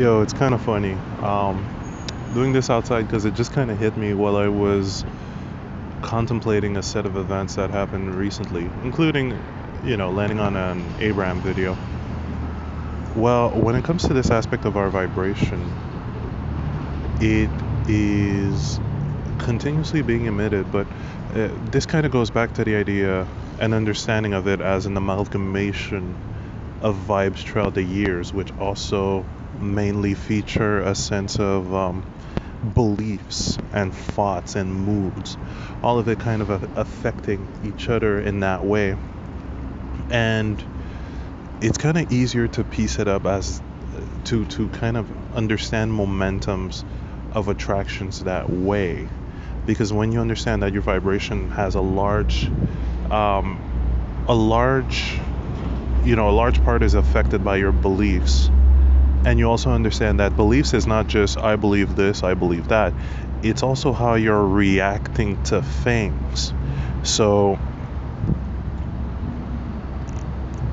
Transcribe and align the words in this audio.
Yo, 0.00 0.22
it's 0.22 0.32
kind 0.32 0.54
of 0.54 0.62
funny. 0.62 0.94
Um, 1.20 1.62
doing 2.32 2.54
this 2.54 2.70
outside 2.70 3.02
because 3.06 3.26
it 3.26 3.34
just 3.34 3.52
kind 3.52 3.70
of 3.70 3.78
hit 3.78 3.98
me 3.98 4.14
while 4.14 4.34
I 4.34 4.48
was 4.48 5.04
contemplating 6.00 6.78
a 6.78 6.82
set 6.82 7.04
of 7.04 7.18
events 7.18 7.56
that 7.56 7.68
happened 7.68 8.14
recently, 8.14 8.62
including, 8.82 9.38
you 9.84 9.98
know, 9.98 10.10
landing 10.10 10.40
on 10.40 10.56
an 10.56 10.82
Abraham 11.00 11.42
video. 11.42 11.76
Well, 13.14 13.50
when 13.50 13.74
it 13.74 13.84
comes 13.84 14.08
to 14.08 14.14
this 14.14 14.30
aspect 14.30 14.64
of 14.64 14.78
our 14.78 14.88
vibration, 14.88 15.60
it 17.20 17.50
is 17.86 18.80
continuously 19.36 20.00
being 20.00 20.24
emitted, 20.24 20.72
but 20.72 20.86
uh, 21.34 21.50
this 21.72 21.84
kind 21.84 22.06
of 22.06 22.12
goes 22.12 22.30
back 22.30 22.54
to 22.54 22.64
the 22.64 22.74
idea 22.74 23.28
and 23.58 23.74
understanding 23.74 24.32
of 24.32 24.48
it 24.48 24.62
as 24.62 24.86
an 24.86 24.96
amalgamation 24.96 26.16
of 26.80 26.96
vibes 27.06 27.40
throughout 27.40 27.74
the 27.74 27.82
years, 27.82 28.32
which 28.32 28.50
also 28.58 29.26
mainly 29.58 30.14
feature 30.14 30.80
a 30.80 30.94
sense 30.94 31.38
of 31.38 31.74
um, 31.74 32.04
beliefs 32.74 33.58
and 33.72 33.94
thoughts 33.94 34.54
and 34.54 34.72
moods, 34.72 35.36
all 35.82 35.98
of 35.98 36.08
it 36.08 36.18
kind 36.18 36.42
of 36.42 36.50
affecting 36.76 37.48
each 37.64 37.88
other 37.88 38.20
in 38.20 38.40
that 38.40 38.64
way. 38.64 38.96
And 40.10 40.62
it's 41.60 41.78
kind 41.78 41.98
of 41.98 42.12
easier 42.12 42.48
to 42.48 42.64
piece 42.64 42.98
it 42.98 43.08
up 43.08 43.26
as 43.26 43.62
to 44.24 44.44
to 44.46 44.68
kind 44.68 44.96
of 44.96 45.34
understand 45.34 45.92
momentums 45.92 46.84
of 47.32 47.48
attractions 47.48 48.24
that 48.24 48.50
way 48.50 49.08
because 49.66 49.92
when 49.92 50.12
you 50.12 50.20
understand 50.20 50.62
that 50.62 50.72
your 50.72 50.82
vibration 50.82 51.50
has 51.50 51.74
a 51.74 51.80
large 51.80 52.46
um, 53.10 54.24
a 54.28 54.34
large 54.34 55.18
you 56.04 56.16
know 56.16 56.30
a 56.30 56.32
large 56.32 56.62
part 56.64 56.82
is 56.82 56.94
affected 56.94 57.44
by 57.44 57.56
your 57.56 57.72
beliefs 57.72 58.50
and 59.24 59.38
you 59.38 59.48
also 59.48 59.70
understand 59.70 60.20
that 60.20 60.36
beliefs 60.36 60.74
is 60.74 60.86
not 60.86 61.06
just 61.06 61.38
I 61.38 61.56
believe 61.56 61.96
this, 61.96 62.22
I 62.22 62.34
believe 62.34 62.68
that. 62.68 62.94
It's 63.42 63.62
also 63.62 63.92
how 63.92 64.14
you're 64.14 64.46
reacting 64.46 65.42
to 65.44 65.62
things. 65.62 66.52
So 67.02 67.58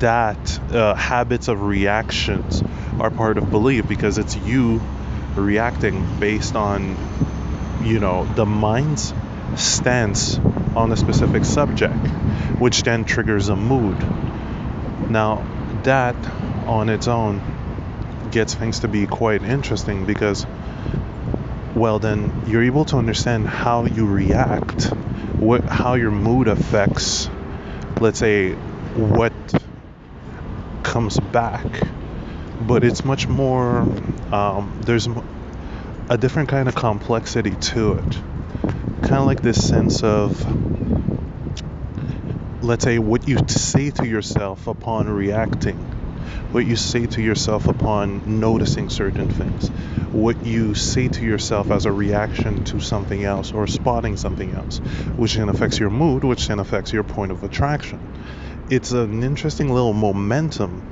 that 0.00 0.72
uh, 0.72 0.94
habits 0.94 1.48
of 1.48 1.62
reactions 1.62 2.62
are 3.00 3.10
part 3.10 3.38
of 3.38 3.50
belief 3.50 3.88
because 3.88 4.18
it's 4.18 4.36
you 4.36 4.80
reacting 5.34 6.18
based 6.18 6.56
on 6.56 6.96
you 7.82 8.00
know 8.00 8.24
the 8.34 8.46
mind's 8.46 9.12
stance 9.56 10.38
on 10.74 10.92
a 10.92 10.96
specific 10.96 11.44
subject 11.44 11.94
which 12.58 12.82
then 12.82 13.04
triggers 13.04 13.48
a 13.48 13.56
mood 13.56 13.96
now 15.10 15.44
that 15.84 16.16
on 16.66 16.88
its 16.88 17.08
own 17.08 17.40
gets 18.30 18.54
things 18.54 18.80
to 18.80 18.88
be 18.88 19.06
quite 19.06 19.42
interesting 19.42 20.06
because, 20.06 20.46
well, 21.74 21.98
then 21.98 22.44
you're 22.46 22.64
able 22.64 22.84
to 22.86 22.96
understand 22.96 23.46
how 23.46 23.84
you 23.84 24.06
react, 24.06 24.86
what, 25.36 25.64
how 25.64 25.94
your 25.94 26.10
mood 26.10 26.48
affects, 26.48 27.28
let's 28.00 28.18
say, 28.18 28.52
what 28.52 29.32
comes 30.82 31.18
back. 31.18 31.66
But 32.60 32.84
it's 32.84 33.04
much 33.04 33.28
more, 33.28 33.80
um, 34.32 34.80
there's 34.84 35.08
a 36.08 36.18
different 36.18 36.48
kind 36.48 36.68
of 36.68 36.74
complexity 36.74 37.54
to 37.54 37.94
it. 37.94 38.12
Kind 39.02 39.14
of 39.14 39.26
like 39.26 39.42
this 39.42 39.66
sense 39.68 40.02
of, 40.02 40.44
let's 42.64 42.84
say, 42.84 42.98
what 42.98 43.28
you 43.28 43.38
say 43.46 43.90
to 43.90 44.06
yourself 44.06 44.66
upon 44.66 45.08
reacting 45.08 45.78
what 46.52 46.66
you 46.66 46.76
say 46.76 47.06
to 47.06 47.22
yourself 47.22 47.66
upon 47.66 48.40
noticing 48.40 48.88
certain 48.88 49.28
things, 49.28 49.68
what 50.12 50.44
you 50.44 50.74
say 50.74 51.08
to 51.08 51.24
yourself 51.24 51.70
as 51.70 51.86
a 51.86 51.92
reaction 51.92 52.64
to 52.64 52.80
something 52.80 53.24
else 53.24 53.52
or 53.52 53.66
spotting 53.66 54.16
something 54.16 54.52
else, 54.52 54.78
which 55.16 55.34
then 55.34 55.48
affects 55.48 55.78
your 55.78 55.90
mood, 55.90 56.24
which 56.24 56.48
then 56.48 56.58
affects 56.58 56.92
your 56.92 57.04
point 57.04 57.32
of 57.32 57.44
attraction. 57.44 58.00
It's 58.70 58.92
an 58.92 59.22
interesting 59.22 59.72
little 59.72 59.92
momentum 59.92 60.82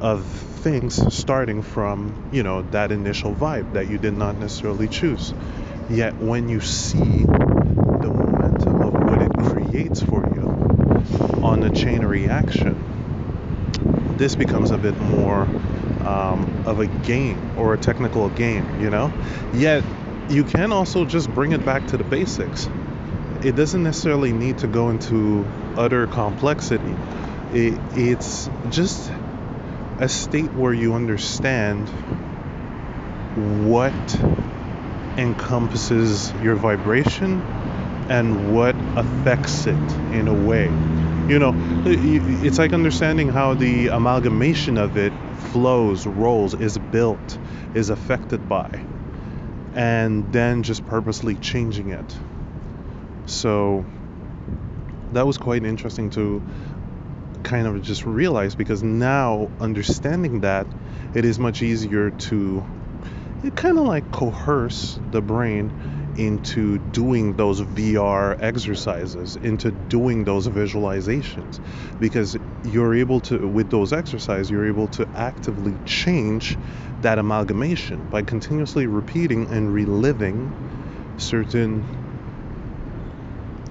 of 0.00 0.24
things 0.24 1.14
starting 1.14 1.62
from, 1.62 2.30
you 2.32 2.42
know, 2.42 2.62
that 2.70 2.90
initial 2.90 3.34
vibe 3.34 3.74
that 3.74 3.88
you 3.88 3.98
did 3.98 4.14
not 4.14 4.36
necessarily 4.36 4.88
choose. 4.88 5.34
Yet 5.90 6.16
when 6.16 6.48
you 6.48 6.60
see 6.60 6.98
the 6.98 8.10
momentum 8.10 8.80
of 8.80 8.94
what 8.94 9.20
it 9.20 9.32
creates 9.34 10.02
for 10.02 10.24
you 10.34 11.42
on 11.42 11.60
the 11.60 11.70
chain 11.70 12.04
reaction, 12.04 12.93
this 14.18 14.34
becomes 14.34 14.70
a 14.70 14.78
bit 14.78 14.98
more 15.00 15.42
um, 16.04 16.62
of 16.66 16.80
a 16.80 16.86
game 16.86 17.58
or 17.58 17.74
a 17.74 17.78
technical 17.78 18.28
game, 18.30 18.80
you 18.80 18.90
know? 18.90 19.12
Yet, 19.54 19.82
you 20.28 20.44
can 20.44 20.72
also 20.72 21.04
just 21.04 21.30
bring 21.30 21.52
it 21.52 21.64
back 21.64 21.86
to 21.88 21.96
the 21.96 22.04
basics. 22.04 22.68
It 23.42 23.56
doesn't 23.56 23.82
necessarily 23.82 24.32
need 24.32 24.58
to 24.58 24.66
go 24.66 24.88
into 24.90 25.44
utter 25.76 26.06
complexity. 26.06 26.94
It, 27.52 27.78
it's 27.94 28.48
just 28.70 29.10
a 29.98 30.08
state 30.08 30.52
where 30.52 30.72
you 30.72 30.94
understand 30.94 31.88
what 33.36 33.92
encompasses 35.18 36.32
your 36.42 36.56
vibration 36.56 37.40
and 38.08 38.54
what 38.54 38.74
affects 38.96 39.66
it 39.66 39.74
in 40.12 40.28
a 40.28 40.46
way 40.46 40.68
you 41.28 41.38
know 41.38 41.54
it's 41.86 42.58
like 42.58 42.72
understanding 42.72 43.28
how 43.28 43.54
the 43.54 43.88
amalgamation 43.88 44.76
of 44.78 44.96
it 44.96 45.12
flows 45.52 46.06
rolls 46.06 46.54
is 46.54 46.76
built 46.78 47.38
is 47.74 47.90
affected 47.90 48.48
by 48.48 48.68
and 49.74 50.32
then 50.32 50.62
just 50.62 50.86
purposely 50.86 51.34
changing 51.36 51.90
it. 51.90 52.16
So 53.26 53.84
that 55.12 55.26
was 55.26 55.38
quite 55.38 55.64
interesting 55.64 56.10
to 56.10 56.42
kind 57.42 57.66
of 57.66 57.82
just 57.82 58.06
realize 58.06 58.54
because 58.54 58.82
now 58.82 59.50
understanding 59.60 60.40
that 60.40 60.66
it 61.14 61.24
is 61.24 61.38
much 61.38 61.62
easier 61.62 62.10
to 62.10 62.64
kind 63.54 63.78
of 63.78 63.84
like 63.84 64.10
coerce 64.10 64.98
the 65.10 65.20
brain 65.20 65.72
into 66.16 66.78
doing 66.78 67.34
those 67.34 67.60
VR 67.60 68.36
exercises, 68.40 69.36
into 69.36 69.70
doing 69.70 70.24
those 70.24 70.48
visualizations, 70.48 71.60
because 71.98 72.36
you're 72.64 72.94
able 72.94 73.20
to, 73.20 73.46
with 73.46 73.70
those 73.70 73.92
exercises, 73.92 74.50
you're 74.50 74.66
able 74.66 74.88
to 74.88 75.08
actively 75.14 75.74
change 75.86 76.56
that 77.02 77.18
amalgamation 77.18 78.08
by 78.10 78.22
continuously 78.22 78.86
repeating 78.86 79.46
and 79.48 79.72
reliving 79.72 80.52
certain, 81.18 81.84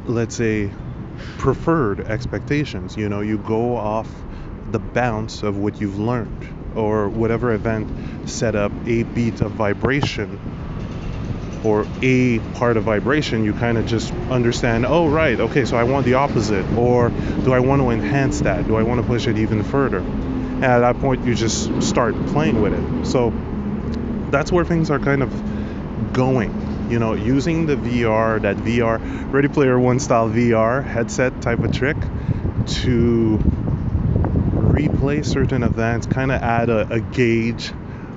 let's 0.06 0.36
say, 0.36 0.70
preferred 1.38 2.02
expectations. 2.02 2.98
You 2.98 3.10
know, 3.10 3.22
you 3.22 3.38
go 3.40 3.76
off 3.76 4.10
the 4.72 4.80
bounce 4.80 5.44
of 5.44 5.58
what 5.58 5.80
you've 5.80 6.00
learned 6.00 6.48
or 6.76 7.10
whatever 7.10 7.54
event 7.54 7.88
set 8.28 8.56
up 8.56 8.72
a 8.86 9.04
beat 9.04 9.42
of 9.42 9.52
vibration 9.52 10.40
or 11.64 11.88
a 12.02 12.40
part 12.56 12.78
of 12.78 12.84
vibration, 12.84 13.44
you 13.44 13.54
kind 13.54 13.78
of 13.78 13.86
just 13.86 14.12
understand, 14.30 14.86
oh, 14.86 15.08
right, 15.08 15.40
okay, 15.40 15.66
so 15.66 15.78
I 15.78 15.84
want 15.84 16.06
the 16.06 16.16
opposite. 16.16 16.66
Or 16.74 17.10
do 17.10 17.54
I 17.54 17.60
want 17.60 17.82
to 17.82 17.90
enhance 17.90 18.42
that? 18.42 18.68
Do 18.68 18.76
I 18.76 18.84
want 18.84 19.02
to 19.02 19.08
push 19.08 19.28
it 19.28 19.38
even 19.38 19.64
further? 19.64 20.00
And 20.00 20.66
at 20.66 20.80
that 20.80 21.00
point, 21.00 21.26
you 21.26 21.36
just 21.36 21.82
start 21.82 22.14
playing 22.28 22.62
with 22.62 22.74
it. 22.74 23.06
So 23.06 23.34
that's 24.30 24.52
where 24.52 24.66
things 24.66 24.90
are 24.90 25.00
kind 25.00 25.24
of 25.24 26.14
going. 26.14 26.90
You 26.90 27.00
know, 27.00 27.14
using 27.14 27.66
the 27.66 27.76
VR, 27.76 28.42
that 28.42 28.58
VR, 28.58 29.00
Ready 29.32 29.48
Player 29.48 29.80
One 29.80 30.00
style 30.00 30.30
VR 30.30 30.84
headset 30.84 31.42
type 31.42 31.60
of 31.60 31.72
trick 31.72 31.98
to 32.66 33.40
replay 34.74 35.26
certain 35.26 35.64
events, 35.64 36.08
kind 36.08 36.32
of 36.32 36.42
add 36.42 36.70
a, 36.70 36.94
a 36.94 37.00
gauge 37.00 37.72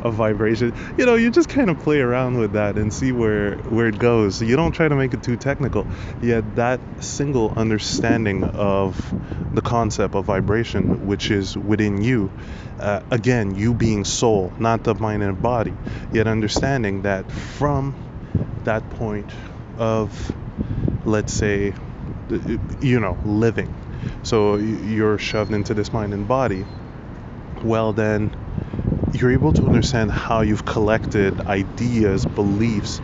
of 0.07 0.15
vibration. 0.15 0.75
You 0.97 1.07
know, 1.07 1.17
you 1.17 1.31
just 1.31 1.49
kind 1.49 1.69
of 1.69 1.79
play 1.81 2.01
around 2.01 2.39
with 2.39 2.53
that 2.53 2.77
and 2.77 2.93
see 2.93 3.13
where 3.13 3.57
where 3.57 3.89
it 3.89 3.99
goes. 3.99 4.41
You 4.41 4.57
don't 4.57 4.73
try 4.73 4.89
to 4.89 4.95
make 4.95 5.15
it 5.15 5.23
too 5.23 5.37
technical. 5.37 5.87
Yet 6.23 6.57
that 6.57 6.81
single 7.01 7.53
understanding 7.57 8.45
of 8.45 8.97
the 9.55 9.63
concept 9.63 10.15
of 10.15 10.25
vibration, 10.25 11.07
which 11.07 11.31
is 11.31 11.57
within 11.57 12.03
you, 12.03 12.31
uh, 12.79 13.01
again, 13.11 13.55
you 13.55 13.75
being 13.75 14.05
soul, 14.05 14.53
not 14.59 14.85
the 14.85 14.95
mind 14.95 15.23
and 15.23 15.41
body. 15.41 15.75
Yet 16.13 16.27
understanding 16.27 17.03
that 17.03 17.31
from 17.31 17.95
that 18.65 18.89
point 18.91 19.31
of, 19.79 20.35
let's 21.05 21.33
say, 21.33 21.75
you 22.81 23.01
know, 23.01 23.19
living. 23.25 23.75
So 24.23 24.57
you're 24.57 25.19
shoved 25.19 25.53
into 25.53 25.75
this 25.75 25.93
mind 25.93 26.13
and 26.13 26.27
body. 26.29 26.65
Well, 27.63 27.93
then 27.93 28.37
you're 29.13 29.33
able 29.33 29.53
to 29.53 29.65
understand 29.65 30.11
how 30.11 30.41
you've 30.41 30.65
collected 30.65 31.41
ideas, 31.43 32.25
beliefs, 32.27 33.01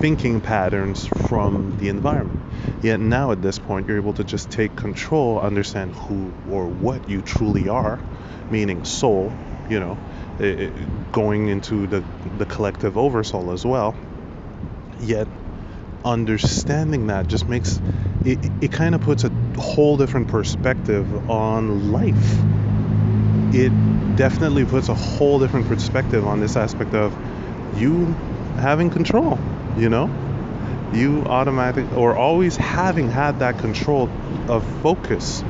thinking 0.00 0.40
patterns 0.40 1.06
from 1.06 1.76
the 1.78 1.88
environment. 1.88 2.40
Yet 2.82 3.00
now 3.00 3.30
at 3.32 3.40
this 3.40 3.58
point, 3.58 3.88
you're 3.88 3.96
able 3.96 4.14
to 4.14 4.24
just 4.24 4.50
take 4.50 4.76
control, 4.76 5.38
understand 5.40 5.94
who 5.94 6.32
or 6.50 6.66
what 6.66 7.08
you 7.08 7.22
truly 7.22 7.68
are, 7.68 7.98
meaning 8.50 8.84
soul, 8.84 9.32
you 9.68 9.80
know, 9.80 9.98
it, 10.38 10.72
going 11.12 11.48
into 11.48 11.86
the, 11.86 12.04
the 12.38 12.46
collective 12.46 12.98
oversoul 12.98 13.52
as 13.52 13.64
well. 13.64 13.94
Yet, 15.00 15.28
understanding 16.04 17.06
that 17.06 17.28
just 17.28 17.48
makes 17.48 17.80
it, 18.24 18.38
it 18.60 18.72
kind 18.72 18.94
of 18.94 19.00
puts 19.00 19.24
a 19.24 19.30
whole 19.58 19.96
different 19.96 20.28
perspective 20.28 21.30
on 21.30 21.92
life. 21.92 22.38
It 23.54 24.16
definitely 24.16 24.64
puts 24.64 24.88
a 24.88 24.94
whole 24.94 25.38
different 25.38 25.68
perspective 25.68 26.26
on 26.26 26.40
this 26.40 26.56
aspect 26.56 26.92
of 26.94 27.14
you 27.76 28.06
having 28.56 28.90
control, 28.90 29.38
you 29.76 29.88
know? 29.88 30.10
You 30.92 31.24
automatic 31.24 31.92
or 31.92 32.16
always 32.16 32.56
having 32.56 33.08
had 33.08 33.38
that 33.38 33.58
control 33.58 34.10
of 34.48 34.64
focus 34.82 35.44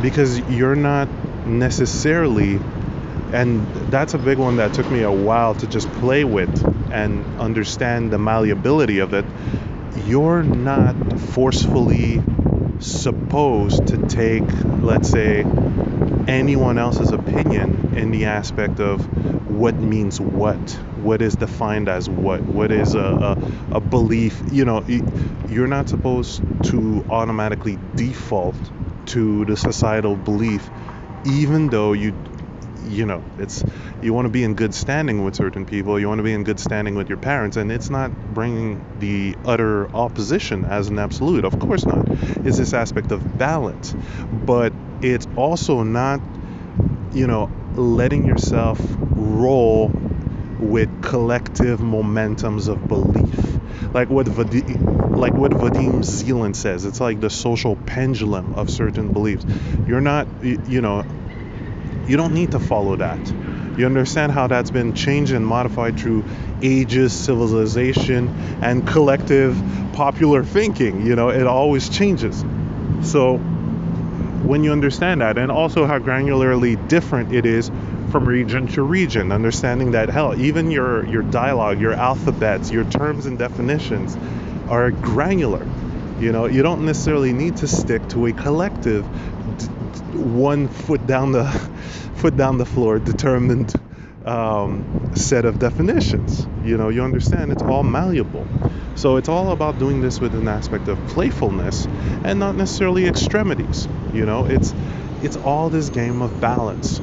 because 0.00 0.38
you're 0.50 0.76
not 0.76 1.08
necessarily 1.46 2.60
and 3.32 3.66
that's 3.90 4.14
a 4.14 4.18
big 4.18 4.38
one 4.38 4.56
that 4.56 4.74
took 4.74 4.90
me 4.90 5.02
a 5.02 5.10
while 5.10 5.54
to 5.54 5.66
just 5.66 5.90
play 5.94 6.22
with 6.22 6.50
and 6.92 7.24
understand 7.40 8.12
the 8.12 8.18
malleability 8.18 8.98
of 8.98 9.14
it 9.14 9.24
you're 10.06 10.42
not 10.42 10.94
forcefully 11.18 12.20
supposed 12.78 13.86
to 13.86 13.98
take 13.98 14.52
let's 14.80 15.08
say 15.08 15.46
anyone 16.26 16.78
else's 16.78 17.12
opinion 17.12 17.84
in 17.92 18.10
the 18.10 18.26
aspect 18.26 18.80
of 18.80 19.08
what 19.46 19.80
means 19.80 20.20
what 20.20 20.78
what 20.94 21.22
is 21.22 21.36
defined 21.36 21.88
as 21.88 22.08
what 22.08 22.46
what 22.46 22.72
is 22.72 22.94
a, 22.94 22.98
a, 23.00 23.38
a 23.72 23.80
belief 23.80 24.42
you 24.46 24.64
know 24.64 24.82
you're 25.46 25.68
not 25.68 25.88
supposed 25.88 26.42
to 26.62 27.04
automatically 27.08 27.78
default 27.94 28.72
to 29.06 29.44
the 29.46 29.56
societal 29.56 30.16
belief 30.16 30.70
even 31.24 31.70
though 31.70 31.92
you 31.92 32.12
you 32.84 33.06
know 33.06 33.22
it's 33.38 33.62
you 34.02 34.12
want 34.12 34.26
to 34.26 34.30
be 34.30 34.44
in 34.44 34.54
good 34.54 34.74
standing 34.74 35.24
with 35.24 35.34
certain 35.34 35.64
people 35.66 35.98
you 35.98 36.08
want 36.08 36.18
to 36.18 36.22
be 36.22 36.32
in 36.32 36.44
good 36.44 36.60
standing 36.60 36.94
with 36.94 37.08
your 37.08 37.18
parents 37.18 37.56
and 37.56 37.70
it's 37.70 37.90
not 37.90 38.10
bringing 38.34 38.84
the 38.98 39.36
utter 39.44 39.94
opposition 39.94 40.64
as 40.64 40.88
an 40.88 40.98
absolute 40.98 41.44
of 41.44 41.58
course 41.58 41.84
not 41.84 42.06
it's 42.44 42.58
this 42.58 42.72
aspect 42.72 43.12
of 43.12 43.38
balance. 43.38 43.94
But 44.32 44.72
it's 45.00 45.26
also 45.36 45.82
not 45.82 46.20
you 47.12 47.26
know 47.26 47.50
letting 47.74 48.26
yourself 48.26 48.78
roll 49.14 49.90
with 50.58 51.02
collective 51.02 51.80
momentums 51.80 52.68
of 52.68 52.86
belief. 52.88 53.94
Like 53.94 54.08
what 54.08 54.26
Vadim, 54.26 55.16
like 55.16 55.34
what 55.34 55.52
Vadim 55.52 56.04
Zeland 56.04 56.56
says 56.56 56.84
it's 56.84 57.00
like 57.00 57.20
the 57.20 57.30
social 57.30 57.76
pendulum 57.76 58.54
of 58.54 58.70
certain 58.70 59.12
beliefs. 59.12 59.44
You're 59.86 60.00
not 60.00 60.26
you 60.42 60.80
know 60.80 61.04
you 62.06 62.16
don't 62.16 62.34
need 62.34 62.52
to 62.52 62.58
follow 62.58 62.96
that. 62.96 63.18
You 63.78 63.86
understand 63.86 64.32
how 64.32 64.48
that's 64.48 64.70
been 64.70 64.94
changed 64.94 65.32
and 65.32 65.46
modified 65.46 65.98
through 65.98 66.24
ages, 66.60 67.12
civilization, 67.12 68.28
and 68.60 68.86
collective 68.86 69.56
popular 69.94 70.44
thinking. 70.44 71.06
You 71.06 71.16
know, 71.16 71.30
it 71.30 71.46
always 71.46 71.88
changes. 71.88 72.44
So, 73.02 73.38
when 73.38 74.64
you 74.64 74.72
understand 74.72 75.20
that, 75.20 75.38
and 75.38 75.50
also 75.50 75.86
how 75.86 75.98
granularly 75.98 76.76
different 76.88 77.32
it 77.32 77.46
is 77.46 77.70
from 78.10 78.26
region 78.26 78.66
to 78.68 78.82
region, 78.82 79.32
understanding 79.32 79.92
that 79.92 80.10
hell, 80.10 80.38
even 80.38 80.70
your 80.70 81.06
your 81.06 81.22
dialogue, 81.22 81.80
your 81.80 81.94
alphabets, 81.94 82.70
your 82.70 82.84
terms 82.84 83.26
and 83.26 83.38
definitions 83.38 84.16
are 84.68 84.90
granular. 84.90 85.66
You 86.20 86.30
know, 86.30 86.46
you 86.46 86.62
don't 86.62 86.84
necessarily 86.84 87.32
need 87.32 87.56
to 87.58 87.66
stick 87.66 88.06
to 88.10 88.26
a 88.26 88.32
collective 88.32 89.06
one 90.14 90.68
foot 90.68 91.06
down 91.06 91.32
the 91.32 91.44
foot 92.14 92.36
down 92.36 92.58
the 92.58 92.66
floor 92.66 92.98
determined 92.98 93.74
um, 94.24 95.12
set 95.14 95.44
of 95.44 95.58
definitions. 95.58 96.46
You 96.64 96.76
know, 96.76 96.88
you 96.88 97.02
understand 97.02 97.52
it's 97.52 97.62
all 97.62 97.82
malleable. 97.82 98.46
So 98.94 99.16
it's 99.16 99.28
all 99.28 99.50
about 99.50 99.78
doing 99.78 100.00
this 100.00 100.20
with 100.20 100.34
an 100.34 100.48
aspect 100.48 100.88
of 100.88 100.98
playfulness 101.08 101.86
and 102.24 102.38
not 102.38 102.54
necessarily 102.54 103.06
extremities. 103.06 103.88
You 104.12 104.26
know, 104.26 104.46
it's 104.46 104.74
it's 105.22 105.36
all 105.36 105.70
this 105.70 105.88
game 105.88 106.22
of 106.22 106.40
balance. 106.40 107.00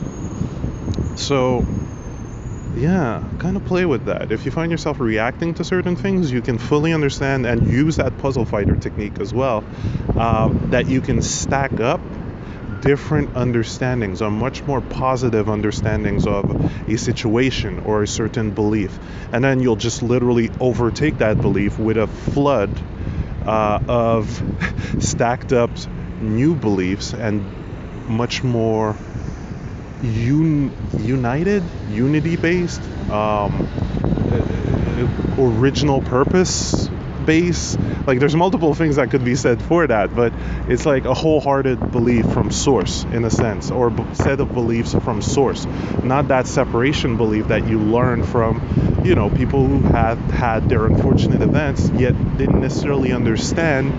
So 1.15 1.65
yeah, 2.75 3.23
kind 3.39 3.57
of 3.57 3.65
play 3.65 3.85
with 3.85 4.05
that. 4.05 4.31
If 4.31 4.45
you 4.45 4.51
find 4.51 4.71
yourself 4.71 4.99
reacting 4.99 5.53
to 5.55 5.63
certain 5.63 5.95
things, 5.95 6.31
you 6.31 6.41
can 6.41 6.57
fully 6.57 6.93
understand 6.93 7.45
and 7.45 7.67
use 7.67 7.97
that 7.97 8.17
puzzle 8.19 8.45
fighter 8.45 8.75
technique 8.75 9.19
as 9.19 9.33
well. 9.33 9.63
Uh, 10.15 10.49
that 10.69 10.87
you 10.87 11.01
can 11.01 11.21
stack 11.21 11.79
up 11.79 11.99
different 12.81 13.35
understandings 13.35 14.21
or 14.21 14.31
much 14.31 14.63
more 14.63 14.81
positive 14.81 15.49
understandings 15.49 16.25
of 16.27 16.45
a 16.89 16.97
situation 16.97 17.79
or 17.79 18.03
a 18.03 18.07
certain 18.07 18.51
belief. 18.51 18.97
And 19.33 19.43
then 19.43 19.59
you'll 19.59 19.75
just 19.75 20.01
literally 20.01 20.49
overtake 20.59 21.17
that 21.19 21.41
belief 21.41 21.77
with 21.79 21.97
a 21.97 22.07
flood 22.07 22.69
uh, 23.45 23.79
of 23.87 24.43
stacked 24.99 25.53
up 25.53 25.71
new 26.21 26.55
beliefs 26.55 27.13
and 27.13 27.41
much 28.07 28.43
more 28.43 28.95
un- 30.03 30.71
united, 31.03 31.63
unity 31.91 32.35
based, 32.35 32.81
um, 33.09 33.67
original 35.37 36.01
purpose 36.01 36.89
base. 37.29 37.77
Like 38.07 38.17
there's 38.17 38.35
multiple 38.35 38.73
things 38.73 38.95
that 38.95 39.11
could 39.11 39.23
be 39.23 39.35
said 39.35 39.61
for 39.61 39.85
that, 39.85 40.15
but 40.15 40.33
it's 40.67 40.83
like 40.87 41.05
a 41.05 41.13
wholehearted 41.13 41.91
belief 41.91 42.25
from 42.33 42.49
source 42.49 43.03
in 43.03 43.23
a 43.23 43.29
sense, 43.29 43.69
or 43.69 43.93
set 44.15 44.39
of 44.39 44.51
beliefs 44.55 44.95
from 45.05 45.21
source, 45.21 45.67
not 46.03 46.29
that 46.29 46.47
separation 46.47 47.17
belief 47.17 47.49
that 47.49 47.67
you 47.67 47.77
learn 47.79 48.23
from, 48.23 49.03
you 49.05 49.13
know, 49.13 49.29
people 49.29 49.67
who 49.67 49.81
had 49.81 50.17
had 50.31 50.69
their 50.69 50.87
unfortunate 50.87 51.43
events 51.43 51.91
yet 51.91 52.15
didn't 52.39 52.61
necessarily 52.61 53.11
understand 53.11 53.93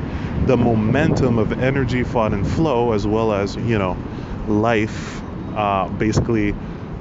the 0.48 0.56
momentum 0.56 1.38
of 1.38 1.52
energy, 1.52 2.02
thought, 2.02 2.32
and 2.32 2.44
flow, 2.44 2.92
as 2.92 3.06
well 3.06 3.32
as 3.32 3.54
you 3.54 3.78
know, 3.78 3.96
life, 4.48 5.22
uh, 5.54 5.88
basically 5.88 6.52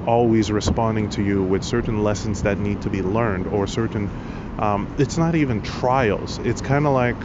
always 0.05 0.51
responding 0.51 1.09
to 1.09 1.21
you 1.21 1.43
with 1.43 1.63
certain 1.63 2.03
lessons 2.03 2.43
that 2.43 2.59
need 2.59 2.81
to 2.81 2.89
be 2.89 3.01
learned 3.01 3.47
or 3.47 3.67
certain 3.67 4.09
um, 4.59 4.93
it's 4.97 5.17
not 5.17 5.35
even 5.35 5.61
trials. 5.61 6.37
It's 6.39 6.61
kind 6.61 6.85
of 6.85 6.93
like 6.93 7.15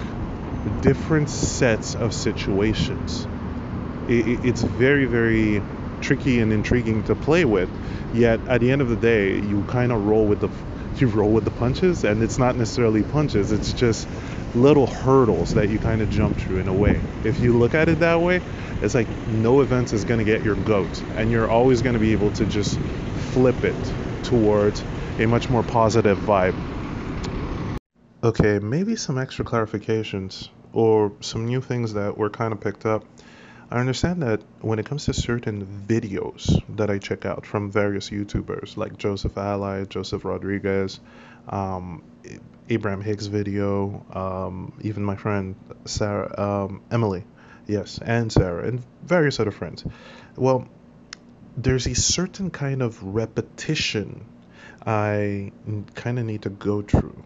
different 0.81 1.29
sets 1.29 1.97
of 1.97 2.15
situations. 2.15 3.27
It, 4.09 4.45
it's 4.45 4.63
very 4.63 5.07
very 5.07 5.63
tricky 6.01 6.41
and 6.41 6.53
intriguing 6.53 7.03
to 7.05 7.15
play 7.15 7.45
with 7.45 7.71
yet 8.13 8.39
at 8.47 8.61
the 8.61 8.71
end 8.71 8.83
of 8.83 8.89
the 8.89 8.97
day 8.97 9.39
you 9.41 9.65
kind 9.69 9.91
of 9.91 10.05
roll 10.05 10.27
with 10.27 10.41
the 10.41 10.51
you 11.01 11.09
roll 11.09 11.31
with 11.31 11.45
the 11.45 11.51
punches 11.51 12.05
and 12.05 12.23
it's 12.23 12.39
not 12.39 12.57
necessarily 12.57 13.03
punches. 13.03 13.51
It's 13.51 13.73
just 13.73 14.07
little 14.55 14.87
hurdles 14.87 15.55
that 15.55 15.69
you 15.69 15.79
kind 15.79 16.01
of 16.01 16.09
jump 16.09 16.37
through 16.37 16.59
in 16.59 16.69
a 16.69 16.75
way 16.75 17.03
if 17.25 17.41
you 17.41 17.57
look 17.57 17.75
at 17.75 17.89
it 17.89 17.99
that 17.99 18.21
way 18.21 18.41
it's 18.81 18.95
like 18.95 19.09
no 19.27 19.61
event 19.61 19.93
is 19.93 20.05
going 20.05 20.19
to 20.19 20.25
get 20.25 20.43
your 20.43 20.55
goat 20.55 21.03
and 21.17 21.31
you're 21.31 21.51
always 21.51 21.83
going 21.83 21.95
to 21.95 22.01
be 22.01 22.13
able 22.13 22.31
to 22.31 22.47
just 22.47 22.79
flip 23.15 23.65
it 23.65 23.93
towards 24.23 24.85
a 25.19 25.27
much 25.27 25.51
more 25.51 25.63
positive 25.63 26.19
vibe 26.19 26.55
Okay, 28.25 28.59
maybe 28.59 28.97
some 28.97 29.19
extra 29.19 29.45
clarifications 29.45 30.49
or 30.73 31.13
some 31.21 31.45
new 31.45 31.61
things 31.61 31.93
that 31.93 32.17
were 32.17 32.31
kind 32.31 32.55
of 32.55 32.61
picked 32.61 32.87
up. 32.87 33.05
I 33.71 33.79
understand 33.79 34.23
that 34.23 34.41
when 34.63 34.79
it 34.79 34.87
comes 34.87 35.05
to 35.05 35.13
certain 35.13 35.85
videos 35.87 36.63
that 36.77 36.89
I 36.89 36.97
check 36.97 37.27
out 37.27 37.45
from 37.45 37.71
various 37.71 38.09
YouTubers 38.09 38.79
like 38.79 38.97
Joseph 38.97 39.35
Alai, 39.35 39.87
Joseph 39.87 40.25
Rodriguez, 40.25 41.01
um, 41.51 42.03
Abraham 42.69 43.03
Hicks 43.03 43.27
video, 43.27 44.05
um, 44.13 44.73
even 44.83 45.05
my 45.05 45.17
friend 45.17 45.55
Sarah, 45.85 46.35
um, 46.41 46.83
Emily, 46.91 47.25
yes, 47.67 47.99
and 47.99 48.33
Sarah, 48.33 48.67
and 48.67 48.83
various 49.03 49.39
other 49.39 49.51
friends. 49.51 49.85
Well, 50.37 50.67
there's 51.57 51.87
a 51.87 51.95
certain 51.95 52.51
kind 52.51 52.83
of 52.83 53.03
repetition 53.03 54.25
I 54.85 55.53
kind 55.95 56.19
of 56.19 56.25
need 56.25 56.43
to 56.43 56.51
go 56.51 56.83
through 56.83 57.23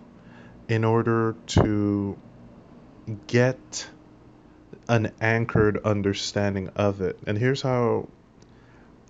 in 0.69 0.85
order 0.85 1.35
to 1.47 2.19
get 3.27 3.89
an 4.89 5.13
anchored 5.21 5.79
understanding 5.85 6.69
of 6.77 7.01
it. 7.01 7.19
And 7.27 7.39
here's 7.39 7.63
how 7.63 8.09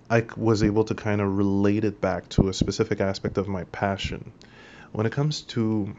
I 0.09 0.25
was 0.37 0.63
able 0.63 0.85
to 0.85 0.95
kind 0.95 1.21
of 1.21 1.37
relate 1.37 1.85
it 1.85 1.99
back 2.01 2.29
to 2.29 2.49
a 2.49 2.53
specific 2.53 3.01
aspect 3.01 3.37
of 3.37 3.47
my 3.47 3.65
passion. 3.65 4.31
When 4.91 5.05
it 5.05 5.11
comes 5.11 5.41
to 5.41 5.95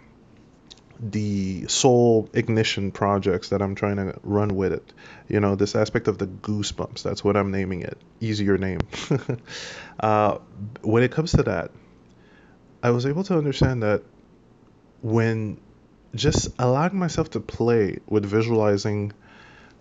the 1.01 1.67
soul 1.67 2.29
ignition 2.35 2.91
projects 2.93 3.49
that 3.49 3.63
I'm 3.63 3.75
trying 3.75 3.97
to 3.97 4.19
run 4.23 4.55
with 4.55 4.73
it, 4.73 4.93
you 5.29 5.41
know, 5.41 5.55
this 5.55 5.75
aspect 5.75 6.09
of 6.09 6.19
the 6.19 6.27
goosebumps, 6.27 7.03
that's 7.03 7.25
what 7.25 7.37
I'm 7.37 7.51
naming 7.51 7.83
it. 7.83 7.97
Easier 8.21 8.59
name. 8.59 8.81
uh, 10.01 10.39
when 10.83 11.03
it 11.03 11.11
comes 11.11 11.33
to 11.33 11.43
that, 11.45 11.71
I 12.83 12.91
was 12.91 13.07
able 13.07 13.25
to 13.25 13.39
understand 13.39 13.83
that 13.83 14.03
when 15.01 15.59
just 16.15 16.49
allowing 16.59 16.99
myself 16.99 17.31
to 17.31 17.41
play 17.41 17.99
with 18.07 18.27
visualizing 18.27 19.13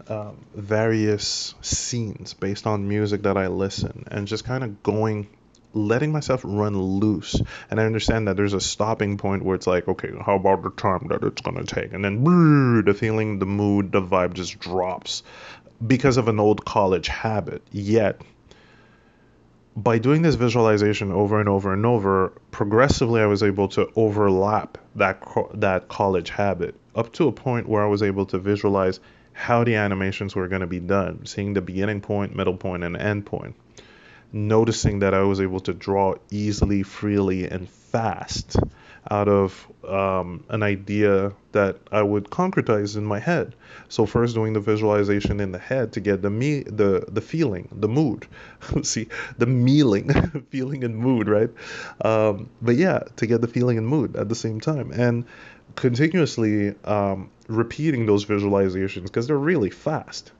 um, 0.07 0.45
various 0.55 1.53
scenes 1.61 2.33
based 2.33 2.65
on 2.65 2.87
music 2.87 3.23
that 3.23 3.37
I 3.37 3.47
listen 3.47 4.05
and 4.09 4.27
just 4.27 4.45
kind 4.45 4.63
of 4.63 4.81
going 4.83 5.27
letting 5.73 6.11
myself 6.11 6.41
run 6.43 6.77
loose. 6.77 7.41
And 7.69 7.79
I 7.79 7.85
understand 7.85 8.27
that 8.27 8.37
there's 8.37 8.53
a 8.53 8.61
stopping 8.61 9.17
point 9.17 9.43
where 9.43 9.55
it's 9.55 9.67
like, 9.67 9.87
okay, 9.87 10.09
how 10.25 10.35
about 10.35 10.63
the 10.63 10.71
time 10.71 11.07
that 11.09 11.23
it's 11.23 11.41
gonna 11.41 11.63
take? 11.63 11.93
And 11.93 12.03
then 12.03 12.23
brrr, 12.23 12.85
the 12.85 12.93
feeling, 12.93 13.39
the 13.39 13.45
mood, 13.45 13.91
the 13.91 14.01
vibe 14.01 14.33
just 14.33 14.59
drops 14.59 15.23
because 15.85 16.17
of 16.17 16.27
an 16.27 16.39
old 16.39 16.65
college 16.65 17.07
habit. 17.07 17.61
Yet 17.71 18.21
by 19.75 19.97
doing 19.97 20.21
this 20.21 20.35
visualization 20.35 21.11
over 21.11 21.39
and 21.39 21.47
over 21.47 21.73
and 21.73 21.85
over, 21.85 22.33
progressively 22.51 23.21
I 23.21 23.27
was 23.27 23.43
able 23.43 23.67
to 23.69 23.89
overlap 23.95 24.77
that 24.95 25.21
co- 25.21 25.51
that 25.53 25.87
college 25.87 26.29
habit 26.29 26.75
up 26.95 27.13
to 27.13 27.27
a 27.27 27.31
point 27.31 27.67
where 27.67 27.83
I 27.83 27.87
was 27.87 28.03
able 28.03 28.25
to 28.27 28.39
visualize 28.39 28.99
how 29.31 29.63
the 29.63 29.75
animations 29.75 30.35
were 30.35 30.47
going 30.49 30.61
to 30.61 30.67
be 30.67 30.81
done, 30.81 31.25
seeing 31.25 31.53
the 31.53 31.61
beginning 31.61 32.01
point, 32.01 32.35
middle 32.35 32.57
point, 32.57 32.83
and 32.83 32.97
end 32.97 33.25
point. 33.25 33.55
Noticing 34.31 34.99
that 34.99 35.13
I 35.13 35.21
was 35.21 35.41
able 35.41 35.59
to 35.61 35.73
draw 35.73 36.15
easily, 36.29 36.83
freely, 36.83 37.49
and 37.49 37.67
fast 37.67 38.57
out 39.09 39.27
of 39.27 39.67
um, 39.87 40.43
an 40.49 40.61
idea 40.61 41.33
that 41.51 41.77
I 41.91 42.03
would 42.03 42.25
concretize 42.25 42.95
in 42.95 43.05
my 43.05 43.19
head. 43.19 43.55
So 43.87 44.05
first 44.05 44.35
doing 44.35 44.53
the 44.53 44.59
visualization 44.59 45.39
in 45.39 45.51
the 45.51 45.59
head 45.59 45.93
to 45.93 45.99
get 45.99 46.21
the 46.21 46.29
me 46.29 46.61
the 46.63 47.05
the 47.07 47.21
feeling, 47.21 47.69
the 47.71 47.87
mood. 47.87 48.27
See 48.83 49.07
the 49.37 49.47
mealing, 49.47 50.13
feeling 50.49 50.83
and 50.83 50.95
mood, 50.97 51.27
right? 51.27 51.49
Um, 52.01 52.49
but 52.61 52.75
yeah, 52.75 52.99
to 53.17 53.25
get 53.25 53.41
the 53.41 53.47
feeling 53.47 53.77
and 53.77 53.87
mood 53.87 54.15
at 54.15 54.29
the 54.29 54.35
same 54.35 54.59
time, 54.59 54.91
and 54.91 55.25
continuously 55.75 56.75
um, 56.83 57.29
repeating 57.47 58.05
those 58.05 58.25
visualizations 58.25 59.03
because 59.03 59.27
they're 59.27 59.37
really 59.37 59.69
fast 59.69 60.31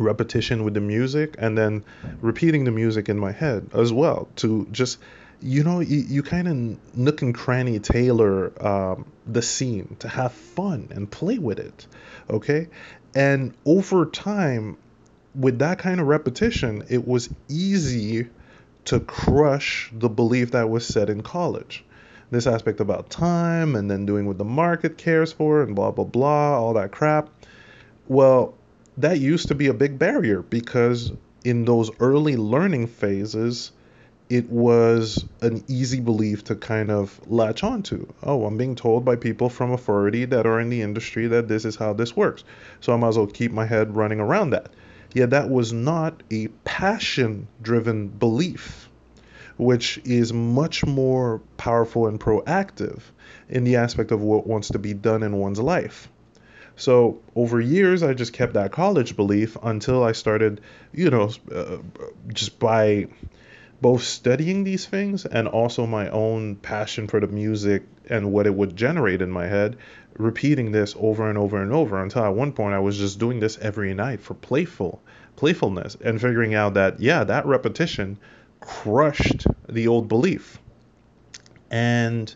repetition 0.00 0.64
with 0.64 0.74
the 0.74 0.80
music 0.80 1.36
and 1.38 1.56
then 1.56 1.84
repeating 2.20 2.64
the 2.64 2.70
music 2.70 3.08
in 3.08 3.18
my 3.18 3.32
head 3.32 3.70
as 3.74 3.92
well 3.92 4.28
to 4.36 4.66
just 4.72 4.98
you 5.42 5.64
know, 5.64 5.80
you, 5.80 5.98
you 6.06 6.22
kind 6.22 6.48
of 6.48 6.96
nook 6.96 7.22
and 7.22 7.34
cranny 7.34 7.78
tailor 7.78 8.52
um, 8.64 9.10
the 9.26 9.42
scene 9.42 9.96
to 10.00 10.08
have 10.08 10.32
fun 10.32 10.88
and 10.90 11.10
play 11.10 11.38
with 11.38 11.58
it. 11.58 11.86
Okay. 12.28 12.68
And 13.14 13.54
over 13.64 14.06
time, 14.06 14.76
with 15.34 15.58
that 15.60 15.78
kind 15.78 16.00
of 16.00 16.06
repetition, 16.06 16.84
it 16.88 17.06
was 17.06 17.30
easy 17.48 18.28
to 18.86 19.00
crush 19.00 19.90
the 19.92 20.08
belief 20.08 20.52
that 20.52 20.68
was 20.68 20.86
set 20.86 21.10
in 21.10 21.22
college. 21.22 21.84
This 22.30 22.46
aspect 22.46 22.80
about 22.80 23.10
time 23.10 23.74
and 23.74 23.90
then 23.90 24.06
doing 24.06 24.26
what 24.26 24.38
the 24.38 24.44
market 24.44 24.98
cares 24.98 25.32
for 25.32 25.62
and 25.62 25.74
blah, 25.74 25.90
blah, 25.90 26.04
blah, 26.04 26.58
all 26.58 26.74
that 26.74 26.92
crap. 26.92 27.28
Well, 28.06 28.54
that 28.98 29.18
used 29.18 29.48
to 29.48 29.54
be 29.54 29.68
a 29.68 29.74
big 29.74 29.98
barrier 29.98 30.42
because 30.42 31.12
in 31.44 31.64
those 31.64 31.90
early 32.00 32.36
learning 32.36 32.86
phases, 32.86 33.72
it 34.28 34.48
was 34.48 35.24
an 35.40 35.64
easy 35.66 35.98
belief 35.98 36.44
to 36.44 36.54
kind 36.54 36.90
of 36.90 37.20
latch 37.26 37.64
onto. 37.64 38.06
Oh, 38.22 38.44
I'm 38.44 38.56
being 38.56 38.76
told 38.76 39.04
by 39.04 39.16
people 39.16 39.48
from 39.48 39.72
authority 39.72 40.24
that 40.26 40.46
are 40.46 40.60
in 40.60 40.70
the 40.70 40.82
industry 40.82 41.26
that 41.26 41.48
this 41.48 41.64
is 41.64 41.76
how 41.76 41.92
this 41.92 42.16
works. 42.16 42.44
So 42.80 42.92
I 42.92 42.96
might 42.96 43.08
as 43.08 43.18
well 43.18 43.26
keep 43.26 43.50
my 43.50 43.66
head 43.66 43.96
running 43.96 44.20
around 44.20 44.50
that. 44.50 44.70
Yet 45.12 45.30
that 45.30 45.50
was 45.50 45.72
not 45.72 46.22
a 46.30 46.46
passion 46.64 47.48
driven 47.60 48.06
belief, 48.06 48.88
which 49.56 49.98
is 50.04 50.32
much 50.32 50.86
more 50.86 51.40
powerful 51.56 52.06
and 52.06 52.20
proactive 52.20 53.00
in 53.48 53.64
the 53.64 53.76
aspect 53.76 54.12
of 54.12 54.20
what 54.20 54.46
wants 54.46 54.68
to 54.68 54.78
be 54.78 54.94
done 54.94 55.24
in 55.24 55.36
one's 55.36 55.58
life. 55.58 56.08
So 56.80 57.20
over 57.36 57.60
years, 57.60 58.02
I 58.02 58.14
just 58.14 58.32
kept 58.32 58.54
that 58.54 58.72
college 58.72 59.14
belief 59.14 59.54
until 59.62 60.02
I 60.02 60.12
started, 60.12 60.62
you 60.94 61.10
know, 61.10 61.30
uh, 61.54 61.76
just 62.32 62.58
by 62.58 63.08
both 63.82 64.02
studying 64.02 64.64
these 64.64 64.86
things 64.86 65.26
and 65.26 65.46
also 65.46 65.86
my 65.86 66.08
own 66.08 66.56
passion 66.56 67.06
for 67.06 67.20
the 67.20 67.26
music 67.26 67.82
and 68.08 68.32
what 68.32 68.46
it 68.46 68.54
would 68.54 68.76
generate 68.76 69.20
in 69.20 69.30
my 69.30 69.46
head, 69.46 69.76
repeating 70.16 70.72
this 70.72 70.94
over 70.98 71.28
and 71.28 71.36
over 71.36 71.62
and 71.62 71.70
over 71.70 72.02
until 72.02 72.24
at 72.24 72.34
one 72.34 72.52
point 72.52 72.74
I 72.74 72.78
was 72.78 72.96
just 72.96 73.18
doing 73.18 73.40
this 73.40 73.58
every 73.58 73.92
night 73.92 74.22
for 74.22 74.32
playful 74.32 75.02
playfulness 75.36 75.98
and 76.02 76.18
figuring 76.18 76.54
out 76.54 76.74
that 76.74 76.98
yeah, 76.98 77.24
that 77.24 77.44
repetition 77.44 78.18
crushed 78.60 79.46
the 79.68 79.86
old 79.86 80.08
belief. 80.08 80.58
And 81.70 82.34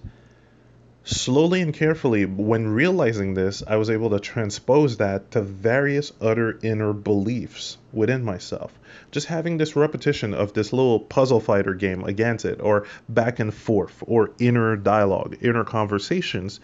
Slowly 1.06 1.60
and 1.60 1.74
carefully, 1.74 2.24
when 2.24 2.66
realizing 2.68 3.34
this, 3.34 3.62
I 3.66 3.76
was 3.76 3.90
able 3.90 4.08
to 4.10 4.20
transpose 4.20 4.96
that 4.96 5.30
to 5.32 5.42
various 5.42 6.12
other 6.18 6.58
inner 6.62 6.94
beliefs 6.94 7.76
within 7.92 8.24
myself. 8.24 8.72
Just 9.10 9.26
having 9.26 9.58
this 9.58 9.76
repetition 9.76 10.32
of 10.32 10.54
this 10.54 10.72
little 10.72 11.00
puzzle 11.00 11.40
fighter 11.40 11.74
game 11.74 12.04
against 12.04 12.46
it, 12.46 12.58
or 12.62 12.86
back 13.06 13.38
and 13.38 13.52
forth, 13.52 14.02
or 14.06 14.30
inner 14.38 14.76
dialogue, 14.76 15.36
inner 15.42 15.64
conversations, 15.64 16.60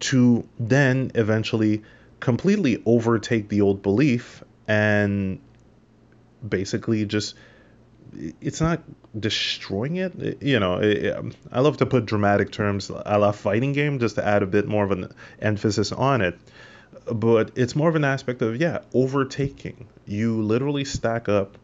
to 0.00 0.44
then 0.58 1.12
eventually 1.14 1.82
completely 2.18 2.82
overtake 2.86 3.48
the 3.48 3.60
old 3.60 3.80
belief 3.80 4.42
and 4.66 5.38
basically 6.46 7.04
just 7.04 7.34
it's 8.40 8.60
not 8.60 8.82
destroying 9.18 9.96
it. 9.96 10.42
You 10.42 10.60
know, 10.60 10.78
it, 10.78 11.16
um, 11.16 11.32
I 11.52 11.60
love 11.60 11.78
to 11.78 11.86
put 11.86 12.06
dramatic 12.06 12.50
terms 12.50 12.90
a 12.90 13.18
la 13.18 13.32
fighting 13.32 13.72
game 13.72 13.98
just 13.98 14.16
to 14.16 14.26
add 14.26 14.42
a 14.42 14.46
bit 14.46 14.66
more 14.66 14.84
of 14.84 14.90
an 14.90 15.12
emphasis 15.40 15.92
on 15.92 16.20
it. 16.20 16.38
But 17.12 17.52
it's 17.56 17.76
more 17.76 17.88
of 17.88 17.96
an 17.96 18.04
aspect 18.04 18.42
of, 18.42 18.60
yeah, 18.60 18.80
overtaking. 18.94 19.88
You 20.06 20.42
literally 20.42 20.84
stack 20.84 21.28
up 21.28 21.58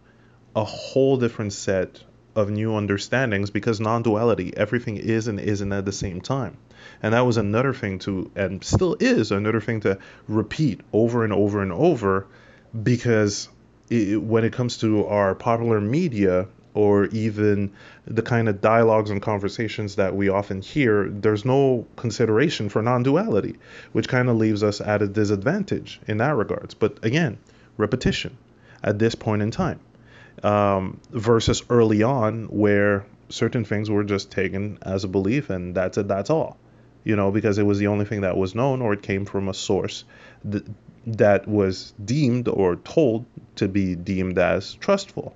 a 0.54 0.64
whole 0.64 1.16
different 1.16 1.52
set 1.52 2.02
of 2.36 2.50
new 2.50 2.70
understandings 2.76 3.50
because 3.50 3.80
non 3.80 4.02
duality, 4.02 4.56
everything 4.56 4.96
is 4.96 5.26
and 5.26 5.40
isn't 5.40 5.72
at 5.72 5.84
the 5.84 5.92
same 5.92 6.20
time. 6.20 6.56
And 7.02 7.14
that 7.14 7.20
was 7.20 7.36
another 7.36 7.74
thing 7.74 7.98
to, 8.00 8.30
and 8.36 8.62
still 8.62 8.96
is 9.00 9.32
another 9.32 9.60
thing 9.60 9.80
to 9.80 9.98
repeat 10.28 10.80
over 10.92 11.24
and 11.24 11.32
over 11.32 11.62
and 11.62 11.72
over 11.72 12.26
because 12.82 13.48
it, 13.88 14.22
when 14.22 14.44
it 14.44 14.52
comes 14.52 14.78
to 14.78 15.06
our 15.06 15.34
popular 15.34 15.80
media 15.80 16.46
or 16.74 17.06
even 17.06 17.72
the 18.06 18.22
kind 18.22 18.48
of 18.48 18.60
dialogues 18.60 19.10
and 19.10 19.20
conversations 19.20 19.96
that 19.96 20.14
we 20.14 20.28
often 20.28 20.62
hear, 20.62 21.08
there's 21.08 21.44
no 21.44 21.86
consideration 21.96 22.68
for 22.68 22.82
non 22.82 23.02
duality, 23.02 23.56
which 23.92 24.08
kind 24.08 24.28
of 24.28 24.36
leaves 24.36 24.62
us 24.62 24.80
at 24.80 25.02
a 25.02 25.08
disadvantage 25.08 26.00
in 26.06 26.18
that 26.18 26.36
regards. 26.36 26.74
But 26.74 27.04
again, 27.04 27.38
repetition 27.76 28.36
at 28.82 28.98
this 28.98 29.14
point 29.14 29.42
in 29.42 29.50
time 29.50 29.80
um, 30.42 31.00
versus 31.10 31.62
early 31.70 32.02
on 32.02 32.44
where 32.44 33.04
certain 33.28 33.64
things 33.64 33.90
were 33.90 34.04
just 34.04 34.30
taken 34.30 34.78
as 34.82 35.04
a 35.04 35.08
belief 35.08 35.50
and 35.50 35.74
that's 35.74 35.98
it, 35.98 36.08
that's 36.08 36.30
all. 36.30 36.56
You 37.02 37.16
know, 37.16 37.30
because 37.30 37.58
it 37.58 37.62
was 37.62 37.78
the 37.78 37.86
only 37.86 38.04
thing 38.04 38.20
that 38.22 38.36
was 38.36 38.54
known 38.54 38.82
or 38.82 38.92
it 38.92 39.02
came 39.02 39.24
from 39.24 39.48
a 39.48 39.54
source 39.54 40.04
that, 40.44 40.66
that 41.06 41.48
was 41.48 41.94
deemed 42.04 42.48
or 42.48 42.76
told 42.76 43.24
to 43.56 43.68
be 43.68 43.94
deemed 43.94 44.38
as 44.38 44.74
trustful. 44.74 45.34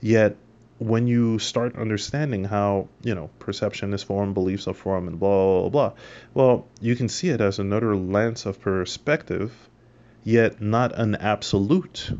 Yet 0.00 0.36
when 0.78 1.06
you 1.08 1.38
start 1.38 1.76
understanding 1.76 2.44
how 2.44 2.88
you 3.02 3.14
know 3.14 3.30
perception 3.38 3.92
is 3.92 4.02
formed, 4.02 4.34
beliefs 4.34 4.68
are 4.68 4.74
formed, 4.74 5.08
and 5.08 5.18
blah 5.18 5.60
blah 5.62 5.68
blah, 5.68 5.92
well, 6.34 6.66
you 6.80 6.96
can 6.96 7.08
see 7.08 7.28
it 7.28 7.40
as 7.40 7.58
another 7.58 7.96
lens 7.96 8.46
of 8.46 8.60
perspective, 8.60 9.52
yet 10.24 10.60
not 10.60 10.96
an 10.98 11.16
absolute. 11.16 12.10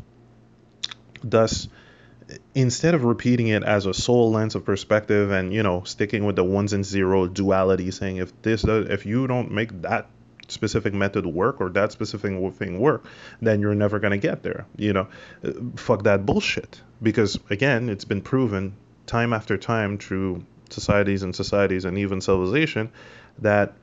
Thus, 1.23 1.67
instead 2.53 2.95
of 2.95 3.03
repeating 3.03 3.47
it 3.47 3.63
as 3.63 3.85
a 3.85 3.93
sole 3.93 4.31
lens 4.31 4.55
of 4.55 4.65
perspective 4.65 5.31
and 5.31 5.53
you 5.53 5.63
know 5.63 5.83
sticking 5.83 6.25
with 6.25 6.35
the 6.35 6.43
ones 6.43 6.73
and 6.73 6.85
zero 6.85 7.27
duality, 7.27 7.91
saying 7.91 8.17
if 8.17 8.41
this 8.41 8.65
if 8.65 9.05
you 9.05 9.27
don't 9.27 9.51
make 9.51 9.81
that 9.81 10.09
specific 10.51 10.93
method 10.93 11.25
work 11.25 11.61
or 11.61 11.69
that 11.69 11.91
specific 11.91 12.31
thing 12.55 12.79
work, 12.79 13.05
then 13.41 13.59
you're 13.59 13.75
never 13.75 13.99
going 13.99 14.11
to 14.11 14.17
get 14.17 14.43
there. 14.43 14.65
You 14.77 14.93
know, 14.93 15.07
fuck 15.75 16.03
that 16.03 16.25
bullshit. 16.25 16.81
Because 17.01 17.39
again, 17.49 17.89
it's 17.89 18.05
been 18.05 18.21
proven 18.21 18.75
time 19.05 19.33
after 19.33 19.57
time 19.57 19.97
through 19.97 20.45
societies 20.69 21.23
and 21.23 21.35
societies 21.35 21.85
and 21.85 21.97
even 21.97 22.21
civilization 22.21 22.91
that 23.39 23.73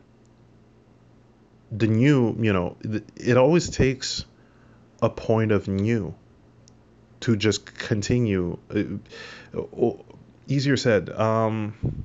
the 1.72 1.86
new, 1.86 2.36
you 2.38 2.52
know, 2.52 2.76
it 3.16 3.36
always 3.36 3.70
takes 3.70 4.24
a 5.02 5.10
point 5.10 5.52
of 5.52 5.66
new 5.68 6.14
to 7.20 7.36
just 7.36 7.66
continue. 7.74 8.58
Uh, 8.70 9.92
easier 10.48 10.76
said. 10.76 11.10
Um, 11.10 12.04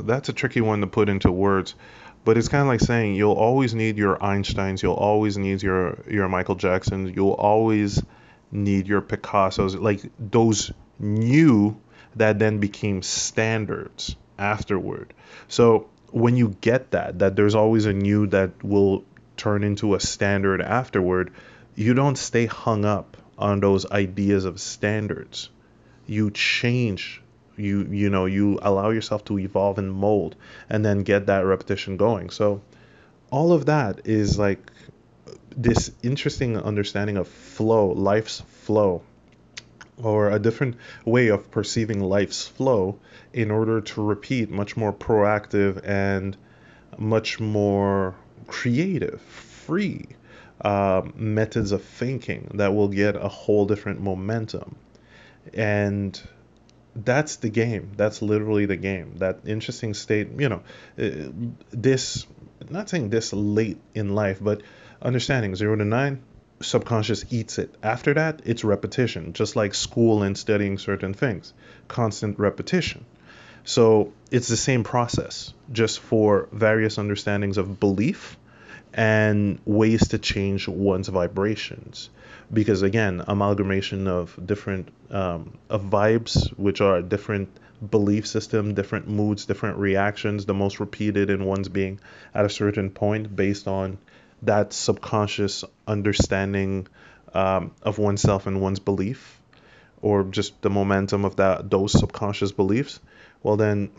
that's 0.00 0.28
a 0.28 0.32
tricky 0.32 0.60
one 0.60 0.80
to 0.80 0.86
put 0.86 1.08
into 1.08 1.30
words 1.30 1.74
but 2.24 2.38
it's 2.38 2.48
kind 2.48 2.62
of 2.62 2.68
like 2.68 2.80
saying 2.80 3.14
you'll 3.14 3.32
always 3.32 3.74
need 3.74 3.98
your 3.98 4.16
Einsteins, 4.16 4.82
you'll 4.82 4.94
always 4.94 5.36
need 5.36 5.62
your 5.62 5.98
your 6.08 6.28
Michael 6.28 6.54
Jacksons, 6.54 7.14
you'll 7.14 7.32
always 7.32 8.02
need 8.50 8.86
your 8.86 9.02
Picassos, 9.02 9.78
like 9.78 10.00
those 10.18 10.72
new 10.98 11.78
that 12.16 12.38
then 12.38 12.58
became 12.58 13.02
standards 13.02 14.16
afterward. 14.38 15.12
So 15.48 15.88
when 16.10 16.36
you 16.36 16.56
get 16.60 16.92
that, 16.92 17.18
that 17.18 17.36
there's 17.36 17.54
always 17.54 17.86
a 17.86 17.92
new 17.92 18.28
that 18.28 18.62
will 18.62 19.04
turn 19.36 19.64
into 19.64 19.94
a 19.94 20.00
standard 20.00 20.62
afterward, 20.62 21.32
you 21.74 21.92
don't 21.92 22.16
stay 22.16 22.46
hung 22.46 22.84
up 22.84 23.16
on 23.36 23.60
those 23.60 23.90
ideas 23.90 24.44
of 24.44 24.60
standards. 24.60 25.50
You 26.06 26.30
change 26.30 27.20
you 27.56 27.86
you 27.90 28.10
know 28.10 28.26
you 28.26 28.58
allow 28.62 28.90
yourself 28.90 29.24
to 29.26 29.38
evolve 29.38 29.78
and 29.78 29.92
mold 29.92 30.36
and 30.68 30.84
then 30.84 31.02
get 31.02 31.26
that 31.26 31.44
repetition 31.44 31.96
going. 31.96 32.30
So 32.30 32.62
all 33.30 33.52
of 33.52 33.66
that 33.66 34.06
is 34.06 34.38
like 34.38 34.70
this 35.56 35.92
interesting 36.02 36.56
understanding 36.58 37.16
of 37.16 37.28
flow 37.28 37.88
life's 37.92 38.40
flow 38.40 39.02
or 40.02 40.30
a 40.30 40.38
different 40.38 40.76
way 41.04 41.28
of 41.28 41.50
perceiving 41.50 42.00
life's 42.00 42.46
flow 42.46 42.98
in 43.32 43.50
order 43.50 43.80
to 43.80 44.02
repeat 44.02 44.50
much 44.50 44.76
more 44.76 44.92
proactive 44.92 45.80
and 45.84 46.36
much 46.98 47.38
more 47.38 48.14
creative 48.46 49.20
free 49.20 50.06
uh, 50.60 51.02
methods 51.14 51.72
of 51.72 51.82
thinking 51.82 52.50
that 52.54 52.74
will 52.74 52.88
get 52.88 53.16
a 53.16 53.28
whole 53.28 53.66
different 53.66 54.00
momentum. 54.00 54.76
And 55.52 56.20
that's 56.94 57.36
the 57.36 57.48
game. 57.48 57.92
That's 57.96 58.22
literally 58.22 58.66
the 58.66 58.76
game. 58.76 59.16
That 59.16 59.40
interesting 59.46 59.94
state, 59.94 60.28
you 60.38 60.48
know, 60.48 60.62
uh, 60.98 61.30
this, 61.70 62.26
not 62.70 62.88
saying 62.88 63.10
this 63.10 63.32
late 63.32 63.78
in 63.94 64.14
life, 64.14 64.38
but 64.40 64.62
understanding 65.02 65.54
zero 65.56 65.76
to 65.76 65.84
nine, 65.84 66.22
subconscious 66.60 67.24
eats 67.30 67.58
it. 67.58 67.74
After 67.82 68.14
that, 68.14 68.42
it's 68.44 68.64
repetition, 68.64 69.32
just 69.32 69.56
like 69.56 69.74
school 69.74 70.22
and 70.22 70.38
studying 70.38 70.78
certain 70.78 71.14
things, 71.14 71.52
constant 71.88 72.38
repetition. 72.38 73.04
So 73.64 74.12
it's 74.30 74.48
the 74.48 74.56
same 74.56 74.84
process, 74.84 75.52
just 75.72 75.98
for 75.98 76.48
various 76.52 76.98
understandings 76.98 77.58
of 77.58 77.80
belief 77.80 78.36
and 78.92 79.58
ways 79.64 80.08
to 80.08 80.18
change 80.18 80.68
one's 80.68 81.08
vibrations 81.08 82.10
because 82.52 82.82
again 82.82 83.22
amalgamation 83.26 84.06
of 84.06 84.38
different 84.44 84.88
um, 85.10 85.56
of 85.68 85.82
vibes 85.82 86.48
which 86.58 86.80
are 86.80 87.02
different 87.02 87.48
belief 87.90 88.26
system 88.26 88.74
different 88.74 89.08
moods 89.08 89.46
different 89.46 89.78
reactions 89.78 90.46
the 90.46 90.54
most 90.54 90.80
repeated 90.80 91.30
in 91.30 91.44
one's 91.44 91.68
being 91.68 92.00
at 92.34 92.44
a 92.44 92.48
certain 92.48 92.90
point 92.90 93.34
based 93.34 93.66
on 93.68 93.98
that 94.42 94.72
subconscious 94.72 95.64
understanding 95.86 96.86
um, 97.34 97.72
of 97.82 97.98
oneself 97.98 98.46
and 98.46 98.60
one's 98.60 98.78
belief 98.78 99.40
or 100.04 100.22
just 100.24 100.60
the 100.62 100.70
momentum 100.70 101.24
of 101.24 101.36
that 101.36 101.70
those 101.70 101.92
subconscious 101.92 102.52
beliefs. 102.52 103.00
Well 103.42 103.56
then 103.56 103.90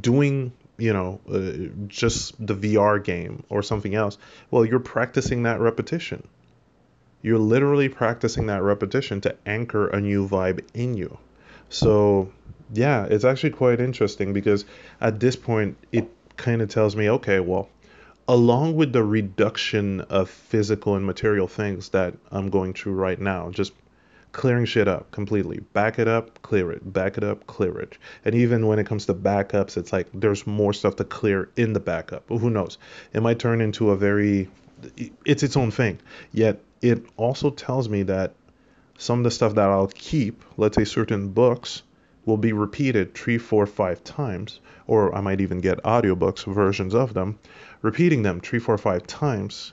doing 0.00 0.52
you 0.78 0.92
know 0.92 1.20
uh, 1.30 1.86
just 1.86 2.34
the 2.44 2.54
VR 2.54 3.02
game 3.02 3.44
or 3.48 3.62
something 3.62 3.94
else 3.94 4.18
well 4.50 4.64
you're 4.64 4.80
practicing 4.80 5.44
that 5.44 5.60
repetition 5.60 6.26
you're 7.22 7.38
literally 7.38 7.88
practicing 7.88 8.46
that 8.46 8.62
repetition 8.62 9.20
to 9.22 9.36
anchor 9.46 9.88
a 9.88 10.00
new 10.00 10.28
vibe 10.28 10.64
in 10.74 10.94
you. 10.96 11.18
So, 11.68 12.32
yeah, 12.72 13.04
it's 13.04 13.24
actually 13.24 13.50
quite 13.50 13.80
interesting 13.80 14.32
because 14.32 14.64
at 15.00 15.20
this 15.20 15.36
point, 15.36 15.76
it 15.92 16.10
kind 16.36 16.62
of 16.62 16.68
tells 16.68 16.96
me, 16.96 17.10
okay, 17.10 17.40
well, 17.40 17.68
along 18.28 18.76
with 18.76 18.92
the 18.92 19.02
reduction 19.02 20.02
of 20.02 20.30
physical 20.30 20.94
and 20.94 21.04
material 21.04 21.48
things 21.48 21.88
that 21.90 22.14
I'm 22.30 22.50
going 22.50 22.74
through 22.74 22.94
right 22.94 23.20
now, 23.20 23.50
just 23.50 23.72
clearing 24.32 24.66
shit 24.66 24.86
up 24.86 25.10
completely. 25.10 25.60
Back 25.72 25.98
it 25.98 26.06
up, 26.06 26.40
clear 26.42 26.70
it. 26.70 26.92
Back 26.92 27.16
it 27.18 27.24
up, 27.24 27.46
clear 27.46 27.78
it. 27.80 27.96
And 28.24 28.34
even 28.34 28.66
when 28.66 28.78
it 28.78 28.86
comes 28.86 29.06
to 29.06 29.14
backups, 29.14 29.76
it's 29.76 29.92
like 29.92 30.08
there's 30.12 30.46
more 30.46 30.72
stuff 30.72 30.96
to 30.96 31.04
clear 31.04 31.50
in 31.56 31.72
the 31.72 31.80
backup. 31.80 32.28
Who 32.28 32.50
knows? 32.50 32.78
It 33.12 33.22
might 33.22 33.38
turn 33.38 33.60
into 33.60 33.90
a 33.90 33.96
very 33.96 34.48
it's 35.24 35.42
its 35.42 35.56
own 35.56 35.70
thing. 35.70 35.98
Yet 36.32 36.60
it 36.82 37.04
also 37.16 37.50
tells 37.50 37.88
me 37.88 38.02
that 38.04 38.34
some 38.98 39.18
of 39.18 39.24
the 39.24 39.30
stuff 39.30 39.54
that 39.54 39.68
I'll 39.68 39.88
keep, 39.88 40.42
let's 40.56 40.76
say 40.76 40.84
certain 40.84 41.28
books, 41.28 41.82
will 42.24 42.36
be 42.36 42.52
repeated 42.52 43.14
three, 43.14 43.38
four, 43.38 43.66
five 43.66 44.04
times, 44.04 44.60
or 44.86 45.14
I 45.14 45.20
might 45.20 45.40
even 45.40 45.60
get 45.60 45.82
audiobooks, 45.82 46.44
versions 46.44 46.94
of 46.94 47.14
them, 47.14 47.38
repeating 47.80 48.22
them 48.22 48.40
three, 48.40 48.58
four, 48.58 48.76
five 48.76 49.06
times 49.06 49.72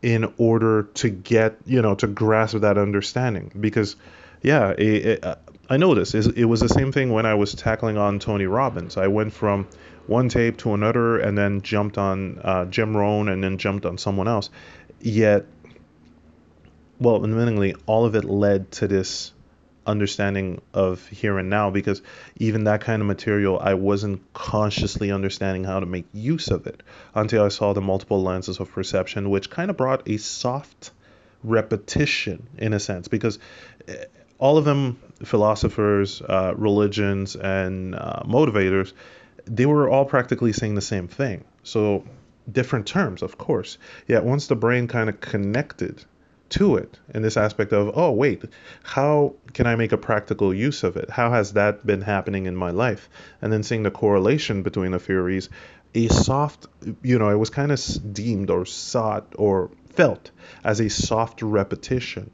in 0.00 0.32
order 0.38 0.84
to 0.94 1.10
get, 1.10 1.56
you 1.66 1.82
know, 1.82 1.94
to 1.96 2.06
grasp 2.06 2.56
that 2.58 2.78
understanding. 2.78 3.50
Because, 3.58 3.96
yeah, 4.42 4.70
it, 4.70 5.06
it, 5.06 5.24
uh, 5.24 5.36
I 5.68 5.76
this. 5.76 6.14
It 6.14 6.44
was 6.44 6.60
the 6.60 6.68
same 6.68 6.92
thing 6.92 7.12
when 7.12 7.26
I 7.26 7.34
was 7.34 7.54
tackling 7.54 7.98
on 7.98 8.18
Tony 8.18 8.46
Robbins. 8.46 8.96
I 8.96 9.08
went 9.08 9.34
from 9.34 9.66
one 10.06 10.30
tape 10.30 10.56
to 10.58 10.72
another 10.72 11.18
and 11.18 11.36
then 11.36 11.60
jumped 11.60 11.98
on 11.98 12.40
uh, 12.42 12.64
Jim 12.64 12.96
Rohn 12.96 13.28
and 13.28 13.44
then 13.44 13.58
jumped 13.58 13.84
on 13.84 13.98
someone 13.98 14.28
else. 14.28 14.48
Yet 15.00 15.44
well, 16.98 17.20
admittingly, 17.20 17.78
all 17.86 18.04
of 18.04 18.14
it 18.14 18.24
led 18.24 18.70
to 18.72 18.88
this 18.88 19.32
understanding 19.86 20.60
of 20.74 21.06
here 21.08 21.38
and 21.38 21.48
now 21.48 21.70
because 21.70 22.02
even 22.36 22.64
that 22.64 22.82
kind 22.82 23.00
of 23.00 23.08
material, 23.08 23.58
I 23.58 23.74
wasn't 23.74 24.20
consciously 24.34 25.10
understanding 25.10 25.64
how 25.64 25.80
to 25.80 25.86
make 25.86 26.04
use 26.12 26.48
of 26.48 26.66
it 26.66 26.82
until 27.14 27.44
I 27.44 27.48
saw 27.48 27.72
the 27.72 27.80
multiple 27.80 28.22
lenses 28.22 28.60
of 28.60 28.70
perception, 28.70 29.30
which 29.30 29.48
kind 29.48 29.70
of 29.70 29.76
brought 29.76 30.08
a 30.08 30.18
soft 30.18 30.90
repetition 31.42 32.46
in 32.58 32.74
a 32.74 32.80
sense 32.80 33.08
because 33.08 33.38
eh, 33.86 34.04
all 34.38 34.58
of 34.58 34.64
them, 34.64 35.00
philosophers, 35.24 36.22
uh, 36.22 36.52
religions, 36.56 37.34
and 37.34 37.94
uh, 37.94 38.22
motivators, 38.24 38.92
they 39.46 39.66
were 39.66 39.88
all 39.88 40.04
practically 40.04 40.52
saying 40.52 40.74
the 40.74 40.80
same 40.80 41.08
thing. 41.08 41.44
So 41.62 42.04
different 42.50 42.86
terms, 42.86 43.22
of 43.22 43.38
course. 43.38 43.78
Yet 44.06 44.24
once 44.24 44.46
the 44.46 44.54
brain 44.54 44.86
kind 44.86 45.08
of 45.08 45.20
connected 45.20 46.04
to 46.50 46.76
it 46.76 46.98
in 47.14 47.22
this 47.22 47.36
aspect 47.36 47.72
of, 47.72 47.92
oh, 47.96 48.12
wait, 48.12 48.44
how 48.82 49.34
can 49.52 49.66
I 49.66 49.76
make 49.76 49.92
a 49.92 49.98
practical 49.98 50.54
use 50.54 50.82
of 50.82 50.96
it? 50.96 51.10
How 51.10 51.30
has 51.30 51.52
that 51.52 51.86
been 51.86 52.00
happening 52.00 52.46
in 52.46 52.56
my 52.56 52.70
life? 52.70 53.08
And 53.42 53.52
then 53.52 53.62
seeing 53.62 53.82
the 53.82 53.90
correlation 53.90 54.62
between 54.62 54.92
the 54.92 54.98
theories, 54.98 55.48
a 55.94 56.08
soft, 56.08 56.66
you 57.02 57.18
know, 57.18 57.30
it 57.30 57.36
was 57.36 57.50
kind 57.50 57.72
of 57.72 57.80
deemed 58.12 58.50
or 58.50 58.66
sought 58.66 59.34
or 59.36 59.70
felt 59.90 60.30
as 60.64 60.80
a 60.80 60.88
soft 60.88 61.42
repetition, 61.42 62.30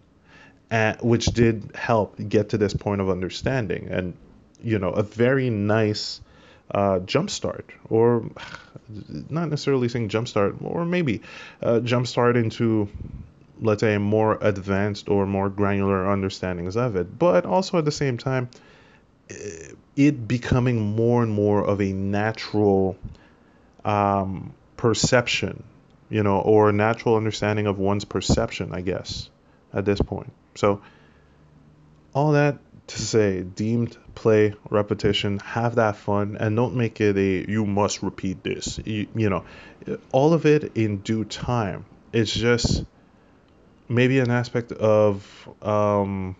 which 1.00 1.26
did 1.26 1.70
help 1.74 2.16
get 2.28 2.50
to 2.50 2.58
this 2.58 2.74
point 2.74 3.00
of 3.00 3.10
understanding 3.10 3.88
and, 3.90 4.16
you 4.62 4.78
know, 4.78 4.90
a 4.90 5.02
very 5.02 5.50
nice 5.50 6.20
uh, 6.70 6.98
jumpstart, 7.00 7.64
or 7.90 8.28
not 9.28 9.48
necessarily 9.48 9.88
saying 9.88 10.08
jumpstart, 10.08 10.62
or 10.62 10.84
maybe 10.84 11.20
uh, 11.62 11.80
jumpstart 11.80 12.36
into 12.36 12.88
let's 13.60 13.80
say 13.80 13.98
more 13.98 14.38
advanced 14.40 15.08
or 15.08 15.26
more 15.26 15.48
granular 15.48 16.06
understandings 16.10 16.76
of 16.76 16.96
it. 16.96 17.18
But 17.18 17.46
also 17.46 17.78
at 17.78 17.84
the 17.84 17.92
same 17.92 18.18
time 18.18 18.48
eh, 19.30 19.72
it 19.96 20.26
becoming 20.26 20.80
more 20.80 21.22
and 21.22 21.32
more 21.32 21.64
of 21.64 21.80
a 21.80 21.92
natural 21.92 22.96
um, 23.84 24.54
perception 24.76 25.62
you 26.10 26.22
know 26.22 26.38
or 26.40 26.68
a 26.68 26.72
natural 26.72 27.16
understanding 27.16 27.66
of 27.66 27.78
one's 27.78 28.04
perception 28.04 28.74
i 28.74 28.82
guess 28.82 29.30
at 29.74 29.84
this 29.84 30.00
point. 30.00 30.32
So 30.54 30.80
all 32.14 32.32
that 32.32 32.58
to 32.86 33.02
say 33.02 33.42
deemed 33.42 33.96
play 34.14 34.54
repetition 34.70 35.38
have 35.40 35.76
that 35.76 35.96
fun 35.96 36.36
and 36.38 36.54
don't 36.54 36.76
make 36.76 37.00
it 37.00 37.16
a 37.16 37.50
you 37.50 37.66
must 37.66 38.02
repeat 38.02 38.42
this 38.44 38.78
you, 38.84 39.08
you 39.14 39.28
know. 39.28 39.44
All 40.12 40.32
of 40.32 40.46
it 40.46 40.76
in 40.76 40.98
due 40.98 41.24
time. 41.24 41.84
It's 42.12 42.32
just 42.32 42.84
maybe 43.88 44.18
an 44.18 44.30
aspect 44.30 44.72
of 44.72 45.48
um, 45.62 46.36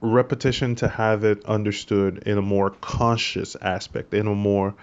repetition 0.00 0.76
to 0.76 0.88
have 0.88 1.24
it 1.24 1.44
understood 1.44 2.22
in 2.26 2.38
a 2.38 2.42
more 2.42 2.70
conscious 2.70 3.56
aspect, 3.56 4.14
in 4.14 4.26
a 4.26 4.34
more 4.34 4.74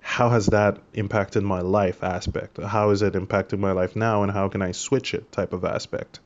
how 0.00 0.28
has 0.28 0.46
that 0.46 0.78
impacted 0.92 1.42
my 1.42 1.62
life 1.62 2.04
aspect? 2.04 2.60
How 2.60 2.90
is 2.90 3.00
it 3.00 3.14
impacting 3.14 3.58
my 3.58 3.72
life 3.72 3.96
now, 3.96 4.22
and 4.22 4.30
how 4.30 4.48
can 4.48 4.60
I 4.60 4.72
switch 4.72 5.14
it 5.14 5.32
type 5.32 5.54
of 5.54 5.64
aspect? 5.64 6.20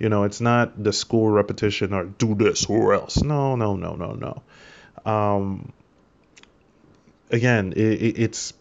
You 0.00 0.08
know, 0.08 0.24
it's 0.24 0.40
not 0.40 0.82
the 0.82 0.92
school 0.92 1.28
repetition 1.28 1.92
or 1.92 2.04
do 2.04 2.34
this 2.34 2.66
or 2.66 2.92
else. 2.92 3.22
No, 3.22 3.54
no, 3.54 3.76
no, 3.76 3.94
no, 3.94 4.14
no. 4.14 5.10
Um, 5.10 5.72
again, 7.30 7.72
it, 7.76 8.02
it, 8.02 8.18
it's 8.18 8.52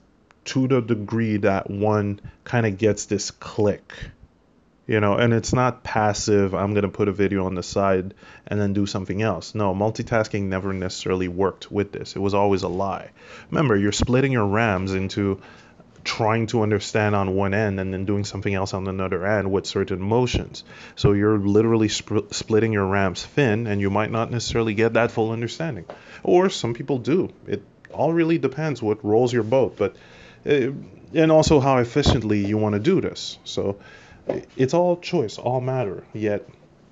to 0.45 0.67
the 0.67 0.81
degree 0.81 1.37
that 1.37 1.69
one 1.69 2.19
kind 2.43 2.67
of 2.67 2.77
gets 2.77 3.05
this 3.05 3.31
click 3.31 3.91
you 4.89 4.99
know 4.99 5.15
and 5.15 5.33
it's 5.33 5.53
not 5.53 5.83
passive 5.83 6.55
i'm 6.55 6.73
going 6.73 6.83
to 6.83 6.89
put 6.89 7.07
a 7.07 7.11
video 7.11 7.45
on 7.45 7.55
the 7.55 7.63
side 7.63 8.13
and 8.49 8.59
then 8.59 8.73
do 8.73 8.85
something 8.85 9.21
else. 9.21 9.55
No 9.55 9.73
multitasking 9.73 10.43
never 10.43 10.73
necessarily 10.73 11.27
worked 11.27 11.71
with 11.71 11.91
this. 11.91 12.15
It 12.15 12.19
was 12.19 12.33
always 12.33 12.63
a 12.63 12.67
lie. 12.67 13.11
Remember 13.51 13.75
you're 13.77 13.91
splitting 13.91 14.31
your 14.31 14.47
rams 14.47 14.93
into 14.93 15.41
trying 16.03 16.47
to 16.47 16.63
understand 16.63 17.13
on 17.13 17.35
one 17.35 17.53
end 17.53 17.79
and 17.79 17.93
then 17.93 18.05
doing 18.05 18.23
something 18.23 18.53
else 18.53 18.73
on 18.73 18.87
another 18.87 19.25
end 19.25 19.51
with 19.51 19.67
certain 19.67 20.01
motions. 20.01 20.63
So 20.95 21.11
you're 21.11 21.37
literally 21.37 21.89
sp- 21.93 22.31
splitting 22.31 22.73
your 22.73 22.85
rams 22.85 23.23
thin 23.23 23.67
and 23.67 23.79
you 23.79 23.89
might 23.89 24.11
not 24.11 24.31
necessarily 24.31 24.73
get 24.73 24.93
that 24.93 25.11
full 25.11 25.31
understanding. 25.31 25.85
Or 26.23 26.49
some 26.49 26.73
people 26.73 26.97
do. 26.97 27.31
It 27.47 27.61
all 27.91 28.13
really 28.13 28.37
depends 28.37 28.81
what 28.81 29.03
rolls 29.03 29.33
your 29.33 29.43
boat 29.43 29.75
but 29.77 29.95
uh, 30.45 30.71
and 31.13 31.31
also 31.31 31.59
how 31.59 31.77
efficiently 31.77 32.45
you 32.45 32.57
want 32.57 32.73
to 32.73 32.79
do 32.79 33.01
this. 33.01 33.37
So 33.43 33.77
it's 34.57 34.73
all 34.73 34.97
choice, 34.97 35.37
all 35.37 35.61
matter. 35.61 36.03
Yet 36.13 36.47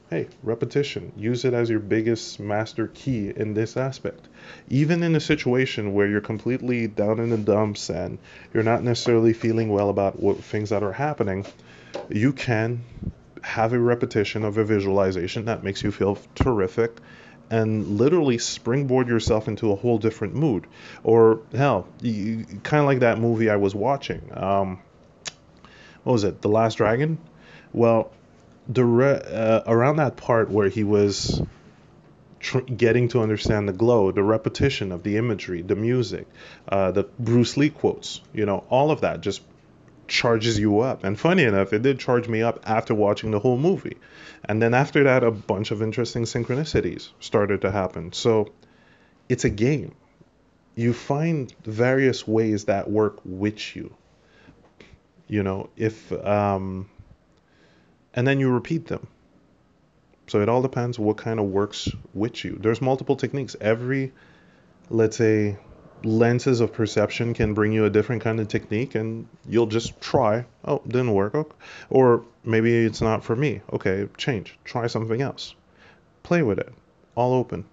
hey, 0.10 0.28
repetition, 0.42 1.12
use 1.18 1.44
it 1.44 1.54
as 1.54 1.70
your 1.70 1.80
biggest 1.80 2.40
master 2.40 2.88
key 2.88 3.32
in 3.36 3.54
this 3.54 3.76
aspect. 3.76 4.28
Even 4.70 5.04
in 5.04 5.16
a 5.16 5.20
situation 5.20 5.94
where 5.94 6.08
you're 6.08 6.22
completely 6.22 6.88
down 6.88 7.20
in 7.20 7.30
the 7.30 7.38
dumps 7.38 7.90
and 7.90 8.18
you're 8.54 8.64
not 8.64 8.84
necessarily 8.84 9.34
feeling 9.34 9.70
well 9.70 9.90
about 9.90 10.18
what 10.20 10.42
things 10.42 10.70
that 10.70 10.82
are 10.82 10.94
happening, 10.94 11.46
you 12.10 12.32
can 12.32 12.82
have 13.42 13.74
a 13.74 13.80
repetition 13.80 14.46
of 14.46 14.58
a 14.58 14.64
visualization 14.64 15.46
that 15.46 15.64
makes 15.64 15.84
you 15.84 15.92
feel 15.92 16.18
terrific 16.36 16.98
and 17.50 17.98
literally 17.98 18.38
springboard 18.38 19.08
yourself 19.08 19.48
into 19.48 19.72
a 19.72 19.76
whole 19.76 19.98
different 19.98 20.36
mood. 20.36 20.68
Or 21.04 21.42
hell, 21.54 21.88
kind 22.02 22.82
of 22.82 22.86
like 22.86 23.00
that 23.00 23.20
movie 23.20 23.50
I 23.50 23.56
was 23.58 23.74
watching. 23.76 24.30
Um, 24.34 24.80
what 26.08 26.14
was 26.14 26.24
it? 26.24 26.42
The 26.42 26.48
Last 26.48 26.76
Dragon. 26.76 27.18
Well, 27.74 28.12
the 28.70 28.86
re- 28.86 29.22
uh, 29.22 29.64
around 29.68 29.98
that 29.98 30.16
part 30.16 30.50
where 30.50 30.70
he 30.70 30.86
was 30.86 31.42
tr- 32.40 32.60
getting 32.62 33.10
to 33.10 33.22
understand 33.22 33.68
the 33.68 33.74
glow, 33.74 34.14
the 34.14 34.24
repetition 34.24 34.94
of 34.94 35.04
the 35.04 35.18
imagery, 35.18 35.64
the 35.64 35.76
music, 35.76 36.26
uh, 36.70 36.92
the 36.92 37.04
Bruce 37.20 37.58
Lee 37.58 37.70
quotes, 37.70 38.22
you 38.34 38.46
know, 38.46 38.64
all 38.70 38.90
of 38.90 39.02
that 39.02 39.20
just 39.20 39.42
charges 40.08 40.58
you 40.58 40.80
up. 40.80 41.04
And 41.04 41.20
funny 41.20 41.44
enough, 41.44 41.74
it 41.74 41.82
did 41.82 42.00
charge 42.00 42.30
me 42.30 42.42
up 42.42 42.62
after 42.64 42.96
watching 42.96 43.32
the 43.32 43.40
whole 43.40 43.58
movie. 43.58 43.98
And 44.46 44.62
then 44.62 44.74
after 44.74 45.04
that, 45.04 45.26
a 45.26 45.32
bunch 45.32 45.72
of 45.72 45.82
interesting 45.82 46.24
synchronicities 46.24 47.10
started 47.20 47.64
to 47.64 47.72
happen. 47.72 48.14
So 48.14 48.54
it's 49.28 49.44
a 49.44 49.50
game. 49.50 49.94
You 50.74 50.94
find 50.94 51.54
various 51.66 52.26
ways 52.26 52.64
that 52.66 52.90
work 52.90 53.20
with 53.26 53.76
you. 53.76 53.94
You 55.28 55.44
know, 55.44 55.70
if, 55.76 56.12
um, 56.26 56.90
and 58.14 58.26
then 58.26 58.40
you 58.40 58.50
repeat 58.50 58.88
them. 58.88 59.08
So 60.28 60.42
it 60.42 60.50
all 60.50 60.62
depends 60.62 61.00
what 61.00 61.18
kind 61.18 61.40
of 61.40 61.46
works 61.46 61.90
with 62.14 62.44
you. 62.44 62.58
There's 62.60 62.82
multiple 62.82 63.16
techniques. 63.16 63.56
Every, 63.62 64.12
let's 64.90 65.18
say, 65.18 65.58
lenses 66.04 66.60
of 66.60 66.74
perception 66.74 67.34
can 67.34 67.54
bring 67.54 67.72
you 67.72 67.86
a 67.86 67.90
different 67.90 68.22
kind 68.22 68.40
of 68.40 68.48
technique 68.48 68.96
and 68.96 69.28
you'll 69.48 69.66
just 69.66 70.00
try 70.00 70.46
oh 70.66 70.82
didn't 70.88 71.14
work 71.14 71.34
okay. 71.34 71.56
or 71.90 72.24
maybe 72.44 72.86
it's 72.86 73.02
not 73.02 73.24
for 73.24 73.36
me 73.36 73.62
okay 73.74 74.08
change 74.18 74.58
try 74.64 74.86
something 74.86 75.22
else 75.22 75.56
play 76.24 76.44
with 76.44 76.60
it 76.60 76.72
all 77.16 77.34
open 77.34 77.66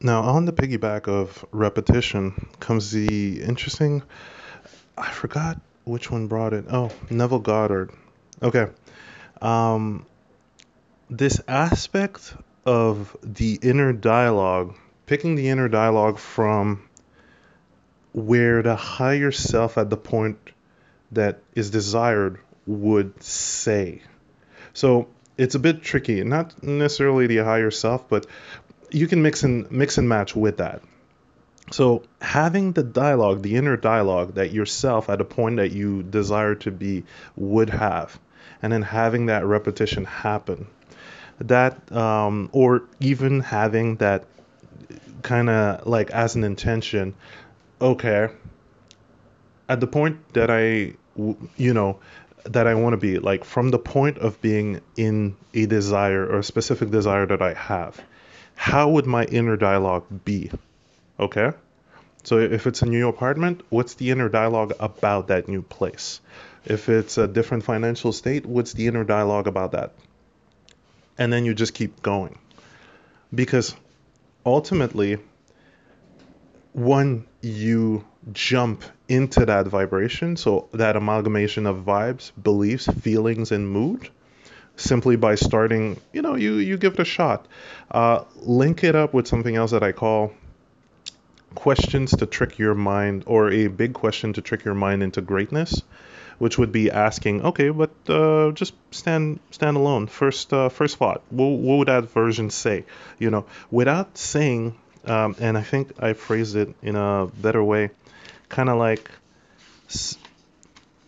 now 0.00 0.22
on 0.22 0.44
the 0.44 0.52
piggyback 0.52 1.06
of 1.06 1.44
repetition 1.52 2.48
comes 2.58 2.90
the 2.90 3.40
interesting 3.42 4.02
i 4.98 5.08
forgot 5.10 5.60
which 5.84 6.10
one 6.10 6.26
brought 6.26 6.52
it 6.52 6.64
oh 6.70 6.90
neville 7.10 7.38
goddard 7.38 7.90
okay 8.42 8.66
um, 9.42 10.04
this 11.08 11.40
aspect 11.48 12.34
of 12.66 13.16
the 13.22 13.58
inner 13.62 13.92
dialogue 13.92 14.74
picking 15.06 15.34
the 15.34 15.48
inner 15.48 15.68
dialogue 15.68 16.18
from 16.18 16.88
where 18.12 18.62
the 18.62 18.76
higher 18.76 19.32
self 19.32 19.78
at 19.78 19.90
the 19.90 19.96
point 19.96 20.38
that 21.12 21.40
is 21.54 21.70
desired 21.70 22.38
would 22.66 23.20
say. 23.22 24.02
So 24.72 25.08
it's 25.36 25.54
a 25.54 25.58
bit 25.58 25.82
tricky, 25.82 26.22
not 26.22 26.62
necessarily 26.62 27.26
the 27.26 27.38
higher 27.38 27.70
self, 27.70 28.08
but 28.08 28.26
you 28.90 29.08
can 29.08 29.22
mix 29.22 29.42
and 29.42 29.70
mix 29.70 29.98
and 29.98 30.08
match 30.08 30.36
with 30.36 30.58
that. 30.58 30.82
So 31.70 32.02
having 32.20 32.72
the 32.72 32.82
dialogue, 32.82 33.42
the 33.42 33.56
inner 33.56 33.76
dialogue 33.76 34.34
that 34.34 34.52
yourself 34.52 35.08
at 35.08 35.20
a 35.20 35.24
point 35.24 35.56
that 35.56 35.70
you 35.72 36.02
desire 36.02 36.54
to 36.56 36.70
be 36.70 37.04
would 37.36 37.70
have, 37.70 38.18
and 38.62 38.72
then 38.72 38.82
having 38.82 39.26
that 39.26 39.44
repetition 39.44 40.04
happen, 40.04 40.66
that 41.38 41.90
um, 41.92 42.50
or 42.52 42.82
even 42.98 43.40
having 43.40 43.96
that 43.96 44.24
kind 45.22 45.48
of 45.48 45.86
like 45.86 46.10
as 46.10 46.34
an 46.34 46.44
intention 46.44 47.14
okay, 47.80 48.28
at 49.68 49.80
the 49.80 49.86
point 49.86 50.34
that 50.34 50.50
I, 50.50 50.94
you 51.56 51.74
know, 51.74 52.00
that 52.44 52.66
I 52.66 52.74
want 52.74 52.94
to 52.94 52.96
be, 52.96 53.18
like 53.18 53.44
from 53.44 53.70
the 53.70 53.78
point 53.78 54.18
of 54.18 54.40
being 54.40 54.80
in 54.96 55.36
a 55.54 55.66
desire 55.66 56.26
or 56.26 56.38
a 56.38 56.44
specific 56.44 56.90
desire 56.90 57.26
that 57.26 57.42
I 57.42 57.54
have, 57.54 58.00
how 58.54 58.90
would 58.90 59.06
my 59.06 59.24
inner 59.24 59.56
dialogue 59.56 60.04
be? 60.24 60.50
Okay? 61.20 61.52
So 62.24 62.38
if 62.38 62.66
it's 62.66 62.82
a 62.82 62.86
new 62.86 63.08
apartment, 63.08 63.62
what's 63.68 63.94
the 63.94 64.10
inner 64.10 64.28
dialogue 64.28 64.72
about 64.80 65.28
that 65.28 65.48
new 65.48 65.62
place? 65.62 66.20
If 66.64 66.88
it's 66.88 67.18
a 67.18 67.28
different 67.28 67.64
financial 67.64 68.12
state, 68.12 68.44
what's 68.44 68.72
the 68.72 68.86
inner 68.86 69.04
dialogue 69.04 69.46
about 69.46 69.72
that? 69.72 69.92
And 71.18 71.32
then 71.32 71.44
you 71.44 71.54
just 71.54 71.74
keep 71.74 72.02
going. 72.02 72.38
Because 73.34 73.74
ultimately, 74.44 75.18
one 76.72 77.26
you 77.40 78.04
jump 78.32 78.84
into 79.08 79.46
that 79.46 79.66
vibration 79.66 80.36
so 80.36 80.68
that 80.72 80.96
amalgamation 80.96 81.66
of 81.66 81.78
vibes 81.78 82.32
beliefs 82.40 82.86
feelings 82.86 83.50
and 83.50 83.68
mood 83.68 84.10
simply 84.76 85.16
by 85.16 85.34
starting 85.34 85.98
you 86.12 86.20
know 86.20 86.34
you 86.34 86.56
you 86.56 86.76
give 86.76 86.94
it 86.94 87.00
a 87.00 87.04
shot 87.04 87.46
uh, 87.90 88.22
link 88.36 88.84
it 88.84 88.94
up 88.94 89.14
with 89.14 89.26
something 89.26 89.56
else 89.56 89.70
that 89.70 89.82
i 89.82 89.90
call 89.90 90.32
questions 91.54 92.16
to 92.16 92.26
trick 92.26 92.58
your 92.58 92.74
mind 92.74 93.24
or 93.26 93.50
a 93.50 93.66
big 93.66 93.92
question 93.92 94.32
to 94.32 94.40
trick 94.40 94.64
your 94.64 94.74
mind 94.74 95.02
into 95.02 95.20
greatness 95.20 95.82
which 96.38 96.56
would 96.56 96.72
be 96.72 96.90
asking 96.90 97.42
okay 97.42 97.68
but 97.68 97.90
uh, 98.08 98.50
just 98.52 98.74
stand 98.90 99.38
stand 99.50 99.76
alone. 99.76 100.06
First 100.06 100.52
uh, 100.52 100.70
first 100.70 100.96
thought 100.96 101.22
what, 101.30 101.48
what 101.48 101.76
would 101.78 101.88
that 101.88 102.10
version 102.10 102.50
say? 102.50 102.84
You 103.18 103.30
know 103.30 103.44
without 103.70 104.16
saying 104.16 104.74
um, 105.04 105.36
and 105.38 105.56
I 105.56 105.62
think 105.62 105.92
I 105.98 106.12
phrased 106.12 106.56
it 106.56 106.74
in 106.82 106.96
a 106.96 107.26
better 107.26 107.62
way, 107.62 107.90
kind 108.48 108.68
of 108.68 108.78
like 108.78 109.10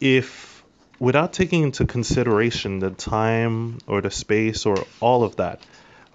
if 0.00 0.64
without 0.98 1.32
taking 1.32 1.62
into 1.62 1.84
consideration 1.84 2.78
the 2.78 2.90
time 2.90 3.78
or 3.86 4.00
the 4.00 4.10
space 4.10 4.66
or 4.66 4.86
all 5.00 5.24
of 5.24 5.36
that, 5.36 5.60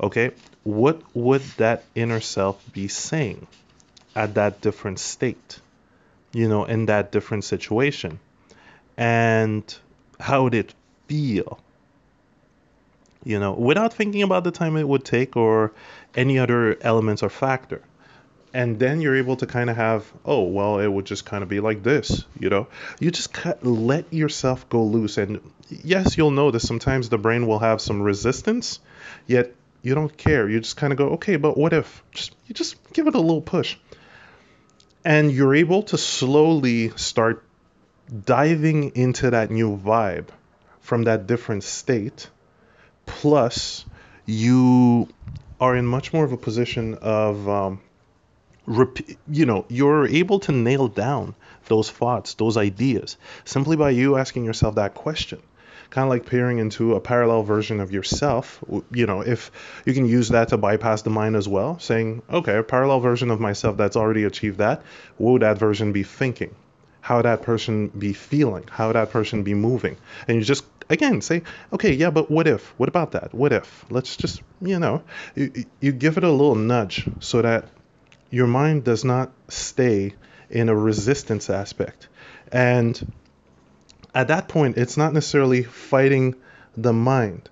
okay, 0.02 0.32
what 0.64 1.02
would 1.16 1.42
that 1.58 1.84
inner 1.96 2.20
self 2.20 2.62
be 2.74 2.88
saying 2.88 3.48
at 4.18 4.34
that 4.36 4.62
different 4.62 5.00
state, 5.00 5.60
you 6.34 6.48
know, 6.50 6.66
in 6.66 6.88
that 6.88 7.12
different 7.12 7.44
situation? 7.44 8.20
And 8.98 9.64
how 10.20 10.44
would 10.44 10.56
it 10.56 10.74
feel? 11.08 11.60
you 13.28 13.40
know, 13.40 13.52
without 13.52 13.94
thinking 13.94 14.24
about 14.24 14.46
the 14.46 14.52
time 14.52 14.78
it 14.78 14.88
would 14.88 15.04
take 15.04 15.36
or 15.36 15.74
any 16.16 16.40
other 16.40 16.78
elements 16.82 17.24
or 17.24 17.30
factor. 17.30 17.82
And 18.54 18.80
then 18.80 19.02
you're 19.02 19.18
able 19.18 19.36
to 19.36 19.46
kind 19.46 19.70
of 19.70 19.76
have, 19.76 20.12
oh, 20.24 20.44
well, 20.44 20.80
it 20.80 20.88
would 20.88 21.06
just 21.06 21.26
kind 21.26 21.44
of 21.44 21.50
be 21.50 21.60
like 21.60 21.84
this, 21.84 22.24
you 22.40 22.50
know. 22.50 22.68
You 23.02 23.12
just 23.12 23.38
let 23.62 24.12
yourself 24.14 24.70
go 24.70 24.82
loose. 24.84 25.18
And 25.18 25.42
yes, 25.70 26.18
you'll 26.18 26.32
notice 26.32 26.66
sometimes 26.66 27.10
the 27.10 27.18
brain 27.18 27.48
will 27.48 27.60
have 27.60 27.82
some 27.82 28.02
resistance, 28.02 28.80
yet 29.28 29.54
you 29.82 29.94
don't 29.94 30.16
care. 30.16 30.48
You 30.48 30.62
just 30.62 30.78
kind 30.78 30.94
of 30.94 30.98
go, 30.98 31.10
okay, 31.10 31.36
but 31.36 31.58
what 31.58 31.74
if? 31.74 32.02
Just, 32.12 32.34
you 32.48 32.56
just 32.56 32.78
give 32.94 33.08
it 33.08 33.16
a 33.16 33.20
little 33.20 33.42
push. 33.42 33.76
And 35.08 35.32
you're 35.32 35.56
able 35.56 35.82
to 35.84 35.98
slowly 35.98 36.92
start 36.98 37.44
diving 38.26 38.92
into 38.96 39.32
that 39.32 39.50
new 39.50 39.76
vibe 39.76 40.28
from 40.82 41.04
that 41.04 41.26
different 41.26 41.64
state 41.64 42.30
Plus, 43.08 43.86
you 44.26 45.08
are 45.60 45.76
in 45.76 45.88
much 45.88 46.14
more 46.14 46.24
of 46.26 46.32
a 46.34 46.38
position 46.38 46.96
of, 46.96 47.50
um, 47.50 47.82
rep- 48.68 49.00
you 49.32 49.46
know, 49.46 49.66
you're 49.70 50.08
able 50.08 50.40
to 50.42 50.52
nail 50.52 50.88
down 50.88 51.34
those 51.68 51.90
thoughts, 51.90 52.36
those 52.36 52.58
ideas, 52.58 53.18
simply 53.46 53.76
by 53.76 53.90
you 53.90 54.18
asking 54.18 54.46
yourself 54.46 54.76
that 54.76 54.94
question. 54.94 55.42
Kind 55.90 56.04
of 56.04 56.10
like 56.10 56.26
peering 56.26 56.60
into 56.60 56.96
a 56.96 57.02
parallel 57.02 57.44
version 57.44 57.80
of 57.80 57.92
yourself. 57.92 58.64
You 58.92 59.06
know, 59.06 59.22
if 59.22 59.52
you 59.86 59.94
can 59.94 60.06
use 60.06 60.30
that 60.30 60.50
to 60.50 60.58
bypass 60.58 61.02
the 61.02 61.10
mind 61.10 61.36
as 61.36 61.48
well, 61.48 61.80
saying, 61.80 62.22
okay, 62.30 62.58
a 62.58 62.64
parallel 62.64 63.00
version 63.00 63.32
of 63.32 63.40
myself 63.40 63.78
that's 63.78 63.96
already 63.96 64.24
achieved 64.24 64.58
that, 64.60 64.84
what 65.18 65.34
would 65.34 65.42
that 65.42 65.58
version 65.58 65.92
be 65.92 66.04
thinking? 66.04 66.56
How 67.02 67.18
would 67.18 67.26
that 67.26 67.42
person 67.42 67.88
be 67.88 68.14
feeling? 68.14 68.66
How 68.70 68.88
would 68.88 68.96
that 68.96 69.12
person 69.12 69.44
be 69.44 69.54
moving? 69.54 69.98
And 70.28 70.38
you 70.38 70.44
just 70.44 70.66
again 70.90 71.22
say 71.22 71.44
okay 71.74 71.94
yeah 71.94 72.10
but 72.10 72.32
what 72.32 72.48
if 72.48 72.74
what 72.80 72.90
about 72.90 73.12
that 73.12 73.34
what 73.34 73.52
if 73.52 73.86
let's 73.90 74.16
just 74.16 74.42
you 74.62 74.80
know 74.80 75.04
you, 75.36 75.66
you 75.82 75.92
give 75.92 76.18
it 76.18 76.24
a 76.24 76.32
little 76.32 76.56
nudge 76.56 77.08
so 77.20 77.42
that 77.42 77.66
your 78.30 78.48
mind 78.48 78.84
does 78.84 79.04
not 79.04 79.32
stay 79.50 80.14
in 80.50 80.70
a 80.70 80.76
resistance 80.76 81.50
aspect 81.50 82.08
and 82.52 83.12
at 84.18 84.28
that 84.28 84.48
point 84.48 84.78
it's 84.78 84.98
not 84.98 85.14
necessarily 85.14 85.64
fighting 85.64 86.36
the 86.76 86.94
mind 86.94 87.50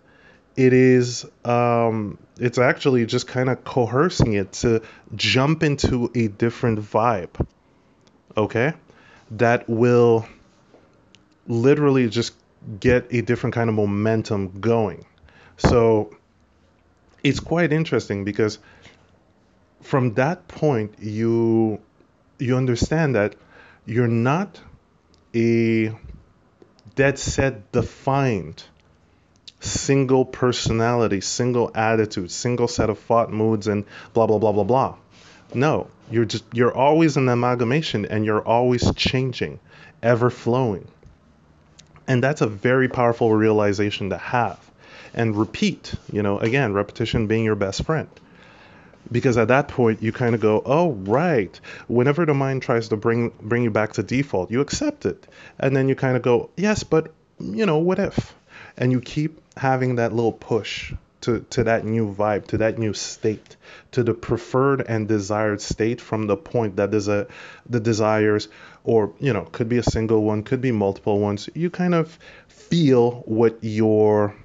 it 0.56 0.71
is 0.71 1.25
um, 1.43 2.17
it's 2.39 2.58
actually 2.58 3.06
just 3.06 3.28
kind 3.28 3.49
of 3.49 3.62
coercing 3.65 4.34
it 4.34 4.54
to 4.54 4.82
jump 5.15 5.63
into 5.63 6.10
a 6.15 6.28
different 6.28 6.80
vibe 6.80 7.45
okay 8.38 8.73
that 9.32 9.67
will 9.69 10.25
literally 11.47 12.10
just 12.10 12.34
get 12.80 13.08
a 13.12 13.21
different 13.21 13.54
kind 13.54 13.69
of 13.69 13.75
momentum 13.75 14.60
going. 14.60 15.06
So 15.58 16.15
it's 17.23 17.39
quite 17.39 17.71
interesting 17.71 18.23
because 18.23 18.60
from 19.82 20.13
that 20.15 20.47
point 20.47 20.95
you 20.99 21.80
you 22.39 22.58
understand 22.58 23.15
that 23.15 23.36
you're 23.86 24.08
not 24.08 24.60
a 25.34 25.95
dead 26.95 27.19
set 27.19 27.71
defined 27.71 28.63
single 29.60 30.25
personality, 30.25 31.21
single 31.21 31.71
attitude, 31.75 32.31
single 32.31 32.67
set 32.67 32.89
of 32.89 32.99
thought 32.99 33.31
moods 33.31 33.67
and 33.67 33.86
blah 34.13 34.27
blah 34.27 34.38
blah 34.38 34.51
blah 34.51 34.63
blah. 34.63 34.95
No, 35.53 35.88
you're 36.10 36.25
just 36.25 36.43
you're 36.53 36.75
always 36.75 37.17
an 37.17 37.29
amalgamation 37.29 38.05
and 38.05 38.25
you're 38.25 38.41
always 38.41 38.93
changing, 38.95 39.60
ever 40.01 40.29
flowing. 40.29 40.88
And 42.08 42.23
that's 42.23 42.41
a 42.41 42.47
very 42.47 42.88
powerful 42.88 43.34
realization 43.34 44.12
to 44.12 44.17
have. 44.17 44.60
And 45.13 45.36
repeat, 45.36 45.95
you 46.12 46.21
know, 46.21 46.39
again, 46.39 46.73
repetition 46.73 47.27
being 47.27 47.45
your 47.45 47.55
best 47.55 47.84
friend. 47.84 48.10
Because 49.12 49.38
at 49.38 49.50
that 49.50 49.68
point 49.68 50.02
you 50.02 50.12
kind 50.12 50.36
of 50.36 50.41
go, 50.41 50.62
"Oh, 50.65 50.91
right." 50.91 51.60
Whenever 51.88 52.26
the 52.26 52.34
mind 52.34 52.62
tries 52.62 52.89
to 52.89 52.98
bring 52.98 53.32
bring 53.41 53.63
you 53.63 53.72
back 53.72 53.94
to 53.94 54.04
default, 54.04 54.52
you 54.52 54.62
accept 54.62 55.06
it. 55.06 55.28
And 55.60 55.76
then 55.76 55.88
you 55.89 55.96
kind 55.96 56.18
of 56.18 56.24
go, 56.24 56.50
"Yes, 56.58 56.84
but 56.84 57.12
you 57.39 57.65
know, 57.65 57.78
what 57.78 58.00
if?" 58.00 58.36
And 58.78 58.91
you 58.91 59.02
keep 59.02 59.39
having 59.58 59.96
that 59.96 60.13
little 60.13 60.34
push 60.34 60.94
to, 61.22 61.39
to 61.50 61.63
that 61.63 61.86
new 61.86 62.13
vibe, 62.13 62.46
to 62.48 62.58
that 62.60 62.78
new 62.78 62.94
state, 62.94 63.56
to 63.91 64.04
the 64.04 64.13
preferred 64.13 64.82
and 64.88 65.08
desired 65.08 65.60
state 65.60 66.00
from 66.00 66.28
the 66.28 66.38
point 66.38 66.76
that 66.76 66.91
there's 66.91 67.08
a 67.08 67.26
the 67.68 67.80
desires, 67.80 68.48
or 68.84 69.12
you 69.20 69.34
know, 69.34 69.48
could 69.52 69.68
be 69.68 69.78
a 69.78 69.84
single 69.84 70.24
one, 70.24 70.44
could 70.44 70.62
be 70.62 70.72
multiple 70.72 71.20
ones. 71.20 71.50
You 71.56 71.70
kind 71.70 71.96
of 71.96 72.18
feel 72.48 73.24
what 73.26 73.58
your, 73.62 74.36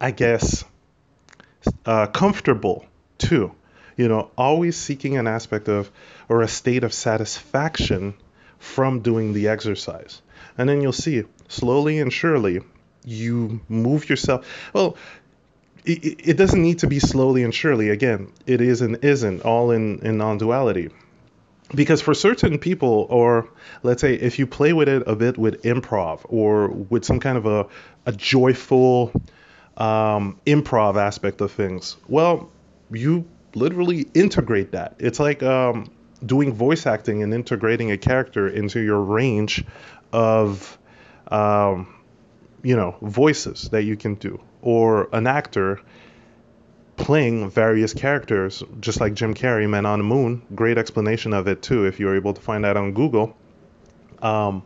I 0.00 0.10
guess, 0.10 0.64
uh, 1.84 2.06
comfortable 2.06 2.84
too. 3.18 3.52
You 3.96 4.08
know, 4.08 4.30
always 4.38 4.76
seeking 4.76 5.16
an 5.16 5.26
aspect 5.26 5.68
of 5.68 5.90
or 6.28 6.42
a 6.42 6.48
state 6.48 6.84
of 6.84 6.92
satisfaction 6.92 8.14
from 8.58 9.00
doing 9.00 9.32
the 9.32 9.48
exercise. 9.48 10.22
And 10.56 10.68
then 10.68 10.80
you'll 10.80 10.92
see 10.92 11.24
slowly 11.48 11.98
and 11.98 12.12
surely 12.12 12.60
you 13.04 13.60
move 13.68 14.08
yourself. 14.08 14.46
Well, 14.72 14.96
it, 15.84 16.28
it 16.28 16.36
doesn't 16.36 16.60
need 16.60 16.80
to 16.80 16.86
be 16.86 16.98
slowly 16.98 17.42
and 17.42 17.54
surely. 17.54 17.88
Again, 17.90 18.32
it 18.46 18.60
is 18.60 18.82
and 18.82 19.02
isn't 19.02 19.42
all 19.42 19.70
in, 19.70 20.00
in 20.00 20.18
non 20.18 20.38
duality. 20.38 20.90
Because 21.74 22.00
for 22.00 22.14
certain 22.14 22.58
people, 22.58 23.06
or 23.10 23.48
let's 23.82 24.00
say 24.00 24.14
if 24.14 24.38
you 24.38 24.46
play 24.46 24.72
with 24.72 24.88
it 24.88 25.02
a 25.06 25.14
bit 25.14 25.36
with 25.36 25.62
improv 25.62 26.20
or 26.24 26.68
with 26.68 27.04
some 27.04 27.20
kind 27.20 27.36
of 27.36 27.46
a, 27.46 27.66
a 28.06 28.12
joyful 28.12 29.12
um, 29.78 30.38
improv 30.46 30.96
aspect 30.96 31.40
of 31.40 31.50
things, 31.52 31.96
well, 32.08 32.50
you 32.90 33.26
literally 33.54 34.06
integrate 34.14 34.72
that. 34.72 34.96
It's 34.98 35.18
like 35.18 35.42
um, 35.42 35.90
doing 36.24 36.52
voice 36.52 36.86
acting 36.86 37.22
and 37.22 37.32
integrating 37.32 37.90
a 37.90 37.96
character 37.96 38.48
into 38.48 38.80
your 38.80 39.00
range 39.00 39.64
of 40.12 40.78
um, 41.28 41.94
you 42.62 42.76
know, 42.76 42.96
voices 43.02 43.68
that 43.70 43.84
you 43.84 43.96
can 43.96 44.14
do, 44.14 44.40
or 44.62 45.08
an 45.12 45.26
actor 45.26 45.80
playing 46.96 47.48
various 47.48 47.94
characters, 47.94 48.62
just 48.80 49.00
like 49.00 49.14
Jim 49.14 49.34
Carrey, 49.34 49.68
Man 49.68 49.86
on 49.86 50.00
the 50.00 50.04
Moon. 50.04 50.42
Great 50.54 50.78
explanation 50.78 51.32
of 51.32 51.46
it 51.46 51.62
too, 51.62 51.84
if 51.86 52.00
you're 52.00 52.16
able 52.16 52.34
to 52.34 52.40
find 52.40 52.64
that 52.64 52.76
on 52.76 52.92
Google. 52.92 53.36
Um, 54.20 54.62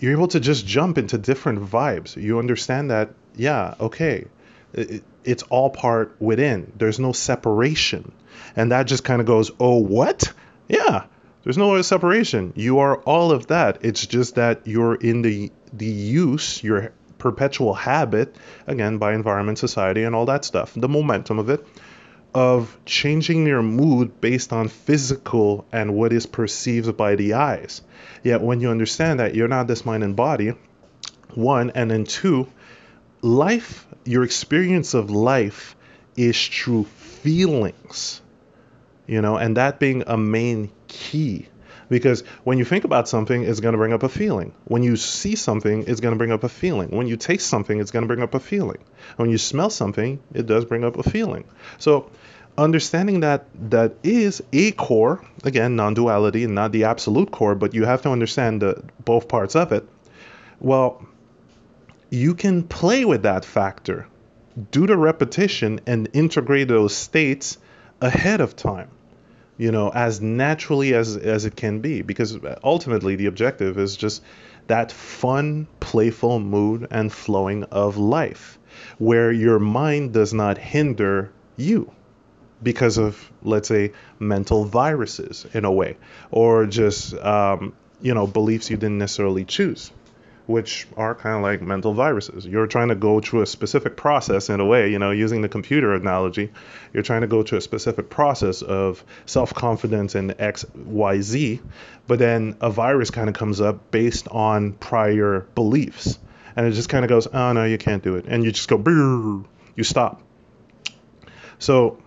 you're 0.00 0.12
able 0.12 0.28
to 0.28 0.40
just 0.40 0.66
jump 0.66 0.96
into 0.96 1.18
different 1.18 1.60
vibes. 1.60 2.16
You 2.16 2.38
understand 2.38 2.90
that, 2.90 3.10
yeah, 3.36 3.74
okay, 3.80 4.24
it, 4.72 5.02
it's 5.24 5.42
all 5.44 5.70
part 5.70 6.16
within. 6.20 6.72
There's 6.76 6.98
no 6.98 7.12
separation, 7.12 8.12
and 8.56 8.72
that 8.72 8.86
just 8.86 9.04
kind 9.04 9.20
of 9.20 9.26
goes, 9.26 9.50
oh, 9.60 9.78
what? 9.78 10.32
Yeah, 10.68 11.04
there's 11.44 11.58
no 11.58 11.80
separation. 11.82 12.52
You 12.56 12.80
are 12.80 12.96
all 12.98 13.32
of 13.32 13.46
that. 13.48 13.78
It's 13.82 14.06
just 14.06 14.34
that 14.34 14.66
you're 14.66 14.94
in 14.94 15.22
the 15.22 15.50
the 15.72 15.86
use. 15.86 16.62
You're 16.62 16.92
perpetual 17.18 17.74
habit, 17.74 18.36
again, 18.66 18.98
by 18.98 19.12
environment, 19.12 19.58
society, 19.58 20.04
and 20.04 20.14
all 20.14 20.26
that 20.26 20.44
stuff, 20.44 20.72
the 20.74 20.88
momentum 20.88 21.38
of 21.38 21.50
it, 21.50 21.66
of 22.32 22.78
changing 22.84 23.46
your 23.46 23.62
mood 23.62 24.20
based 24.20 24.52
on 24.52 24.68
physical 24.68 25.66
and 25.72 25.94
what 25.94 26.12
is 26.12 26.26
perceived 26.26 26.96
by 26.96 27.16
the 27.16 27.34
eyes. 27.34 27.82
Yet 28.22 28.40
when 28.40 28.60
you 28.60 28.70
understand 28.70 29.20
that 29.20 29.34
you're 29.34 29.48
not 29.48 29.66
this 29.66 29.84
mind 29.84 30.04
and 30.04 30.14
body, 30.14 30.54
one, 31.34 31.70
and 31.74 31.90
then 31.90 32.04
two, 32.04 32.46
life, 33.20 33.86
your 34.08 34.24
experience 34.24 34.94
of 34.94 35.10
life 35.10 35.76
is 36.16 36.48
through 36.48 36.84
feelings, 36.84 38.22
you 39.06 39.20
know, 39.20 39.36
and 39.36 39.56
that 39.56 39.78
being 39.78 40.02
a 40.06 40.16
main 40.16 40.70
key 40.88 41.46
because 41.88 42.22
when 42.44 42.58
you 42.58 42.64
think 42.64 42.84
about 42.84 43.08
something, 43.08 43.42
it's 43.42 43.60
going 43.60 43.72
to 43.72 43.78
bring 43.78 43.92
up 43.92 44.02
a 44.02 44.08
feeling. 44.08 44.52
When 44.64 44.82
you 44.82 44.96
see 44.96 45.36
something, 45.36 45.84
it's 45.86 46.00
going 46.00 46.12
to 46.12 46.18
bring 46.18 46.32
up 46.32 46.44
a 46.44 46.48
feeling. 46.48 46.90
When 46.90 47.06
you 47.06 47.16
taste 47.16 47.46
something, 47.46 47.80
it's 47.80 47.90
going 47.90 48.02
to 48.02 48.06
bring 48.06 48.22
up 48.22 48.34
a 48.34 48.40
feeling. 48.40 48.78
When 49.16 49.30
you 49.30 49.38
smell 49.38 49.70
something, 49.70 50.20
it 50.34 50.46
does 50.46 50.64
bring 50.64 50.84
up 50.84 50.98
a 50.98 51.02
feeling. 51.02 51.44
So 51.78 52.10
understanding 52.56 53.20
that 53.20 53.46
that 53.70 53.94
is 54.02 54.42
a 54.52 54.72
core, 54.72 55.24
again, 55.44 55.76
non-duality 55.76 56.44
and 56.44 56.54
not 56.54 56.72
the 56.72 56.84
absolute 56.84 57.30
core, 57.30 57.54
but 57.54 57.74
you 57.74 57.84
have 57.84 58.02
to 58.02 58.10
understand 58.10 58.62
the, 58.62 58.82
both 59.04 59.28
parts 59.28 59.56
of 59.56 59.72
it. 59.72 59.88
Well, 60.60 61.06
you 62.10 62.34
can 62.34 62.62
play 62.62 63.04
with 63.04 63.22
that 63.22 63.44
factor, 63.44 64.06
do 64.70 64.86
the 64.86 64.96
repetition, 64.96 65.80
and 65.86 66.08
integrate 66.12 66.68
those 66.68 66.96
states 66.96 67.58
ahead 68.00 68.40
of 68.40 68.56
time 68.56 68.90
you 69.58 69.72
know, 69.72 69.90
as 69.90 70.20
naturally 70.20 70.94
as 70.94 71.16
as 71.16 71.44
it 71.44 71.56
can 71.56 71.80
be, 71.80 72.00
because 72.00 72.38
ultimately 72.62 73.16
the 73.16 73.26
objective 73.26 73.76
is 73.76 73.96
just 73.96 74.22
that 74.68 74.92
fun, 74.92 75.66
playful 75.80 76.38
mood 76.38 76.86
and 76.90 77.12
flowing 77.12 77.64
of 77.64 77.96
life, 77.98 78.58
where 78.98 79.32
your 79.32 79.58
mind 79.58 80.12
does 80.12 80.32
not 80.32 80.56
hinder 80.56 81.32
you 81.56 81.90
because 82.62 82.98
of, 82.98 83.30
let's 83.42 83.68
say, 83.68 83.92
mental 84.18 84.64
viruses 84.64 85.44
in 85.52 85.64
a 85.64 85.72
way, 85.72 85.96
or 86.30 86.66
just 86.66 87.14
um, 87.14 87.74
you 88.00 88.14
know 88.14 88.28
beliefs 88.28 88.70
you 88.70 88.76
didn't 88.76 88.98
necessarily 88.98 89.44
choose 89.44 89.90
which 90.48 90.88
are 90.96 91.14
kind 91.14 91.36
of 91.36 91.42
like 91.42 91.60
mental 91.60 91.92
viruses. 91.92 92.46
You're 92.46 92.66
trying 92.66 92.88
to 92.88 92.94
go 92.94 93.20
through 93.20 93.42
a 93.42 93.46
specific 93.46 93.98
process 93.98 94.48
in 94.48 94.60
a 94.60 94.64
way, 94.64 94.90
you 94.90 94.98
know, 94.98 95.10
using 95.10 95.42
the 95.42 95.48
computer 95.48 95.92
analogy, 95.92 96.50
you're 96.94 97.02
trying 97.02 97.20
to 97.20 97.26
go 97.26 97.42
through 97.42 97.58
a 97.58 97.60
specific 97.60 98.08
process 98.08 98.62
of 98.62 99.04
self 99.26 99.52
confidence 99.52 100.14
and 100.14 100.34
X, 100.38 100.64
Y, 100.74 101.20
Z, 101.20 101.60
but 102.06 102.18
then 102.18 102.56
a 102.62 102.70
virus 102.70 103.10
kind 103.10 103.28
of 103.28 103.34
comes 103.34 103.60
up 103.60 103.90
based 103.90 104.26
on 104.28 104.72
prior 104.72 105.40
beliefs. 105.54 106.18
And 106.56 106.66
it 106.66 106.72
just 106.72 106.88
kind 106.88 107.04
of 107.04 107.10
goes, 107.10 107.26
oh 107.26 107.52
no, 107.52 107.66
you 107.66 107.76
can't 107.76 108.02
do 108.02 108.16
it. 108.16 108.24
And 108.26 108.42
you 108.42 108.50
just 108.50 108.68
go, 108.68 108.78
you 109.76 109.84
stop. 109.84 110.22
So, 111.58 111.98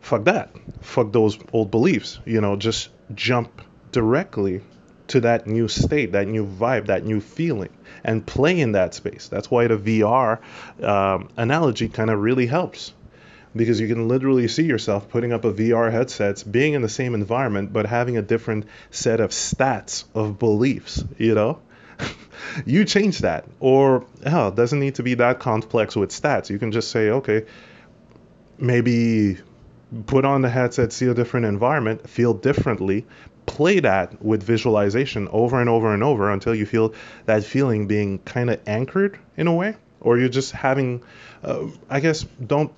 fuck 0.00 0.24
that. 0.24 0.50
Fuck 0.80 1.12
those 1.12 1.38
old 1.52 1.70
beliefs. 1.70 2.18
You 2.24 2.40
know, 2.40 2.56
just 2.56 2.88
jump 3.14 3.62
directly 3.92 4.62
to 5.08 5.20
that 5.20 5.46
new 5.46 5.68
state, 5.68 6.12
that 6.12 6.26
new 6.26 6.46
vibe, 6.46 6.86
that 6.86 7.04
new 7.04 7.20
feeling, 7.20 7.70
and 8.04 8.26
play 8.26 8.58
in 8.60 8.72
that 8.72 8.94
space. 8.94 9.28
That's 9.28 9.50
why 9.50 9.66
the 9.66 9.76
VR 9.76 10.40
um, 10.82 11.28
analogy 11.36 11.88
kind 11.88 12.10
of 12.10 12.20
really 12.20 12.46
helps 12.46 12.92
because 13.56 13.80
you 13.80 13.88
can 13.88 14.08
literally 14.08 14.48
see 14.48 14.64
yourself 14.64 15.08
putting 15.08 15.32
up 15.32 15.44
a 15.44 15.52
VR 15.52 15.90
headsets, 15.90 16.42
being 16.42 16.74
in 16.74 16.82
the 16.82 16.88
same 16.88 17.14
environment, 17.14 17.72
but 17.72 17.86
having 17.86 18.16
a 18.16 18.22
different 18.22 18.66
set 18.90 19.20
of 19.20 19.30
stats 19.30 20.04
of 20.14 20.38
beliefs, 20.38 21.02
you 21.18 21.34
know? 21.34 21.58
you 22.66 22.84
change 22.84 23.20
that. 23.20 23.46
Or, 23.60 24.04
hell, 24.24 24.48
it 24.48 24.56
doesn't 24.56 24.78
need 24.78 24.96
to 24.96 25.02
be 25.02 25.14
that 25.14 25.38
complex 25.38 25.96
with 25.96 26.10
stats. 26.10 26.50
You 26.50 26.58
can 26.58 26.72
just 26.72 26.90
say, 26.90 27.10
okay, 27.10 27.46
maybe 28.58 29.38
put 30.06 30.24
on 30.24 30.42
the 30.42 30.50
headset, 30.50 30.92
see 30.92 31.06
a 31.06 31.14
different 31.14 31.46
environment, 31.46 32.08
feel 32.08 32.34
differently, 32.34 33.06
play 33.46 33.80
that 33.80 34.22
with 34.22 34.42
visualization 34.42 35.28
over 35.28 35.60
and 35.60 35.70
over 35.70 35.94
and 35.94 36.02
over 36.02 36.30
until 36.30 36.54
you 36.54 36.66
feel 36.66 36.94
that 37.24 37.44
feeling 37.44 37.86
being 37.86 38.18
kind 38.20 38.50
of 38.50 38.60
anchored 38.66 39.18
in 39.36 39.46
a 39.46 39.54
way, 39.54 39.74
or 40.00 40.18
you're 40.18 40.28
just 40.28 40.52
having, 40.52 41.02
uh, 41.42 41.66
I 41.88 42.00
guess, 42.00 42.24
don't 42.44 42.72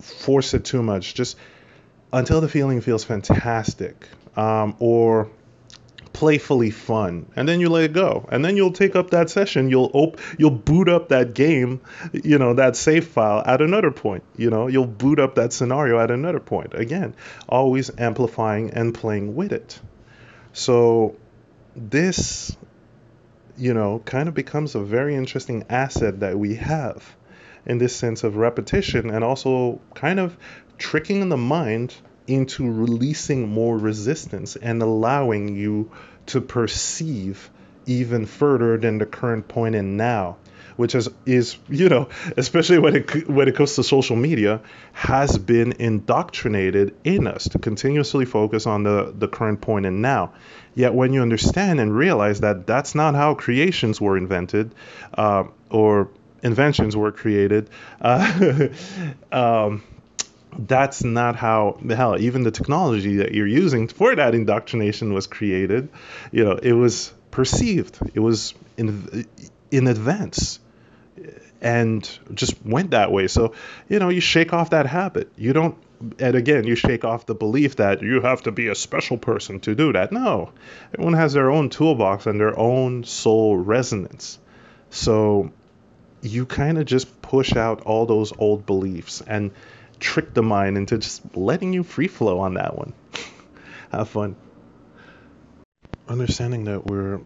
force 0.00 0.54
it 0.54 0.64
too 0.64 0.82
much. 0.82 1.14
Just 1.14 1.36
until 2.12 2.40
the 2.40 2.48
feeling 2.48 2.80
feels 2.80 3.04
fantastic, 3.04 4.08
um, 4.36 4.76
or 4.78 5.30
playfully 6.12 6.70
fun 6.70 7.24
and 7.36 7.48
then 7.48 7.60
you 7.60 7.68
let 7.68 7.84
it 7.84 7.92
go 7.92 8.26
and 8.30 8.44
then 8.44 8.56
you'll 8.56 8.72
take 8.72 8.96
up 8.96 9.10
that 9.10 9.30
session 9.30 9.70
you'll 9.70 9.90
op- 9.94 10.18
you'll 10.38 10.50
boot 10.50 10.88
up 10.88 11.08
that 11.08 11.34
game 11.34 11.80
you 12.12 12.36
know 12.36 12.52
that 12.52 12.76
save 12.76 13.06
file 13.06 13.42
at 13.46 13.62
another 13.62 13.90
point 13.90 14.22
you 14.36 14.50
know 14.50 14.66
you'll 14.66 14.86
boot 14.86 15.20
up 15.20 15.36
that 15.36 15.52
scenario 15.52 15.98
at 15.98 16.10
another 16.10 16.40
point 16.40 16.74
again 16.74 17.14
always 17.48 17.90
amplifying 17.96 18.70
and 18.72 18.92
playing 18.92 19.34
with 19.34 19.52
it 19.52 19.80
so 20.52 21.16
this, 21.76 22.56
you 23.56 23.74
know, 23.74 24.00
kind 24.04 24.28
of 24.28 24.34
becomes 24.34 24.74
a 24.74 24.80
very 24.80 25.14
interesting 25.14 25.64
asset 25.68 26.20
that 26.20 26.38
we 26.38 26.56
have. 26.56 27.16
in 27.66 27.76
this 27.76 27.94
sense 27.94 28.24
of 28.24 28.36
repetition 28.36 29.10
and 29.10 29.22
also 29.22 29.80
kind 29.94 30.18
of 30.18 30.34
tricking 30.78 31.28
the 31.28 31.36
mind 31.36 31.94
into 32.26 32.70
releasing 32.72 33.48
more 33.48 33.76
resistance 33.76 34.56
and 34.56 34.80
allowing 34.82 35.54
you 35.54 35.90
to 36.24 36.40
perceive 36.40 37.50
even 37.86 38.24
further 38.24 38.78
than 38.78 38.96
the 38.96 39.04
current 39.06 39.46
point 39.46 39.74
in 39.74 39.96
now 39.98 40.36
which 40.80 40.94
is 40.94 41.10
is 41.26 41.58
you 41.68 41.90
know 41.90 42.08
especially 42.38 42.78
when 42.78 42.96
it 42.96 43.28
when 43.28 43.46
it 43.48 43.54
comes 43.54 43.74
to 43.76 43.84
social 43.84 44.16
media 44.16 44.60
has 44.92 45.36
been 45.36 45.72
indoctrinated 45.72 46.94
in 47.04 47.26
us 47.26 47.50
to 47.50 47.58
continuously 47.58 48.24
focus 48.24 48.66
on 48.66 48.82
the 48.82 49.12
the 49.16 49.28
current 49.28 49.60
point 49.60 49.84
and 49.84 50.00
now. 50.00 50.32
Yet 50.74 50.94
when 50.94 51.12
you 51.12 51.20
understand 51.20 51.80
and 51.80 51.94
realize 51.94 52.40
that 52.40 52.66
that's 52.66 52.94
not 52.94 53.14
how 53.14 53.34
creations 53.34 54.00
were 54.00 54.16
invented 54.16 54.74
uh, 55.14 55.44
or 55.68 56.08
inventions 56.42 56.96
were 56.96 57.12
created 57.12 57.68
uh, 58.00 58.68
um, 59.32 59.82
that's 60.58 61.04
not 61.04 61.36
how 61.36 61.78
hell 61.88 62.18
even 62.18 62.42
the 62.42 62.50
technology 62.50 63.16
that 63.16 63.34
you're 63.34 63.54
using 63.64 63.88
for 63.88 64.16
that 64.16 64.34
indoctrination 64.34 65.12
was 65.12 65.26
created 65.26 65.90
you 66.32 66.42
know 66.44 66.52
it 66.52 66.72
was 66.72 67.12
perceived. 67.30 67.98
It 68.14 68.20
was 68.20 68.54
in 68.76 69.26
in 69.70 69.86
advance 69.86 70.58
and 71.60 72.18
just 72.34 72.64
went 72.64 72.92
that 72.92 73.12
way. 73.12 73.28
So 73.28 73.54
you 73.88 73.98
know 73.98 74.08
you 74.08 74.20
shake 74.20 74.52
off 74.52 74.70
that 74.70 74.86
habit. 74.86 75.32
You 75.36 75.52
don't 75.52 75.76
and 76.18 76.34
again 76.34 76.64
you 76.66 76.74
shake 76.74 77.04
off 77.04 77.26
the 77.26 77.34
belief 77.34 77.76
that 77.76 78.02
you 78.02 78.20
have 78.22 78.42
to 78.42 78.52
be 78.52 78.68
a 78.68 78.74
special 78.74 79.18
person 79.18 79.60
to 79.60 79.74
do 79.74 79.92
that. 79.92 80.12
No. 80.12 80.52
Everyone 80.94 81.14
has 81.14 81.32
their 81.32 81.50
own 81.50 81.68
toolbox 81.68 82.26
and 82.26 82.40
their 82.40 82.58
own 82.58 83.04
soul 83.04 83.56
resonance. 83.56 84.38
So 84.90 85.52
you 86.22 86.46
kind 86.46 86.78
of 86.78 86.84
just 86.86 87.22
push 87.22 87.56
out 87.56 87.82
all 87.82 88.06
those 88.06 88.32
old 88.36 88.66
beliefs 88.66 89.22
and 89.26 89.52
trick 89.98 90.34
the 90.34 90.42
mind 90.42 90.76
into 90.76 90.98
just 90.98 91.36
letting 91.36 91.72
you 91.72 91.82
free 91.82 92.08
flow 92.08 92.40
on 92.40 92.54
that 92.54 92.76
one. 92.76 92.94
Have 93.92 94.08
fun. 94.08 94.36
Understanding 96.08 96.64
that 96.64 96.86
we're 96.86 97.20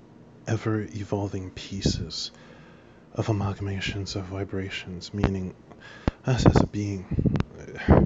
ever 0.46 0.80
evolving 0.80 1.50
pieces 1.50 2.30
of 3.14 3.28
amalgamations 3.28 4.16
of 4.16 4.24
vibrations, 4.24 5.14
meaning 5.14 5.54
us 6.26 6.46
as 6.46 6.60
a 6.60 6.66
being, 6.66 7.06
uh, 7.88 8.04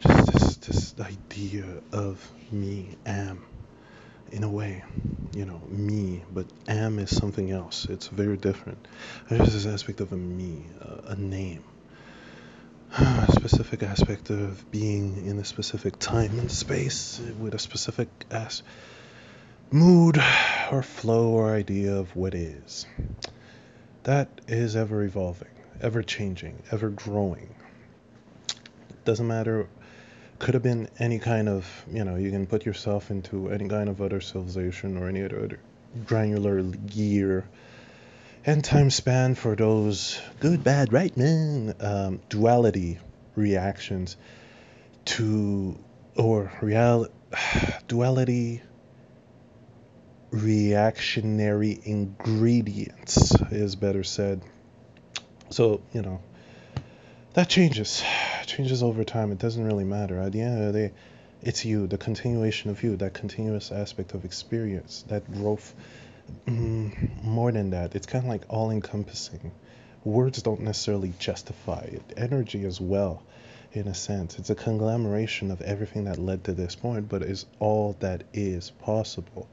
just 0.00 0.32
this, 0.32 0.56
this 0.56 0.94
idea 1.00 1.64
of 1.92 2.30
me, 2.50 2.96
am, 3.06 3.44
in 4.30 4.44
a 4.44 4.48
way, 4.48 4.84
you 5.32 5.44
know, 5.44 5.60
me, 5.68 6.24
but 6.32 6.46
am 6.68 6.98
is 6.98 7.14
something 7.14 7.50
else. 7.50 7.86
It's 7.86 8.08
very 8.08 8.36
different. 8.36 8.86
There's 9.28 9.52
this 9.52 9.66
aspect 9.66 10.00
of 10.00 10.12
a 10.12 10.16
me, 10.16 10.66
a, 10.80 11.12
a 11.12 11.16
name 11.16 11.64
a 12.98 13.30
specific 13.32 13.82
aspect 13.82 14.30
of 14.30 14.70
being 14.70 15.26
in 15.26 15.38
a 15.38 15.44
specific 15.44 15.98
time 15.98 16.38
and 16.38 16.50
space 16.50 17.20
with 17.38 17.54
a 17.54 17.58
specific 17.58 18.08
as 18.30 18.62
mood 19.70 20.18
or 20.72 20.82
flow 20.82 21.28
or 21.28 21.52
idea 21.52 21.94
of 21.94 22.16
what 22.16 22.34
is. 22.34 22.86
That 24.08 24.40
is 24.48 24.74
ever 24.74 25.02
evolving, 25.02 25.50
ever 25.82 26.02
changing, 26.02 26.62
ever 26.72 26.88
growing. 26.88 27.54
Doesn't 29.04 29.26
matter. 29.26 29.68
Could 30.38 30.54
have 30.54 30.62
been 30.62 30.88
any 30.98 31.18
kind 31.18 31.46
of, 31.46 31.84
you 31.92 32.04
know, 32.04 32.16
you 32.16 32.30
can 32.30 32.46
put 32.46 32.64
yourself 32.64 33.10
into 33.10 33.50
any 33.50 33.68
kind 33.68 33.86
of 33.90 34.00
other 34.00 34.22
civilization 34.22 34.96
or 34.96 35.10
any 35.10 35.22
other 35.22 35.60
granular 36.06 36.62
gear 36.62 37.44
and 38.46 38.64
time 38.64 38.88
span 38.88 39.34
for 39.34 39.54
those 39.54 40.18
good, 40.40 40.64
bad, 40.64 40.90
right, 40.90 41.14
man 41.14 41.74
um, 41.80 42.20
duality 42.30 42.96
reactions 43.34 44.16
to 45.04 45.78
or 46.16 46.50
real 46.62 47.08
duality 47.88 48.62
reactionary 50.48 51.78
ingredients 51.84 53.34
is 53.50 53.76
better 53.76 54.02
said. 54.02 54.40
So 55.50 55.80
you 55.92 56.02
know 56.02 56.20
that 57.34 57.48
changes, 57.48 58.02
changes 58.46 58.82
over 58.82 59.04
time. 59.04 59.32
It 59.32 59.38
doesn't 59.38 59.64
really 59.64 59.84
matter. 59.84 60.18
At 60.18 60.32
the 60.32 60.40
end 60.40 60.62
of 60.62 60.72
the 60.72 60.78
day, 60.80 60.94
it's 61.42 61.64
you, 61.64 61.86
the 61.86 61.98
continuation 61.98 62.70
of 62.70 62.82
you, 62.82 62.96
that 62.96 63.14
continuous 63.14 63.70
aspect 63.70 64.14
of 64.14 64.24
experience, 64.24 65.04
that 65.08 65.30
growth 65.30 65.74
Mm, 66.46 67.22
more 67.22 67.52
than 67.52 67.70
that, 67.70 67.94
it's 67.94 68.06
kind 68.06 68.24
of 68.24 68.28
like 68.28 68.42
all 68.48 68.70
encompassing. 68.70 69.50
Words 70.04 70.42
don't 70.42 70.60
necessarily 70.60 71.12
justify 71.18 71.80
it, 71.80 72.02
energy 72.16 72.64
as 72.64 72.80
well, 72.80 73.22
in 73.72 73.88
a 73.88 73.94
sense. 73.94 74.38
It's 74.38 74.50
a 74.50 74.54
conglomeration 74.54 75.50
of 75.50 75.60
everything 75.62 76.04
that 76.04 76.18
led 76.18 76.44
to 76.44 76.52
this 76.52 76.74
point, 76.74 77.08
but 77.08 77.22
is 77.22 77.46
all 77.58 77.96
that 78.00 78.24
is 78.32 78.70
possible. 78.70 79.48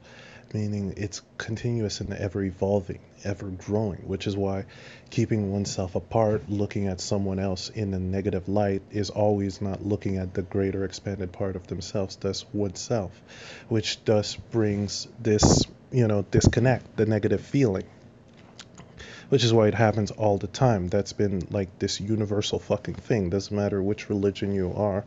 Meaning 0.54 0.94
it's 0.96 1.22
continuous 1.38 2.00
and 2.00 2.12
ever 2.14 2.42
evolving, 2.42 3.00
ever 3.24 3.48
growing, 3.48 3.98
which 4.06 4.26
is 4.26 4.36
why 4.36 4.64
keeping 5.10 5.52
oneself 5.52 5.94
apart, 5.94 6.48
looking 6.48 6.86
at 6.86 7.00
someone 7.00 7.38
else 7.38 7.68
in 7.68 7.92
a 7.92 7.98
negative 7.98 8.48
light, 8.48 8.82
is 8.90 9.10
always 9.10 9.60
not 9.60 9.84
looking 9.84 10.16
at 10.16 10.34
the 10.34 10.42
greater 10.42 10.84
expanded 10.84 11.32
part 11.32 11.56
of 11.56 11.66
themselves, 11.66 12.16
thus 12.16 12.44
oneself, 12.52 13.10
which 13.68 14.02
thus 14.04 14.36
brings 14.36 15.08
this 15.20 15.64
you 15.90 16.06
know, 16.06 16.22
disconnect 16.30 16.96
the 16.96 17.06
negative 17.06 17.40
feeling. 17.40 17.84
Which 19.28 19.42
is 19.42 19.52
why 19.52 19.68
it 19.68 19.74
happens 19.74 20.10
all 20.12 20.38
the 20.38 20.46
time. 20.46 20.88
That's 20.88 21.12
been 21.12 21.46
like 21.50 21.78
this 21.78 22.00
universal 22.00 22.58
fucking 22.58 22.94
thing. 22.94 23.30
Doesn't 23.30 23.56
matter 23.56 23.82
which 23.82 24.08
religion 24.08 24.54
you 24.54 24.72
are 24.74 25.04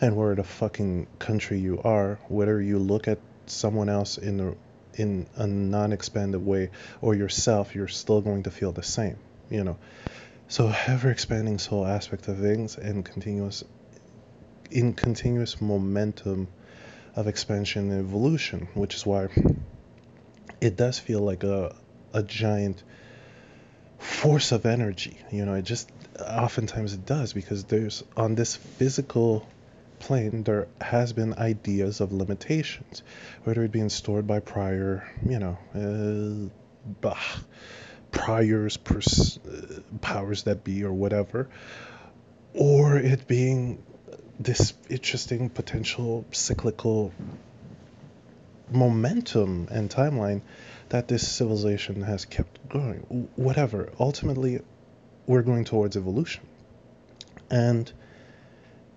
and 0.00 0.16
where 0.16 0.34
the 0.34 0.42
fucking 0.42 1.06
country 1.20 1.60
you 1.60 1.80
are, 1.82 2.18
whether 2.28 2.60
you 2.60 2.78
look 2.78 3.06
at 3.06 3.18
someone 3.46 3.88
else 3.88 4.18
in 4.18 4.40
a 4.40 4.54
in 5.00 5.26
a 5.36 5.46
non-expanded 5.46 6.44
way 6.44 6.70
or 7.00 7.14
yourself, 7.14 7.74
you're 7.74 7.88
still 7.88 8.20
going 8.20 8.42
to 8.44 8.50
feel 8.50 8.72
the 8.72 8.82
same, 8.82 9.16
you 9.48 9.64
know. 9.64 9.76
So 10.48 10.72
ever 10.86 11.10
expanding 11.10 11.58
soul 11.58 11.86
aspect 11.86 12.28
of 12.28 12.38
things 12.38 12.76
and 12.76 13.04
continuous 13.04 13.64
in 14.70 14.92
continuous 14.92 15.60
momentum 15.60 16.48
of 17.16 17.26
expansion 17.26 17.90
and 17.90 18.00
evolution, 18.06 18.68
which 18.74 18.94
is 18.94 19.04
why 19.06 19.28
it 20.60 20.76
does 20.76 20.98
feel 20.98 21.20
like 21.20 21.44
a 21.44 21.74
a 22.12 22.22
giant 22.22 22.82
force 23.98 24.52
of 24.52 24.66
energy. 24.66 25.16
You 25.30 25.46
know, 25.46 25.54
it 25.54 25.62
just 25.62 25.90
oftentimes 26.18 26.94
it 26.94 27.06
does 27.06 27.32
because 27.32 27.64
there's 27.64 28.04
on 28.16 28.34
this 28.34 28.56
physical 28.56 29.46
plane 30.00 30.42
there 30.42 30.66
has 30.80 31.12
been 31.12 31.34
ideas 31.34 32.00
of 32.00 32.12
limitations, 32.12 33.02
whether 33.44 33.62
it 33.62 33.70
being 33.70 33.88
stored 33.88 34.26
by 34.26 34.40
prior, 34.40 35.08
you 35.24 35.38
know, 35.38 35.58
uh, 35.74 36.50
bah, 37.00 37.16
priors, 38.10 38.76
pers- 38.76 39.38
uh, 39.38 39.80
powers 40.00 40.44
that 40.44 40.64
be, 40.64 40.82
or 40.82 40.92
whatever, 40.92 41.48
or 42.54 42.96
it 42.96 43.28
being 43.28 43.82
this 44.40 44.72
interesting 44.88 45.50
potential 45.50 46.24
cyclical 46.32 47.12
momentum 48.70 49.68
and 49.70 49.90
timeline 49.90 50.40
that 50.88 51.08
this 51.08 51.26
civilization 51.28 52.02
has 52.02 52.24
kept 52.24 52.68
going. 52.68 53.28
Whatever. 53.36 53.90
Ultimately, 53.98 54.60
we're 55.26 55.42
going 55.42 55.64
towards 55.64 55.96
evolution. 55.96 56.42
And 57.50 57.92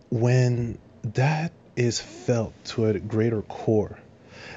when 0.09 0.77
that 1.03 1.51
is 1.75 1.99
felt 1.99 2.53
to 2.65 2.85
a 2.85 2.99
greater 2.99 3.41
core, 3.41 3.99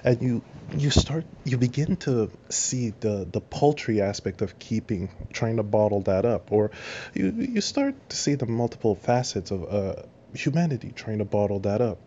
and 0.05 0.23
you 0.23 0.43
you 0.77 0.91
start 0.91 1.25
you 1.45 1.57
begin 1.57 1.97
to 1.97 2.31
see 2.49 2.93
the 3.01 3.27
the 3.31 3.41
paltry 3.41 4.01
aspect 4.01 4.43
of 4.43 4.59
keeping 4.59 5.09
trying 5.33 5.57
to 5.57 5.63
bottle 5.63 6.01
that 6.01 6.25
up 6.25 6.51
or 6.51 6.73
you 7.15 7.31
you 7.31 7.61
start 7.61 7.95
to 8.09 8.17
see 8.17 8.35
the 8.35 8.47
multiple 8.47 8.97
facets 8.97 9.53
of 9.53 9.73
uh, 9.73 10.03
humanity 10.37 10.93
trying 10.95 11.19
to 11.19 11.25
bottle 11.25 11.61
that 11.61 11.81
up. 11.81 11.99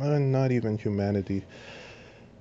And 0.00 0.32
not 0.32 0.52
even 0.52 0.78
humanity. 0.78 1.44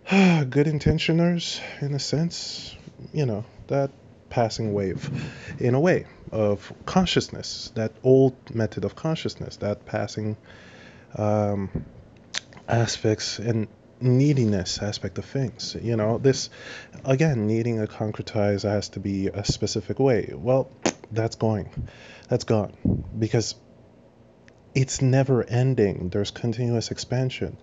Good 0.10 0.68
intentioners 0.68 1.62
in 1.82 1.94
a 1.94 2.00
sense, 2.00 2.76
you 3.14 3.26
know, 3.26 3.46
that 3.68 3.92
passing 4.30 4.74
wave 4.74 5.10
in 5.60 5.76
a 5.76 5.80
way 5.80 6.06
of 6.32 6.74
consciousness, 6.86 7.72
that 7.76 7.92
old 8.04 8.36
method 8.54 8.84
of 8.86 8.96
consciousness, 8.96 9.58
that 9.58 9.86
passing 9.86 10.36
um, 11.16 11.70
aspects 12.68 13.40
and 13.40 13.68
neediness 14.00 14.80
aspect 14.80 15.18
of 15.18 15.26
things. 15.26 15.76
You 15.82 15.96
know, 15.96 16.18
this 16.18 16.50
again, 17.06 17.48
needing 17.48 17.82
a 17.82 17.88
concretize 17.88 18.64
has 18.64 18.90
to 18.90 19.00
be 19.00 19.28
a 19.28 19.44
specific 19.46 20.00
way. 20.00 20.34
Well, 20.34 20.70
that's 21.12 21.36
going, 21.36 21.88
that's 22.28 22.44
gone 22.44 22.74
because 23.18 23.56
it's 24.76 25.02
never 25.02 25.44
ending. 25.44 26.10
There's 26.10 26.32
continuous 26.32 26.90
expansion. 26.90 27.58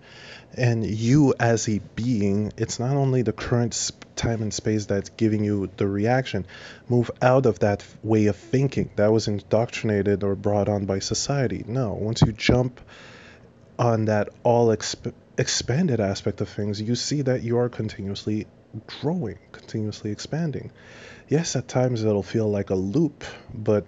And 0.53 0.85
you, 0.85 1.33
as 1.39 1.67
a 1.67 1.79
being, 1.95 2.53
it's 2.57 2.79
not 2.79 2.95
only 2.95 3.21
the 3.21 3.33
current 3.33 3.91
time 4.15 4.41
and 4.41 4.53
space 4.53 4.85
that's 4.85 5.09
giving 5.09 5.43
you 5.43 5.69
the 5.77 5.87
reaction. 5.87 6.45
Move 6.87 7.11
out 7.21 7.45
of 7.45 7.59
that 7.59 7.85
way 8.03 8.27
of 8.27 8.35
thinking 8.35 8.89
that 8.95 9.11
was 9.11 9.27
indoctrinated 9.27 10.23
or 10.23 10.35
brought 10.35 10.69
on 10.69 10.85
by 10.85 10.99
society. 10.99 11.63
No, 11.67 11.93
once 11.93 12.21
you 12.21 12.31
jump 12.31 12.79
on 13.81 14.05
that 14.05 14.29
all 14.43 14.67
exp- 14.67 15.11
expanded 15.39 15.99
aspect 15.99 16.39
of 16.39 16.47
things, 16.47 16.79
you 16.79 16.93
see 16.93 17.23
that 17.23 17.41
you 17.41 17.57
are 17.57 17.67
continuously 17.67 18.45
growing, 18.85 19.39
continuously 19.51 20.11
expanding. 20.11 20.71
Yes, 21.27 21.55
at 21.55 21.67
times 21.67 22.03
it'll 22.03 22.21
feel 22.21 22.49
like 22.49 22.69
a 22.69 22.75
loop, 22.75 23.23
but 23.51 23.87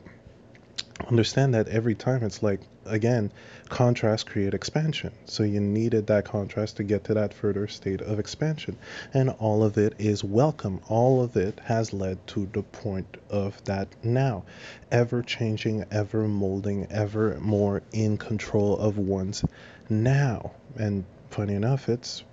understand 1.07 1.53
that 1.53 1.67
every 1.67 1.95
time 1.95 2.23
it's 2.23 2.41
like 2.41 2.61
again 2.85 3.31
contrast 3.69 4.25
create 4.27 4.53
expansion. 4.53 5.11
So 5.25 5.43
you 5.43 5.59
needed 5.59 6.07
that 6.07 6.25
contrast 6.25 6.77
to 6.77 6.83
get 6.83 7.05
to 7.05 7.13
that 7.15 7.33
further 7.33 7.67
state 7.67 8.01
of 8.01 8.19
expansion. 8.19 8.77
And 9.13 9.29
all 9.29 9.63
of 9.63 9.77
it 9.77 9.95
is 9.99 10.23
welcome. 10.23 10.79
All 10.87 11.23
of 11.23 11.35
it 11.35 11.59
has 11.65 11.93
led 11.93 12.25
to 12.27 12.47
the 12.51 12.61
point 12.61 13.17
of 13.29 13.63
that 13.65 13.87
now. 14.03 14.43
Ever 14.91 15.23
changing 15.23 15.85
ever 15.91 16.27
molding 16.27 16.87
ever 16.91 17.39
more 17.39 17.81
in 17.91 18.17
control 18.17 18.77
of 18.77 18.97
one's 18.97 19.43
now 19.89 20.51
and 20.77 21.05
funny 21.29 21.53
enough 21.53 21.89
it's 21.89 22.23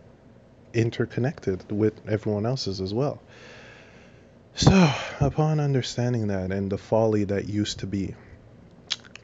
interconnected 0.73 1.71
with 1.71 1.95
everyone 2.09 2.47
else's 2.47 2.81
as 2.81 2.95
well 2.95 3.21
so 4.55 4.93
upon 5.21 5.61
understanding 5.61 6.29
that 6.29 6.53
and 6.53 6.71
the 6.71 6.79
folly 6.79 7.25
that 7.25 7.49
used 7.49 7.81
to 7.81 7.87
be 7.87 8.15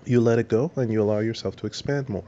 you 0.06 0.20
let 0.20 0.38
it 0.38 0.48
go 0.48 0.70
and 0.76 0.92
you 0.92 1.02
allow 1.02 1.18
yourself 1.18 1.56
to 1.56 1.66
expand 1.66 2.08
more. 2.08 2.24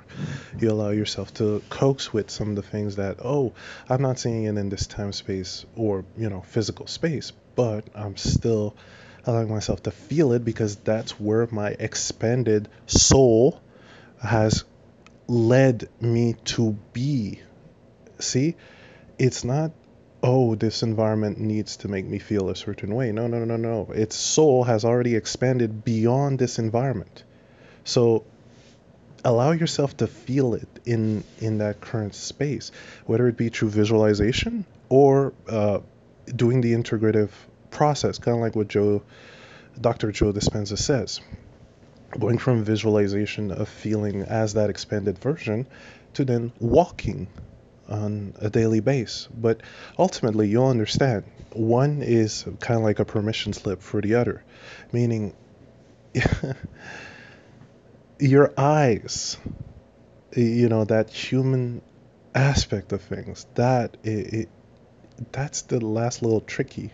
You 0.58 0.70
allow 0.70 0.90
yourself 0.90 1.32
to 1.34 1.62
coax 1.70 2.12
with 2.12 2.30
some 2.30 2.50
of 2.50 2.56
the 2.56 2.62
things 2.62 2.96
that, 2.96 3.18
oh, 3.24 3.54
I'm 3.88 4.02
not 4.02 4.18
seeing 4.18 4.44
it 4.44 4.56
in 4.58 4.68
this 4.68 4.86
time 4.86 5.12
space 5.12 5.64
or, 5.76 6.04
you 6.16 6.28
know, 6.28 6.42
physical 6.42 6.86
space, 6.86 7.32
but 7.54 7.84
I'm 7.94 8.16
still 8.16 8.76
allowing 9.24 9.48
myself 9.48 9.82
to 9.84 9.90
feel 9.90 10.32
it 10.32 10.44
because 10.44 10.76
that's 10.76 11.20
where 11.20 11.46
my 11.50 11.70
expanded 11.78 12.68
soul 12.86 13.60
has 14.22 14.64
led 15.28 15.88
me 16.00 16.34
to 16.44 16.72
be. 16.92 17.40
See, 18.18 18.56
it's 19.18 19.44
not 19.44 19.70
oh, 20.22 20.54
this 20.54 20.82
environment 20.82 21.38
needs 21.38 21.76
to 21.76 21.88
make 21.88 22.04
me 22.04 22.18
feel 22.18 22.48
a 22.48 22.56
certain 22.56 22.94
way. 22.94 23.12
No, 23.12 23.26
no, 23.26 23.44
no, 23.44 23.56
no. 23.56 23.92
Its 23.92 24.16
soul 24.16 24.64
has 24.64 24.84
already 24.84 25.14
expanded 25.14 25.84
beyond 25.84 26.38
this 26.38 26.58
environment. 26.58 27.22
So 27.84 28.24
allow 29.24 29.52
yourself 29.52 29.96
to 29.98 30.06
feel 30.06 30.54
it 30.54 30.68
in 30.84 31.24
in 31.38 31.58
that 31.58 31.80
current 31.80 32.14
space, 32.14 32.72
whether 33.06 33.28
it 33.28 33.36
be 33.36 33.48
through 33.48 33.70
visualization 33.70 34.64
or 34.88 35.32
uh, 35.48 35.80
doing 36.34 36.60
the 36.60 36.72
integrative 36.72 37.30
process, 37.70 38.18
kind 38.18 38.36
of 38.36 38.40
like 38.40 38.56
what 38.56 38.68
Joe, 38.68 39.02
Dr. 39.80 40.12
Joe 40.12 40.32
Dispenza 40.32 40.78
says, 40.78 41.20
going 42.10 42.38
from 42.38 42.64
visualization 42.64 43.50
of 43.50 43.68
feeling 43.68 44.22
as 44.22 44.54
that 44.54 44.70
expanded 44.70 45.18
version 45.18 45.66
to 46.14 46.24
then 46.24 46.52
walking 46.58 47.28
on 47.88 48.34
a 48.40 48.50
daily 48.50 48.80
base. 48.80 49.28
But 49.34 49.62
ultimately, 49.98 50.48
you'll 50.48 50.68
understand 50.68 51.24
one 51.52 52.02
is 52.02 52.44
kind 52.60 52.78
of 52.78 52.84
like 52.84 52.98
a 52.98 53.04
permission 53.04 53.52
slip 53.52 53.82
for 53.82 54.00
the 54.00 54.14
other, 54.14 54.42
meaning. 54.92 55.34
your 58.18 58.52
eyes, 58.56 59.36
you 60.34 60.68
know, 60.68 60.84
that 60.84 61.10
human 61.10 61.82
aspect 62.34 62.92
of 62.92 63.02
things, 63.02 63.46
that 63.54 63.96
it, 64.02 64.34
it 64.34 64.48
that's 65.32 65.62
the 65.62 65.84
last 65.84 66.22
little 66.22 66.40
tricky, 66.40 66.90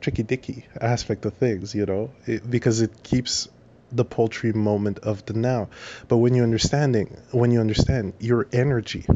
tricky 0.00 0.22
dicky 0.22 0.66
aspect 0.80 1.24
of 1.24 1.34
things, 1.34 1.74
you 1.74 1.86
know, 1.86 2.10
it, 2.26 2.48
because 2.48 2.80
it 2.80 3.02
keeps 3.02 3.48
the 3.92 4.04
paltry 4.04 4.52
moment 4.52 4.98
of 5.00 5.24
the 5.26 5.34
now. 5.34 5.68
But 6.08 6.18
when 6.18 6.34
you 6.34 6.42
understanding, 6.42 7.16
when 7.30 7.50
you 7.50 7.60
understand 7.60 8.14
your 8.20 8.46
energy, 8.52 9.06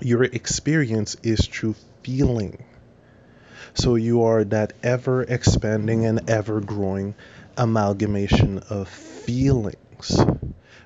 your 0.00 0.24
experience 0.24 1.16
is 1.22 1.46
through 1.46 1.74
feeling. 2.02 2.64
So 3.74 3.96
you 3.96 4.22
are 4.22 4.44
that 4.44 4.72
ever 4.82 5.22
expanding 5.22 6.06
and 6.06 6.28
ever 6.30 6.60
growing 6.60 7.14
amalgamation 7.56 8.60
of 8.70 8.88
feelings, 8.88 10.20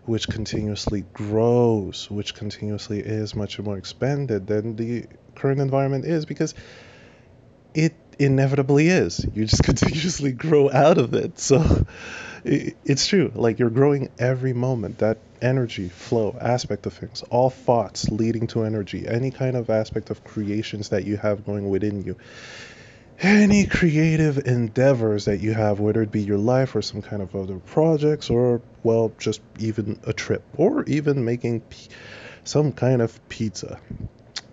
which 0.04 0.28
continuously 0.28 1.04
grows, 1.12 2.10
which 2.10 2.34
continuously 2.34 3.00
is 3.00 3.34
much 3.34 3.58
more 3.58 3.76
expanded 3.76 4.46
than 4.46 4.76
the 4.76 5.06
current 5.34 5.60
environment 5.60 6.04
is 6.04 6.24
because 6.24 6.54
it 7.74 7.94
inevitably 8.18 8.88
is. 8.88 9.24
You 9.34 9.44
just 9.44 9.62
continuously 9.70 10.32
grow 10.32 10.70
out 10.70 10.98
of 10.98 11.14
it. 11.14 11.38
So 11.38 11.86
it's 12.44 13.06
true. 13.06 13.32
Like 13.34 13.58
you're 13.58 13.70
growing 13.70 14.10
every 14.18 14.52
moment. 14.52 14.98
That 14.98 15.18
energy 15.40 15.88
flow 15.88 16.36
aspect 16.40 16.86
of 16.86 16.94
things, 16.94 17.22
all 17.30 17.50
thoughts 17.50 18.08
leading 18.08 18.48
to 18.48 18.64
energy, 18.64 19.06
any 19.06 19.30
kind 19.30 19.56
of 19.56 19.70
aspect 19.70 20.10
of 20.10 20.24
creations 20.24 20.88
that 20.88 21.04
you 21.04 21.16
have 21.16 21.46
going 21.46 21.68
within 21.68 22.02
you 22.02 22.16
any 23.20 23.66
creative 23.66 24.38
endeavors 24.46 25.24
that 25.24 25.40
you 25.40 25.52
have, 25.52 25.80
whether 25.80 26.02
it 26.02 26.12
be 26.12 26.22
your 26.22 26.38
life 26.38 26.76
or 26.76 26.82
some 26.82 27.02
kind 27.02 27.20
of 27.20 27.34
other 27.34 27.58
projects, 27.58 28.30
or, 28.30 28.62
well, 28.82 29.12
just 29.18 29.40
even 29.58 29.98
a 30.04 30.12
trip, 30.12 30.44
or 30.56 30.84
even 30.84 31.24
making 31.24 31.60
p- 31.62 31.88
some 32.44 32.72
kind 32.72 33.02
of 33.02 33.28
pizza. 33.28 33.80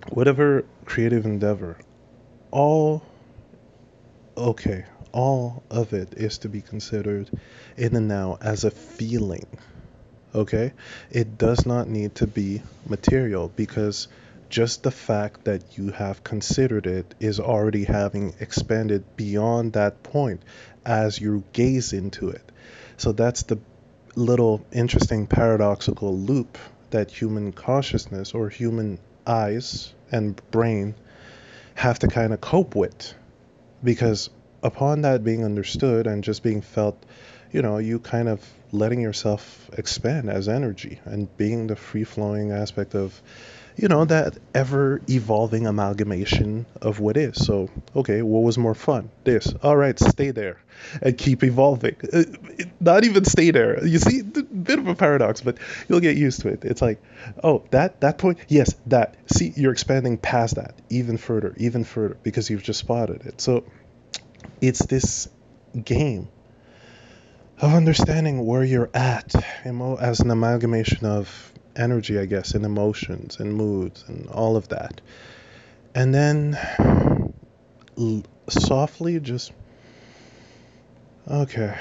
Whatever 0.10 0.66
creative 0.86 1.26
endeavor, 1.26 1.78
all 2.52 3.04
okay, 4.38 4.86
all 5.12 5.64
of 5.70 5.94
it 5.94 6.14
is 6.18 6.38
to 6.40 6.50
be 6.50 6.62
considered 6.62 7.30
in 7.78 7.94
the 7.94 8.02
now 8.02 8.38
as 8.42 8.64
a 8.64 8.72
feeling. 8.72 9.48
Okay? 10.34 10.74
It 11.10 11.38
does 11.38 11.66
not 11.66 11.88
need 11.88 12.16
to 12.16 12.28
be 12.28 12.62
material 12.88 13.52
because 13.56 14.08
just 14.50 14.84
the 14.84 14.92
fact 14.92 15.46
that 15.46 15.78
you 15.78 15.92
have 15.92 16.24
considered 16.24 16.86
it 16.86 17.16
is 17.20 17.40
already 17.40 17.86
having 17.86 18.36
expanded 18.40 19.04
beyond 19.16 19.74
that 19.74 20.04
point 20.04 20.42
as 20.86 21.20
you 21.20 21.44
gaze 21.54 21.94
into 21.94 22.30
it. 22.30 22.52
So 22.98 23.12
that's 23.12 23.44
the 23.44 23.58
little 24.16 24.66
interesting 24.72 25.28
paradoxical 25.28 26.18
loop 26.18 26.58
that 26.92 27.12
human 27.12 27.52
consciousness 27.52 28.34
or 28.34 28.50
human 28.50 29.00
eyes 29.26 29.94
and 30.12 30.40
brain 30.52 30.96
have 31.74 32.00
to 32.00 32.08
kind 32.08 32.34
of 32.34 32.40
cope 32.40 32.76
with. 32.76 33.14
Because 33.86 34.30
upon 34.64 35.04
that 35.04 35.24
being 35.24 35.46
understood 35.46 36.08
and 36.08 36.24
just 36.24 36.44
being 36.44 36.62
felt, 36.62 37.02
you 37.52 37.62
know, 37.62 37.78
you 37.78 38.00
kind 38.00 38.28
of 38.28 38.42
letting 38.72 39.00
yourself 39.00 39.70
expand 39.78 40.30
as 40.30 40.50
energy 40.50 41.00
and 41.06 41.30
being 41.38 41.68
the 41.68 41.76
free 41.78 42.04
flowing 42.04 42.52
aspect 42.52 42.96
of 42.96 43.22
you 43.78 43.90
know, 43.90 44.06
that 44.06 44.38
ever 44.54 45.02
evolving 45.10 45.68
amalgamation 45.68 46.66
of 46.82 47.00
what 47.00 47.18
is. 47.18 47.46
So, 47.46 47.70
okay, 47.96 48.22
what 48.22 48.44
was 48.44 48.58
more 48.58 48.74
fun? 48.74 49.10
This. 49.24 49.54
All 49.62 49.76
right, 49.76 49.98
stay 50.00 50.32
there 50.32 50.62
and 51.02 51.18
keep 51.18 51.44
evolving. 51.44 51.96
Uh, 52.12 52.24
not 52.80 53.04
even 53.04 53.26
stay 53.26 53.52
there. 53.52 53.86
You 53.86 54.00
see, 54.00 54.22
a 54.22 54.24
bit 54.24 54.80
of 54.80 54.88
a 54.88 54.96
paradox, 54.96 55.42
but 55.42 55.58
you'll 55.90 56.00
get 56.00 56.16
used 56.16 56.42
to 56.42 56.50
it. 56.50 56.64
It's 56.64 56.82
like, 56.82 57.02
oh, 57.44 57.64
that 57.72 58.02
that 58.02 58.18
point, 58.18 58.40
yes, 58.48 58.76
that. 58.88 59.16
See, 59.28 59.52
you're 59.56 59.74
expanding 59.74 60.18
past 60.18 60.56
that 60.56 60.76
even 60.90 61.18
further, 61.18 61.54
even 61.58 61.84
further 61.84 62.18
because 62.24 62.50
you've 62.50 62.64
just 62.64 62.80
spotted 62.80 63.26
it. 63.26 63.42
So, 63.42 63.66
it's 64.62 64.86
this 64.86 65.28
game 65.84 66.30
of 67.60 67.74
understanding 67.74 68.46
where 68.46 68.64
you're 68.64 68.90
at 68.94 69.34
as 69.66 70.20
an 70.20 70.32
amalgamation 70.32 71.06
of 71.06 71.52
energy, 71.76 72.20
I 72.20 72.26
guess, 72.26 72.54
and 72.54 72.66
emotions 72.66 73.40
and 73.40 73.54
moods 73.54 74.04
and 74.08 74.28
all 74.30 74.56
of 74.56 74.70
that. 74.70 75.02
And 75.94 76.14
then 76.14 76.58
l- 77.98 78.24
softly 78.50 79.20
just, 79.20 79.52
okay. 81.30 81.76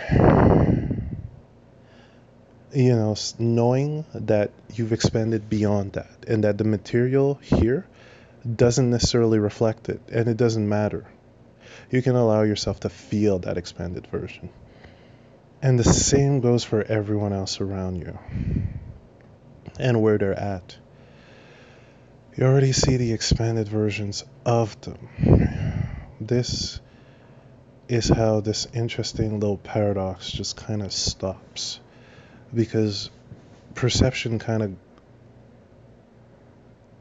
You 2.73 2.97
know, 2.97 3.15
knowing 3.39 4.05
that 4.15 4.51
you've 4.73 4.93
expanded 4.93 5.49
beyond 5.49 5.93
that 5.93 6.25
and 6.27 6.43
that 6.45 6.59
the 6.59 6.65
material 6.65 7.35
here 7.43 7.87
doesn't 8.57 8.91
necessarily 8.91 9.39
reflect 9.39 9.89
it 9.89 10.01
and 10.13 10.29
it 10.29 10.37
doesn't 10.37 10.69
matter. 10.69 11.07
You 11.91 12.03
can 12.03 12.17
allow 12.17 12.43
yourself 12.43 12.81
to 12.81 12.89
feel 12.89 13.39
that 13.41 13.59
expanded 13.59 14.07
version. 14.09 14.51
And 15.63 15.79
the 15.79 15.85
same 15.85 16.41
goes 16.41 16.65
for 16.65 16.83
everyone 16.83 17.33
else 17.33 17.61
around 17.61 17.97
you 17.97 18.19
and 19.79 20.01
where 20.03 20.19
they're 20.19 20.39
at. 20.39 20.77
You 22.37 22.45
already 22.45 22.73
see 22.73 22.97
the 22.97 23.13
expanded 23.13 23.69
versions 23.69 24.25
of 24.45 24.81
them. 24.81 25.09
This 26.21 26.81
is 27.89 28.09
how 28.09 28.41
this 28.41 28.67
interesting 28.73 29.39
little 29.41 29.59
paradox 29.59 30.31
just 30.31 30.57
kind 30.57 30.83
of 30.83 30.93
stops. 30.93 31.81
Because 32.53 33.11
perception 33.75 34.39
kind 34.39 34.63
of 34.63 34.77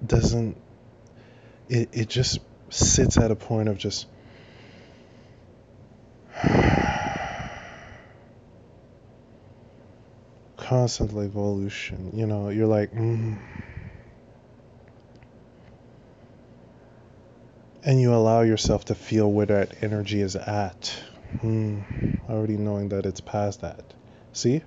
doesn't 0.05 0.57
it, 1.69 1.89
it 1.93 2.09
just 2.09 2.39
sits 2.69 3.17
at 3.17 3.31
a 3.31 3.35
point 3.35 3.69
of 3.69 3.77
just 3.77 4.07
constantly 10.63 11.25
evolution 11.25 12.11
you 12.13 12.25
know 12.25 12.49
you're 12.49 12.67
like 12.67 12.91
mm. 12.93 13.37
and 17.83 18.01
you 18.01 18.13
allow 18.13 18.41
yourself 18.41 18.85
to 18.85 18.95
feel 18.95 19.31
where 19.31 19.45
that 19.45 19.83
energy 19.83 20.21
is 20.21 20.35
at 20.35 21.03
mm. 21.37 21.83
already 22.29 22.57
knowing 22.57 22.89
that 22.89 23.05
it's 23.05 23.21
past 23.21 23.61
that 23.61 23.83
see 24.31 24.61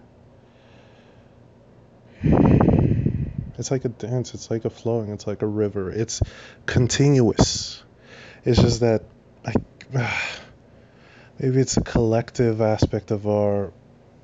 it's 3.58 3.70
like 3.70 3.84
a 3.84 3.88
dance, 3.88 4.34
it's 4.34 4.50
like 4.50 4.64
a 4.64 4.70
flowing, 4.70 5.10
it's 5.10 5.26
like 5.26 5.42
a 5.42 5.46
river. 5.46 5.90
It's 5.90 6.22
continuous. 6.66 7.82
It's 8.44 8.60
just 8.60 8.80
that 8.80 9.04
I 9.44 9.54
maybe 11.38 11.60
it's 11.60 11.76
a 11.76 11.82
collective 11.82 12.60
aspect 12.60 13.10
of 13.10 13.26
our 13.26 13.72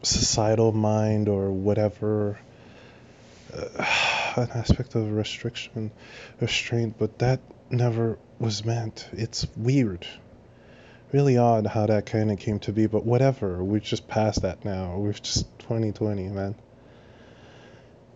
societal 0.02 0.72
mind 0.72 1.28
or 1.28 1.50
whatever 1.50 2.38
uh, 3.54 3.84
an 4.36 4.50
aspect 4.54 4.94
of 4.94 5.12
restriction 5.12 5.90
restraint 6.40 6.96
but 6.98 7.18
that 7.18 7.40
never 7.70 8.18
was 8.38 8.64
meant. 8.64 9.08
It's 9.12 9.46
weird. 9.56 10.06
Really 11.12 11.36
odd 11.36 11.66
how 11.66 11.86
that 11.86 12.06
kind 12.06 12.30
of 12.30 12.38
came 12.38 12.58
to 12.60 12.72
be 12.72 12.86
but 12.86 13.04
whatever. 13.04 13.62
We've 13.62 13.82
just 13.82 14.08
passed 14.08 14.42
that 14.42 14.64
now. 14.64 14.96
We've 14.98 15.20
just 15.20 15.46
2020 15.60 16.28
man. 16.28 16.54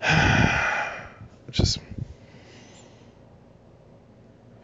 Just 1.50 1.78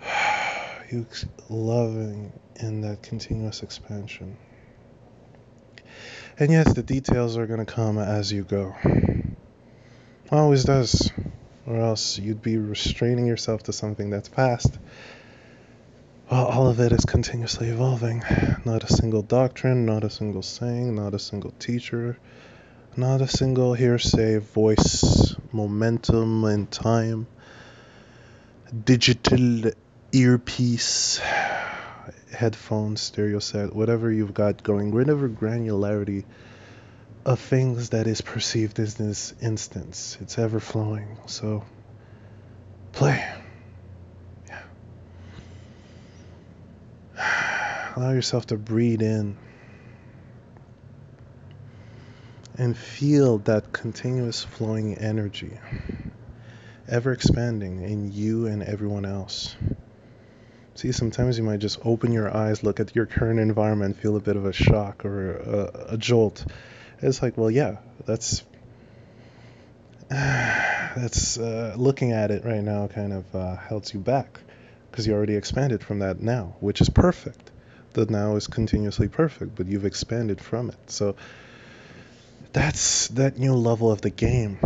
you 0.90 1.06
loving 1.48 2.32
in 2.56 2.80
that 2.82 3.02
continuous 3.02 3.62
expansion. 3.62 4.36
And 6.38 6.50
yes, 6.50 6.72
the 6.72 6.82
details 6.82 7.36
are 7.36 7.46
going 7.46 7.64
to 7.64 7.70
come 7.70 7.98
as 7.98 8.32
you 8.32 8.42
go. 8.42 8.74
Always 10.30 10.64
does. 10.64 11.10
Or 11.66 11.76
else 11.76 12.18
you'd 12.18 12.42
be 12.42 12.56
restraining 12.56 13.26
yourself 13.26 13.64
to 13.64 13.72
something 13.72 14.10
that's 14.10 14.28
past. 14.28 14.78
Well, 16.30 16.46
all 16.46 16.68
of 16.68 16.80
it 16.80 16.92
is 16.92 17.04
continuously 17.04 17.68
evolving. 17.68 18.22
Not 18.64 18.84
a 18.84 18.92
single 18.92 19.22
doctrine, 19.22 19.84
not 19.84 20.04
a 20.04 20.10
single 20.10 20.42
saying, 20.42 20.94
not 20.94 21.12
a 21.12 21.18
single 21.18 21.50
teacher, 21.58 22.18
not 22.96 23.20
a 23.20 23.28
single 23.28 23.74
hearsay 23.74 24.38
voice 24.38 25.36
momentum 25.52 26.44
and 26.44 26.70
time, 26.70 27.26
digital 28.84 29.70
earpiece, 30.12 31.20
headphones, 32.32 33.00
stereo 33.00 33.38
set, 33.38 33.74
whatever 33.74 34.10
you've 34.10 34.34
got 34.34 34.62
going, 34.62 34.90
whatever 34.90 35.28
granularity 35.28 36.24
of 37.24 37.38
things 37.38 37.90
that 37.90 38.06
is 38.06 38.20
perceived 38.20 38.78
in 38.78 38.86
this 38.98 39.34
instance. 39.40 40.18
It's 40.20 40.38
ever 40.38 40.60
flowing. 40.60 41.18
So 41.26 41.64
play. 42.92 43.24
Yeah. 44.48 44.62
Allow 47.96 48.12
yourself 48.12 48.46
to 48.46 48.56
breathe 48.56 49.02
in 49.02 49.36
and 52.58 52.76
feel 52.76 53.38
that 53.38 53.72
continuous 53.72 54.42
flowing 54.42 54.98
energy 54.98 55.58
ever 56.88 57.12
expanding 57.12 57.82
in 57.82 58.12
you 58.12 58.46
and 58.46 58.62
everyone 58.62 59.04
else. 59.04 59.56
See, 60.74 60.92
sometimes 60.92 61.36
you 61.36 61.44
might 61.44 61.60
just 61.60 61.78
open 61.84 62.12
your 62.12 62.34
eyes, 62.34 62.62
look 62.62 62.80
at 62.80 62.96
your 62.96 63.06
current 63.06 63.38
environment, 63.38 63.98
feel 63.98 64.16
a 64.16 64.20
bit 64.20 64.36
of 64.36 64.46
a 64.46 64.52
shock 64.52 65.04
or 65.04 65.36
a, 65.36 65.94
a 65.94 65.96
jolt. 65.98 66.44
It's 67.00 67.20
like, 67.20 67.36
well, 67.36 67.50
yeah, 67.50 67.76
that's 68.06 68.42
that's 70.08 71.38
uh, 71.38 71.74
looking 71.76 72.12
at 72.12 72.30
it 72.30 72.44
right 72.44 72.62
now 72.62 72.86
kind 72.86 73.12
of 73.12 73.34
uh, 73.34 73.56
holds 73.56 73.92
you 73.92 74.00
back 74.00 74.40
because 74.90 75.06
you 75.06 75.14
already 75.14 75.36
expanded 75.36 75.82
from 75.82 76.00
that 76.00 76.20
now, 76.20 76.54
which 76.60 76.80
is 76.80 76.90
perfect. 76.90 77.50
The 77.94 78.06
now 78.06 78.36
is 78.36 78.46
continuously 78.46 79.08
perfect, 79.08 79.54
but 79.54 79.66
you've 79.66 79.84
expanded 79.84 80.40
from 80.40 80.70
it. 80.70 80.90
So 80.90 81.16
that's 82.52 83.08
that 83.08 83.38
new 83.38 83.54
level 83.54 83.90
of 83.90 84.00
the 84.00 84.10
game. 84.10 84.58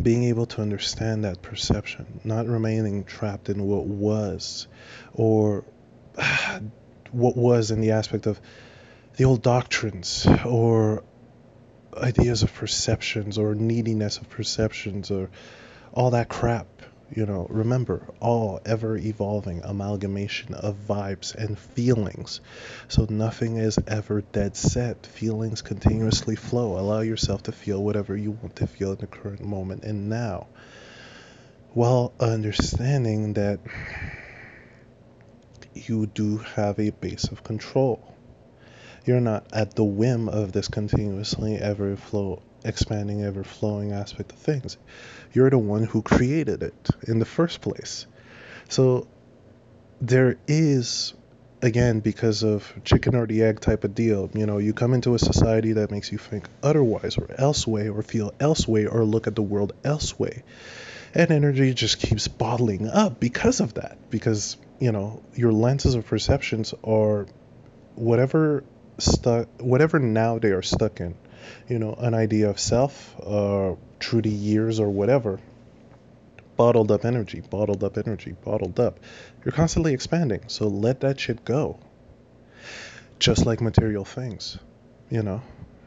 Being 0.00 0.24
able 0.24 0.46
to 0.46 0.62
understand 0.62 1.24
that 1.24 1.42
perception, 1.42 2.20
not 2.24 2.46
remaining 2.46 3.04
trapped 3.04 3.48
in 3.48 3.62
what 3.64 3.86
was, 3.86 4.66
or 5.12 5.64
what 7.10 7.36
was 7.36 7.70
in 7.70 7.80
the 7.80 7.92
aspect 7.92 8.26
of 8.26 8.40
the 9.16 9.24
old 9.24 9.42
doctrines, 9.42 10.26
or 10.46 11.02
ideas 11.96 12.42
of 12.42 12.54
perceptions, 12.54 13.38
or 13.38 13.54
neediness 13.54 14.18
of 14.18 14.28
perceptions, 14.30 15.10
or 15.10 15.28
all 15.92 16.10
that 16.10 16.28
crap. 16.28 16.66
You 17.14 17.26
know, 17.26 17.46
remember, 17.50 18.08
all 18.20 18.60
ever 18.64 18.96
evolving 18.96 19.60
amalgamation 19.64 20.54
of 20.54 20.86
vibes 20.88 21.34
and 21.34 21.58
feelings. 21.58 22.40
So 22.88 23.06
nothing 23.10 23.58
is 23.58 23.78
ever 23.86 24.22
dead 24.22 24.56
set. 24.56 25.04
Feelings 25.04 25.60
continuously 25.60 26.36
flow. 26.36 26.78
Allow 26.78 27.00
yourself 27.00 27.42
to 27.44 27.52
feel 27.52 27.84
whatever 27.84 28.16
you 28.16 28.30
want 28.30 28.56
to 28.56 28.66
feel 28.66 28.92
in 28.92 28.98
the 28.98 29.06
current 29.06 29.44
moment 29.44 29.84
and 29.84 30.08
now. 30.08 30.46
While 31.74 32.14
understanding 32.18 33.34
that 33.34 33.60
you 35.74 36.06
do 36.06 36.38
have 36.38 36.78
a 36.78 36.90
base 36.90 37.24
of 37.24 37.44
control. 37.44 38.14
You're 39.04 39.20
not 39.20 39.46
at 39.52 39.74
the 39.74 39.84
whim 39.84 40.28
of 40.28 40.52
this 40.52 40.68
continuously 40.68 41.56
ever 41.56 41.96
flow 41.96 42.42
expanding, 42.64 43.22
ever 43.22 43.44
flowing 43.44 43.92
aspect 43.92 44.32
of 44.32 44.38
things. 44.38 44.76
You're 45.32 45.50
the 45.50 45.58
one 45.58 45.84
who 45.84 46.02
created 46.02 46.62
it 46.62 46.88
in 47.06 47.18
the 47.18 47.24
first 47.24 47.60
place. 47.60 48.06
So 48.68 49.06
there 50.00 50.36
is, 50.46 51.14
again, 51.60 52.00
because 52.00 52.42
of 52.42 52.72
chicken 52.84 53.14
or 53.14 53.26
the 53.26 53.42
egg 53.42 53.60
type 53.60 53.84
of 53.84 53.94
deal, 53.94 54.30
you 54.34 54.46
know, 54.46 54.58
you 54.58 54.72
come 54.72 54.94
into 54.94 55.14
a 55.14 55.18
society 55.18 55.72
that 55.74 55.90
makes 55.90 56.10
you 56.12 56.18
think 56.18 56.46
otherwise 56.62 57.16
or 57.16 57.28
elsewhere 57.38 57.92
or 57.92 58.02
feel 58.02 58.34
elsewhere 58.40 58.90
or 58.90 59.04
look 59.04 59.26
at 59.26 59.34
the 59.34 59.42
world 59.42 59.72
elsewhere. 59.84 60.42
And 61.14 61.30
energy 61.30 61.74
just 61.74 61.98
keeps 61.98 62.26
bottling 62.28 62.88
up 62.88 63.20
because 63.20 63.60
of 63.60 63.74
that. 63.74 63.98
Because, 64.10 64.56
you 64.80 64.92
know, 64.92 65.22
your 65.34 65.52
lenses 65.52 65.94
of 65.94 66.06
perceptions 66.06 66.72
are 66.82 67.26
whatever 67.94 68.64
stuck 68.98 69.48
whatever 69.60 69.98
now 69.98 70.38
they 70.38 70.50
are 70.50 70.62
stuck 70.62 71.00
in 71.00 71.14
you 71.68 71.78
know, 71.78 71.94
an 71.94 72.14
idea 72.14 72.50
of 72.50 72.58
self 72.58 73.14
uh, 73.20 73.74
through 74.00 74.22
the 74.22 74.30
years 74.30 74.80
or 74.80 74.90
whatever. 74.90 75.40
Bottled 76.56 76.92
up 76.92 77.04
energy, 77.04 77.40
bottled 77.40 77.82
up 77.82 77.96
energy, 77.96 78.36
bottled 78.44 78.78
up. 78.78 79.00
You're 79.44 79.52
constantly 79.52 79.94
expanding, 79.94 80.42
so 80.48 80.68
let 80.68 81.00
that 81.00 81.18
shit 81.18 81.44
go. 81.44 81.78
Just 83.18 83.46
like 83.46 83.60
material 83.60 84.04
things, 84.04 84.58
you 85.10 85.22
know, 85.22 85.42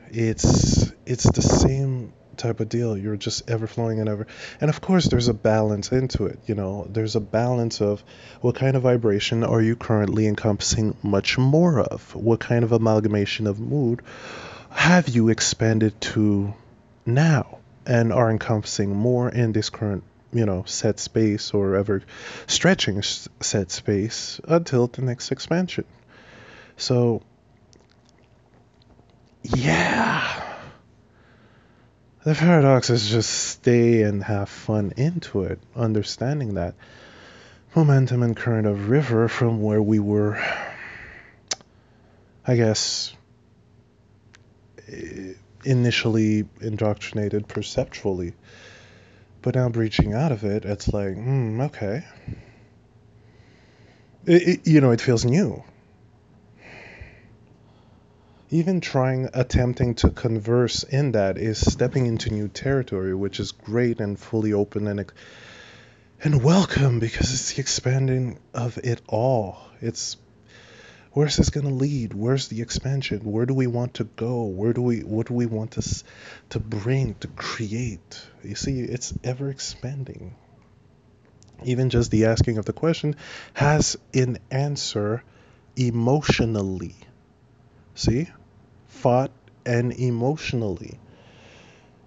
it's 0.10 0.92
it's 1.06 1.30
the 1.30 1.42
same 1.42 2.14
type 2.38 2.60
of 2.60 2.70
deal. 2.70 2.98
You're 2.98 3.18
just 3.18 3.50
ever 3.50 3.68
flowing 3.68 4.00
and 4.00 4.10
ever. 4.10 4.28
And 4.62 4.70
of 4.70 4.82
course, 4.82 5.06
there's 5.08 5.28
a 5.28 5.34
balance 5.34 5.92
into 5.92 6.26
it. 6.26 6.40
You 6.46 6.56
know, 6.56 6.88
there's 6.90 7.16
a 7.16 7.20
balance 7.20 7.82
of 7.82 8.04
what 8.42 8.56
kind 8.56 8.76
of 8.76 8.84
vibration 8.84 9.44
are 9.44 9.62
you 9.62 9.76
currently 9.76 10.28
encompassing 10.28 10.96
much 11.02 11.38
more 11.38 11.80
of? 11.80 12.16
What 12.16 12.40
kind 12.40 12.64
of 12.64 12.72
amalgamation 12.72 13.48
of 13.48 13.60
mood 13.60 14.02
have 14.76 15.10
you 15.10 15.30
expanded 15.30 16.00
to 16.00 16.54
now 17.06 17.60
and 17.86 18.14
are 18.14 18.30
encompassing 18.30 18.96
more 18.96 19.30
in 19.30 19.52
this 19.52 19.70
current 19.70 20.04
you 20.32 20.46
know 20.46 20.64
set 20.66 21.00
space 21.00 21.54
or 21.54 21.76
ever 21.76 22.04
stretching 22.46 23.02
set 23.02 23.72
space 23.72 24.40
until 24.44 24.88
the 24.88 25.02
next 25.02 25.32
expansion? 25.32 25.86
So 26.78 27.24
yeah. 29.44 30.42
The 32.24 32.34
paradox 32.34 32.90
is 32.90 33.08
just 33.08 33.30
stay 33.30 34.02
and 34.02 34.24
have 34.24 34.50
fun 34.50 34.94
into 34.98 35.44
it 35.44 35.60
understanding 35.76 36.56
that 36.56 36.74
momentum 37.76 38.24
and 38.24 38.36
current 38.36 38.66
of 38.68 38.90
river 38.90 39.28
from 39.28 39.62
where 39.62 39.82
we 39.82 40.00
were 40.00 40.42
i 42.48 42.56
guess 42.56 43.14
initially 45.64 46.46
indoctrinated 46.62 47.48
perceptually. 47.48 48.34
But 49.42 49.56
now 49.56 49.70
breaching 49.70 50.14
out 50.14 50.32
of 50.32 50.44
it, 50.44 50.66
it's 50.66 50.88
like, 50.88 51.16
hmm, 51.16 51.62
okay. 51.62 52.04
It, 54.26 54.42
it, 54.48 54.68
you 54.68 54.82
know, 54.82 54.92
it 54.92 55.02
feels 55.02 55.26
new. 55.26 55.64
even 58.50 58.80
trying 58.80 59.30
attempting 59.34 59.96
to 59.96 60.10
converse 60.10 60.84
in 60.84 61.12
that 61.14 61.38
is 61.38 61.60
stepping 61.60 62.06
into 62.06 62.32
new 62.32 62.48
territory 62.48 63.14
which 63.14 63.40
is 63.40 63.52
great 63.52 64.00
and 64.00 64.20
fully 64.20 64.54
open 64.54 64.88
and 64.88 65.12
and 66.24 66.44
welcome 66.44 67.00
because 67.00 67.34
it's 67.34 67.54
the 67.54 67.62
expanding 67.62 68.38
of 68.54 68.78
it 68.78 69.02
all 69.08 69.58
it's 69.82 70.18
where's 71.16 71.38
this 71.38 71.50
going 71.50 71.66
to 71.66 71.74
lead? 71.74 72.14
Where's 72.14 72.50
the 72.50 72.62
expansion? 72.62 73.22
Where 73.22 73.46
do 73.46 73.54
we 73.54 73.68
want 73.68 73.96
to 73.96 74.04
go? 74.04 74.44
Where 74.44 74.74
do 74.74 74.82
we 74.82 75.00
what 75.00 75.28
do 75.28 75.34
we 75.34 75.46
want 75.46 75.72
to 75.72 76.04
to 76.50 76.60
bring 76.60 77.16
to 77.16 77.28
create? 77.30 78.22
You 78.44 78.56
see 78.56 78.82
it's 78.82 79.14
ever 79.24 79.50
expanding. 79.50 80.36
Even 81.64 81.90
just 81.90 82.12
the 82.12 82.26
asking 82.26 82.58
of 82.58 82.66
the 82.66 82.74
question 82.74 83.16
has 83.54 83.98
an 84.14 84.40
answer 84.52 85.24
emotionally. 85.78 86.96
See? 87.96 88.28
Thought 88.90 89.32
and 89.66 89.94
emotionally. 89.94 91.00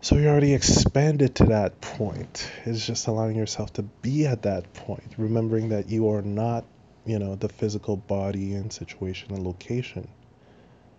So 0.02 0.16
you 0.16 0.28
already 0.28 0.52
expanded 0.52 1.34
to 1.36 1.46
that 1.46 1.80
point. 1.80 2.48
It's 2.66 2.86
just 2.86 3.06
allowing 3.08 3.36
yourself 3.36 3.72
to 3.74 3.82
be 3.82 4.26
at 4.26 4.42
that 4.42 4.74
point 4.74 5.14
remembering 5.16 5.70
that 5.70 5.88
you 5.88 6.10
are 6.10 6.22
not 6.22 6.66
you 7.08 7.18
know, 7.18 7.34
the 7.34 7.48
physical 7.48 7.96
body 7.96 8.52
and 8.54 8.70
situation 8.70 9.32
and 9.32 9.42
location. 9.42 10.06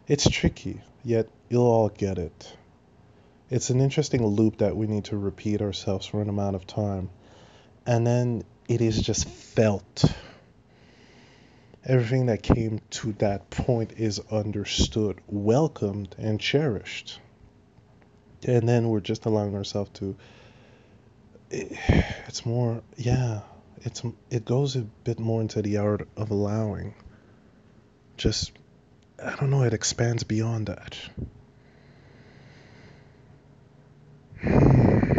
It's 0.07 0.27
tricky, 0.27 0.81
yet 1.03 1.29
you'll 1.49 1.67
all 1.67 1.89
get 1.89 2.17
it. 2.17 2.57
It's 3.51 3.69
an 3.69 3.79
interesting 3.79 4.25
loop 4.25 4.57
that 4.57 4.75
we 4.75 4.87
need 4.87 5.05
to 5.05 5.17
repeat 5.17 5.61
ourselves 5.61 6.07
for 6.07 6.21
an 6.21 6.29
amount 6.29 6.55
of 6.55 6.65
time. 6.65 7.11
And 7.85 8.05
then 8.07 8.43
it 8.67 8.81
is 8.81 9.01
just 9.01 9.27
felt. 9.27 10.03
Everything 11.85 12.25
that 12.25 12.41
came 12.41 12.81
to 12.89 13.13
that 13.13 13.51
point 13.51 13.93
is 13.97 14.19
understood, 14.31 15.19
welcomed, 15.27 16.15
and 16.17 16.39
cherished. 16.39 17.19
And 18.47 18.67
then 18.67 18.89
we're 18.89 18.99
just 18.99 19.25
allowing 19.25 19.55
ourselves 19.55 19.91
to. 19.95 20.15
It's 22.27 22.45
more, 22.45 22.83
yeah, 22.95 23.41
it's 23.83 24.03
it 24.29 24.45
goes 24.45 24.75
a 24.75 24.81
bit 25.03 25.19
more 25.19 25.41
into 25.41 25.61
the 25.61 25.77
art 25.77 26.07
of 26.17 26.31
allowing. 26.31 26.93
Just 28.17 28.51
I 29.23 29.35
don't 29.35 29.49
know, 29.49 29.63
it 29.63 29.73
expands 29.73 30.23
beyond 30.23 30.67
that. 30.67 30.97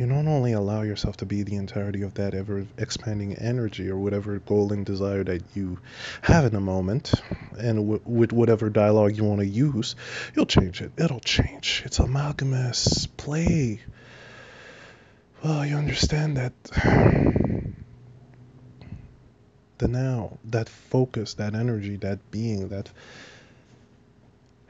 You 0.00 0.06
don't 0.06 0.28
only 0.28 0.52
allow 0.52 0.80
yourself 0.80 1.18
to 1.18 1.26
be 1.26 1.42
the 1.42 1.56
entirety 1.56 2.00
of 2.00 2.14
that 2.14 2.32
ever 2.32 2.66
expanding 2.78 3.34
energy 3.34 3.90
or 3.90 3.98
whatever 3.98 4.38
goal 4.38 4.72
and 4.72 4.86
desire 4.86 5.22
that 5.24 5.42
you 5.54 5.78
have 6.22 6.46
in 6.46 6.54
a 6.54 6.60
moment, 6.60 7.12
and 7.58 7.76
w- 7.76 8.00
with 8.06 8.32
whatever 8.32 8.70
dialogue 8.70 9.14
you 9.14 9.24
want 9.24 9.40
to 9.40 9.46
use, 9.46 9.96
you'll 10.34 10.46
change 10.46 10.80
it. 10.80 10.92
It'll 10.96 11.20
change. 11.20 11.82
It's 11.84 11.98
amalgamous. 11.98 13.08
Play. 13.18 13.80
Well, 15.44 15.66
you 15.66 15.76
understand 15.76 16.38
that 16.38 16.54
the 19.80 19.88
now, 19.88 20.38
that 20.44 20.68
focus, 20.68 21.34
that 21.34 21.54
energy, 21.54 21.96
that 21.96 22.30
being, 22.30 22.68
that 22.68 22.88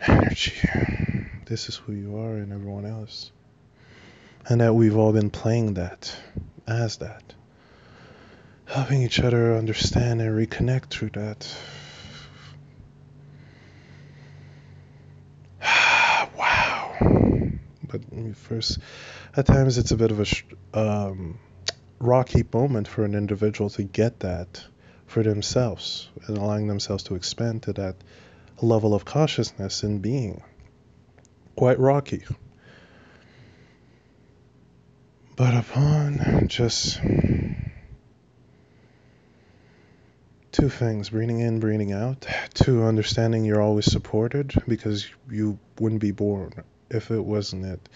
energy. 0.01 0.55
This 1.47 1.69
is 1.69 1.75
who 1.75 1.93
you 1.93 2.17
are 2.17 2.37
and 2.37 2.53
everyone 2.53 2.87
else. 2.87 3.33
And 4.47 4.61
that 4.61 4.73
we've 4.73 4.97
all 4.97 5.13
been 5.13 5.31
playing 5.31 5.75
that 5.75 6.15
as 6.65 6.99
that. 6.99 7.25
Helping 8.67 9.03
each 9.03 9.19
other 9.19 9.57
understand 9.57 10.23
and 10.23 10.31
reconnect 10.31 10.91
through 10.91 11.11
that. 11.15 11.53
wow. 16.39 16.95
But 17.83 18.03
first, 18.37 18.79
at 19.37 19.47
times 19.47 19.77
it's 19.77 19.91
a 19.91 19.97
bit 19.97 20.13
of 20.13 20.21
a 20.21 20.79
um, 20.81 21.41
rocky 21.99 22.45
moment 22.53 22.87
for 22.87 23.05
an 23.05 23.17
individual 23.17 23.71
to 23.71 23.83
get 23.83 24.21
that 24.21 24.63
for 25.11 25.25
themselves 25.25 26.09
and 26.29 26.39
allowing 26.39 26.69
themselves 26.69 27.03
to 27.03 27.17
expand 27.17 27.65
to 27.65 27.73
that 27.73 27.97
level 28.63 28.95
of 28.95 29.05
consciousness 29.05 29.83
and 29.83 30.01
being. 30.01 30.41
Quite 31.57 31.81
rocky. 31.81 32.23
But 35.35 35.55
upon 35.55 36.47
just 36.47 37.01
two 40.53 40.69
things 40.69 41.11
breathing 41.11 41.41
in, 41.41 41.59
breathing 41.59 41.93
out, 41.93 42.25
two, 42.55 42.85
understanding 42.85 43.45
you're 43.45 43.61
always 43.61 43.91
supported 43.91 44.53
because 44.69 45.09
you 45.29 45.59
wouldn't 45.81 46.01
be 46.01 46.13
born 46.13 46.53
if 46.89 47.11
it 47.11 47.25
wasn't 47.25 47.65
it. 47.65 47.89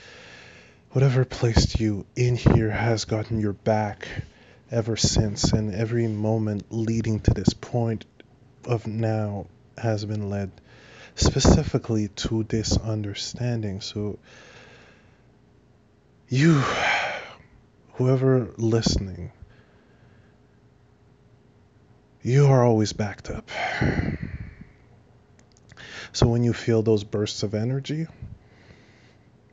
Whatever 0.90 1.24
placed 1.24 1.78
you 1.78 2.06
in 2.16 2.34
here 2.34 2.70
has 2.70 3.04
gotten 3.04 3.38
your 3.38 3.52
back 3.52 4.08
ever 4.74 4.96
since, 4.96 5.52
and 5.52 5.72
every 5.72 6.08
moment 6.08 6.66
leading 6.70 7.20
to 7.20 7.32
this 7.32 7.54
point 7.54 8.04
of 8.64 8.88
now 8.88 9.46
has 9.78 10.04
been 10.04 10.28
led 10.28 10.50
specifically 11.14 12.08
to 12.08 12.42
this 12.42 12.76
understanding. 12.76 13.80
So, 13.80 14.18
you, 16.28 16.60
whoever 17.92 18.50
listening, 18.56 19.30
you 22.22 22.46
are 22.48 22.64
always 22.64 22.92
backed 22.92 23.30
up. 23.30 23.48
So, 26.12 26.26
when 26.26 26.42
you 26.42 26.52
feel 26.52 26.82
those 26.82 27.04
bursts 27.04 27.44
of 27.44 27.54
energy, 27.54 28.08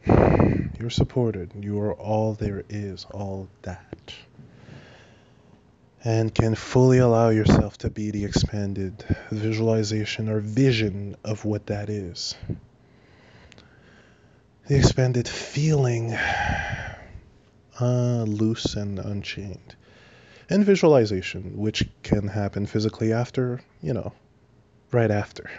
you're 0.08 0.90
supported. 0.90 1.52
You 1.60 1.80
are 1.82 1.94
all 1.94 2.34
there 2.34 2.64
is, 2.70 3.06
all 3.12 3.48
that 3.62 4.16
and 6.04 6.34
can 6.34 6.56
fully 6.56 6.97
allow 6.97 7.30
yourself 7.30 7.78
to 7.80 7.89
be 7.89 8.12
the 8.12 8.26
expanded 8.26 9.04
visualization 9.30 10.30
or 10.30 10.39
vision 10.39 11.16
of 11.24 11.45
what 11.45 11.68
that 11.68 11.89
is. 11.89 12.36
The 14.68 14.78
expanded 14.78 15.28
feeling, 15.28 16.14
uh, 16.14 18.26
loose 18.28 18.76
and 18.76 18.99
unchained. 18.99 19.76
And 20.49 20.66
visualization, 20.66 21.58
which 21.58 21.88
can 22.04 22.28
happen 22.28 22.66
physically 22.66 23.14
after, 23.14 23.62
you 23.82 23.93
know, 23.93 24.14
right 24.91 25.12
after. 25.12 25.49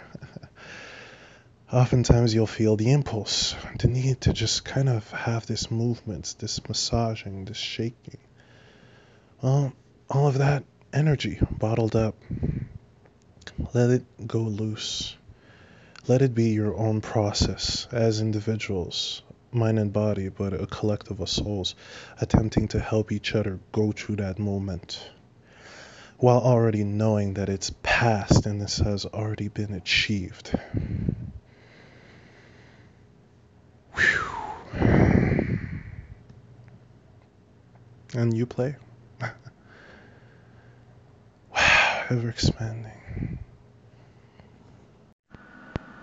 Oftentimes 1.71 2.35
you'll 2.35 2.47
feel 2.47 2.75
the 2.75 2.91
impulse, 2.91 3.55
the 3.79 3.87
need 3.87 4.21
to 4.21 4.33
just 4.33 4.63
kind 4.63 4.89
of 4.89 5.09
have 5.11 5.47
this 5.47 5.71
movement, 5.71 6.35
this 6.37 6.67
massaging, 6.67 7.45
this 7.45 7.57
shaking. 7.57 8.19
Well, 9.41 9.73
all 10.13 10.27
of 10.27 10.37
that 10.37 10.63
energy 10.93 11.39
bottled 11.57 11.95
up. 11.95 12.15
Let 13.73 13.89
it 13.89 14.27
go 14.27 14.39
loose. 14.39 15.15
Let 16.07 16.21
it 16.21 16.35
be 16.35 16.49
your 16.49 16.75
own 16.75 17.01
process 17.01 17.87
as 17.91 18.21
individuals, 18.21 19.23
mind 19.51 19.79
and 19.79 19.91
body, 19.91 20.29
but 20.29 20.53
a 20.53 20.67
collective 20.67 21.19
of 21.19 21.29
souls 21.29 21.75
attempting 22.21 22.67
to 22.69 22.79
help 22.79 23.11
each 23.11 23.33
other 23.33 23.59
go 23.71 23.91
through 23.91 24.17
that 24.17 24.37
moment 24.37 25.09
while 26.17 26.39
already 26.39 26.83
knowing 26.83 27.33
that 27.33 27.49
it's 27.49 27.71
past 27.81 28.45
and 28.45 28.61
this 28.61 28.77
has 28.77 29.05
already 29.05 29.47
been 29.47 29.73
achieved. 29.73 30.57
Whew. 33.95 34.29
And 38.15 38.37
you 38.37 38.45
play. 38.45 38.75
Ever 42.09 42.29
expanding. 42.29 43.39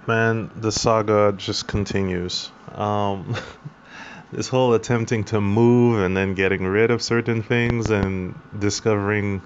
Man, 0.07 0.51
the 0.57 0.73
saga 0.73 1.35
just 1.37 1.67
continues. 1.67 2.51
Um, 2.75 3.37
this 4.33 4.49
whole 4.49 4.75
attempting 4.75 5.25
to 5.25 5.41
move 5.41 6.03
and 6.03 6.17
then 6.17 6.35
getting 6.35 6.65
rid 6.65 6.91
of 6.91 7.03
certain 7.03 7.43
things 7.43 7.91
and 7.91 8.35
discovering 8.59 9.43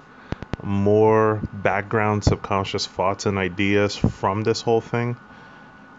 more 0.63 1.41
background 1.53 2.23
subconscious 2.23 2.85
thoughts 2.87 3.25
and 3.25 3.37
ideas 3.37 3.95
from 3.95 4.43
this 4.43 4.61
whole 4.61 4.81
thing. 4.81 5.17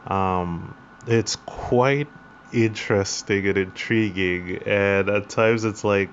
Um, 0.06 0.74
it's 1.06 1.36
quite 1.36 2.08
interesting 2.52 3.46
and 3.46 3.58
intriguing, 3.58 4.62
and 4.64 5.08
at 5.08 5.28
times 5.28 5.64
it's 5.64 5.84
like 5.84 6.10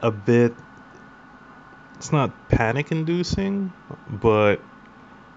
a 0.00 0.10
bit 0.10 0.54
it's 1.98 2.12
not 2.12 2.30
panic 2.48 2.92
inducing, 2.92 3.72
but 4.10 4.60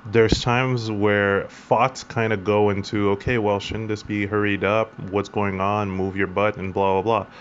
there's 0.06 0.42
times 0.42 0.90
where 0.90 1.46
thoughts 1.48 2.04
kind 2.04 2.34
of 2.34 2.44
go 2.44 2.70
into, 2.70 3.12
okay, 3.12 3.38
well, 3.38 3.60
shouldn't 3.60 3.90
this 3.90 4.04
be 4.04 4.26
hurried 4.26 4.64
up? 4.64 4.98
What's 5.00 5.30
going 5.30 5.62
on? 5.62 5.90
Move 5.92 6.16
your 6.16 6.28
butt 6.28 6.58
and 6.58 6.74
blah, 6.74 7.02
blah, 7.02 7.26
blah. 7.26 7.34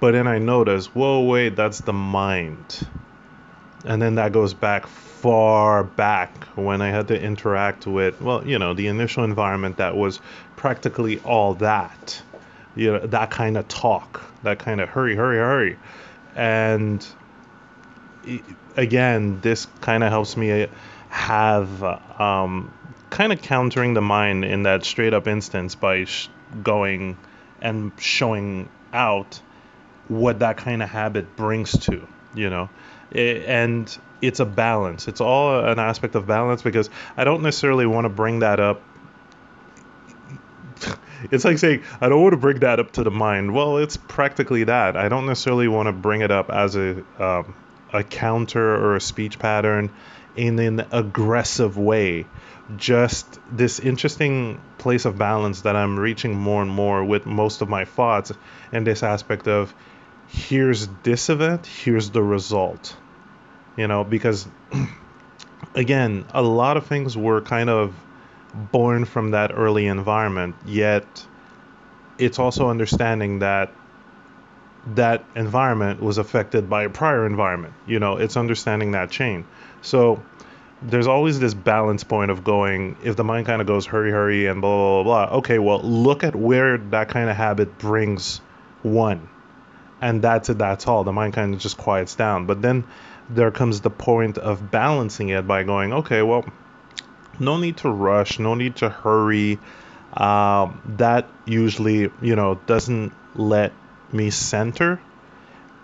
But 0.00 0.12
then 0.12 0.26
I 0.26 0.38
notice, 0.38 0.86
whoa, 0.94 1.24
wait, 1.24 1.56
that's 1.56 1.80
the 1.80 1.92
mind. 1.92 2.86
and 3.84 4.00
then 4.00 4.16
that 4.16 4.32
goes 4.32 4.54
back 4.54 4.86
far 4.86 5.84
back 5.84 6.44
when 6.56 6.82
I 6.82 6.88
had 6.90 7.08
to 7.08 7.20
interact 7.20 7.86
with, 7.86 8.20
well, 8.20 8.46
you 8.46 8.58
know, 8.58 8.74
the 8.74 8.86
initial 8.88 9.24
environment 9.24 9.76
that 9.78 9.96
was 9.96 10.20
practically 10.56 11.18
all 11.20 11.54
that, 11.54 12.22
you 12.74 12.92
know, 12.92 13.06
that 13.06 13.30
kind 13.30 13.56
of 13.56 13.68
talk, 13.68 14.22
that 14.42 14.58
kind 14.58 14.80
of 14.80 14.88
hurry, 14.88 15.16
hurry, 15.16 15.38
hurry. 15.38 15.78
And 16.34 17.06
again, 18.76 19.40
this 19.40 19.66
kind 19.80 20.02
of 20.02 20.10
helps 20.10 20.36
me 20.36 20.66
have 21.08 21.82
um, 22.20 22.72
kind 23.10 23.32
of 23.32 23.40
countering 23.40 23.94
the 23.94 24.00
mind 24.00 24.44
in 24.44 24.64
that 24.64 24.84
straight 24.84 25.14
up 25.14 25.28
instance 25.28 25.74
by 25.74 26.04
sh- 26.04 26.28
going 26.62 27.16
and 27.60 27.92
showing 27.98 28.68
out 28.92 29.40
what 30.08 30.40
that 30.40 30.56
kind 30.56 30.82
of 30.82 30.88
habit 30.88 31.36
brings 31.36 31.72
to, 31.86 32.06
you 32.34 32.50
know. 32.50 32.68
It, 33.10 33.44
and 33.46 33.96
it's 34.20 34.40
a 34.40 34.44
balance. 34.44 35.08
It's 35.08 35.20
all 35.20 35.64
an 35.64 35.78
aspect 35.78 36.14
of 36.14 36.26
balance 36.26 36.62
because 36.62 36.90
I 37.16 37.24
don't 37.24 37.42
necessarily 37.42 37.86
want 37.86 38.06
to 38.06 38.08
bring 38.08 38.40
that 38.40 38.60
up. 38.60 38.82
it's 41.30 41.44
like 41.44 41.58
saying 41.58 41.82
I 42.00 42.08
don't 42.08 42.22
want 42.22 42.32
to 42.32 42.38
bring 42.38 42.60
that 42.60 42.80
up 42.80 42.92
to 42.92 43.04
the 43.04 43.10
mind. 43.10 43.54
Well, 43.54 43.78
it's 43.78 43.96
practically 43.96 44.64
that. 44.64 44.96
I 44.96 45.08
don't 45.08 45.26
necessarily 45.26 45.68
want 45.68 45.86
to 45.86 45.92
bring 45.92 46.22
it 46.22 46.30
up 46.30 46.50
as 46.50 46.76
a 46.76 47.04
um, 47.22 47.54
a 47.94 48.02
counter 48.02 48.74
or 48.74 48.96
a 48.96 49.00
speech 49.00 49.38
pattern 49.38 49.90
in 50.36 50.58
an 50.58 50.84
aggressive 50.90 51.78
way. 51.78 52.26
Just 52.76 53.38
this 53.50 53.78
interesting 53.78 54.60
place 54.78 55.04
of 55.04 55.16
balance 55.16 55.62
that 55.62 55.76
I'm 55.76 55.98
reaching 55.98 56.34
more 56.34 56.60
and 56.60 56.70
more 56.70 57.04
with 57.04 57.24
most 57.24 57.62
of 57.62 57.68
my 57.68 57.84
thoughts, 57.84 58.32
and 58.72 58.86
this 58.86 59.02
aspect 59.02 59.46
of 59.46 59.72
here's 60.26 60.88
this 61.04 61.30
event, 61.30 61.66
here's 61.66 62.10
the 62.10 62.22
result. 62.22 62.96
You 63.76 63.86
know, 63.86 64.02
because 64.02 64.48
again, 65.74 66.24
a 66.32 66.42
lot 66.42 66.76
of 66.76 66.86
things 66.86 67.16
were 67.16 67.40
kind 67.40 67.70
of 67.70 67.94
born 68.72 69.04
from 69.04 69.32
that 69.32 69.52
early 69.54 69.86
environment, 69.86 70.56
yet 70.64 71.26
it's 72.18 72.38
also 72.38 72.70
understanding 72.70 73.40
that 73.40 73.72
that 74.86 75.24
environment 75.34 76.02
was 76.02 76.18
affected 76.18 76.68
by 76.68 76.84
a 76.84 76.90
prior 76.90 77.26
environment. 77.26 77.74
You 77.86 77.98
know, 78.00 78.16
it's 78.16 78.36
understanding 78.36 78.92
that 78.92 79.10
chain. 79.10 79.46
So 79.82 80.22
there's 80.82 81.06
always 81.06 81.40
this 81.40 81.54
balance 81.54 82.04
point 82.04 82.30
of 82.30 82.44
going, 82.44 82.96
if 83.02 83.16
the 83.16 83.24
mind 83.24 83.46
kind 83.46 83.60
of 83.60 83.66
goes 83.66 83.86
hurry, 83.86 84.10
hurry, 84.10 84.46
and 84.46 84.60
blah, 84.60 84.76
blah, 84.76 85.02
blah, 85.02 85.26
blah. 85.26 85.36
Okay, 85.38 85.58
well, 85.58 85.80
look 85.80 86.24
at 86.24 86.36
where 86.36 86.76
that 86.78 87.08
kind 87.08 87.30
of 87.30 87.36
habit 87.36 87.78
brings 87.78 88.38
one. 88.82 89.28
And 90.00 90.20
that's 90.20 90.50
it, 90.50 90.58
that's 90.58 90.86
all. 90.86 91.04
The 91.04 91.12
mind 91.12 91.32
kind 91.32 91.54
of 91.54 91.60
just 91.60 91.78
quiets 91.78 92.14
down. 92.14 92.44
But 92.44 92.60
then 92.60 92.84
there 93.30 93.50
comes 93.50 93.80
the 93.80 93.90
point 93.90 94.36
of 94.36 94.70
balancing 94.70 95.30
it 95.30 95.46
by 95.46 95.62
going, 95.62 95.94
okay, 95.94 96.20
well, 96.20 96.44
no 97.40 97.56
need 97.56 97.78
to 97.78 97.88
rush, 97.88 98.38
no 98.38 98.54
need 98.54 98.76
to 98.76 98.90
hurry. 98.90 99.58
Um, 100.12 100.82
that 100.98 101.28
usually, 101.46 102.10
you 102.20 102.36
know, 102.36 102.56
doesn't 102.66 103.12
let 103.34 103.72
me 104.14 104.30
center 104.30 105.00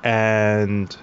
and 0.02 0.96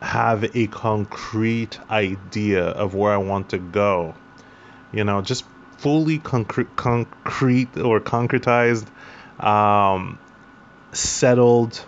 have 0.00 0.44
a 0.56 0.66
concrete 0.68 1.78
idea 1.90 2.64
of 2.64 2.94
where 2.94 3.12
I 3.12 3.18
want 3.18 3.50
to 3.50 3.58
go. 3.58 4.14
You 4.92 5.04
know, 5.04 5.20
just 5.20 5.44
fully 5.78 6.18
concrete, 6.18 6.76
concrete 6.76 7.76
or 7.76 8.00
concretized, 8.00 8.86
um, 9.40 10.18
settled 10.92 11.84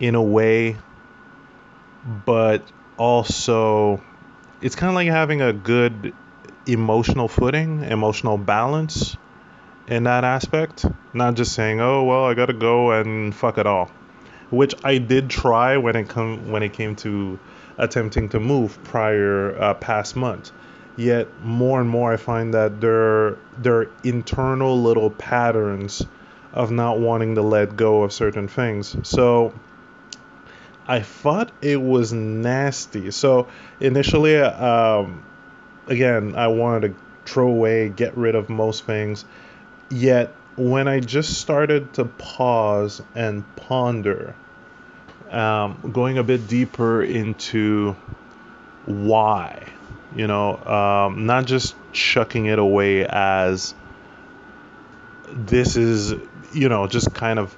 in 0.00 0.14
a 0.14 0.22
way, 0.22 0.76
but 2.24 2.64
also 2.96 4.02
it's 4.60 4.74
kind 4.74 4.88
of 4.88 4.94
like 4.94 5.08
having 5.08 5.42
a 5.42 5.52
good 5.52 6.14
emotional 6.66 7.28
footing, 7.28 7.84
emotional 7.84 8.38
balance 8.38 9.16
in 9.90 10.04
that 10.04 10.24
aspect. 10.24 10.86
Not 11.12 11.34
just 11.34 11.52
saying, 11.52 11.80
"Oh 11.80 12.04
well, 12.04 12.24
I 12.24 12.34
gotta 12.34 12.54
go 12.54 12.92
and 12.92 13.34
fuck 13.34 13.58
it 13.58 13.66
all," 13.66 13.90
which 14.50 14.74
I 14.84 14.98
did 14.98 15.28
try 15.28 15.76
when 15.76 15.96
it 15.96 16.08
come 16.08 16.50
when 16.50 16.62
it 16.62 16.72
came 16.72 16.96
to 16.96 17.38
attempting 17.76 18.28
to 18.30 18.40
move 18.40 18.82
prior 18.84 19.60
uh, 19.60 19.74
past 19.74 20.16
month. 20.16 20.52
Yet 20.96 21.28
more 21.42 21.80
and 21.80 21.88
more, 21.88 22.12
I 22.12 22.16
find 22.16 22.54
that 22.54 22.80
there 22.80 23.36
there 23.58 23.76
are 23.80 23.90
internal 24.04 24.80
little 24.80 25.10
patterns 25.10 26.06
of 26.52 26.70
not 26.70 26.98
wanting 26.98 27.34
to 27.36 27.42
let 27.42 27.76
go 27.76 28.02
of 28.02 28.12
certain 28.12 28.48
things. 28.48 28.96
So 29.02 29.52
I 30.86 31.00
thought 31.00 31.52
it 31.62 31.80
was 31.80 32.12
nasty. 32.12 33.10
So 33.10 33.48
initially, 33.78 34.36
um, 34.40 35.24
again, 35.86 36.34
I 36.36 36.48
wanted 36.48 36.94
to 36.94 37.00
throw 37.24 37.48
away, 37.48 37.88
get 37.88 38.16
rid 38.16 38.34
of 38.34 38.48
most 38.48 38.84
things. 38.84 39.24
Yet, 39.90 40.32
when 40.56 40.86
I 40.88 41.00
just 41.00 41.40
started 41.40 41.94
to 41.94 42.04
pause 42.04 43.02
and 43.14 43.44
ponder, 43.56 44.34
um, 45.30 45.90
going 45.92 46.18
a 46.18 46.22
bit 46.22 46.48
deeper 46.48 47.02
into 47.02 47.96
why, 48.86 49.66
you 50.14 50.26
know, 50.26 50.56
um, 50.64 51.26
not 51.26 51.46
just 51.46 51.74
chucking 51.92 52.46
it 52.46 52.58
away 52.58 53.04
as 53.04 53.74
this 55.28 55.76
is, 55.76 56.14
you 56.52 56.68
know, 56.68 56.86
just 56.86 57.12
kind 57.14 57.38
of 57.38 57.56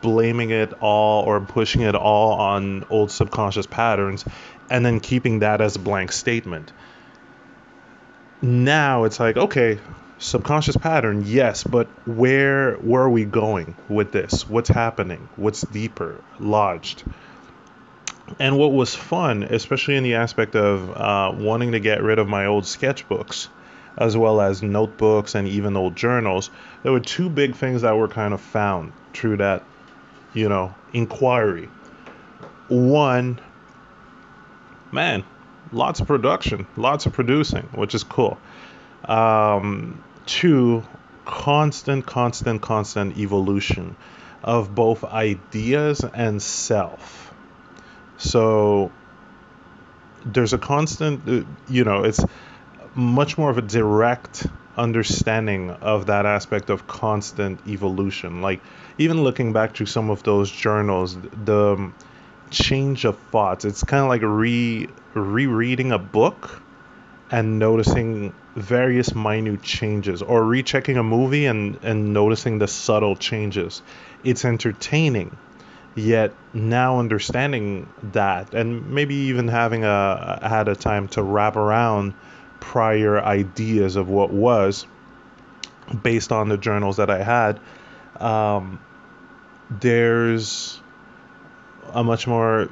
blaming 0.00 0.50
it 0.50 0.72
all 0.74 1.24
or 1.24 1.40
pushing 1.40 1.82
it 1.82 1.94
all 1.94 2.32
on 2.32 2.84
old 2.90 3.10
subconscious 3.10 3.66
patterns 3.66 4.24
and 4.68 4.84
then 4.84 5.00
keeping 5.00 5.40
that 5.40 5.60
as 5.60 5.76
a 5.76 5.78
blank 5.78 6.12
statement. 6.12 6.72
Now 8.40 9.04
it's 9.04 9.20
like, 9.20 9.36
okay, 9.36 9.78
subconscious 10.22 10.76
pattern 10.76 11.24
yes 11.26 11.64
but 11.64 11.88
where 12.06 12.74
where 12.76 13.02
are 13.02 13.10
we 13.10 13.24
going 13.24 13.76
with 13.88 14.12
this? 14.12 14.48
What's 14.48 14.68
happening? 14.68 15.28
What's 15.34 15.62
deeper 15.62 16.22
lodged? 16.38 17.02
And 18.38 18.56
what 18.56 18.72
was 18.72 18.94
fun 18.94 19.42
especially 19.42 19.96
in 19.96 20.04
the 20.04 20.14
aspect 20.14 20.54
of 20.54 20.90
uh, 20.90 21.32
wanting 21.34 21.72
to 21.72 21.80
get 21.80 22.02
rid 22.02 22.20
of 22.20 22.28
my 22.28 22.46
old 22.46 22.64
sketchbooks 22.64 23.48
as 23.96 24.16
well 24.16 24.40
as 24.40 24.62
notebooks 24.62 25.34
and 25.34 25.48
even 25.48 25.76
old 25.76 25.96
journals 25.96 26.50
there 26.84 26.92
were 26.92 27.00
two 27.00 27.28
big 27.28 27.56
things 27.56 27.82
that 27.82 27.96
were 27.96 28.08
kind 28.08 28.32
of 28.32 28.40
found 28.40 28.92
through 29.12 29.38
that 29.38 29.64
you 30.34 30.48
know 30.48 30.72
inquiry. 30.92 31.68
One 32.68 33.40
man 34.92 35.24
lots 35.72 35.98
of 35.98 36.06
production 36.06 36.68
lots 36.76 37.06
of 37.06 37.12
producing 37.12 37.64
which 37.74 37.92
is 37.96 38.04
cool. 38.04 38.38
Um, 39.04 40.02
two, 40.26 40.82
constant, 41.24 42.06
constant, 42.06 42.62
constant 42.62 43.16
evolution 43.16 43.96
of 44.42 44.74
both 44.74 45.04
ideas 45.04 46.04
and 46.14 46.42
self. 46.42 47.32
So 48.18 48.90
there's 50.24 50.52
a 50.52 50.58
constant, 50.58 51.28
uh, 51.28 51.44
you 51.68 51.84
know, 51.84 52.04
it's 52.04 52.24
much 52.94 53.38
more 53.38 53.50
of 53.50 53.58
a 53.58 53.62
direct 53.62 54.46
understanding 54.76 55.70
of 55.70 56.06
that 56.06 56.26
aspect 56.26 56.70
of 56.70 56.86
constant 56.86 57.60
evolution. 57.66 58.42
Like, 58.42 58.60
even 58.98 59.22
looking 59.22 59.52
back 59.52 59.74
to 59.74 59.86
some 59.86 60.10
of 60.10 60.22
those 60.22 60.50
journals, 60.50 61.16
the 61.44 61.90
change 62.50 63.04
of 63.04 63.18
thoughts, 63.30 63.64
it's 63.64 63.82
kind 63.82 64.02
of 64.02 64.08
like 64.08 64.22
re 64.22 64.88
rereading 65.14 65.92
a 65.92 65.98
book 65.98 66.62
and 67.30 67.58
noticing 67.58 68.32
various 68.54 69.14
minute 69.14 69.62
changes 69.62 70.22
or 70.22 70.44
rechecking 70.44 70.96
a 70.96 71.02
movie 71.02 71.46
and, 71.46 71.78
and 71.82 72.12
noticing 72.12 72.58
the 72.58 72.68
subtle 72.68 73.16
changes. 73.16 73.82
It's 74.24 74.44
entertaining. 74.44 75.36
Yet 75.94 76.32
now 76.54 77.00
understanding 77.00 77.86
that 78.12 78.54
and 78.54 78.90
maybe 78.92 79.14
even 79.14 79.48
having 79.48 79.84
a 79.84 80.38
had 80.42 80.68
a 80.68 80.74
time 80.74 81.08
to 81.08 81.22
wrap 81.22 81.56
around 81.56 82.14
prior 82.60 83.20
ideas 83.22 83.96
of 83.96 84.08
what 84.08 84.30
was 84.30 84.86
based 86.02 86.32
on 86.32 86.48
the 86.48 86.56
journals 86.56 86.96
that 86.96 87.10
I 87.10 87.22
had, 87.22 87.60
um, 88.18 88.80
there's 89.68 90.80
a 91.92 92.02
much 92.02 92.26
more 92.26 92.70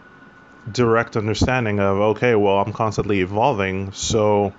direct 0.70 1.16
understanding 1.18 1.78
of 1.78 1.98
okay, 1.98 2.34
well, 2.34 2.58
I'm 2.58 2.72
constantly 2.72 3.20
evolving, 3.20 3.92
so 3.92 4.54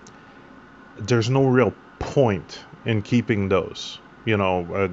there's 1.07 1.29
no 1.29 1.45
real 1.45 1.73
point 1.99 2.59
in 2.85 3.01
keeping 3.01 3.49
those. 3.49 3.99
You 4.25 4.37
know, 4.37 4.67
uh, 4.73 4.89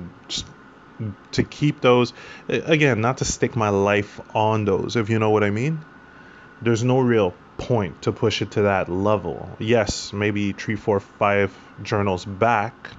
to 1.32 1.42
keep 1.42 1.80
those 1.80 2.12
again, 2.48 3.00
not 3.00 3.18
to 3.18 3.24
stick 3.24 3.56
my 3.56 3.68
life 3.68 4.20
on 4.34 4.64
those, 4.64 4.96
if 4.96 5.10
you 5.10 5.18
know 5.18 5.30
what 5.30 5.44
I 5.44 5.50
mean. 5.50 5.80
There's 6.62 6.82
no 6.82 7.00
real 7.00 7.34
point 7.58 8.02
to 8.02 8.12
push 8.12 8.42
it 8.42 8.52
to 8.52 8.62
that 8.62 8.88
level. 8.88 9.48
Yes, 9.58 10.12
maybe 10.12 10.52
three, 10.52 10.76
four, 10.76 11.00
five 11.00 11.56
journals 11.82 12.24
back 12.24 12.90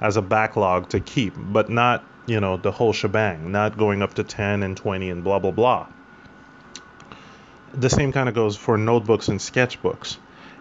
as 0.00 0.16
a 0.16 0.22
backlog 0.22 0.88
to 0.90 1.00
keep, 1.00 1.34
but 1.36 1.68
not, 1.68 2.04
you 2.26 2.40
know, 2.40 2.56
the 2.56 2.72
whole 2.72 2.92
shebang, 2.92 3.52
not 3.52 3.76
going 3.76 4.02
up 4.02 4.14
to 4.14 4.24
10 4.24 4.62
and 4.62 4.76
20 4.76 5.10
and 5.10 5.24
blah, 5.24 5.38
blah, 5.38 5.50
blah. 5.50 5.86
the 7.74 7.90
same 7.90 8.12
kind 8.12 8.28
of 8.28 8.34
goes 8.34 8.56
for 8.56 8.78
notebooks 8.78 9.28
and 9.28 9.40
sketchbooks. 9.40 10.16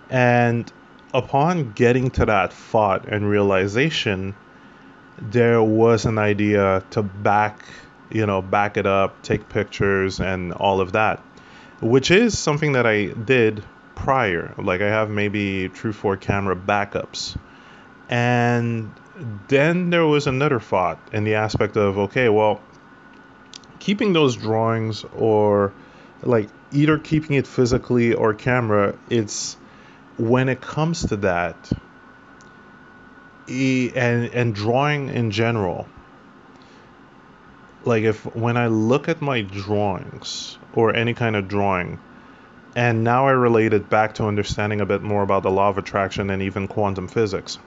And 0.09 0.71
upon 1.13 1.73
getting 1.73 2.09
to 2.11 2.25
that 2.25 2.53
thought 2.53 3.07
and 3.07 3.29
realization, 3.29 4.35
there 5.17 5.61
was 5.61 6.05
an 6.05 6.17
idea 6.17 6.83
to 6.91 7.03
back, 7.03 7.63
you 8.09 8.25
know, 8.25 8.41
back 8.41 8.77
it 8.77 8.85
up, 8.85 9.21
take 9.21 9.49
pictures 9.49 10.19
and 10.19 10.53
all 10.53 10.81
of 10.81 10.93
that, 10.93 11.19
which 11.81 12.11
is 12.11 12.37
something 12.37 12.73
that 12.73 12.85
I 12.85 13.07
did 13.07 13.63
prior. 13.95 14.53
Like 14.57 14.81
I 14.81 14.87
have 14.87 15.09
maybe 15.09 15.69
True 15.69 15.93
4 15.93 16.17
camera 16.17 16.55
backups. 16.55 17.37
And 18.09 18.91
then 19.47 19.89
there 19.89 20.05
was 20.05 20.27
another 20.27 20.59
thought 20.59 20.99
in 21.13 21.23
the 21.23 21.35
aspect 21.35 21.77
of 21.77 21.97
okay, 21.97 22.29
well, 22.29 22.61
keeping 23.79 24.13
those 24.13 24.35
drawings 24.35 25.05
or 25.15 25.73
like 26.23 26.49
either 26.71 26.97
keeping 26.97 27.35
it 27.35 27.47
physically 27.47 28.13
or 28.13 28.33
camera, 28.33 28.97
it's 29.09 29.57
when 30.21 30.49
it 30.49 30.61
comes 30.61 31.07
to 31.07 31.17
that 31.17 31.71
and 33.47 34.25
and 34.33 34.53
drawing 34.53 35.09
in 35.09 35.31
general 35.31 35.87
like 37.85 38.03
if 38.03 38.23
when 38.35 38.55
i 38.55 38.67
look 38.67 39.09
at 39.09 39.19
my 39.19 39.41
drawings 39.41 40.59
or 40.73 40.95
any 40.95 41.15
kind 41.15 41.35
of 41.35 41.47
drawing 41.47 41.99
and 42.75 43.03
now 43.03 43.27
i 43.27 43.31
relate 43.31 43.73
it 43.73 43.89
back 43.89 44.13
to 44.13 44.23
understanding 44.23 44.79
a 44.79 44.85
bit 44.85 45.01
more 45.01 45.23
about 45.23 45.41
the 45.41 45.49
law 45.49 45.69
of 45.69 45.79
attraction 45.79 46.29
and 46.29 46.43
even 46.43 46.67
quantum 46.67 47.07
physics 47.07 47.57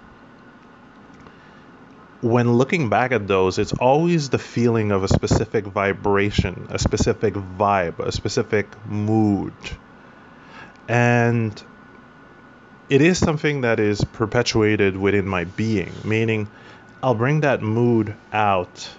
when 2.20 2.54
looking 2.54 2.88
back 2.88 3.12
at 3.12 3.26
those, 3.26 3.58
it's 3.58 3.74
always 3.74 4.30
the 4.30 4.38
feeling 4.38 4.92
of 4.92 5.04
a 5.04 5.08
specific 5.08 5.66
vibration, 5.66 6.68
a 6.70 6.78
specific 6.78 7.34
vibe, 7.34 7.98
a 7.98 8.10
specific 8.10 8.66
mood. 8.86 9.52
And 10.88 11.62
it 12.88 13.00
is 13.00 13.18
something 13.18 13.62
that 13.62 13.80
is 13.80 14.02
perpetuated 14.04 14.96
within 14.96 15.26
my 15.26 15.44
being, 15.44 15.92
meaning 16.04 16.48
I'll 17.02 17.14
bring 17.14 17.40
that 17.40 17.62
mood 17.62 18.14
out 18.32 18.90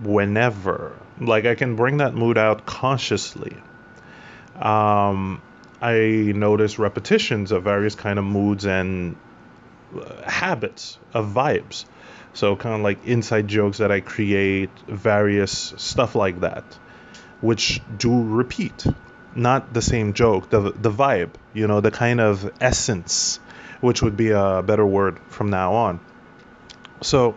whenever. 0.00 0.96
Like 1.20 1.46
I 1.46 1.54
can 1.54 1.76
bring 1.76 1.98
that 1.98 2.14
mood 2.14 2.38
out 2.38 2.66
consciously. 2.66 3.56
Um, 4.54 5.42
I 5.80 6.32
notice 6.34 6.78
repetitions 6.78 7.52
of 7.52 7.64
various 7.64 7.94
kind 7.94 8.18
of 8.18 8.24
moods 8.24 8.64
and 8.64 9.16
habits 10.24 10.98
of 11.12 11.28
vibes. 11.28 11.84
So 12.32 12.56
kind 12.56 12.74
of 12.74 12.80
like 12.82 13.04
inside 13.06 13.48
jokes 13.48 13.78
that 13.78 13.90
I 13.90 14.00
create, 14.00 14.70
various 14.86 15.74
stuff 15.76 16.14
like 16.14 16.40
that, 16.40 16.64
which 17.40 17.80
do 17.96 18.22
repeat. 18.22 18.86
Not 19.36 19.72
the 19.72 19.82
same 19.82 20.14
joke, 20.14 20.50
the 20.50 20.60
the 20.60 20.90
vibe, 20.90 21.30
you 21.52 21.66
know, 21.66 21.80
the 21.80 21.90
kind 21.90 22.20
of 22.20 22.50
essence, 22.60 23.38
which 23.80 24.02
would 24.02 24.16
be 24.16 24.30
a 24.30 24.62
better 24.62 24.86
word 24.86 25.20
from 25.28 25.50
now 25.50 25.74
on. 25.74 26.00
So 27.02 27.36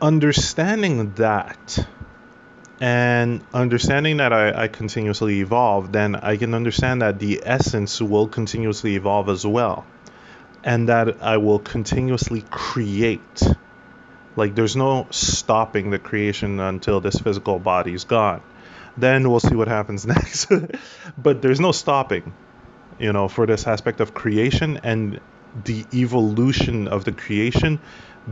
understanding 0.00 1.12
that 1.14 1.86
and 2.80 3.42
understanding 3.52 4.18
that 4.18 4.32
I, 4.32 4.64
I 4.64 4.68
continuously 4.68 5.40
evolve, 5.40 5.92
then 5.92 6.16
I 6.16 6.36
can 6.36 6.54
understand 6.54 7.02
that 7.02 7.18
the 7.18 7.42
essence 7.44 8.00
will 8.00 8.26
continuously 8.26 8.94
evolve 8.94 9.28
as 9.28 9.46
well 9.46 9.84
and 10.64 10.88
that 10.88 11.22
I 11.22 11.36
will 11.36 11.58
continuously 11.58 12.44
create. 12.50 13.42
Like 14.36 14.54
there's 14.54 14.76
no 14.76 15.06
stopping 15.10 15.90
the 15.90 15.98
creation 15.98 16.60
until 16.60 17.00
this 17.00 17.18
physical 17.18 17.58
body 17.58 17.92
is 17.92 18.04
gone. 18.04 18.42
Then 19.00 19.30
we'll 19.30 19.40
see 19.40 19.54
what 19.54 19.68
happens 19.68 20.06
next. 20.16 20.50
but 21.18 21.42
there's 21.42 21.60
no 21.60 21.72
stopping, 21.72 22.32
you 22.98 23.12
know, 23.12 23.28
for 23.28 23.46
this 23.46 23.66
aspect 23.66 24.00
of 24.00 24.14
creation 24.14 24.80
and 24.82 25.20
the 25.64 25.84
evolution 25.92 26.86
of 26.86 27.04
the 27.04 27.12
creation 27.12 27.80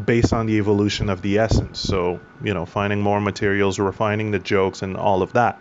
based 0.05 0.33
on 0.33 0.47
the 0.47 0.59
evolution 0.59 1.09
of 1.09 1.23
the 1.23 1.39
essence. 1.39 1.81
So, 1.81 2.21
you 2.43 2.55
know, 2.55 2.67
finding 2.67 3.01
more 3.01 3.21
materials, 3.21 3.79
refining 3.79 4.31
the 4.31 4.39
jokes, 4.39 4.83
and 4.83 4.97
all 4.97 5.23
of 5.23 5.33
that. 5.33 5.59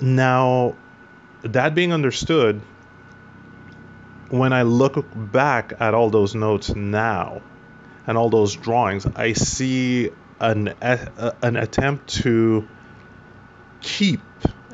Now, 0.00 0.74
that 1.42 1.74
being 1.74 1.92
understood, 1.92 2.60
when 4.28 4.52
I 4.52 4.62
look 4.62 5.04
back 5.14 5.74
at 5.80 5.94
all 5.94 6.10
those 6.10 6.34
notes 6.34 6.74
now 6.74 7.42
and 8.06 8.18
all 8.18 8.30
those 8.30 8.54
drawings, 8.54 9.06
I 9.06 9.32
see 9.32 10.10
an 10.42 10.74
an 10.80 11.56
attempt 11.56 12.08
to 12.22 12.68
keep 13.80 14.20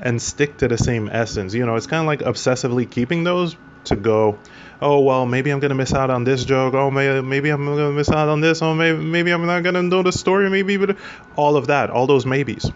and 0.00 0.20
stick 0.20 0.58
to 0.58 0.68
the 0.68 0.78
same 0.78 1.08
essence. 1.12 1.54
You 1.54 1.66
know, 1.66 1.76
it's 1.76 1.86
kind 1.86 2.00
of 2.00 2.06
like 2.06 2.20
obsessively 2.20 2.90
keeping 2.90 3.22
those 3.22 3.56
to 3.84 3.96
go. 3.96 4.38
Oh 4.80 5.00
well, 5.00 5.26
maybe 5.26 5.50
I'm 5.50 5.60
gonna 5.60 5.74
miss 5.74 5.92
out 5.92 6.10
on 6.10 6.24
this 6.24 6.44
joke. 6.44 6.74
Oh, 6.74 6.90
maybe 6.90 7.20
maybe 7.20 7.50
I'm 7.50 7.64
gonna 7.66 7.92
miss 7.92 8.10
out 8.10 8.28
on 8.28 8.40
this. 8.40 8.62
Oh, 8.62 8.74
maybe 8.74 8.98
maybe 8.98 9.30
I'm 9.30 9.44
not 9.46 9.62
gonna 9.62 9.82
know 9.82 10.02
the 10.02 10.12
story. 10.12 10.48
Maybe, 10.48 10.76
but 10.78 10.96
all 11.36 11.56
of 11.56 11.66
that, 11.66 11.90
all 11.90 12.06
those 12.06 12.24
maybes. 12.24 12.70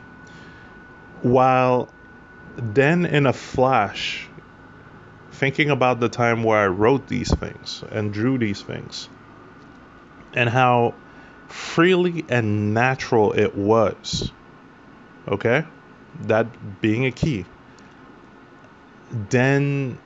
While 1.22 1.88
then 2.56 3.06
in 3.06 3.26
a 3.26 3.32
flash, 3.32 4.28
thinking 5.32 5.70
about 5.70 6.00
the 6.00 6.10
time 6.10 6.42
where 6.42 6.58
I 6.58 6.66
wrote 6.66 7.08
these 7.08 7.32
things 7.32 7.82
and 7.90 8.12
drew 8.12 8.36
these 8.36 8.60
things 8.60 9.08
and 10.34 10.48
how 10.48 10.94
freely 11.52 12.24
and 12.28 12.74
natural 12.74 13.32
it 13.32 13.54
was. 13.54 14.30
Okay? 15.28 15.64
That 16.22 16.80
being 16.80 17.06
a 17.06 17.12
key. 17.12 17.44
Then 19.10 19.98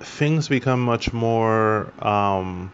things 0.00 0.48
become 0.48 0.80
much 0.80 1.12
more 1.12 1.92
um, 2.04 2.72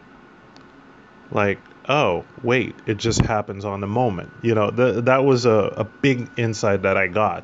like, 1.31 1.59
oh, 1.87 2.25
wait, 2.41 2.75
it 2.85 2.97
just 2.97 3.21
happens 3.21 3.65
on 3.65 3.81
the 3.81 3.87
moment. 3.87 4.31
You 4.41 4.55
know, 4.55 4.71
th- 4.71 5.05
that 5.05 5.23
was 5.23 5.45
a, 5.45 5.73
a 5.77 5.83
big 5.83 6.29
insight 6.37 6.83
that 6.83 6.97
I 6.97 7.07
got. 7.07 7.43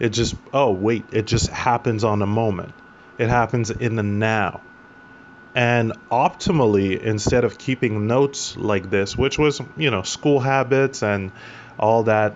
It 0.00 0.10
just, 0.10 0.34
oh, 0.52 0.72
wait, 0.72 1.04
it 1.12 1.26
just 1.26 1.48
happens 1.48 2.04
on 2.04 2.18
the 2.18 2.26
moment 2.26 2.74
it 3.18 3.28
happens 3.28 3.70
in 3.70 3.96
the 3.96 4.02
now. 4.02 4.60
And 5.54 5.92
optimally, 6.10 7.00
instead 7.00 7.44
of 7.44 7.58
keeping 7.58 8.06
notes 8.06 8.56
like 8.56 8.90
this, 8.90 9.16
which 9.16 9.38
was, 9.38 9.60
you 9.76 9.90
know, 9.90 10.02
school 10.02 10.40
habits 10.40 11.02
and 11.02 11.30
all 11.78 12.04
that 12.04 12.34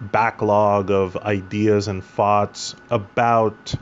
backlog 0.00 0.90
of 0.90 1.16
ideas 1.16 1.88
and 1.88 2.02
thoughts 2.02 2.74
about 2.90 3.74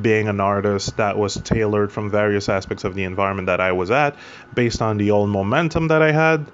being 0.00 0.28
an 0.28 0.40
artist 0.40 0.96
that 0.96 1.18
was 1.18 1.34
tailored 1.34 1.90
from 1.90 2.10
various 2.10 2.48
aspects 2.48 2.84
of 2.84 2.94
the 2.94 3.04
environment 3.04 3.46
that 3.46 3.60
I 3.60 3.72
was 3.72 3.90
at 3.90 4.16
based 4.54 4.80
on 4.80 4.96
the 4.96 5.10
old 5.10 5.28
momentum 5.28 5.88
that 5.88 6.02
I 6.02 6.12
had, 6.12 6.46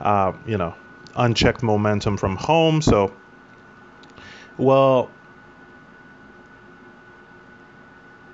uh, 0.00 0.32
you 0.46 0.56
know, 0.56 0.74
unchecked 1.14 1.62
momentum 1.62 2.16
from 2.16 2.36
home. 2.36 2.80
So, 2.80 3.12
well, 4.56 5.10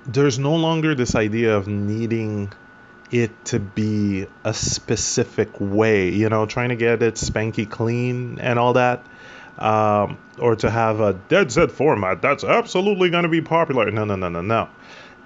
there's 0.05 0.39
no 0.39 0.55
longer 0.55 0.95
this 0.95 1.15
idea 1.15 1.55
of 1.55 1.67
needing 1.67 2.51
it 3.11 3.45
to 3.45 3.59
be 3.59 4.25
a 4.43 4.53
specific 4.53 5.49
way, 5.59 6.09
you 6.09 6.29
know, 6.29 6.45
trying 6.45 6.69
to 6.69 6.75
get 6.75 7.03
it 7.03 7.15
spanky 7.15 7.69
clean 7.69 8.39
and 8.39 8.57
all 8.57 8.73
that. 8.73 9.05
Um, 9.57 10.17
or 10.39 10.55
to 10.57 10.69
have 10.69 10.99
a 10.99 11.13
dead 11.13 11.51
set 11.51 11.69
format 11.69 12.23
that's 12.23 12.43
absolutely 12.43 13.11
going 13.11 13.23
to 13.23 13.29
be 13.29 13.41
popular. 13.41 13.91
No, 13.91 14.03
no, 14.03 14.15
no, 14.15 14.27
no, 14.27 14.41
no. 14.41 14.67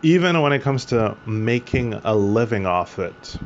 Even 0.01 0.41
when 0.41 0.51
it 0.51 0.63
comes 0.63 0.85
to 0.85 1.15
making 1.25 1.93
a 1.93 2.13
living 2.13 2.65
off 2.65 2.99
it 2.99 3.37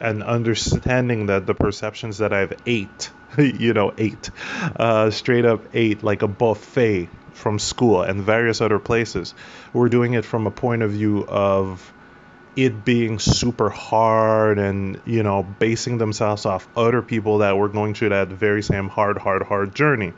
and 0.00 0.22
understanding 0.22 1.26
that 1.26 1.46
the 1.46 1.54
perceptions 1.54 2.18
that 2.18 2.34
I've 2.34 2.52
ate, 2.66 3.10
you 3.38 3.72
know, 3.72 3.94
ate, 3.96 4.30
uh, 4.76 5.10
straight 5.10 5.46
up 5.46 5.64
ate 5.72 6.02
like 6.02 6.20
a 6.20 6.28
buffet 6.28 7.08
from 7.34 7.58
school 7.58 8.02
and 8.02 8.22
various 8.22 8.60
other 8.60 8.78
places 8.78 9.34
We're 9.72 9.88
doing 9.88 10.14
it 10.14 10.24
from 10.24 10.46
a 10.46 10.50
point 10.50 10.82
of 10.82 10.90
view 10.92 11.24
of 11.26 11.92
it 12.54 12.84
being 12.84 13.18
super 13.18 13.70
hard 13.70 14.58
and 14.58 15.00
you 15.06 15.22
know 15.22 15.42
basing 15.42 15.98
themselves 15.98 16.44
off 16.44 16.68
other 16.76 17.00
people 17.00 17.38
that 17.38 17.56
were 17.56 17.68
going 17.68 17.94
through 17.94 18.10
that 18.10 18.28
very 18.28 18.62
same 18.62 18.88
hard 18.88 19.18
hard 19.18 19.42
hard 19.42 19.74
journey. 19.74 20.12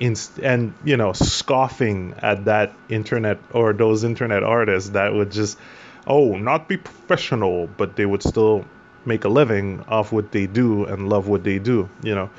And 0.00 0.74
you 0.84 0.96
know 0.96 1.12
scoffing 1.12 2.14
at 2.18 2.46
that 2.46 2.74
internet 2.88 3.38
or 3.52 3.72
those 3.72 4.04
internet 4.04 4.42
artists 4.42 4.90
that 4.90 5.12
would 5.14 5.30
just 5.30 5.58
oh 6.06 6.36
not 6.36 6.68
be 6.68 6.76
professional 6.76 7.66
but 7.66 7.96
they 7.96 8.04
would 8.04 8.22
still 8.22 8.64
make 9.04 9.24
a 9.24 9.28
living 9.28 9.84
off 9.88 10.12
what 10.12 10.32
they 10.32 10.46
do 10.46 10.84
and 10.84 11.08
love 11.08 11.28
what 11.28 11.44
they 11.44 11.58
do 11.58 11.88
you 12.02 12.14
know. 12.14 12.30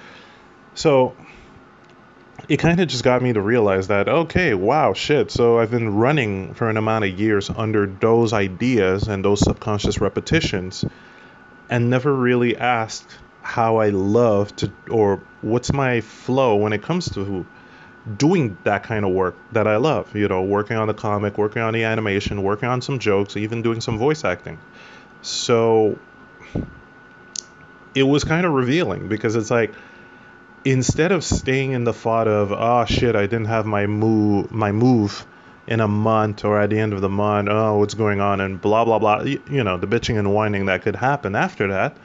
So 0.76 1.16
it 2.50 2.58
kind 2.58 2.80
of 2.80 2.88
just 2.88 3.04
got 3.04 3.22
me 3.22 3.34
to 3.34 3.42
realize 3.42 3.88
that 3.88 4.08
okay 4.08 4.54
wow 4.54 4.94
shit 4.94 5.32
so 5.32 5.60
i've 5.60 5.72
been 5.72 5.96
running 5.96 6.54
for 6.54 6.70
an 6.70 6.78
amount 6.78 7.04
of 7.04 7.20
years 7.20 7.50
under 7.50 7.86
those 7.86 8.34
ideas 8.34 9.08
and 9.08 9.24
those 9.24 9.40
subconscious 9.40 10.00
repetitions 10.00 10.86
and 11.70 11.90
never 11.90 12.14
really 12.14 12.56
asked 12.58 13.18
how 13.42 13.78
i 13.78 13.90
love 13.90 14.56
to 14.56 14.72
or 14.90 15.22
what's 15.42 15.74
my 15.74 16.02
flow 16.02 16.56
when 16.56 16.74
it 16.74 16.82
comes 16.82 17.10
to 17.10 17.46
doing 18.16 18.58
that 18.64 18.84
kind 18.84 19.04
of 19.04 19.12
work 19.12 19.36
that 19.52 19.68
I 19.68 19.78
love. 19.78 20.16
You 20.16 20.28
know, 20.28 20.44
working 20.44 20.78
on 20.78 20.88
the 20.88 20.94
comic, 20.94 21.38
working 21.38 21.62
on 21.62 21.74
the 21.74 21.84
animation, 21.84 22.44
working 22.44 22.70
on 22.70 22.82
some 22.82 23.00
jokes, 23.00 23.36
even 23.36 23.62
doing 23.62 23.82
some 23.82 23.98
voice 23.98 24.24
acting. 24.24 24.60
So 25.22 26.00
it 27.94 28.04
was 28.04 28.24
kind 28.24 28.46
of 28.46 28.54
revealing 28.54 29.08
because 29.08 29.36
it's 29.36 29.52
like 29.52 29.74
instead 30.72 31.14
of 31.14 31.24
staying 31.24 31.72
in 31.72 31.86
the 31.86 31.94
thought 31.94 32.28
of 32.28 32.52
oh 32.52 32.84
shit 32.86 33.16
I 33.16 33.22
didn't 33.22 33.46
have 33.46 33.66
my 33.66 33.88
move 33.88 34.52
my 34.52 34.74
move 34.74 35.26
in 35.66 35.80
a 35.80 35.88
month 35.88 36.44
or 36.44 36.60
at 36.60 36.70
the 36.70 36.80
end 36.80 36.94
of 36.94 37.00
the 37.00 37.10
month 37.10 37.48
oh 37.50 37.78
what's 37.78 37.94
going 37.94 38.20
on? 38.20 38.42
and 38.42 38.60
blah 38.60 38.84
blah 38.84 39.00
blah 39.00 39.22
you, 39.22 39.64
know 39.64 39.78
the 39.78 39.88
bitching 39.88 40.20
and 40.20 40.34
whining 40.34 40.66
that 40.66 40.82
could 40.82 40.96
happen 40.96 41.36
after 41.36 41.70
that. 41.70 41.96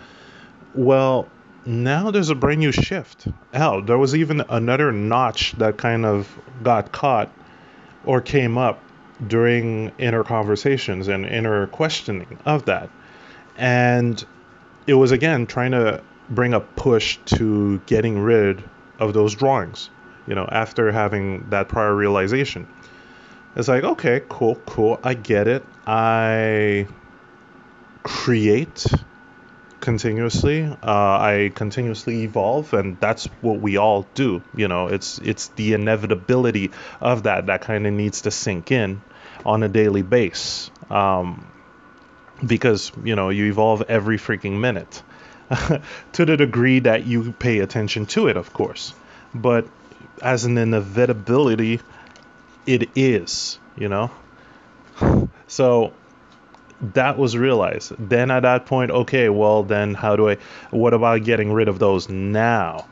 Well 0.74 1.28
now 1.66 2.12
there's 2.12 2.30
a 2.30 2.36
brand 2.36 2.60
new 2.60 2.70
shift. 2.72 3.26
Hell 3.52 3.82
there 3.82 3.98
was 3.98 4.14
even 4.14 4.42
another 4.48 4.92
notch 4.92 5.52
that 5.52 5.76
kind 5.76 6.06
of 6.06 6.28
got 6.62 6.92
caught 6.92 7.32
or 8.04 8.20
came 8.20 8.58
up 8.58 8.80
during 9.26 9.90
inner 9.98 10.22
conversations 10.22 11.08
and 11.08 11.26
inner 11.26 11.66
questioning 11.66 12.38
of 12.44 12.66
that. 12.66 12.90
And 13.56 14.24
it 14.86 14.94
was 14.94 15.10
again 15.10 15.46
trying 15.46 15.72
to 15.72 16.02
bring 16.34 16.54
a 16.54 16.60
push 16.60 17.18
to 17.26 17.78
getting 17.86 18.18
rid 18.18 18.62
of 18.98 19.12
those 19.12 19.34
drawings, 19.34 19.90
you 20.26 20.34
know, 20.34 20.48
after 20.50 20.90
having 20.92 21.50
that 21.50 21.68
prior 21.68 21.94
realization. 21.94 22.66
It's 23.54 23.68
like, 23.68 23.84
okay, 23.84 24.22
cool, 24.28 24.54
cool, 24.66 24.98
I 25.04 25.14
get 25.14 25.46
it. 25.46 25.64
I 25.86 26.86
create 28.02 28.86
continuously. 29.80 30.64
Uh, 30.64 30.76
I 30.82 31.52
continuously 31.54 32.22
evolve, 32.22 32.72
and 32.72 32.98
that's 32.98 33.26
what 33.42 33.60
we 33.60 33.76
all 33.76 34.06
do. 34.14 34.42
You 34.56 34.68
know, 34.68 34.86
it's 34.86 35.18
it's 35.18 35.48
the 35.48 35.74
inevitability 35.74 36.70
of 37.00 37.24
that 37.24 37.46
that 37.46 37.60
kind 37.60 37.86
of 37.86 37.92
needs 37.92 38.22
to 38.22 38.30
sink 38.30 38.70
in 38.70 39.02
on 39.44 39.62
a 39.62 39.68
daily 39.68 40.02
base. 40.02 40.70
Um, 40.88 41.46
because 42.44 42.90
you 43.04 43.14
know 43.14 43.28
you 43.28 43.46
evolve 43.46 43.82
every 43.88 44.18
freaking 44.18 44.58
minute 44.58 45.02
to 46.12 46.24
the 46.24 46.36
degree 46.36 46.80
that 46.80 47.06
you 47.06 47.32
pay 47.32 47.60
attention 47.60 48.06
to 48.06 48.28
it, 48.28 48.36
of 48.36 48.52
course. 48.52 48.94
But 49.34 49.66
as 50.20 50.44
an 50.44 50.58
inevitability, 50.58 51.80
it 52.66 52.90
is, 52.94 53.58
you 53.76 53.88
know? 53.88 54.10
So 55.48 55.92
that 56.80 57.18
was 57.18 57.36
realized. 57.36 57.92
Then 57.98 58.30
at 58.30 58.40
that 58.40 58.64
point, 58.64 58.90
okay, 58.90 59.28
well, 59.28 59.62
then 59.62 59.92
how 59.92 60.16
do 60.16 60.30
I, 60.30 60.38
what 60.70 60.94
about 60.94 61.24
getting 61.24 61.52
rid 61.52 61.68
of 61.68 61.78
those 61.78 62.08
now? 62.08 62.86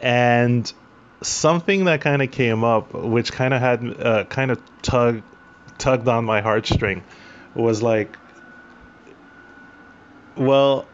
And 0.00 0.72
something 1.20 1.86
that 1.86 2.00
kind 2.00 2.22
of 2.22 2.30
came 2.30 2.62
up, 2.62 2.94
which 2.94 3.32
kind 3.32 3.52
of 3.52 3.60
had, 3.60 4.00
uh, 4.00 4.24
kind 4.24 4.52
of 4.52 4.62
tug, 4.82 5.22
tugged 5.78 6.06
on 6.06 6.24
my 6.24 6.42
heartstring, 6.42 7.02
was 7.56 7.82
like, 7.82 8.16
well, 10.36 10.86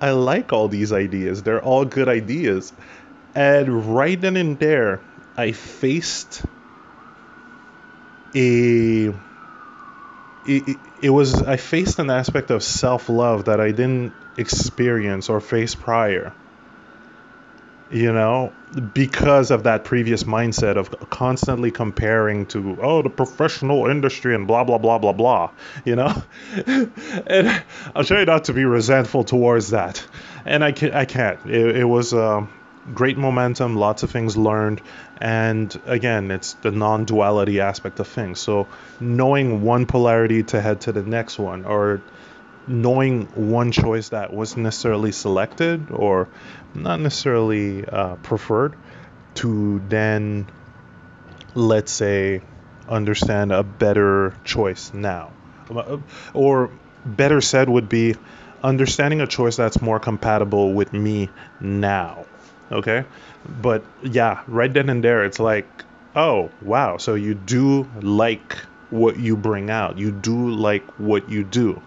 I 0.00 0.10
like 0.10 0.52
all 0.52 0.68
these 0.68 0.92
ideas. 0.92 1.42
They're 1.42 1.62
all 1.62 1.84
good 1.84 2.08
ideas. 2.08 2.72
And 3.34 3.96
right 3.96 4.20
then 4.20 4.36
and 4.36 4.58
there, 4.58 5.00
I 5.36 5.52
faced 5.52 6.42
a 8.34 9.14
it, 10.48 10.76
it 11.02 11.10
was 11.10 11.42
I 11.42 11.56
faced 11.56 11.98
an 11.98 12.10
aspect 12.10 12.50
of 12.50 12.62
self-love 12.62 13.46
that 13.46 13.60
I 13.60 13.70
didn't 13.70 14.12
experience 14.36 15.28
or 15.28 15.40
face 15.40 15.74
prior 15.74 16.32
you 17.90 18.12
know, 18.12 18.52
because 18.94 19.50
of 19.50 19.62
that 19.62 19.84
previous 19.84 20.24
mindset 20.24 20.76
of 20.76 20.90
constantly 21.08 21.70
comparing 21.70 22.46
to, 22.46 22.78
oh, 22.82 23.02
the 23.02 23.10
professional 23.10 23.86
industry 23.86 24.34
and 24.34 24.46
blah, 24.46 24.64
blah, 24.64 24.78
blah, 24.78 24.98
blah, 24.98 25.12
blah, 25.12 25.50
you 25.84 25.96
know? 25.96 26.22
and 26.66 27.62
I'll 27.94 28.04
try 28.04 28.24
not 28.24 28.44
to 28.44 28.52
be 28.52 28.64
resentful 28.64 29.24
towards 29.24 29.70
that. 29.70 30.04
And 30.44 30.64
I, 30.64 30.72
can, 30.72 30.92
I 30.92 31.04
can't. 31.04 31.38
It, 31.46 31.76
it 31.76 31.84
was 31.84 32.12
great 32.94 33.18
momentum, 33.18 33.76
lots 33.76 34.02
of 34.02 34.10
things 34.10 34.36
learned. 34.36 34.80
And 35.20 35.78
again, 35.86 36.30
it's 36.30 36.54
the 36.54 36.70
non 36.70 37.04
duality 37.04 37.60
aspect 37.60 38.00
of 38.00 38.08
things. 38.08 38.40
So 38.40 38.66
knowing 39.00 39.62
one 39.62 39.86
polarity 39.86 40.42
to 40.44 40.60
head 40.60 40.82
to 40.82 40.92
the 40.92 41.02
next 41.02 41.38
one, 41.38 41.64
or 41.64 42.02
knowing 42.66 43.26
one 43.34 43.72
choice 43.72 44.10
that 44.10 44.32
wasn't 44.32 44.62
necessarily 44.62 45.12
selected 45.12 45.90
or 45.90 46.28
not 46.74 47.00
necessarily 47.00 47.84
uh, 47.84 48.16
preferred 48.16 48.76
to 49.34 49.80
then, 49.88 50.46
let's 51.54 51.92
say, 51.92 52.42
understand 52.88 53.52
a 53.52 53.62
better 53.62 54.34
choice 54.44 54.92
now. 54.92 55.32
Or 56.32 56.70
better 57.04 57.40
said, 57.40 57.68
would 57.68 57.88
be 57.88 58.16
understanding 58.62 59.20
a 59.20 59.26
choice 59.26 59.56
that's 59.56 59.80
more 59.80 60.00
compatible 60.00 60.72
with 60.72 60.92
me 60.92 61.30
now. 61.60 62.24
Okay? 62.72 63.04
But 63.60 63.84
yeah, 64.02 64.42
right 64.46 64.72
then 64.72 64.88
and 64.90 65.04
there, 65.04 65.24
it's 65.24 65.38
like, 65.38 65.66
oh, 66.14 66.50
wow. 66.62 66.96
So 66.96 67.14
you 67.14 67.34
do 67.34 67.88
like 68.00 68.56
what 68.90 69.18
you 69.18 69.36
bring 69.36 69.70
out, 69.70 69.98
you 69.98 70.10
do 70.10 70.50
like 70.50 70.84
what 70.98 71.28
you 71.28 71.44
do. 71.44 71.80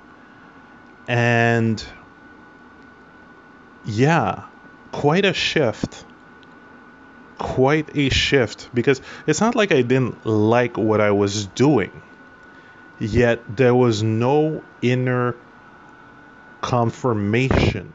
And 1.09 1.83
yeah, 3.83 4.43
quite 4.91 5.25
a 5.25 5.33
shift. 5.33 6.05
Quite 7.39 7.95
a 7.97 8.09
shift 8.09 8.69
because 8.75 9.01
it's 9.25 9.41
not 9.41 9.55
like 9.55 9.71
I 9.71 9.81
didn't 9.81 10.23
like 10.25 10.77
what 10.77 11.01
I 11.01 11.09
was 11.11 11.47
doing, 11.47 11.91
yet 12.99 13.39
there 13.57 13.73
was 13.73 14.03
no 14.03 14.61
inner 14.83 15.35
confirmation, 16.61 17.91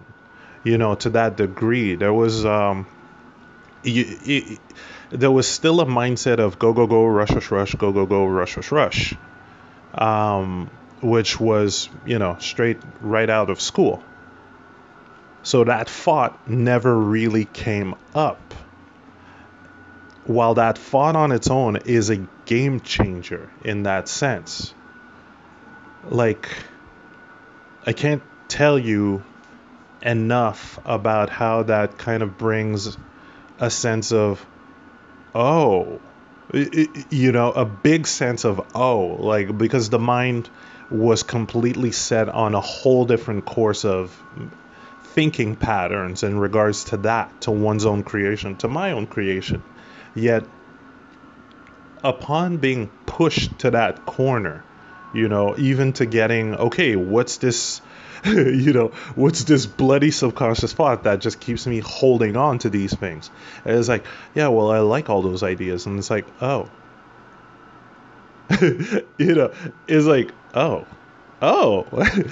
you 0.64 0.76
know, 0.76 0.96
to 0.96 1.10
that 1.10 1.36
degree. 1.36 1.94
There 1.94 2.12
was, 2.12 2.44
um, 2.44 2.86
you, 3.84 4.58
there 5.10 5.30
was 5.30 5.46
still 5.46 5.80
a 5.80 5.86
mindset 5.86 6.40
of 6.40 6.58
go, 6.58 6.72
go, 6.72 6.88
go, 6.88 7.04
rush, 7.06 7.30
rush, 7.30 7.50
rush, 7.50 7.74
go, 7.74 7.92
go, 7.92 8.06
go, 8.06 8.26
rush, 8.26 8.56
rush, 8.56 8.72
rush. 8.72 9.14
Um, 9.92 10.70
which 11.04 11.38
was, 11.38 11.90
you 12.06 12.18
know, 12.18 12.38
straight 12.40 12.78
right 13.02 13.28
out 13.28 13.50
of 13.50 13.60
school. 13.60 14.02
So 15.42 15.64
that 15.64 15.88
thought 15.88 16.48
never 16.48 16.96
really 16.98 17.44
came 17.44 17.94
up. 18.14 18.54
While 20.24 20.54
that 20.54 20.78
thought 20.78 21.14
on 21.14 21.30
its 21.30 21.50
own 21.50 21.76
is 21.76 22.08
a 22.08 22.26
game 22.46 22.80
changer 22.80 23.50
in 23.62 23.82
that 23.82 24.08
sense. 24.08 24.72
Like, 26.08 26.48
I 27.86 27.92
can't 27.92 28.22
tell 28.48 28.78
you 28.78 29.22
enough 30.00 30.78
about 30.86 31.28
how 31.28 31.64
that 31.64 31.98
kind 31.98 32.22
of 32.22 32.38
brings 32.38 32.96
a 33.60 33.70
sense 33.70 34.10
of, 34.10 34.44
oh, 35.34 36.00
you 36.54 37.32
know, 37.32 37.52
a 37.52 37.66
big 37.66 38.06
sense 38.06 38.46
of, 38.46 38.66
oh, 38.74 39.16
like, 39.18 39.58
because 39.58 39.90
the 39.90 39.98
mind 39.98 40.48
was 40.90 41.22
completely 41.22 41.92
set 41.92 42.28
on 42.28 42.54
a 42.54 42.60
whole 42.60 43.04
different 43.04 43.44
course 43.44 43.84
of 43.84 44.16
thinking 45.14 45.54
patterns 45.54 46.22
in 46.22 46.38
regards 46.38 46.84
to 46.84 46.96
that, 46.98 47.40
to 47.42 47.50
one's 47.50 47.86
own 47.86 48.02
creation, 48.02 48.56
to 48.56 48.68
my 48.68 48.92
own 48.92 49.06
creation. 49.06 49.62
Yet, 50.14 50.44
upon 52.02 52.58
being 52.58 52.90
pushed 53.06 53.60
to 53.60 53.70
that 53.70 54.04
corner, 54.06 54.64
you 55.14 55.28
know, 55.28 55.56
even 55.56 55.92
to 55.94 56.06
getting, 56.06 56.54
okay, 56.54 56.96
what's 56.96 57.36
this, 57.38 57.80
you 58.24 58.72
know, 58.72 58.88
what's 59.14 59.44
this 59.44 59.66
bloody 59.66 60.10
subconscious 60.10 60.72
thought 60.72 61.04
that 61.04 61.20
just 61.20 61.38
keeps 61.38 61.66
me 61.66 61.78
holding 61.78 62.36
on 62.36 62.58
to 62.58 62.68
these 62.68 62.94
things? 62.94 63.30
And 63.64 63.78
it's 63.78 63.88
like, 63.88 64.04
yeah, 64.34 64.48
well, 64.48 64.70
I 64.70 64.80
like 64.80 65.08
all 65.08 65.22
those 65.22 65.42
ideas. 65.42 65.86
And 65.86 65.98
it's 65.98 66.10
like, 66.10 66.26
oh, 66.42 66.68
you 68.60 69.34
know, 69.34 69.52
it's 69.86 70.06
like, 70.06 70.32
oh, 70.54 70.86
oh. 71.42 71.86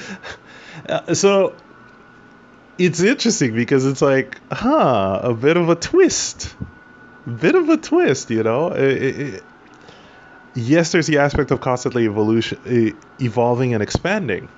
Uh, 0.89 1.13
so 1.13 1.55
it's 2.79 3.01
interesting 3.03 3.55
because 3.55 3.85
it's 3.85 4.01
like, 4.01 4.39
huh, 4.51 5.21
a 5.23 5.35
bit 5.35 5.59
of 5.59 5.69
a 5.69 5.75
twist. 5.75 6.57
Bit 7.27 7.55
of 7.55 7.69
a 7.69 7.77
twist, 7.77 8.31
you 8.31 8.43
know? 8.43 8.69
It, 8.69 9.21
it, 9.21 9.45
yes, 10.55 10.93
there's 10.93 11.07
the 11.07 11.19
aspect 11.19 11.51
of 11.51 11.61
constantly 11.61 12.07
evolution, 12.07 12.97
evolving 13.21 13.75
and 13.75 13.83
expanding. 13.83 14.49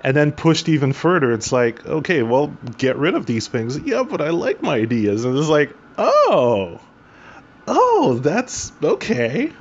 And 0.00 0.16
then 0.16 0.32
pushed 0.32 0.68
even 0.68 0.92
further, 0.92 1.32
it's 1.32 1.52
like, 1.52 1.86
okay, 1.86 2.24
well, 2.24 2.48
get 2.76 2.96
rid 2.96 3.14
of 3.14 3.24
these 3.24 3.46
things. 3.46 3.78
Yeah, 3.78 4.02
but 4.02 4.20
I 4.20 4.30
like 4.30 4.62
my 4.62 4.74
ideas. 4.74 5.24
And 5.24 5.38
it's 5.38 5.48
like, 5.48 5.74
oh, 5.96 6.80
oh, 7.68 8.18
that's 8.20 8.72
okay 8.82 9.52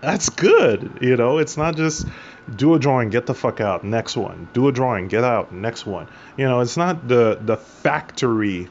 that's 0.00 0.30
good. 0.30 0.98
You 1.00 1.16
know, 1.16 1.38
it's 1.38 1.56
not 1.56 1.76
just 1.76 2.06
do 2.54 2.74
a 2.74 2.78
drawing, 2.78 3.10
get 3.10 3.26
the 3.26 3.34
fuck 3.34 3.60
out, 3.60 3.84
next 3.84 4.16
one. 4.16 4.48
Do 4.52 4.68
a 4.68 4.72
drawing, 4.72 5.08
get 5.08 5.24
out, 5.24 5.52
next 5.52 5.86
one. 5.86 6.08
You 6.36 6.46
know, 6.46 6.60
it's 6.60 6.76
not 6.76 7.06
the 7.06 7.38
the 7.40 7.56
factory 7.56 8.68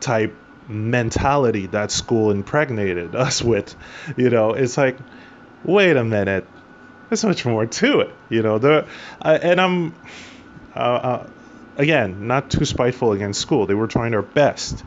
type 0.00 0.34
mentality 0.68 1.66
that 1.66 1.90
school 1.90 2.30
impregnated 2.30 3.14
us 3.26 3.42
with. 3.42 3.74
You 4.16 4.30
know, 4.30 4.52
it's 4.52 4.76
like, 4.76 4.98
wait 5.64 5.96
a 5.96 6.04
minute, 6.04 6.46
there's 7.08 7.24
much 7.24 7.44
more 7.44 7.66
to 7.66 8.00
it. 8.00 8.14
You 8.28 8.42
know, 8.42 8.58
the 8.58 8.86
uh, 9.20 9.38
and 9.42 9.60
I'm 9.60 9.94
uh, 10.76 10.78
uh, 10.78 11.26
again 11.76 12.26
not 12.26 12.50
too 12.50 12.64
spiteful 12.64 13.12
against 13.12 13.40
school. 13.40 13.66
They 13.66 13.74
were 13.74 13.88
trying 13.88 14.12
their 14.12 14.22
best. 14.22 14.84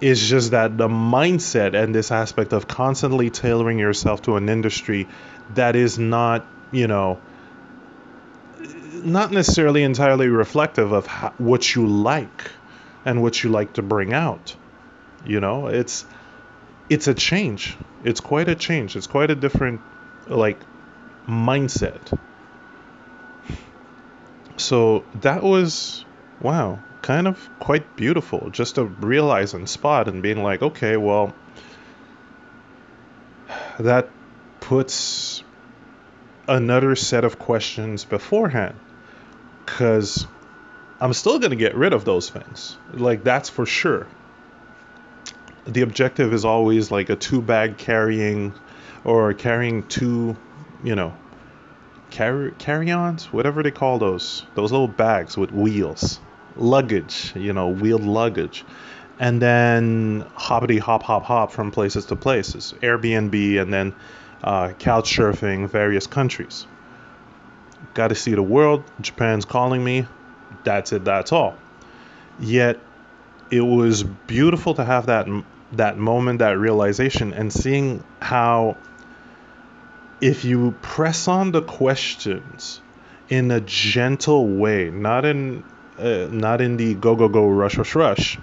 It's 0.00 0.28
just 0.28 0.52
that 0.52 0.78
the 0.78 0.86
mindset 0.86 1.74
and 1.74 1.92
this 1.92 2.12
aspect 2.12 2.52
of 2.52 2.68
constantly 2.68 3.30
tailoring 3.30 3.80
yourself 3.80 4.22
to 4.22 4.36
an 4.36 4.48
industry 4.48 5.08
that 5.54 5.74
is 5.74 5.98
not, 5.98 6.46
you 6.70 6.86
know, 6.86 7.18
not 9.04 9.32
necessarily 9.32 9.82
entirely 9.82 10.28
reflective 10.28 10.92
of 10.92 11.06
how, 11.06 11.32
what 11.38 11.74
you 11.74 11.86
like 11.86 12.50
and 13.04 13.22
what 13.22 13.42
you 13.42 13.50
like 13.50 13.74
to 13.74 13.82
bring 13.82 14.12
out. 14.12 14.54
You 15.24 15.40
know, 15.40 15.68
it's 15.68 16.04
it's 16.88 17.08
a 17.08 17.14
change. 17.14 17.76
It's 18.04 18.20
quite 18.20 18.48
a 18.48 18.54
change. 18.54 18.96
It's 18.96 19.06
quite 19.06 19.30
a 19.30 19.34
different 19.34 19.80
like 20.26 20.60
mindset. 21.26 22.18
So 24.56 25.04
that 25.20 25.42
was 25.42 26.04
wow, 26.40 26.80
kind 27.02 27.26
of 27.26 27.48
quite 27.58 27.96
beautiful 27.96 28.50
just 28.50 28.76
to 28.76 28.84
realize 28.84 29.54
and 29.54 29.68
spot 29.68 30.08
and 30.08 30.22
being 30.22 30.42
like, 30.42 30.62
okay, 30.62 30.96
well 30.96 31.34
that 33.78 34.08
puts 34.60 35.42
another 36.46 36.96
set 36.96 37.24
of 37.24 37.38
questions 37.38 38.04
beforehand 38.04 38.78
because 39.68 40.26
I'm 41.00 41.12
still 41.12 41.38
going 41.38 41.50
to 41.50 41.56
get 41.56 41.74
rid 41.74 41.92
of 41.92 42.04
those 42.04 42.28
things. 42.28 42.76
Like, 42.92 43.22
that's 43.22 43.48
for 43.48 43.66
sure. 43.66 44.06
The 45.66 45.82
objective 45.82 46.32
is 46.32 46.44
always 46.44 46.90
like 46.90 47.10
a 47.10 47.16
two 47.16 47.42
bag 47.42 47.76
carrying 47.76 48.54
or 49.04 49.34
carrying 49.34 49.86
two, 49.86 50.36
you 50.82 50.96
know, 50.96 51.14
carry 52.10 52.52
carry 52.52 52.90
ons, 52.90 53.26
whatever 53.32 53.62
they 53.62 53.70
call 53.70 53.98
those, 53.98 54.44
those 54.54 54.72
little 54.72 54.88
bags 54.88 55.36
with 55.36 55.52
wheels, 55.52 56.20
luggage, 56.56 57.32
you 57.36 57.52
know, 57.52 57.68
wheeled 57.68 58.04
luggage. 58.04 58.64
And 59.20 59.42
then 59.42 60.24
hoppity 60.34 60.78
hop 60.78 61.02
hop 61.02 61.24
hop 61.24 61.52
from 61.52 61.70
places 61.70 62.06
to 62.06 62.16
places, 62.16 62.74
Airbnb, 62.80 63.60
and 63.60 63.72
then 63.72 63.94
uh, 64.42 64.72
couch 64.78 65.16
surfing, 65.16 65.68
various 65.68 66.06
countries. 66.06 66.66
Got 67.94 68.08
to 68.08 68.14
see 68.14 68.34
the 68.34 68.42
world. 68.42 68.84
Japan's 69.00 69.44
calling 69.44 69.82
me. 69.82 70.06
That's 70.64 70.92
it. 70.92 71.04
That's 71.04 71.32
all. 71.32 71.56
Yet, 72.40 72.80
it 73.50 73.60
was 73.60 74.02
beautiful 74.02 74.74
to 74.74 74.84
have 74.84 75.06
that 75.06 75.26
that 75.72 75.98
moment, 75.98 76.38
that 76.38 76.58
realization, 76.58 77.32
and 77.32 77.52
seeing 77.52 78.02
how 78.20 78.76
if 80.20 80.44
you 80.44 80.74
press 80.82 81.28
on 81.28 81.52
the 81.52 81.62
questions 81.62 82.80
in 83.28 83.50
a 83.50 83.60
gentle 83.60 84.46
way, 84.46 84.90
not 84.90 85.24
in 85.24 85.64
uh, 85.98 86.28
not 86.30 86.60
in 86.60 86.76
the 86.76 86.94
go 86.94 87.16
go 87.16 87.28
go 87.28 87.48
rush 87.48 87.76
rush 87.76 87.94
rush, 87.94 88.38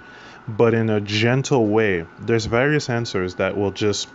but 0.48 0.74
in 0.74 0.90
a 0.90 1.00
gentle 1.00 1.66
way, 1.66 2.06
there's 2.20 2.46
various 2.46 2.88
answers 2.88 3.36
that 3.36 3.56
will 3.56 3.72
just 3.72 4.08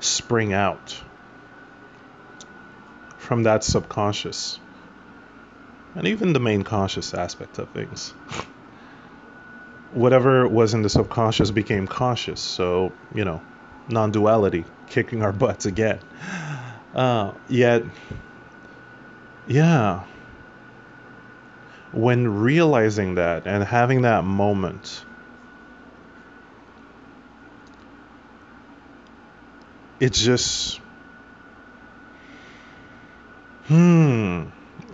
spring 0.00 0.52
out 0.52 1.00
from 3.26 3.42
that 3.42 3.64
subconscious 3.64 4.60
and 5.96 6.06
even 6.06 6.32
the 6.32 6.38
main 6.38 6.62
conscious 6.62 7.12
aspect 7.12 7.58
of 7.58 7.68
things. 7.70 8.10
Whatever 9.92 10.46
was 10.46 10.74
in 10.74 10.82
the 10.82 10.88
subconscious 10.88 11.50
became 11.50 11.88
conscious, 11.88 12.40
so, 12.40 12.92
you 13.12 13.24
know, 13.24 13.40
non 13.88 14.12
duality, 14.12 14.64
kicking 14.88 15.22
our 15.22 15.32
butts 15.32 15.66
again. 15.66 15.98
Uh, 16.94 17.32
yet, 17.48 17.82
yeah, 19.48 20.04
when 21.92 22.28
realizing 22.28 23.16
that 23.16 23.46
and 23.46 23.64
having 23.64 24.02
that 24.02 24.22
moment, 24.22 25.04
it's 29.98 30.20
just 30.20 30.80
hmm. 33.68 34.44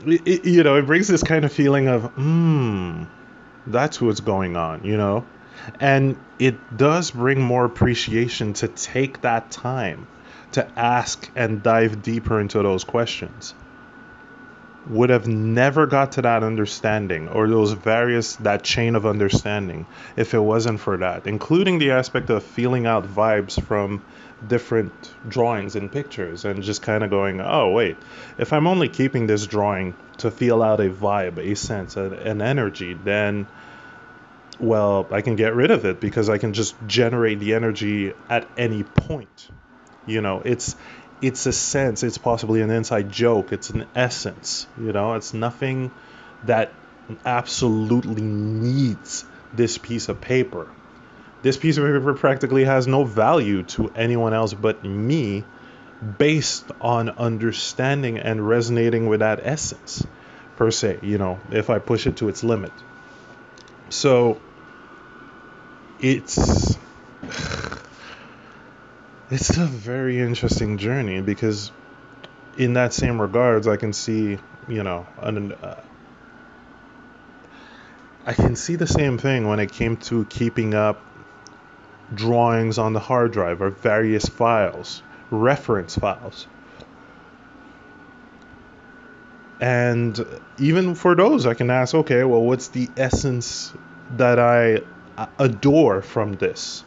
It, 0.04 0.44
you 0.44 0.62
know 0.64 0.76
it 0.76 0.86
brings 0.86 1.06
this 1.06 1.22
kind 1.22 1.44
of 1.44 1.52
feeling 1.52 1.88
of 1.88 2.04
hmm 2.14 3.04
that's 3.66 4.00
what's 4.00 4.20
going 4.20 4.56
on 4.56 4.84
you 4.84 4.96
know? 4.96 5.24
And 5.78 6.16
it 6.38 6.76
does 6.76 7.12
bring 7.12 7.40
more 7.40 7.64
appreciation 7.64 8.54
to 8.54 8.68
take 8.68 9.20
that 9.20 9.50
time 9.50 10.08
to 10.52 10.66
ask 10.78 11.30
and 11.36 11.62
dive 11.62 12.02
deeper 12.02 12.40
into 12.40 12.62
those 12.62 12.84
questions. 12.84 13.54
Would 14.88 15.10
have 15.10 15.28
never 15.28 15.86
got 15.86 16.12
to 16.12 16.22
that 16.22 16.42
understanding 16.42 17.28
or 17.28 17.48
those 17.48 17.72
various 17.72 18.34
that 18.36 18.64
chain 18.64 18.96
of 18.96 19.06
understanding 19.06 19.86
if 20.16 20.34
it 20.34 20.40
wasn't 20.40 20.80
for 20.80 20.96
that 20.96 21.26
including 21.28 21.78
the 21.78 21.92
aspect 21.92 22.30
of 22.30 22.42
feeling 22.42 22.86
out 22.86 23.06
vibes 23.06 23.60
from 23.62 24.02
different 24.49 24.93
drawings 25.28 25.76
and 25.76 25.90
pictures 25.90 26.45
and 26.45 26.62
just 26.62 26.82
kind 26.82 27.05
of 27.05 27.11
going 27.11 27.40
oh 27.40 27.70
wait 27.70 27.97
if 28.38 28.53
i'm 28.53 28.66
only 28.66 28.88
keeping 28.88 29.26
this 29.26 29.47
drawing 29.47 29.95
to 30.16 30.30
feel 30.30 30.62
out 30.62 30.80
a 30.80 30.90
vibe 30.90 31.38
a 31.38 31.55
sense 31.55 31.97
an 31.97 32.43
energy 32.43 32.95
then 33.05 33.47
well 34.59 35.07
i 35.12 35.20
can 35.20 35.36
get 35.36 35.55
rid 35.55 35.70
of 35.70 35.84
it 35.84 36.01
because 36.01 36.28
i 36.28 36.38
can 36.38 36.53
just 36.53 36.74
generate 36.86 37.38
the 37.38 37.55
energy 37.55 38.12
at 38.28 38.47
any 38.57 38.82
point 38.82 39.49
you 40.07 40.20
know 40.20 40.43
it's 40.45 40.74
it's 41.22 41.47
a 41.47 41.53
sense, 41.53 42.03
it's 42.03 42.18
possibly 42.18 42.61
an 42.62 42.70
inside 42.70 43.11
joke, 43.11 43.53
it's 43.53 43.70
an 43.70 43.86
essence, 43.95 44.66
you 44.78 44.93
know, 44.93 45.14
it's 45.14 45.32
nothing 45.32 45.93
that 46.45 46.72
absolutely 47.24 48.22
needs 48.22 49.24
this 49.55 49.78
piece 49.78 50.09
of 50.09 50.20
paper. 50.20 50.68
This 51.43 51.57
piece 51.57 51.76
of 51.76 51.84
paper 51.84 52.14
practically 52.14 52.64
has 52.64 52.86
no 52.86 53.05
value 53.05 53.64
to 53.64 53.90
anyone 53.97 54.32
else 54.32 54.55
but 54.55 54.84
me 54.84 55.45
based 56.18 56.70
on 56.80 57.11
understanding 57.11 58.18
and 58.18 58.47
resonating 58.47 59.09
with 59.09 59.20
that 59.20 59.40
essence 59.43 60.07
per 60.57 60.70
se, 60.70 61.01
you 61.03 61.18
know, 61.18 61.40
if 61.51 61.70
I 61.70 61.78
push 61.78 62.07
it 62.07 62.16
to 62.18 62.28
its 62.28 62.45
limit. 62.45 62.72
So 63.88 64.40
it's 66.03 66.76
it's 69.30 69.57
a 69.57 69.64
very 69.64 70.20
interesting 70.20 70.78
journey 70.78 71.20
because 71.20 71.70
in 72.59 72.74
that 72.74 72.93
same 72.93 73.20
regards 73.20 73.66
i 73.66 73.76
can 73.76 73.93
see 73.93 74.36
you 74.68 74.82
know 74.82 75.07
an, 75.22 75.53
uh, 75.53 75.80
i 78.26 78.32
can 78.34 78.57
see 78.57 78.76
the 78.76 78.86
same 78.86 79.16
thing 79.16 79.47
when 79.47 79.59
it 79.61 79.72
came 79.72 79.97
to 79.97 80.24
keeping 80.26 80.74
up 80.74 81.01
drawings 82.14 82.78
on 82.78 82.92
the 82.92 83.00
hard 83.00 83.32
drive 83.32 83.62
or 83.62 83.70
various 83.70 84.26
files 84.26 85.02
reference 85.30 85.96
files 85.96 86.46
and 89.60 90.26
even 90.59 90.94
for 90.94 91.14
those 91.14 91.47
i 91.47 91.55
can 91.55 91.70
ask 91.70 91.94
okay 91.94 92.24
well 92.24 92.43
what's 92.43 92.68
the 92.68 92.89
essence 92.97 93.72
that 94.16 94.39
i 94.39 94.82
uh, 95.16 95.26
adore 95.39 96.02
from 96.02 96.34
this 96.34 96.84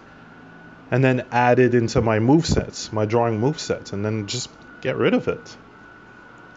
and 0.91 1.03
then 1.03 1.25
add 1.31 1.59
it 1.59 1.73
into 1.73 2.01
my 2.01 2.19
move 2.19 2.45
sets, 2.45 2.91
my 2.93 3.05
drawing 3.05 3.39
move 3.39 3.59
sets, 3.59 3.93
and 3.93 4.05
then 4.05 4.27
just 4.27 4.49
get 4.81 4.95
rid 4.97 5.13
of 5.13 5.27
it. 5.27 5.57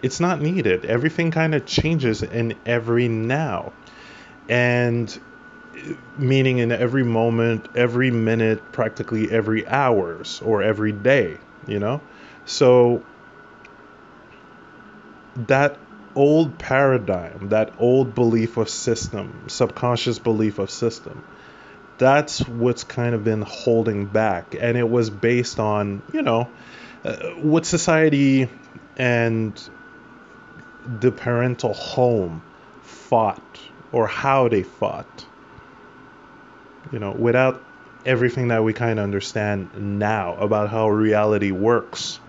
It's 0.02 0.20
not 0.20 0.40
needed. 0.40 0.84
Everything 0.84 1.30
kind 1.30 1.54
of 1.54 1.66
changes 1.66 2.22
in 2.22 2.54
every 2.66 3.08
now. 3.08 3.72
And 4.48 5.18
meaning 6.16 6.58
in 6.58 6.72
every 6.72 7.04
moment, 7.04 7.68
every 7.74 8.10
minute, 8.10 8.72
practically 8.72 9.30
every 9.30 9.66
hours 9.66 10.40
or 10.44 10.62
every 10.62 10.92
day, 10.92 11.38
you 11.66 11.78
know? 11.78 12.00
So 12.44 13.02
that 15.46 15.78
old 16.14 16.58
paradigm, 16.58 17.50
that 17.50 17.74
old 17.78 18.14
belief 18.14 18.56
of 18.56 18.68
system, 18.68 19.44
subconscious 19.46 20.18
belief 20.18 20.58
of 20.58 20.70
system, 20.70 21.24
that's 21.98 22.46
what's 22.46 22.84
kind 22.84 23.14
of 23.14 23.24
been 23.24 23.42
holding 23.42 24.06
back. 24.06 24.54
And 24.58 24.76
it 24.76 24.88
was 24.88 25.10
based 25.10 25.58
on, 25.58 26.02
you 26.12 26.22
know, 26.22 26.48
uh, 27.04 27.16
what 27.36 27.66
society 27.66 28.48
and 28.96 29.60
the 31.00 31.12
parental 31.12 31.74
home 31.74 32.42
fought 32.82 33.60
or 33.92 34.06
how 34.06 34.48
they 34.48 34.62
fought. 34.62 35.26
You 36.92 36.98
know, 36.98 37.12
without 37.12 37.62
everything 38.04 38.48
that 38.48 38.64
we 38.64 38.72
kind 38.72 38.98
of 38.98 39.02
understand 39.02 39.98
now 39.98 40.34
about 40.36 40.70
how 40.70 40.88
reality 40.88 41.50
works 41.50 42.20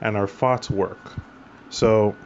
and 0.00 0.16
our 0.16 0.26
thoughts 0.26 0.68
work. 0.70 0.98
So, 1.70 2.16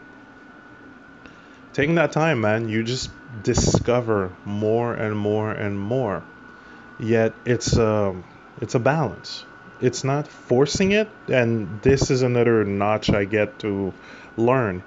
taking 1.72 1.96
that 1.96 2.12
time, 2.12 2.40
man, 2.40 2.68
you 2.68 2.82
just 2.82 3.10
discover 3.42 4.32
more 4.44 4.94
and 4.94 5.16
more 5.16 5.50
and 5.50 5.78
more 5.78 6.22
Yet 6.98 7.32
it's 7.44 7.78
um 7.78 8.24
it's 8.60 8.74
a 8.74 8.80
balance. 8.80 9.44
It's 9.80 10.02
not 10.02 10.26
forcing 10.26 10.90
it, 10.90 11.08
and 11.28 11.80
this 11.82 12.10
is 12.10 12.22
another 12.22 12.64
notch 12.64 13.10
I 13.10 13.24
get 13.24 13.60
to 13.60 13.94
learn. 14.36 14.82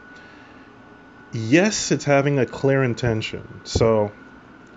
Yes, 1.31 1.91
it's 1.91 2.03
having 2.03 2.39
a 2.39 2.45
clear 2.45 2.83
intention. 2.83 3.47
So, 3.63 4.11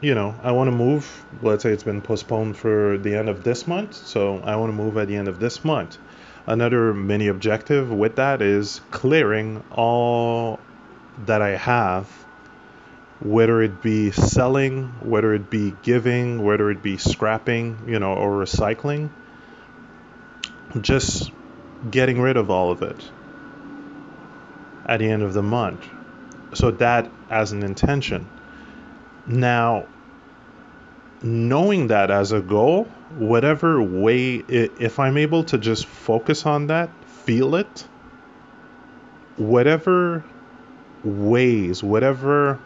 you 0.05 0.15
know, 0.15 0.35
I 0.43 0.53
want 0.53 0.69
to 0.69 0.77
move. 0.77 1.25
Let's 1.41 1.63
say 1.63 1.73
it's 1.73 1.83
been 1.83 2.03
postponed 2.03 2.57
for 2.57 2.99
the 2.99 3.15
end 3.15 3.29
of 3.29 3.43
this 3.43 3.67
month, 3.67 3.95
so 3.95 4.39
I 4.45 4.57
want 4.57 4.71
to 4.71 4.77
move 4.77 4.99
at 4.99 5.09
the 5.09 5.17
end 5.17 5.29
of 5.29 5.41
this 5.41 5.65
month. 5.65 5.97
Another 6.47 6.93
mini 6.93 7.29
objective 7.29 7.91
with 7.91 8.17
that 8.17 8.43
is 8.43 8.83
clearing 8.91 9.65
all 9.73 10.61
that 11.25 11.41
I 11.41 11.57
have 11.57 12.07
whether 13.21 13.63
it 13.63 13.81
be 13.81 14.11
selling, 14.11 14.89
whether 15.01 15.33
it 15.33 15.49
be 15.49 15.75
giving, 15.83 16.45
whether 16.45 16.71
it 16.71 16.83
be 16.83 16.99
scrapping, 16.99 17.79
you 17.87 17.99
know, 17.99 18.13
or 18.13 18.33
recycling, 18.33 19.09
just 20.81 21.31
getting 21.91 22.21
rid 22.21 22.37
of 22.37 22.51
all 22.51 22.71
of 22.71 22.83
it 22.83 23.11
at 24.85 24.99
the 24.99 25.09
end 25.09 25.23
of 25.23 25.33
the 25.33 25.43
month. 25.43 25.89
So 26.53 26.71
that 26.73 27.11
as 27.31 27.53
an 27.53 27.63
intention. 27.63 28.29
Now, 29.27 29.87
knowing 31.25 31.87
that 31.87 32.11
as 32.11 32.33
a 32.33 32.41
goal, 32.41 32.85
whatever 33.17 33.83
way, 33.83 34.37
if 34.47 34.99
I'm 34.99 35.17
able 35.17 35.43
to 35.45 35.59
just 35.59 35.87
focus 35.87 36.45
on 36.45 36.67
that, 36.67 36.91
feel 37.07 37.55
it, 37.55 37.89
whatever 39.37 40.23
ways, 41.03 41.83
whatever 41.83 42.61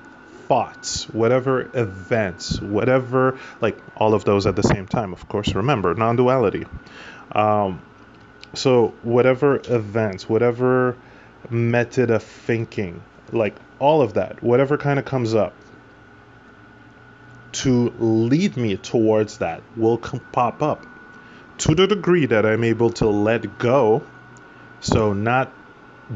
thoughts, 0.49 1.09
whatever 1.11 1.71
events, 1.73 2.61
whatever, 2.61 3.39
like 3.61 3.79
all 3.97 4.13
of 4.13 4.25
those 4.25 4.45
at 4.45 4.57
the 4.57 4.65
same 4.65 4.89
time, 4.89 5.13
of 5.13 5.29
course, 5.29 5.55
remember 5.55 5.95
non 5.95 6.17
duality. 6.17 6.67
Um, 7.33 7.81
so, 8.55 8.89
whatever 9.03 9.61
events, 9.67 10.29
whatever 10.29 10.97
method 11.49 12.11
of 12.11 12.25
thinking, 12.25 13.03
like 13.31 13.55
all 13.79 14.03
of 14.03 14.15
that, 14.15 14.43
whatever 14.43 14.77
kind 14.77 14.99
of 14.99 15.05
comes 15.05 15.35
up 15.35 15.55
to 17.53 17.93
lead 17.99 18.57
me 18.57 18.77
towards 18.77 19.39
that 19.39 19.63
will 19.77 19.99
pop 20.33 20.63
up 20.63 20.87
to 21.59 21.75
the 21.75 21.87
degree 21.87 22.27
that 22.27 22.47
I'm 22.47 22.65
able 22.65 22.91
to 22.91 23.09
let 23.09 23.59
go. 23.59 24.03
So, 24.81 25.13
not 25.13 25.53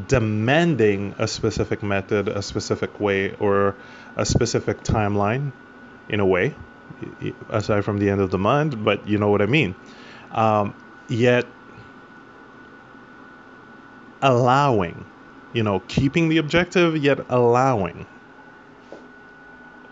demanding 0.09 1.15
a 1.19 1.27
specific 1.27 1.83
method, 1.83 2.29
a 2.29 2.43
specific 2.43 3.01
way, 3.01 3.35
or 3.35 3.75
a 4.17 4.25
specific 4.25 4.83
timeline 4.83 5.53
in 6.09 6.21
a 6.21 6.27
way, 6.27 6.55
aside 7.51 7.85
from 7.85 7.99
the 7.99 8.09
end 8.09 8.21
of 8.21 8.31
the 8.31 8.39
month, 8.39 8.77
but 8.83 9.09
you 9.09 9.19
know 9.19 9.31
what 9.31 9.43
I 9.43 9.47
mean. 9.47 9.75
Um, 10.31 10.75
yet, 11.09 11.47
allowing, 14.23 15.05
you 15.53 15.63
know, 15.63 15.81
keeping 15.81 16.29
the 16.29 16.39
objective, 16.39 16.97
yet 16.97 17.19
allowing 17.29 18.07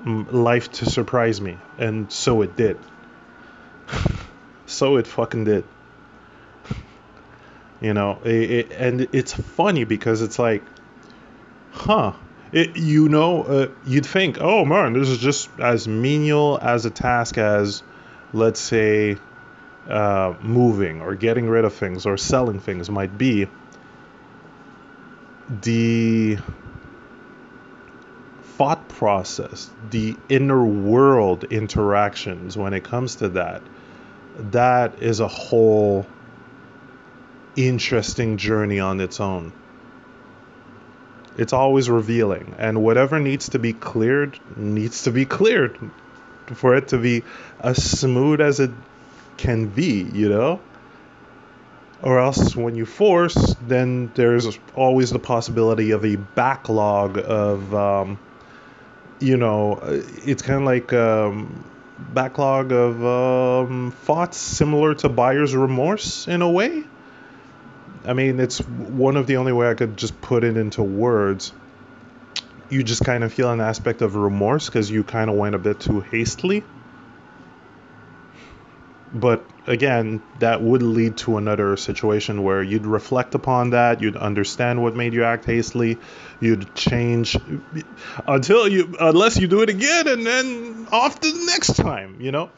life 0.05 0.71
to 0.73 0.87
surprise 0.87 1.41
me. 1.41 1.59
And 1.79 2.11
so 2.11 2.43
it 2.43 2.57
did. 2.57 2.79
so 4.67 4.97
it 4.97 5.07
fucking 5.07 5.45
did. 5.45 5.65
you 7.81 7.95
know, 7.95 8.21
it, 8.25 8.51
it, 8.51 8.73
and 8.73 9.09
it's 9.13 9.33
funny 9.33 9.85
because 9.85 10.23
it's 10.23 10.39
like, 10.39 10.63
huh, 11.73 12.13
it, 12.53 12.77
you 12.77 13.09
know, 13.09 13.43
uh, 13.43 13.69
you'd 13.87 14.07
think, 14.07 14.39
oh 14.41 14.65
man, 14.65 14.93
this 14.93 15.09
is 15.09 15.19
just 15.19 15.49
as 15.59 15.87
menial 15.87 16.59
as 16.61 16.85
a 16.85 16.91
task 16.91 17.39
as, 17.39 17.83
let's 18.33 18.61
say, 18.61 19.17
uh, 19.89 20.35
moving 20.41 21.01
or 21.01 21.15
getting 21.15 21.49
rid 21.49 21.65
of 21.65 21.75
things 21.75 22.07
or 22.07 22.17
selling 22.17 22.61
things 22.61 22.91
might 22.91 23.17
be. 23.17 23.49
The 25.63 26.39
thought 28.61 28.91
process, 28.91 29.71
the 29.89 30.15
inner 30.29 30.63
world 30.63 31.45
interactions 31.45 32.59
when 32.59 32.75
it 32.75 32.85
comes 32.85 33.17
to 33.17 33.31
that, 33.31 33.63
that 34.37 35.03
is 35.03 35.21
a 35.21 35.27
whole 35.27 36.05
interesting 37.57 38.37
journey 38.37 38.79
on 38.79 39.01
its 39.01 39.19
own. 39.19 39.51
It's 41.39 41.55
always 41.55 41.89
revealing 41.89 42.55
and 42.59 42.83
whatever 42.83 43.19
needs 43.19 43.49
to 43.49 43.59
be 43.59 43.73
cleared 43.73 44.39
needs 44.59 45.05
to 45.05 45.11
be 45.11 45.25
cleared 45.25 45.79
for 46.53 46.77
it 46.77 46.89
to 46.89 46.99
be 46.99 47.25
as 47.61 47.83
smooth 47.83 48.43
as 48.43 48.61
it 48.61 48.73
can 49.39 49.69
be 49.69 50.03
you 50.13 50.29
know? 50.29 50.61
Or 52.03 52.19
else 52.19 52.55
when 52.55 52.75
you 52.75 52.85
force 52.85 53.57
then 53.63 54.13
there's 54.15 54.59
always 54.75 55.09
the 55.09 55.19
possibility 55.19 55.93
of 55.93 56.05
a 56.05 56.17
backlog 56.17 57.17
of 57.17 57.75
um, 57.75 58.19
you 59.21 59.37
know 59.37 59.79
it's 59.83 60.43
kind 60.43 60.61
of 60.61 60.65
like 60.65 60.93
um, 60.93 61.65
backlog 62.15 62.73
of 62.73 63.05
um, 63.05 63.93
thoughts 64.03 64.39
similar 64.39 64.95
to 64.95 65.09
buyer's 65.09 65.55
remorse 65.55 66.27
in 66.27 66.43
a 66.43 66.51
way 66.51 66.85
I 68.05 68.15
mean, 68.15 68.41
it's 68.41 68.59
one 68.59 69.17
of 69.17 69.27
the 69.27 69.37
only 69.37 69.53
way 69.53 69.71
I 69.71 69.75
could 69.75 69.97
just 69.97 70.21
put 70.23 70.43
it 70.43 70.57
into 70.57 70.83
words. 70.83 71.53
You 72.71 72.83
just 72.83 73.05
kind 73.05 73.25
of 73.25 73.33
feel 73.33 73.51
an 73.51 73.61
aspect 73.61 74.01
of 74.01 74.15
remorse 74.15 74.67
because 74.67 74.91
you 74.91 75.05
kind 75.05 75.29
of 75.29 75.37
went 75.37 75.55
a 75.55 75.59
bit 75.59 75.81
too 75.81 76.01
hastily. 76.01 76.65
But 79.13 79.45
again, 79.67 80.23
that 80.39 80.63
would 80.63 80.83
lead 80.83 81.17
to 81.19 81.37
another 81.37 81.77
situation 81.77 82.43
where 82.45 82.63
you'd 82.63 82.87
reflect 82.87 83.35
upon 83.35 83.71
that, 83.71 84.01
you'd 84.01 84.17
understand 84.17 84.83
what 84.83 84.95
made 84.95 85.15
you 85.15 85.25
act 85.25 85.45
hastily, 85.45 85.99
you'd 86.41 86.75
change 86.75 87.37
until 88.27 88.69
you, 88.69 88.95
unless 89.01 89.37
you 89.39 89.49
do 89.49 89.63
it 89.63 89.69
again, 89.69 90.07
and 90.07 90.25
then 90.25 90.87
off 90.93 91.21
the 91.21 91.33
next 91.47 91.75
time, 91.75 92.21
you 92.21 92.31
know? 92.31 92.51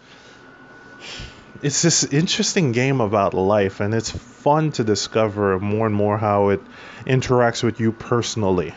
it's 1.63 1.83
this 1.83 2.05
interesting 2.05 2.73
game 2.73 3.01
about 3.01 3.35
life, 3.35 3.81
and 3.81 3.95
it's 3.95 4.11
fun 4.11 4.73
to 4.73 4.85
discover 4.85 5.59
more 5.61 5.87
and 5.87 5.95
more 5.95 6.19
how 6.19 6.49
it 6.49 6.61
interacts 7.07 7.63
with 7.63 7.79
you 7.79 7.93
personally. 7.93 8.75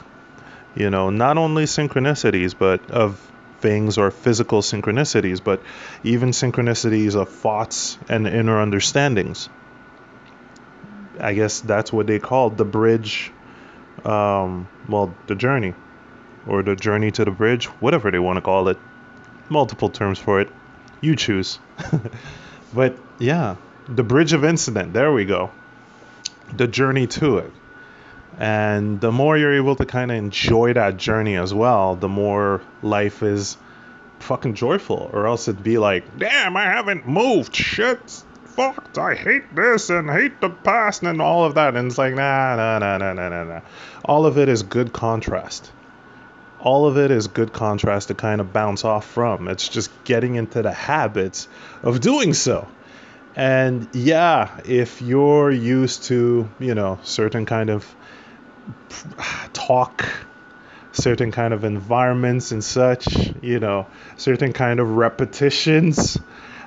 You 0.75 0.89
know, 0.91 1.09
not 1.09 1.37
only 1.37 1.63
synchronicities, 1.63 2.53
but 2.57 2.91
of 2.91 3.19
things 3.65 3.97
or 3.97 4.11
physical 4.11 4.61
synchronicities, 4.61 5.43
but 5.43 5.61
even 6.03 6.29
synchronicities 6.31 7.15
of 7.15 7.29
thoughts 7.29 7.97
and 8.07 8.27
inner 8.27 8.61
understandings. 8.61 9.49
I 11.19 11.33
guess 11.33 11.61
that's 11.61 11.91
what 11.91 12.07
they 12.07 12.19
call 12.19 12.49
the 12.49 12.65
bridge, 12.65 13.31
um, 14.03 14.67
well, 14.87 15.15
the 15.27 15.35
journey, 15.35 15.73
or 16.47 16.61
the 16.63 16.75
journey 16.75 17.11
to 17.11 17.25
the 17.25 17.31
bridge, 17.31 17.65
whatever 17.85 18.11
they 18.11 18.19
want 18.19 18.37
to 18.37 18.41
call 18.41 18.67
it. 18.67 18.77
Multiple 19.49 19.89
terms 19.89 20.19
for 20.19 20.41
it. 20.41 20.49
You 21.01 21.15
choose. 21.15 21.59
But 22.75 22.97
yeah, 23.19 23.55
the 23.87 24.03
bridge 24.03 24.33
of 24.33 24.43
incident. 24.43 24.93
There 24.93 25.13
we 25.13 25.23
go. 25.23 25.51
The 26.55 26.67
journey 26.67 27.07
to 27.07 27.37
it. 27.37 27.51
And 28.37 28.99
the 28.99 29.11
more 29.11 29.37
you're 29.37 29.55
able 29.55 29.75
to 29.77 29.85
kind 29.85 30.11
of 30.11 30.17
enjoy 30.17 30.73
that 30.73 30.97
journey 30.97 31.35
as 31.35 31.53
well, 31.53 31.95
the 31.95 32.09
more 32.09 32.61
life 32.81 33.23
is 33.23 33.57
fucking 34.19 34.55
joyful. 34.55 35.09
Or 35.13 35.27
else 35.27 35.47
it'd 35.47 35.63
be 35.63 35.77
like, 35.77 36.17
damn, 36.17 36.57
I 36.57 36.63
haven't 36.63 37.07
moved. 37.07 37.55
Shit. 37.55 38.23
Fucked. 38.45 38.97
I 38.97 39.15
hate 39.15 39.53
this 39.55 39.89
and 39.89 40.09
hate 40.09 40.39
the 40.39 40.49
past 40.49 41.03
and 41.03 41.21
all 41.21 41.45
of 41.45 41.55
that. 41.55 41.75
And 41.75 41.87
it's 41.87 41.97
like, 41.97 42.13
nah, 42.13 42.55
nah, 42.55 42.79
nah, 42.79 42.97
nah, 42.97 43.13
nah, 43.13 43.29
nah, 43.29 43.43
nah. 43.43 43.61
All 44.03 44.25
of 44.25 44.37
it 44.37 44.49
is 44.49 44.63
good 44.63 44.93
contrast 44.93 45.71
all 46.65 46.87
of 46.87 46.97
it 46.97 47.11
is 47.11 47.27
good 47.27 47.53
contrast 47.53 48.07
to 48.07 48.15
kind 48.15 48.41
of 48.41 48.51
bounce 48.51 48.83
off 48.83 49.05
from. 49.05 49.47
It's 49.47 49.69
just 49.69 49.91
getting 50.03 50.33
into 50.33 50.63
the 50.63 50.71
habits 50.71 51.47
of 51.83 52.01
doing 52.01 52.33
so. 52.33 52.67
And 53.35 53.87
yeah, 53.93 54.61
if 54.65 55.01
you're 55.01 55.51
used 55.51 56.05
to, 56.05 56.49
you 56.57 56.73
know, 56.73 56.97
certain 57.03 57.45
kind 57.45 57.69
of 57.69 57.85
talk, 59.53 60.05
certain 60.91 61.31
kind 61.31 61.53
of 61.53 61.63
environments 61.63 62.51
and 62.51 62.63
such, 62.63 63.07
you 63.41 63.59
know, 63.59 63.87
certain 64.17 64.53
kind 64.53 64.79
of 64.79 64.95
repetitions 64.95 66.17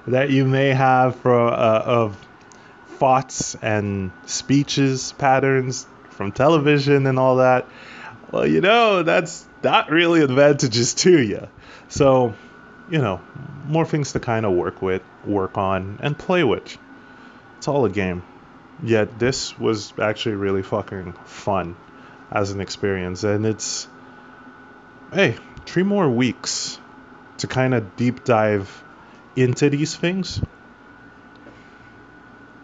that 0.06 0.30
you 0.30 0.44
may 0.44 0.68
have 0.68 1.16
for 1.16 1.38
uh, 1.38 1.82
of 1.82 2.26
thoughts 2.98 3.54
and 3.56 4.10
speeches 4.26 5.12
patterns 5.12 5.86
from 6.10 6.32
television 6.32 7.06
and 7.06 7.18
all 7.18 7.36
that. 7.36 7.66
Well, 8.30 8.46
you 8.46 8.60
know, 8.60 9.02
that's 9.02 9.46
not 9.62 9.90
really 9.90 10.22
advantages 10.22 10.94
to 10.94 11.20
you. 11.22 11.48
So, 11.88 12.34
you 12.90 12.98
know, 12.98 13.20
more 13.66 13.86
things 13.86 14.12
to 14.12 14.20
kind 14.20 14.44
of 14.44 14.52
work 14.52 14.82
with, 14.82 15.02
work 15.24 15.56
on, 15.56 15.98
and 16.02 16.18
play 16.18 16.44
with. 16.44 16.76
It's 17.58 17.68
all 17.68 17.84
a 17.84 17.90
game. 17.90 18.22
Yet 18.82 19.18
this 19.18 19.58
was 19.58 19.92
actually 19.98 20.36
really 20.36 20.62
fucking 20.62 21.12
fun 21.24 21.76
as 22.30 22.50
an 22.50 22.60
experience, 22.60 23.24
and 23.24 23.46
it's 23.46 23.88
hey, 25.12 25.36
three 25.66 25.82
more 25.82 26.08
weeks 26.08 26.78
to 27.38 27.46
kind 27.46 27.74
of 27.74 27.96
deep 27.96 28.24
dive 28.24 28.84
into 29.36 29.70
these 29.70 29.94
things 29.96 30.40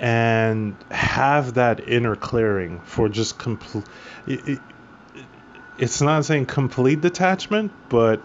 and 0.00 0.76
have 0.90 1.54
that 1.54 1.88
inner 1.88 2.16
clearing 2.16 2.80
for 2.80 3.08
just 3.08 3.38
complete 3.38 3.84
it, 4.26 4.48
it, 4.48 4.60
it's 5.78 6.00
not 6.00 6.24
saying 6.24 6.46
complete 6.46 7.00
detachment 7.00 7.72
but 7.88 8.20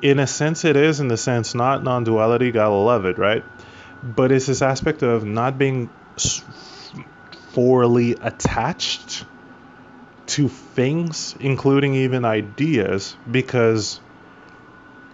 in 0.00 0.18
a 0.18 0.26
sense 0.26 0.64
it 0.64 0.76
is 0.76 1.00
in 1.00 1.08
the 1.08 1.16
sense 1.16 1.54
not 1.54 1.82
non-duality 1.82 2.52
gotta 2.52 2.74
love 2.74 3.04
it 3.04 3.18
right? 3.18 3.44
But 4.02 4.32
it's 4.32 4.46
this 4.46 4.62
aspect 4.62 5.02
of 5.02 5.24
not 5.24 5.58
being 5.58 5.90
fully 7.52 8.12
attached 8.14 9.24
to 10.32 10.48
things 10.48 11.34
including 11.40 11.94
even 11.94 12.24
ideas 12.24 13.14
because 13.30 14.00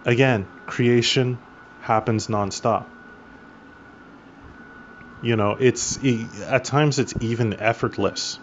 again 0.05 0.47
creation 0.65 1.37
happens 1.81 2.27
nonstop. 2.27 2.85
You 5.21 5.35
know 5.35 5.57
it's 5.59 5.99
at 6.43 6.63
times 6.63 6.99
it's 6.99 7.13
even 7.19 7.59
effortless. 7.59 8.39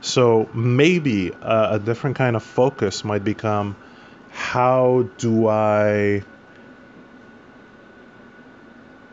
So 0.00 0.48
maybe 0.52 1.30
a, 1.42 1.68
a 1.72 1.78
different 1.78 2.16
kind 2.16 2.34
of 2.34 2.42
focus 2.42 3.04
might 3.04 3.22
become 3.22 3.76
how 4.30 5.06
do 5.18 5.46
I 5.46 6.24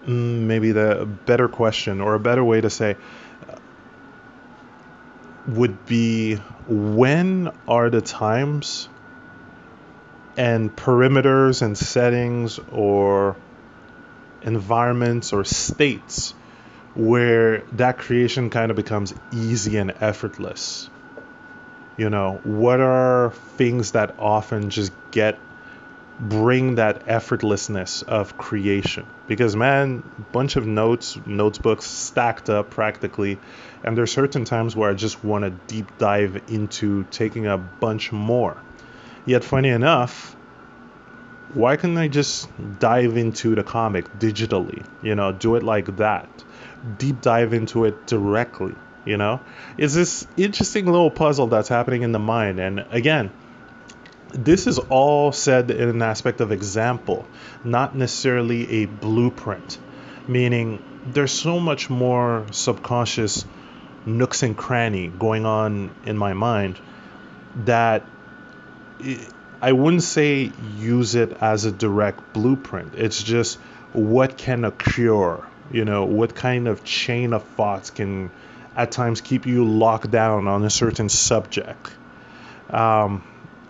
mm, 0.06 0.40
maybe 0.52 0.72
the 0.72 1.08
better 1.28 1.48
question 1.48 2.02
or 2.02 2.16
a 2.16 2.20
better 2.20 2.44
way 2.44 2.60
to 2.62 2.72
say 2.72 2.98
would 5.48 5.86
be 5.86 6.40
when 6.68 7.52
are 7.68 7.90
the 7.90 8.02
times 8.02 8.88
and 10.38 10.76
perimeters 10.76 11.62
and 11.62 11.78
settings 11.78 12.60
or 12.72 13.36
environments 14.42 15.34
or 15.34 15.44
states 15.44 16.34
where 16.96 17.60
that 17.74 17.98
creation 17.98 18.50
kind 18.50 18.70
of 18.72 18.78
becomes 18.78 19.14
easy 19.32 19.78
and 19.78 19.94
effortless? 20.00 20.90
You 21.98 22.10
know, 22.10 22.40
what 22.44 22.80
are 22.80 23.32
things 23.58 23.92
that 23.92 24.16
often 24.18 24.70
just 24.70 24.92
get 25.12 25.38
bring 26.20 26.76
that 26.76 27.06
effortlessness 27.06 28.04
of 28.04 28.38
creation? 28.38 29.06
Because 29.28 29.56
man, 29.56 30.04
bunch 30.32 30.56
of 30.56 30.66
notes, 30.66 31.18
notebooks 31.26 31.86
stacked 31.86 32.50
up 32.50 32.70
practically, 32.70 33.40
and 33.84 33.98
there's 33.98 34.12
certain 34.12 34.46
times 34.46 34.76
where 34.76 34.90
I 34.90 34.94
just 34.94 35.24
want 35.24 35.44
to 35.44 35.52
deep 35.74 35.98
dive 35.98 36.42
into 36.48 37.04
taking 37.06 37.48
a 37.48 37.58
bunch 37.58 38.12
more. 38.12 38.58
Yet 39.26 39.44
funny 39.44 39.70
enough, 39.70 40.36
why 41.54 41.78
can't 41.78 41.98
I 41.98 42.08
just 42.08 42.50
dive 42.80 43.16
into 43.16 43.56
the 43.56 43.64
comic 43.64 44.20
digitally? 44.20 44.86
You 45.02 45.16
know, 45.16 45.32
do 45.32 45.56
it 45.56 45.64
like 45.64 45.98
that. 45.98 46.30
Deep 46.98 47.22
dive 47.22 47.54
into 47.54 47.86
it 47.86 48.08
directly 48.08 48.76
you 49.06 49.18
know 49.18 49.42
is 49.78 49.94
this 49.94 50.26
interesting 50.38 50.86
little 50.86 51.12
puzzle 51.12 51.48
that's 51.48 51.68
happening 51.68 52.04
in 52.04 52.12
the 52.12 52.20
mind 52.20 52.60
and 52.60 52.86
again 52.92 53.32
this 54.34 54.68
is 54.68 54.80
all 54.80 55.32
said 55.32 55.72
in 55.72 55.90
an 55.90 56.02
aspect 56.02 56.42
of 56.42 56.52
example 56.52 57.26
not 57.64 57.96
necessarily 57.96 58.84
a 58.84 58.86
blueprint 58.86 59.78
meaning 60.28 60.84
there's 61.06 61.32
so 61.32 61.60
much 61.60 61.90
more 61.90 62.46
subconscious 62.52 63.46
nooks 64.06 64.44
and 64.44 64.58
cranny 64.58 65.08
going 65.08 65.46
on 65.46 65.94
in 66.06 66.18
my 66.18 66.34
mind 66.34 66.80
that 67.66 68.04
I 69.62 69.72
wouldn't 69.72 70.04
say 70.04 70.52
use 70.78 71.16
it 71.16 71.32
as 71.40 71.66
a 71.66 71.72
direct 71.72 72.34
blueprint. 72.34 72.96
It's 72.96 73.24
just 73.24 73.58
what 73.94 74.38
can 74.38 74.66
occur, 74.66 75.42
you 75.72 75.86
know, 75.86 76.06
what 76.06 76.36
kind 76.36 76.68
of 76.68 76.84
chain 76.84 77.32
of 77.32 77.44
thoughts 77.44 77.90
can 77.90 78.30
at 78.76 78.92
times 78.92 79.22
keep 79.22 79.46
you 79.46 79.66
locked 79.66 80.12
down 80.12 80.48
on 80.48 80.66
a 80.66 80.70
certain 80.70 81.08
subject. 81.10 81.92
Um, 82.70 83.24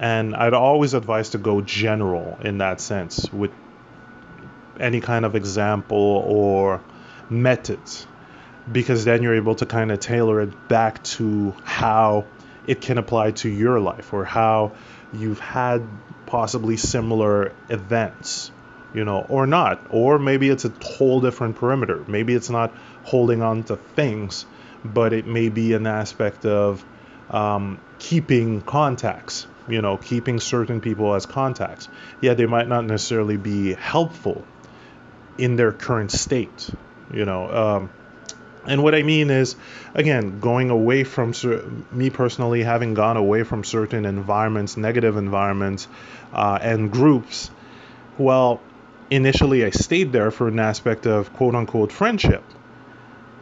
and 0.03 0.35
I'd 0.35 0.53
always 0.53 0.93
advise 0.93 1.29
to 1.29 1.37
go 1.37 1.61
general 1.61 2.37
in 2.43 2.57
that 2.57 2.81
sense 2.81 3.31
with 3.31 3.51
any 4.77 4.99
kind 4.99 5.23
of 5.23 5.33
example 5.37 5.97
or 5.97 6.81
methods 7.29 8.05
because 8.69 9.05
then 9.05 9.23
you're 9.23 9.35
able 9.35 9.55
to 9.55 9.65
kind 9.65 9.93
of 9.93 10.01
tailor 10.01 10.41
it 10.41 10.67
back 10.67 11.01
to 11.03 11.55
how 11.63 12.25
it 12.67 12.81
can 12.81 12.97
apply 12.97 13.31
to 13.31 13.47
your 13.47 13.79
life 13.79 14.11
or 14.11 14.25
how 14.25 14.73
you've 15.13 15.39
had 15.39 15.87
possibly 16.25 16.75
similar 16.75 17.53
events 17.69 18.51
you 18.93 19.05
know 19.05 19.25
or 19.29 19.47
not. 19.47 19.87
Or 19.89 20.19
maybe 20.19 20.49
it's 20.49 20.65
a 20.65 20.73
whole 20.81 21.21
different 21.21 21.55
perimeter. 21.55 22.03
Maybe 22.07 22.33
it's 22.33 22.49
not 22.49 22.73
holding 23.03 23.41
on 23.41 23.63
to 23.63 23.77
things 23.77 24.45
but 24.83 25.13
it 25.13 25.25
may 25.25 25.47
be 25.47 25.71
an 25.71 25.87
aspect 25.87 26.45
of 26.45 26.83
um, 27.29 27.79
keeping 27.99 28.61
contacts, 28.61 29.47
you 29.67 29.81
know, 29.81 29.97
keeping 29.97 30.39
certain 30.39 30.81
people 30.81 31.13
as 31.13 31.25
contacts. 31.25 31.87
Yeah, 32.21 32.33
they 32.33 32.45
might 32.45 32.67
not 32.67 32.85
necessarily 32.85 33.37
be 33.37 33.73
helpful 33.73 34.43
in 35.37 35.55
their 35.55 35.71
current 35.71 36.11
state, 36.11 36.69
you 37.13 37.25
know. 37.25 37.49
Um, 37.49 37.89
and 38.65 38.81
what 38.81 38.95
I 38.95 39.03
mean 39.03 39.29
is, 39.29 39.55
again, 39.93 40.39
going 40.39 40.69
away 40.69 41.03
from 41.03 41.33
me 41.91 42.09
personally, 42.09 42.63
having 42.63 42.93
gone 42.93 43.17
away 43.17 43.43
from 43.43 43.63
certain 43.63 44.05
environments, 44.05 44.77
negative 44.77 45.17
environments, 45.17 45.87
uh, 46.31 46.59
and 46.61 46.91
groups. 46.91 47.51
Well, 48.17 48.61
initially 49.09 49.65
I 49.65 49.71
stayed 49.71 50.11
there 50.11 50.31
for 50.31 50.47
an 50.47 50.59
aspect 50.59 51.05
of 51.07 51.33
quote 51.33 51.55
unquote 51.55 51.91
friendship. 51.91 52.43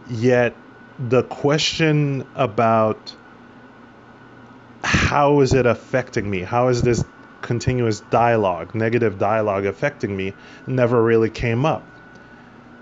Yet 0.10 0.56
the 0.98 1.24
question 1.24 2.26
about 2.36 3.16
how 4.84 5.42
is 5.42 5.54
it 5.54 5.66
affecting 5.66 6.30
me? 6.30 6.42
How 6.42 6.70
is 6.70 6.82
this 6.82 7.04
continuous 7.42 8.02
dialogue, 8.12 8.76
negative 8.76 9.18
dialogue 9.18 9.66
affecting 9.66 10.16
me 10.16 10.34
never 10.68 11.02
really 11.02 11.30
came 11.30 11.66
up. 11.66 11.84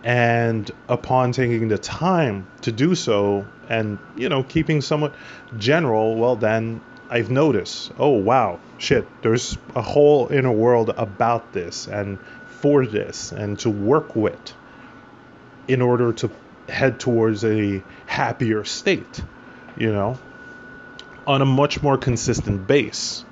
And 0.03 0.69
upon 0.87 1.31
taking 1.31 1.67
the 1.67 1.77
time 1.77 2.47
to 2.61 2.71
do 2.71 2.95
so 2.95 3.45
and, 3.67 3.99
you 4.15 4.29
know, 4.29 4.43
keeping 4.43 4.81
somewhat 4.81 5.13
general, 5.57 6.15
well, 6.15 6.35
then 6.35 6.81
I've 7.09 7.29
noticed, 7.29 7.91
oh, 7.97 8.11
wow, 8.17 8.59
shit, 8.77 9.07
there's 9.21 9.57
a 9.75 9.81
whole 9.81 10.27
inner 10.29 10.51
world 10.51 10.89
about 10.89 11.51
this 11.51 11.87
and 11.87 12.19
for 12.61 12.85
this 12.85 13.31
and 13.31 13.57
to 13.59 13.69
work 13.69 14.15
with 14.15 14.53
in 15.67 15.81
order 15.81 16.13
to 16.13 16.29
head 16.69 16.99
towards 16.99 17.43
a 17.43 17.83
happier 18.05 18.63
state, 18.63 19.21
you 19.77 19.91
know, 19.91 20.17
on 21.29 21.43
a 21.43 21.45
much 21.45 21.83
more 21.83 21.95
consistent 21.95 22.65
base 22.65 23.23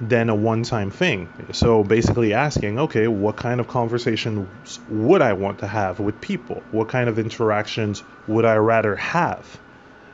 than 0.00 0.28
a 0.28 0.34
one 0.34 0.64
time 0.64 0.90
thing. 0.90 1.28
So 1.52 1.84
basically 1.84 2.34
asking, 2.34 2.80
okay, 2.80 3.06
what 3.06 3.36
kind 3.36 3.60
of 3.60 3.68
conversations 3.68 4.80
would 4.88 5.22
I 5.22 5.34
want 5.34 5.60
to 5.60 5.68
have 5.68 6.00
with 6.00 6.20
people? 6.20 6.60
What 6.72 6.88
kind 6.88 7.08
of 7.08 7.20
interactions 7.20 8.02
would 8.26 8.44
I 8.44 8.56
rather 8.56 8.96
have? 8.96 9.60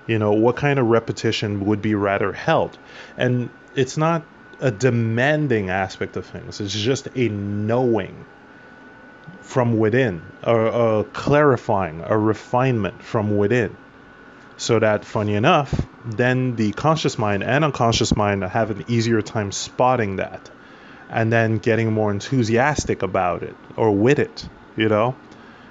You 0.06 0.18
know, 0.18 0.32
what 0.32 0.56
kind 0.56 0.78
of 0.78 0.86
repetition 0.88 1.64
would 1.64 1.80
be 1.80 1.94
rather 1.94 2.32
held? 2.32 2.76
And 3.16 3.48
it's 3.74 3.96
not 3.96 4.22
a 4.60 4.70
demanding 4.70 5.70
aspect 5.70 6.18
of 6.18 6.26
things, 6.26 6.60
it's 6.60 6.74
just 6.74 7.08
a 7.14 7.28
knowing 7.30 8.26
from 9.40 9.78
within, 9.78 10.20
a, 10.42 10.54
a 10.54 11.04
clarifying, 11.04 12.02
a 12.04 12.18
refinement 12.18 13.02
from 13.02 13.38
within. 13.38 13.74
So 14.58 14.78
that, 14.78 15.04
funny 15.04 15.34
enough, 15.34 15.86
then 16.04 16.56
the 16.56 16.72
conscious 16.72 17.16
mind 17.16 17.42
and 17.42 17.64
unconscious 17.64 18.14
mind 18.14 18.42
have 18.44 18.70
an 18.70 18.84
easier 18.88 19.22
time 19.22 19.52
spotting 19.52 20.16
that 20.16 20.50
and 21.08 21.32
then 21.32 21.58
getting 21.58 21.92
more 21.92 22.10
enthusiastic 22.10 23.02
about 23.02 23.42
it 23.42 23.56
or 23.76 23.92
with 23.92 24.18
it, 24.18 24.46
you 24.76 24.88
know? 24.88 25.16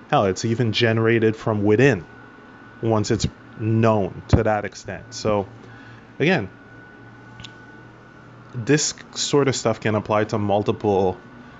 Hell, 0.09 0.25
it's 0.25 0.45
even 0.45 0.71
generated 0.71 1.35
from 1.35 1.63
within 1.63 2.05
once 2.81 3.11
it's 3.11 3.27
known 3.59 4.23
to 4.29 4.43
that 4.43 4.65
extent. 4.65 5.13
So, 5.13 5.47
again, 6.17 6.49
this 8.55 8.95
sort 9.13 9.47
of 9.47 9.55
stuff 9.55 9.79
can 9.79 9.93
apply 9.93 10.23
to 10.23 10.39
multiple 10.39 11.19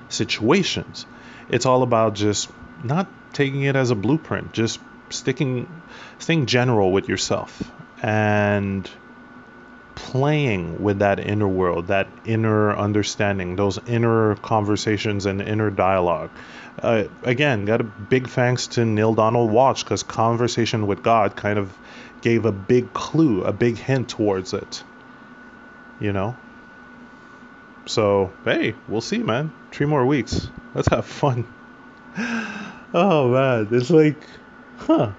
situations 0.09 1.05
it's 1.49 1.65
all 1.65 1.83
about 1.83 2.15
just 2.15 2.49
not 2.83 3.07
taking 3.33 3.63
it 3.63 3.75
as 3.75 3.91
a 3.91 3.95
blueprint, 3.95 4.53
just 4.53 4.79
sticking 5.09 5.69
staying 6.19 6.45
general 6.45 6.91
with 6.91 7.07
yourself 7.07 7.71
and 8.01 8.89
playing 9.95 10.81
with 10.83 10.99
that 10.99 11.19
inner 11.19 11.47
world, 11.47 11.87
that 11.87 12.07
inner 12.23 12.75
understanding, 12.75 13.55
those 13.55 13.79
inner 13.87 14.35
conversations 14.35 15.25
and 15.25 15.41
inner 15.41 15.71
dialogue. 15.71 16.29
Uh, 16.81 17.05
again, 17.23 17.65
got 17.65 17.81
a 17.81 17.83
big 17.83 18.27
thanks 18.29 18.67
to 18.67 18.85
Neale 18.85 19.15
Donald 19.15 19.49
Walsch 19.49 19.83
because 19.83 20.03
Conversation 20.03 20.85
with 20.85 21.01
God 21.01 21.35
kind 21.35 21.57
of 21.57 21.75
gave 22.21 22.45
a 22.45 22.51
big 22.51 22.93
clue, 22.93 23.43
a 23.43 23.51
big 23.51 23.77
hint 23.77 24.09
towards 24.09 24.53
it. 24.53 24.83
You 25.99 26.13
know? 26.13 26.35
So, 27.87 28.31
hey, 28.45 28.75
we'll 28.87 29.01
see, 29.01 29.19
man. 29.19 29.51
Three 29.71 29.87
more 29.87 30.05
weeks. 30.05 30.49
Let's 30.73 30.87
have 30.89 31.05
fun. 31.05 31.47
Oh, 32.93 33.31
man. 33.31 33.67
It's 33.71 33.89
like, 33.89 34.15
huh. 34.77 35.11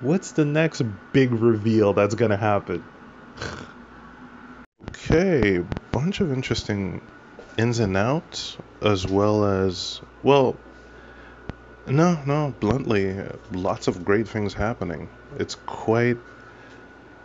What's 0.00 0.32
the 0.32 0.46
next 0.46 0.80
big 1.12 1.30
reveal 1.30 1.92
that's 1.92 2.14
to 2.14 2.36
happen? 2.36 2.82
okay, 4.88 5.62
bunch 5.92 6.20
of 6.20 6.32
interesting 6.32 7.02
ins 7.58 7.80
and 7.80 7.94
outs, 7.98 8.56
as 8.80 9.06
well 9.06 9.44
as, 9.44 10.00
well, 10.22 10.56
no, 11.86 12.18
no, 12.24 12.54
bluntly, 12.60 13.14
lots 13.52 13.88
of 13.88 14.02
great 14.02 14.26
things 14.26 14.54
happening. 14.54 15.10
It's 15.38 15.56
quite 15.66 16.16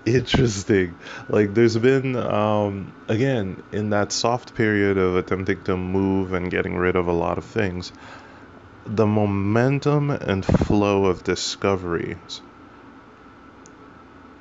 interesting. 0.06 0.98
Like, 1.30 1.54
there's 1.54 1.78
been, 1.78 2.18
um, 2.18 2.94
again, 3.08 3.64
in 3.72 3.92
that 3.92 4.12
soft 4.12 4.54
period 4.54 4.98
of 4.98 5.16
attempting 5.16 5.64
to 5.64 5.78
move 5.78 6.34
and 6.34 6.52
getting 6.52 6.76
rid 6.76 6.98
of 6.98 7.08
a 7.08 7.14
lot 7.14 7.38
of 7.38 7.46
things, 7.46 7.94
the 8.86 9.06
momentum 9.06 10.10
and 10.10 10.46
flow 10.46 11.06
of 11.06 11.24
discoveries 11.24 12.42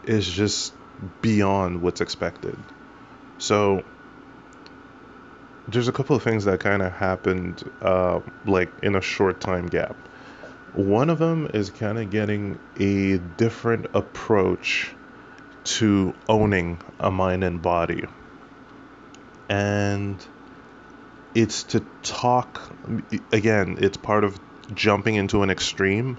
is 0.09 0.29
just 0.29 0.73
beyond 1.23 1.83
what's 1.83 2.01
expected. 2.01 2.57
So, 3.39 3.83
there's 5.69 5.89
a 5.89 5.93
couple 5.93 6.15
of 6.15 6.23
things 6.23 6.45
that 6.45 6.61
kind 6.61 6.83
of 6.83 6.93
happened, 6.93 7.63
uh, 7.83 8.21
like 8.45 8.71
in 8.83 8.95
a 8.95 9.01
short 9.01 9.41
time 9.41 9.67
gap. 9.67 9.97
One 10.75 11.09
of 11.09 11.19
them 11.19 11.49
is 11.55 11.71
kind 11.71 11.99
of 11.99 12.11
getting 12.11 12.59
a 12.77 13.19
different 13.39 13.87
approach 13.95 14.91
to 15.65 16.15
owning 16.29 16.81
a 17.01 17.11
mind 17.11 17.45
and 17.45 17.63
body. 17.63 18.05
And 19.49 20.25
it's 21.35 21.65
to 21.65 21.81
talk, 22.03 22.61
again, 23.33 23.77
it's 23.81 23.97
part 23.97 24.25
of 24.25 24.39
jumping 24.75 25.15
into 25.15 25.43
an 25.43 25.51
extreme 25.51 26.19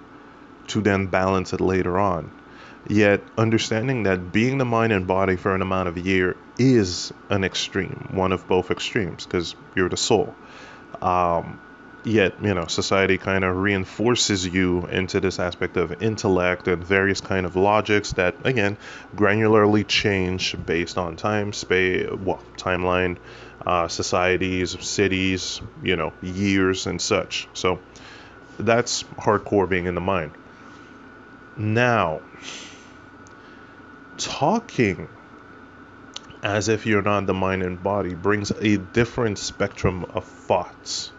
to 0.68 0.82
then 0.82 1.08
balance 1.08 1.54
it 1.54 1.62
later 1.62 1.98
on. 1.98 2.32
Yet, 2.88 3.22
understanding 3.38 4.04
that 4.04 4.32
being 4.32 4.58
the 4.60 4.66
mind 4.66 4.94
and 4.94 5.08
body 5.08 5.38
for 5.38 5.56
an 5.56 5.62
amount 5.62 5.90
of 5.90 5.98
year 5.98 6.38
is 6.60 7.12
an 7.30 7.44
extreme, 7.44 8.10
one 8.12 8.32
of 8.32 8.48
both 8.48 8.70
extremes, 8.70 9.26
because 9.26 9.56
you're 9.76 9.90
the 9.90 9.98
soul. 9.98 10.36
Um, 11.02 11.60
yet 12.06 12.34
you 12.42 12.54
know 12.54 12.68
society 12.68 13.18
kind 13.18 13.44
of 13.44 13.58
reinforces 13.58 14.46
you 14.46 14.86
into 14.86 15.20
this 15.20 15.40
aspect 15.40 15.76
of 15.76 16.04
intellect 16.04 16.68
and 16.68 16.84
various 16.84 17.20
kind 17.20 17.46
of 17.46 17.56
logics 17.56 18.14
that 18.14 18.36
again 18.44 18.78
granularly 19.16 19.86
change 19.86 20.56
based 20.66 20.98
on 20.98 21.16
time 21.16 21.52
space 21.52 22.08
well 22.12 22.42
timeline 22.58 23.18
uh, 23.66 23.88
societies 23.88 24.78
cities 24.86 25.60
you 25.84 25.96
know 25.96 26.14
years 26.22 26.86
and 26.86 27.02
such 27.02 27.48
so 27.54 27.80
that's 28.60 29.04
hardcore 29.18 29.68
being 29.68 29.88
in 29.88 29.96
the 29.96 30.02
mind 30.02 30.32
now 31.58 32.22
talking 34.18 35.08
as 36.44 36.68
if 36.70 36.86
you're 36.86 37.02
not 37.02 37.26
the 37.26 37.34
mind 37.34 37.64
and 37.64 37.82
body 37.82 38.14
brings 38.14 38.52
a 38.52 38.78
different 38.78 39.38
spectrum 39.38 40.06
of 40.06 40.26
thoughts 40.26 41.12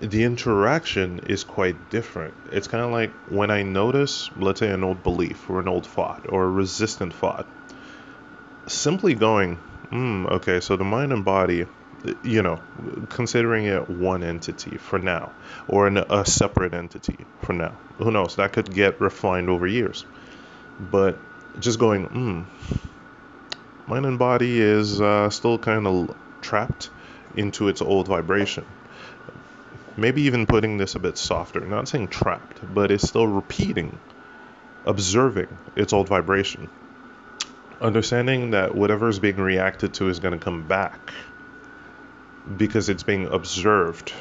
the 0.00 0.24
interaction 0.24 1.20
is 1.20 1.44
quite 1.44 1.90
different. 1.90 2.34
It's 2.50 2.68
kind 2.68 2.84
of 2.84 2.90
like 2.90 3.12
when 3.28 3.50
I 3.50 3.62
notice, 3.62 4.30
let's 4.36 4.60
say, 4.60 4.70
an 4.70 4.84
old 4.84 5.02
belief 5.02 5.48
or 5.48 5.60
an 5.60 5.68
old 5.68 5.86
thought 5.86 6.26
or 6.28 6.44
a 6.44 6.50
resistant 6.50 7.14
thought, 7.14 7.46
simply 8.66 9.14
going, 9.14 9.56
hmm, 9.90 10.26
okay, 10.26 10.60
so 10.60 10.76
the 10.76 10.84
mind 10.84 11.12
and 11.12 11.24
body, 11.24 11.66
you 12.22 12.42
know, 12.42 12.60
considering 13.08 13.66
it 13.66 13.88
one 13.88 14.22
entity 14.22 14.76
for 14.76 14.98
now 14.98 15.32
or 15.68 15.86
an, 15.86 15.98
a 15.98 16.26
separate 16.26 16.74
entity 16.74 17.16
for 17.40 17.52
now. 17.52 17.78
Who 17.98 18.10
knows? 18.10 18.36
That 18.36 18.52
could 18.52 18.72
get 18.72 19.00
refined 19.00 19.48
over 19.48 19.66
years. 19.66 20.04
But 20.90 21.16
just 21.60 21.78
going, 21.78 22.04
hmm, 22.04 22.42
mind 23.86 24.06
and 24.06 24.18
body 24.18 24.60
is 24.60 25.00
uh, 25.00 25.30
still 25.30 25.58
kind 25.58 25.86
of 25.86 26.16
trapped 26.40 26.90
into 27.36 27.68
its 27.68 27.82
old 27.82 28.08
vibration 28.08 28.64
maybe 29.96 30.22
even 30.22 30.46
putting 30.46 30.76
this 30.76 30.94
a 30.94 30.98
bit 30.98 31.16
softer, 31.16 31.60
not 31.60 31.88
saying 31.88 32.08
trapped, 32.08 32.74
but 32.74 32.90
it's 32.90 33.08
still 33.08 33.26
repeating, 33.26 33.98
observing 34.84 35.48
its 35.76 35.92
old 35.92 36.08
vibration. 36.08 36.68
Understanding 37.80 38.50
that 38.50 38.74
whatever 38.74 39.08
is 39.08 39.18
being 39.18 39.36
reacted 39.36 39.94
to 39.94 40.08
is 40.08 40.20
going 40.20 40.32
to 40.32 40.42
come 40.42 40.66
back 40.66 41.12
because 42.56 42.88
it's 42.88 43.02
being 43.02 43.26
observed. 43.26 44.12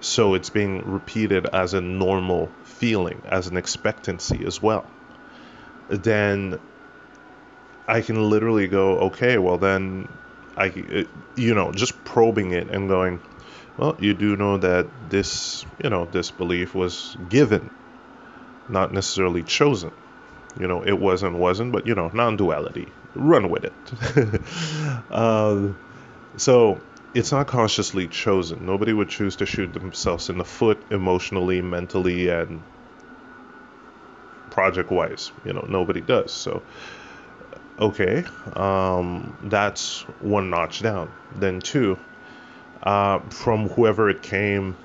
So 0.00 0.34
it's 0.34 0.50
being 0.50 0.90
repeated 0.90 1.46
as 1.46 1.74
a 1.74 1.80
normal 1.80 2.50
feeling, 2.64 3.22
as 3.24 3.46
an 3.46 3.56
expectancy 3.56 4.44
as 4.44 4.60
well. 4.60 4.84
Then 5.92 6.58
I 7.86 8.00
can 8.00 8.30
literally 8.30 8.68
go, 8.68 8.98
okay, 9.00 9.38
well, 9.38 9.58
then 9.58 10.08
I, 10.56 10.72
you 11.36 11.54
know, 11.54 11.72
just 11.72 12.04
probing 12.04 12.52
it 12.52 12.70
and 12.70 12.88
going, 12.88 13.20
well, 13.76 13.96
you 14.00 14.14
do 14.14 14.36
know 14.36 14.58
that 14.58 14.86
this, 15.10 15.64
you 15.82 15.90
know, 15.90 16.06
this 16.06 16.30
belief 16.30 16.74
was 16.74 17.16
given, 17.28 17.70
not 18.68 18.92
necessarily 18.92 19.42
chosen. 19.42 19.90
You 20.58 20.66
know, 20.66 20.82
it 20.84 20.98
was 20.98 21.22
and 21.22 21.38
wasn't, 21.38 21.72
but 21.72 21.86
you 21.86 21.94
know, 21.94 22.10
non-duality. 22.12 22.92
Run 23.14 23.50
with 23.50 23.64
it. 23.64 23.72
uh, 25.10 25.68
so 26.36 26.80
it's 27.14 27.32
not 27.32 27.46
consciously 27.46 28.08
chosen. 28.08 28.64
Nobody 28.64 28.92
would 28.92 29.08
choose 29.08 29.36
to 29.36 29.46
shoot 29.46 29.72
themselves 29.72 30.30
in 30.30 30.38
the 30.38 30.44
foot 30.44 30.82
emotionally, 30.90 31.60
mentally, 31.60 32.28
and 32.28 32.62
project-wise. 34.52 35.32
You 35.44 35.54
know, 35.54 35.64
nobody 35.68 36.00
does. 36.00 36.32
So, 36.32 36.62
okay, 37.78 38.24
um, 38.54 39.36
that's 39.44 40.02
one 40.20 40.50
notch 40.50 40.82
down. 40.82 41.10
Then 41.34 41.60
two 41.60 41.98
uh, 42.82 43.20
from 43.30 43.68
whoever 43.68 44.10
it 44.10 44.22
came, 44.22 44.76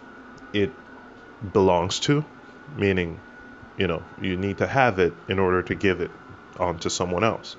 it 0.54 0.72
belongs 1.54 2.00
to, 2.02 2.24
meaning, 2.76 3.20
you 3.78 3.88
know, 3.88 4.04
you 4.22 4.38
need 4.38 4.60
to 4.60 4.68
have 4.68 5.00
it 5.00 5.14
in 5.28 5.40
order 5.40 5.62
to 5.64 5.76
give 5.76 6.02
it 6.02 6.12
on 6.60 6.80
to 6.80 6.90
someone 6.90 7.24
else. 7.24 7.56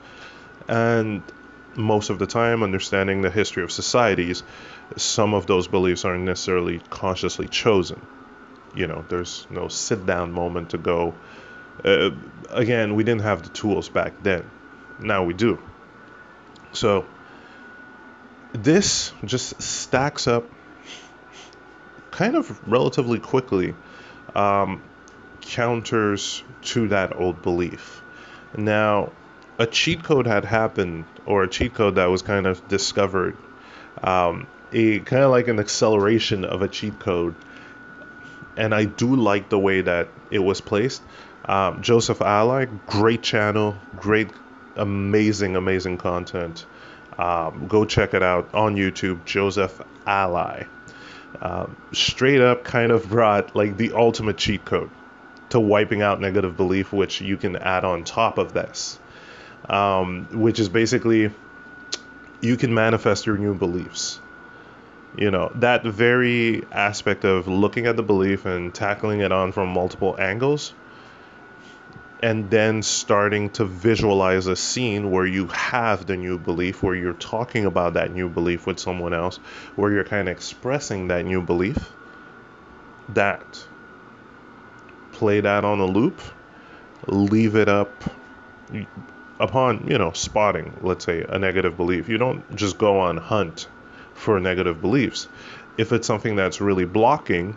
And 0.69 1.23
most 1.77 2.11
of 2.11 2.19
the 2.19 2.27
time, 2.27 2.63
understanding 2.63 3.23
the 3.23 3.31
history 3.31 3.63
of 3.63 3.71
societies, 3.71 4.43
some 4.97 5.35
of 5.35 5.47
those 5.47 5.69
beliefs 5.69 6.05
aren't 6.05 6.25
necessarily 6.25 6.81
consciously 6.91 7.49
chosen. 7.49 8.01
You 8.75 8.87
know, 8.87 9.05
there's 9.09 9.47
no 9.51 9.69
sit 9.69 10.07
down 10.07 10.33
moment 10.33 10.71
to 10.71 10.79
go. 10.79 11.15
Uh, 11.85 12.11
again, 12.51 12.95
we 12.95 13.05
didn't 13.05 13.23
have 13.23 13.43
the 13.43 13.49
tools 13.51 13.89
back 13.89 14.23
then. 14.23 14.49
Now 14.99 15.25
we 15.25 15.35
do. 15.35 15.59
So, 16.73 17.07
this 18.53 19.13
just 19.25 19.61
stacks 19.63 20.27
up 20.27 20.45
kind 22.11 22.35
of 22.35 22.69
relatively 22.69 23.21
quickly 23.21 23.75
um, 24.35 24.83
counters 25.41 26.43
to 26.63 26.89
that 26.89 27.15
old 27.17 27.43
belief. 27.43 28.03
Now, 28.57 29.13
a 29.59 29.67
cheat 29.67 30.03
code 30.03 30.27
had 30.27 30.45
happened, 30.45 31.05
or 31.27 31.43
a 31.43 31.49
cheat 31.49 31.75
code 31.75 31.97
that 31.97 32.07
was 32.07 32.23
kind 32.23 32.47
of 32.47 32.67
discovered, 32.69 33.37
um, 34.03 34.47
a 34.73 35.01
kind 35.01 35.23
of 35.23 35.31
like 35.31 35.49
an 35.49 35.59
acceleration 35.59 36.45
of 36.45 36.63
a 36.63 36.69
cheat 36.69 36.99
code. 36.99 37.35
And 38.57 38.75
I 38.75 38.85
do 38.85 39.15
like 39.15 39.49
the 39.49 39.59
way 39.59 39.83
that 39.83 40.09
it 40.31 40.41
was 40.41 40.61
placed. 40.61 41.03
Um, 41.49 41.81
Joseph 41.81 42.19
Alai, 42.19 42.69
great 42.87 43.23
channel, 43.23 43.75
great, 43.97 44.29
amazing, 44.77 45.57
amazing 45.57 45.97
content. 45.97 46.67
Um, 47.19 47.67
go 47.67 47.87
check 47.87 48.13
it 48.13 48.23
out 48.23 48.55
on 48.55 48.77
YouTube, 48.77 49.25
Joseph 49.25 49.81
Alai. 50.07 50.67
Um, 51.41 51.75
straight 51.93 52.43
up 52.43 52.65
kind 52.65 52.93
of 52.93 53.09
brought 53.09 53.57
like 53.57 53.79
the 53.79 53.93
ultimate 53.93 54.37
cheat 54.37 54.65
code 54.65 54.91
to 55.49 55.59
wiping 55.59 56.03
out 56.03 56.21
negative 56.21 56.57
belief, 56.57 56.93
which 56.93 57.23
you 57.23 57.39
can 57.39 57.57
add 57.57 57.85
on 57.85 58.05
top 58.05 58.37
of 58.37 58.53
this, 58.53 58.99
um, 59.71 60.29
which 60.31 60.61
is 60.61 60.69
basically 60.69 61.31
you 62.43 62.57
can 62.59 62.75
manifest 62.75 63.25
your 63.25 63.39
new 63.39 63.55
beliefs. 63.55 64.21
You 65.17 65.31
know, 65.31 65.51
that 65.57 65.83
very 65.85 66.65
aspect 66.71 67.25
of 67.25 67.49
looking 67.49 67.87
at 67.87 67.97
the 67.97 68.03
belief 68.03 68.45
and 68.45 68.75
tackling 68.75 69.21
it 69.21 69.33
on 69.33 69.53
from 69.53 69.71
multiple 69.71 70.15
angles 70.19 70.75
and 72.21 72.51
then 72.51 72.83
starting 72.83 73.51
to 73.51 73.65
visualize 73.65 74.47
a 74.47 74.57
scene 74.57 75.11
where 75.11 75.27
you 75.27 75.47
have 75.49 76.07
the 76.07 76.17
new 76.17 76.39
belief, 76.39 76.83
where 76.83 76.95
you're 76.95 77.13
talking 77.13 77.65
about 77.65 77.95
that 77.95 78.13
new 78.13 78.29
belief 78.29 78.67
with 78.67 78.79
someone 78.79 79.15
else, 79.15 79.37
where 79.77 79.93
you're 79.93 80.05
kind 80.05 80.29
of 80.29 80.37
expressing 80.37 81.09
that 81.09 81.25
new 81.25 81.43
belief. 81.43 81.93
That. 83.11 83.65
Play 85.13 85.41
that 85.41 85.65
on 85.65 85.81
a 85.81 85.87
loop, 85.87 86.21
leave 87.07 87.57
it 87.57 87.69
up 87.69 88.05
upon 89.41 89.87
you 89.89 89.99
know 89.99 90.13
spotting 90.13 90.77
let's 90.83 91.05
say 91.05 91.25
a 91.29 91.39
negative 91.39 91.77
belief 91.77 92.09
you 92.09 92.19
don't 92.19 92.57
just 92.57 92.77
go 92.77 93.01
on 93.01 93.17
hunt 93.17 93.69
for 94.15 94.41
negative 94.41 94.81
beliefs 94.81 95.29
if 95.77 95.93
it's 95.93 96.07
something 96.07 96.35
that's 96.35 96.61
really 96.61 96.85
blocking 96.85 97.57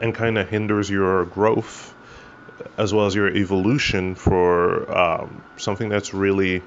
and 0.00 0.14
kind 0.14 0.38
of 0.38 0.48
hinders 0.48 0.88
your 0.88 1.24
growth 1.24 1.94
as 2.76 2.92
well 2.92 3.06
as 3.06 3.14
your 3.14 3.28
evolution 3.28 4.14
for 4.14 4.90
um, 4.96 5.42
something 5.56 5.88
that's 5.88 6.14
really 6.14 6.62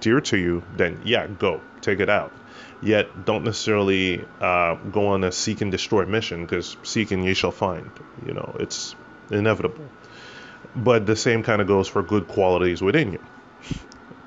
dear 0.00 0.20
to 0.20 0.36
you 0.36 0.62
then 0.76 1.00
yeah 1.04 1.26
go 1.26 1.60
take 1.84 2.00
it 2.00 2.08
out. 2.08 2.32
Yet 2.80 3.24
don't 3.24 3.44
necessarily 3.44 4.24
uh, 4.40 4.74
go 4.74 5.08
on 5.08 5.24
a 5.24 5.32
seek 5.32 5.60
and 5.60 5.70
destroy 5.70 6.04
mission 6.06 6.44
because 6.44 6.76
seek 6.82 7.12
and 7.12 7.24
ye 7.24 7.34
shall 7.34 7.50
find 7.50 7.88
you 8.26 8.34
know 8.34 8.56
it's 8.58 8.94
inevitable. 9.30 9.88
But 10.74 11.06
the 11.06 11.16
same 11.16 11.42
kind 11.42 11.60
of 11.60 11.68
goes 11.68 11.88
for 11.88 12.02
good 12.02 12.26
qualities 12.26 12.82
within 12.82 13.12
you. 13.12 13.20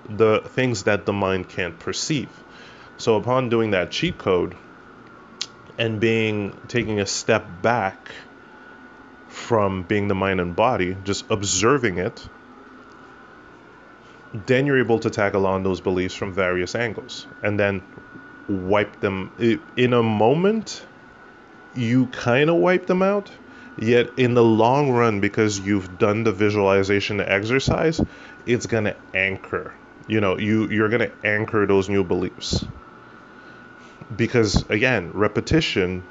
The 0.09 0.41
things 0.45 0.83
that 0.83 1.05
the 1.05 1.13
mind 1.13 1.49
can't 1.49 1.77
perceive. 1.77 2.29
So 2.97 3.15
upon 3.17 3.49
doing 3.49 3.71
that 3.71 3.91
cheat 3.91 4.17
code 4.17 4.55
and 5.77 5.99
being 5.99 6.57
taking 6.67 6.99
a 6.99 7.05
step 7.05 7.45
back 7.61 8.11
from 9.37 9.83
being 9.83 10.07
the 10.07 10.15
mind 10.15 10.41
and 10.41 10.55
body, 10.55 10.97
just 11.03 11.29
observing 11.29 11.99
it, 11.99 12.27
then 14.45 14.65
you're 14.65 14.79
able 14.79 14.99
to 14.99 15.09
tackle 15.09 15.45
on 15.45 15.63
those 15.63 15.79
beliefs 15.79 16.15
from 16.15 16.33
various 16.33 16.75
angles 16.75 17.27
and 17.43 17.57
then 17.57 17.81
wipe 18.49 18.99
them. 18.99 19.31
In 19.77 19.93
a 19.93 20.03
moment 20.03 20.85
you 21.75 22.07
kind 22.07 22.49
of 22.49 22.55
wipe 22.55 22.87
them 22.87 23.01
out 23.01 23.31
yet 23.79 24.09
in 24.17 24.33
the 24.33 24.43
long 24.43 24.91
run 24.91 25.21
because 25.21 25.59
you've 25.59 25.99
done 25.99 26.23
the 26.23 26.31
visualization 26.31 27.21
exercise 27.21 28.01
it's 28.47 28.65
going 28.65 28.85
to 28.85 28.95
anchor. 29.13 29.73
You 30.07 30.19
know 30.19 30.37
you 30.37 30.67
you're 30.69 30.89
going 30.89 31.09
to 31.09 31.11
anchor 31.25 31.65
those 31.65 31.87
new 31.89 32.03
beliefs. 32.03 32.65
Because 34.15 34.69
again 34.69 35.11
repetition 35.13 36.03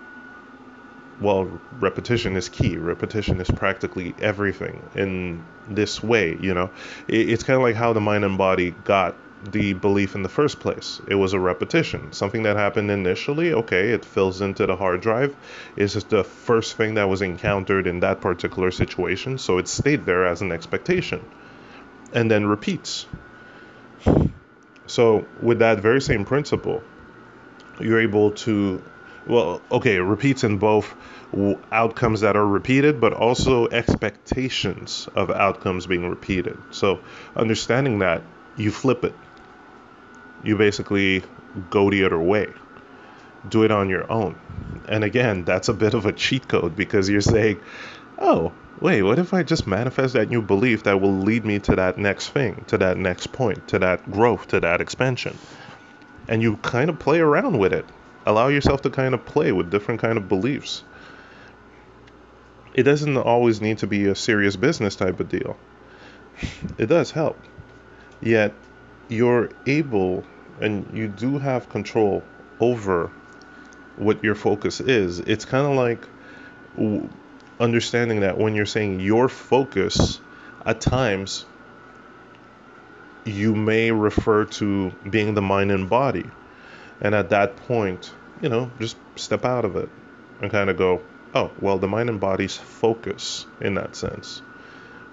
well 1.21 1.61
repetition 1.81 2.37
is 2.37 2.49
key. 2.49 2.77
Repetition 2.77 3.41
is 3.41 3.51
practically 3.51 4.15
everything 4.21 4.83
in 4.95 5.45
this 5.69 6.03
way 6.03 6.37
you 6.41 6.55
know? 6.55 6.71
It, 7.09 7.31
it's 7.31 7.43
kind 7.43 7.57
of 7.57 7.63
like 7.63 7.77
how 7.77 7.93
the 7.93 8.01
mind 8.01 8.25
and 8.25 8.39
body 8.39 8.73
got 8.85 9.17
the 9.53 9.75
belief 9.75 10.15
in 10.15 10.23
the 10.23 10.29
first 10.29 10.61
place. 10.61 11.01
It 11.07 11.15
was 11.15 11.33
a 11.33 11.39
repetition. 11.39 12.13
Something 12.13 12.43
that 12.45 12.57
happened 12.57 12.91
initially 12.91 13.53
okay 13.53 13.91
it 13.91 14.05
fills 14.05 14.41
into 14.41 14.67
the 14.67 14.77
hard 14.77 15.01
drive. 15.01 15.37
It's 15.77 15.95
just 15.95 16.11
the 16.11 16.25
first 16.25 16.77
thing 16.77 16.95
that 16.95 17.09
was 17.09 17.23
encountered 17.23 17.87
in 17.87 18.01
that 18.01 18.21
particular 18.21 18.71
situation 18.71 19.39
so 19.39 19.59
it 19.59 19.69
stayed 19.69 20.07
there 20.07 20.27
as 20.27 20.43
an 20.43 20.53
expectation 20.53 21.25
and 22.13 22.31
then 22.31 22.47
repeats. 22.47 23.07
So, 24.87 25.27
with 25.43 25.59
that 25.59 25.81
very 25.81 26.01
same 26.01 26.25
principle, 26.25 26.83
you're 27.81 28.01
able 28.01 28.31
to, 28.33 28.83
well, 29.27 29.61
okay, 29.71 29.99
repeats 29.99 30.45
in 30.45 30.59
both 30.59 30.95
outcomes 31.73 32.21
that 32.21 32.37
are 32.37 32.47
repeated, 32.47 33.01
but 33.01 33.13
also 33.13 33.69
expectations 33.69 35.09
of 35.15 35.31
outcomes 35.31 35.87
being 35.87 36.09
repeated. 36.09 36.57
So, 36.71 37.01
understanding 37.35 37.99
that, 38.01 38.23
you 38.57 38.71
flip 38.71 39.05
it. 39.05 39.15
You 40.45 40.57
basically 40.57 41.25
go 41.71 41.91
the 41.91 42.05
other 42.05 42.21
way. 42.21 42.49
Do 43.49 43.65
it 43.65 43.71
on 43.71 43.89
your 43.89 44.11
own. 44.11 44.37
And 44.89 45.05
again, 45.05 45.45
that's 45.45 45.69
a 45.69 45.75
bit 45.75 45.95
of 45.95 46.07
a 46.07 46.13
cheat 46.13 46.49
code 46.49 46.77
because 46.77 47.09
you're 47.09 47.21
saying, 47.21 47.61
oh, 48.19 48.53
wait, 48.81 49.03
what 49.03 49.19
if 49.19 49.35
I 49.35 49.43
just 49.43 49.67
manifest 49.67 50.15
that 50.15 50.29
new 50.29 50.43
belief 50.43 50.85
that 50.85 51.01
will 51.01 51.19
lead 51.19 51.45
me 51.45 51.59
to 51.61 51.77
that 51.77 51.99
next 51.99 52.29
thing, 52.29 52.65
to 52.69 52.79
that 52.79 52.97
next 52.97 53.33
point, 53.33 53.69
to 53.69 53.79
that 53.81 54.11
growth, 54.11 54.49
to 54.49 54.61
that 54.61 54.81
expansion? 54.81 55.37
And 56.29 56.43
you 56.43 56.57
kind 56.59 56.91
of 56.91 56.99
play 56.99 57.19
around 57.19 57.59
with 57.59 57.73
it. 57.73 57.87
Allow 58.27 58.49
yourself 58.49 58.83
to 58.83 58.91
kind 58.91 59.15
of 59.15 59.25
play 59.25 59.53
with 59.53 59.71
different 59.71 60.01
kind 60.01 60.19
of 60.19 60.29
beliefs. 60.29 60.83
It 62.75 62.83
doesn't 62.83 63.17
always 63.17 63.61
need 63.61 63.79
to 63.79 63.87
be 63.87 64.07
a 64.07 64.15
serious 64.15 64.57
business 64.57 64.97
type 64.97 65.21
of 65.21 65.29
deal. 65.29 65.57
It 66.77 66.87
does 66.87 67.13
help. 67.13 67.39
Yet 68.21 68.53
you're 69.09 69.51
able 69.67 70.25
and 70.61 70.91
you 70.93 71.09
do 71.09 71.39
have 71.39 71.69
control 71.69 72.23
over 72.61 73.13
what 73.97 74.25
your 74.25 74.35
focus 74.35 74.81
is. 74.81 75.21
It's 75.21 75.45
kind 75.45 75.67
of 75.67 75.77
like 75.77 76.07
understanding 77.61 78.21
that 78.21 78.37
when 78.37 78.55
you're 78.55 78.67
saying 78.67 79.01
your 79.01 79.29
focus, 79.29 80.21
at 80.65 80.81
times 80.81 81.47
you 83.25 83.55
may 83.55 83.91
refer 83.91 84.45
to 84.45 84.91
being 85.09 85.35
the 85.35 85.43
mind 85.43 85.71
and 85.71 85.89
body. 85.89 86.25
And 87.01 87.15
at 87.15 87.31
that 87.31 87.57
point, 87.57 88.13
you 88.41 88.49
know, 88.49 88.71
just 88.79 88.97
step 89.17 89.45
out 89.45 89.65
of 89.65 89.77
it 89.77 89.89
and 90.41 90.51
kind 90.51 90.71
of 90.71 90.77
go, 90.77 91.03
oh, 91.35 91.51
well, 91.61 91.79
the 91.79 91.89
mind 91.89 92.09
and 92.09 92.21
body's 92.21 92.57
focus 92.57 93.47
in 93.61 93.75
that 93.75 93.97
sense. 93.97 94.43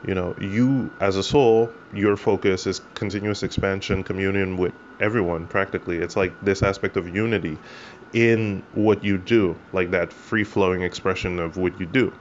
You 0.06 0.16
know, 0.16 0.36
you 0.40 0.92
as 1.00 1.16
a 1.16 1.24
soul, 1.24 1.72
your 1.94 2.18
focus 2.18 2.68
is 2.68 2.82
continuous 2.94 3.44
expansion, 3.44 4.04
communion 4.04 4.58
with 4.58 4.74
everyone 5.00 5.48
practically. 5.48 5.98
It's 5.98 6.18
like 6.18 6.34
this 6.42 6.62
aspect 6.62 6.98
of 6.98 7.14
unity 7.16 7.58
in 8.14 8.64
what 8.74 9.04
you 9.04 9.18
do, 9.18 9.56
like 9.72 9.92
that 9.92 10.12
free 10.12 10.44
flowing 10.44 10.82
expression 10.82 11.40
of 11.40 11.58
what 11.58 11.80
you 11.80 11.86
do 11.86 12.14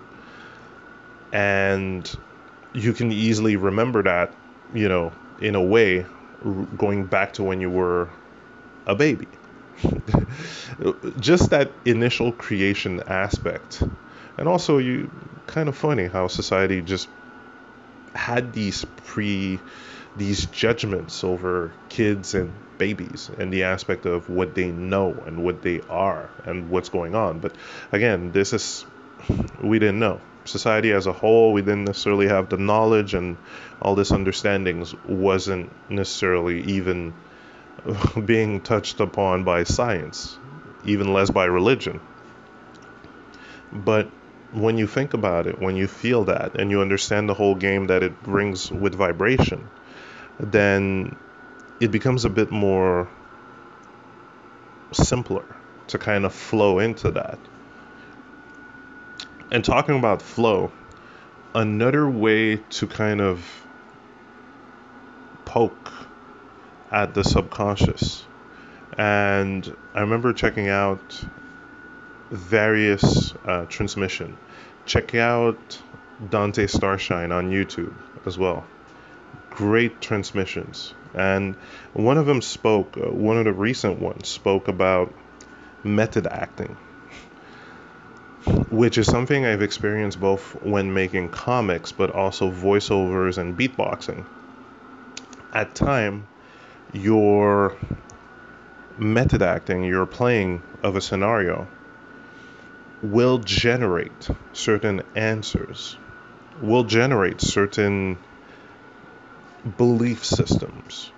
and 1.33 2.15
you 2.75 2.93
can 2.93 3.11
easily 3.11 3.57
remember 3.57 4.03
that, 4.03 4.33
you 4.75 4.89
know, 4.89 5.13
in 5.41 5.55
a 5.55 5.63
way, 5.63 6.07
going 6.77 7.07
back 7.07 7.33
to 7.35 7.43
when 7.43 7.61
you 7.61 7.71
were 7.71 8.09
a 8.87 8.95
baby. 8.95 9.27
Just 11.21 11.51
that 11.51 11.73
initial 11.85 12.33
creation 12.33 13.03
aspect. 13.07 13.83
And 14.37 14.49
also, 14.49 14.79
you 14.79 15.11
kind 15.47 15.69
of 15.69 15.77
funny 15.77 16.07
how 16.07 16.29
society 16.29 16.81
just 16.81 17.09
had 18.15 18.53
these 18.53 18.85
pre 18.85 19.61
these 20.17 20.47
judgments 20.47 21.25
over 21.25 21.73
kids 21.89 22.35
and 22.35 22.53
babies 22.77 23.31
and 23.39 23.53
the 23.53 23.63
aspect 23.63 24.05
of 24.05 24.29
what 24.29 24.55
they 24.55 24.71
know 24.71 25.23
and 25.27 25.43
what 25.43 25.63
they 25.63 25.81
are 25.89 26.31
and 26.45 26.69
what's 26.69 26.91
going 26.91 27.15
on. 27.15 27.39
But 27.39 27.57
again, 27.93 28.33
this 28.33 28.53
is 28.53 28.85
we 29.63 29.79
didn't 29.79 29.99
know 29.99 30.21
society 30.45 30.93
as 30.93 31.07
a 31.07 31.13
whole, 31.13 31.53
we 31.53 31.63
didn't 31.63 31.85
necessarily 31.85 32.29
have 32.29 32.49
the 32.49 32.57
knowledge 32.57 33.15
and 33.15 33.37
all 33.81 33.95
this 33.95 34.11
understandings 34.11 34.95
wasn't 35.05 35.71
necessarily 35.89 36.63
even 36.63 37.15
being 38.25 38.61
touched 38.61 39.01
upon 39.01 39.45
by 39.45 39.65
science, 39.65 40.39
even 40.85 41.13
less 41.13 41.31
by 41.31 41.45
religion. 41.45 42.01
But 43.73 44.07
when 44.53 44.77
you 44.77 44.87
think 44.87 45.15
about 45.15 45.47
it, 45.47 45.59
when 45.59 45.77
you 45.77 45.87
feel 45.87 46.25
that, 46.25 46.55
and 46.57 46.71
you 46.71 46.81
understand 46.81 47.29
the 47.29 47.35
whole 47.35 47.55
game 47.55 47.87
that 47.87 48.03
it 48.03 48.23
brings 48.23 48.71
with 48.71 48.95
vibration, 48.95 49.67
then 50.39 51.17
it 51.81 51.91
becomes 51.91 52.25
a 52.25 52.31
bit 52.31 52.51
more 52.51 53.09
simpler 54.93 55.45
to 55.89 55.99
kind 55.99 56.25
of 56.25 56.35
flow 56.35 56.79
into 56.79 57.11
that 57.13 57.39
and 59.53 59.63
talking 59.63 59.99
about 59.99 60.23
flow, 60.23 60.73
another 61.55 62.09
way 62.09 62.57
to 62.57 62.87
kind 62.87 63.21
of 63.21 63.47
poke 65.45 65.93
at 66.93 67.15
the 67.15 67.25
subconscious. 67.25 68.25
And 68.97 69.75
I 69.95 70.01
remember 70.01 70.33
checking 70.33 70.69
out 70.69 71.25
various 72.31 73.35
uh, 73.45 73.65
transmission. 73.65 74.37
Check 74.85 75.15
out 75.15 75.81
Dante 76.31 76.67
Starshine 76.67 77.33
on 77.33 77.51
YouTube 77.51 77.95
as 78.27 78.37
well. 78.37 78.65
Great 79.51 80.01
transmissions. 80.01 80.93
And 81.15 81.57
one 81.95 82.19
of 82.19 82.27
them 82.27 82.43
spoke, 82.43 82.97
uh, 82.97 83.11
one 83.11 83.39
of 83.39 83.45
the 83.45 83.53
recent 83.53 84.01
ones 84.01 84.29
spoke 84.29 84.69
about 84.69 85.13
method 85.83 86.27
acting 86.27 86.77
which 88.71 88.99
is 88.99 89.07
something 89.07 89.47
I've 89.47 89.63
experienced 89.63 90.19
both 90.19 90.61
when 90.63 90.93
making 90.93 91.29
comics 91.29 91.93
but 91.93 92.11
also 92.11 92.51
voiceovers 92.51 93.39
and 93.39 93.57
beatboxing. 93.57 94.25
At 95.53 95.75
time, 95.75 96.27
your 96.93 97.77
method 98.99 99.43
acting, 99.43 99.85
your 99.85 100.07
playing 100.07 100.63
of 100.83 100.97
a 100.97 101.01
scenario 101.01 101.67
will 103.03 103.39
generate 103.39 104.31
certain 104.53 105.03
answers, 105.15 105.97
will 106.61 106.85
generate 106.85 107.41
certain 107.41 108.17
belief 109.77 110.25
systems 110.25 111.11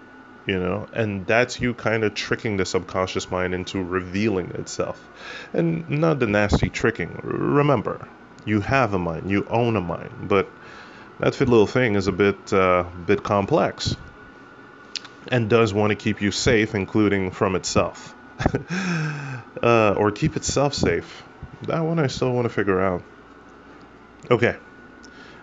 you 0.46 0.60
know? 0.60 0.86
And 0.92 1.26
that's 1.26 1.58
you 1.58 1.72
kind 1.72 2.04
of 2.04 2.12
tricking 2.12 2.58
the 2.58 2.66
subconscious 2.66 3.30
mind 3.30 3.54
into 3.54 3.82
revealing 3.82 4.50
itself. 4.50 5.02
And 5.54 5.88
not 5.88 6.18
the 6.18 6.26
nasty 6.26 6.68
tricking. 6.68 7.18
Remember 7.22 8.06
you 8.44 8.60
have 8.60 8.94
a 8.94 8.98
mind 8.98 9.30
you 9.30 9.46
own 9.50 9.76
a 9.76 9.80
mind 9.80 10.28
but 10.28 10.48
that 11.18 11.38
little 11.40 11.66
thing 11.66 11.94
is 11.94 12.06
a 12.06 12.12
bit 12.12 12.52
uh, 12.52 12.84
bit 13.06 13.22
complex 13.22 13.96
and 15.28 15.48
does 15.48 15.72
want 15.72 15.90
to 15.90 15.96
keep 15.96 16.20
you 16.20 16.30
safe, 16.30 16.74
including 16.74 17.30
from 17.30 17.56
itself, 17.56 18.14
uh, 19.62 19.94
or 19.96 20.10
keep 20.10 20.36
itself 20.36 20.74
safe. 20.74 21.24
That 21.62 21.80
one 21.80 21.98
I 21.98 22.08
still 22.08 22.32
want 22.32 22.46
to 22.46 22.52
figure 22.52 22.80
out. 22.80 23.02
Okay, 24.30 24.56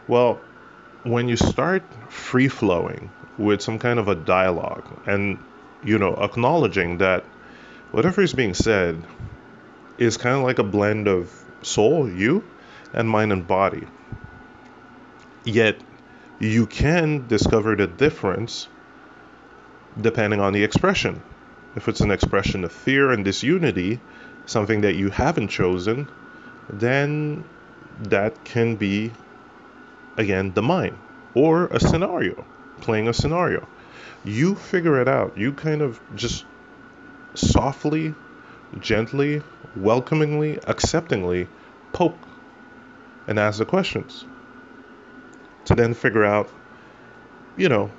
well, 0.07 0.39
when 1.03 1.27
you 1.27 1.37
start 1.37 1.83
free 2.09 2.47
flowing 2.47 3.09
with 3.37 3.61
some 3.61 3.79
kind 3.79 3.99
of 3.99 4.07
a 4.07 4.15
dialogue 4.15 4.83
and 5.05 5.39
you 5.83 5.97
know 5.97 6.13
acknowledging 6.15 6.97
that 6.99 7.23
whatever 7.91 8.21
is 8.21 8.33
being 8.33 8.53
said 8.53 9.03
is 9.97 10.17
kind 10.17 10.35
of 10.35 10.43
like 10.43 10.59
a 10.59 10.63
blend 10.63 11.07
of 11.07 11.31
soul, 11.63 12.09
you, 12.09 12.43
and 12.93 13.09
mind 13.09 13.31
and 13.31 13.47
body. 13.47 13.85
Yet 15.43 15.77
you 16.39 16.65
can 16.65 17.27
discover 17.27 17.75
the 17.75 17.87
difference 17.87 18.67
depending 19.99 20.39
on 20.39 20.53
the 20.53 20.63
expression. 20.63 21.21
If 21.75 21.87
it's 21.87 22.01
an 22.01 22.11
expression 22.11 22.63
of 22.63 22.71
fear 22.71 23.11
and 23.11 23.23
disunity, 23.23 23.99
something 24.45 24.81
that 24.81 24.95
you 24.95 25.09
haven't 25.09 25.49
chosen, 25.49 26.07
then 26.69 27.43
that 28.03 28.43
can 28.43 28.75
be, 28.75 29.11
again, 30.17 30.53
the 30.53 30.61
mind 30.61 30.97
or 31.33 31.67
a 31.67 31.79
scenario, 31.79 32.45
playing 32.81 33.07
a 33.07 33.13
scenario. 33.13 33.67
You 34.23 34.55
figure 34.55 35.01
it 35.01 35.07
out. 35.07 35.37
You 35.37 35.53
kind 35.53 35.81
of 35.81 35.99
just 36.15 36.45
softly, 37.33 38.13
gently, 38.79 39.41
welcomingly, 39.75 40.59
acceptingly 40.67 41.47
poke 41.93 42.17
and 43.27 43.39
ask 43.39 43.59
the 43.59 43.65
questions 43.65 44.25
to 45.65 45.75
then 45.75 45.93
figure 45.93 46.25
out, 46.25 46.49
you 47.55 47.69
know, 47.69 47.89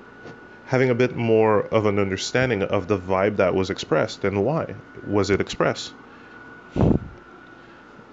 having 0.73 0.89
a 0.89 0.95
bit 0.95 1.15
more 1.15 1.61
of 1.67 1.85
an 1.85 1.99
understanding 1.99 2.63
of 2.63 2.89
the 2.89 2.99
vibe 2.99 3.37
that 3.37 3.55
was 3.55 3.69
expressed 3.69 4.25
and 4.25 4.43
why 4.43 4.75
was 5.07 5.29
it 5.29 5.39
expressed. 5.39 5.93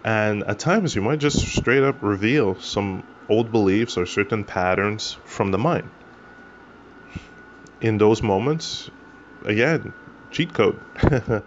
And 0.04 0.44
at 0.44 0.60
times 0.60 0.94
you 0.94 1.02
might 1.02 1.20
just 1.20 1.40
straight 1.40 1.84
up 1.84 1.96
reveal 2.02 2.60
some 2.60 3.04
old 3.30 3.50
beliefs 3.50 3.96
or 3.96 4.06
certain 4.06 4.44
patterns 4.44 5.16
from 5.24 5.52
the 5.52 5.58
mind. 5.58 5.90
In 7.80 7.98
those 7.98 8.22
moments, 8.22 8.92
again, 9.46 9.94
cheat 10.30 10.54
code. 10.54 10.78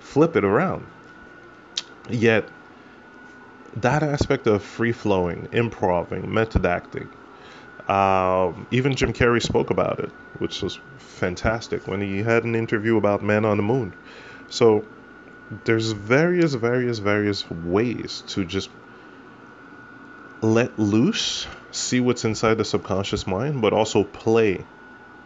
Flip 0.00 0.34
it 0.34 0.44
around. 0.44 0.84
Yet, 2.10 2.48
that 3.76 4.02
aspect 4.02 4.48
of 4.48 4.64
free 4.64 4.90
flowing, 4.90 5.46
improving, 5.52 6.34
method 6.34 6.66
acting, 6.66 7.08
um, 7.88 8.66
even 8.70 8.94
Jim 8.94 9.12
Carrey 9.12 9.42
spoke 9.42 9.70
about 9.70 10.00
it, 10.00 10.10
which 10.38 10.62
was 10.62 10.78
fantastic 10.98 11.86
when 11.86 12.00
he 12.00 12.22
had 12.22 12.44
an 12.44 12.54
interview 12.54 12.96
about 12.96 13.22
Man 13.22 13.44
on 13.44 13.56
the 13.56 13.62
Moon. 13.62 13.94
So, 14.48 14.84
there's 15.64 15.92
various, 15.92 16.54
various, 16.54 16.98
various 16.98 17.50
ways 17.50 18.22
to 18.28 18.44
just 18.44 18.68
let 20.42 20.78
loose, 20.78 21.46
see 21.70 22.00
what's 22.00 22.24
inside 22.24 22.58
the 22.58 22.64
subconscious 22.64 23.26
mind, 23.26 23.62
but 23.62 23.72
also 23.72 24.04
play 24.04 24.64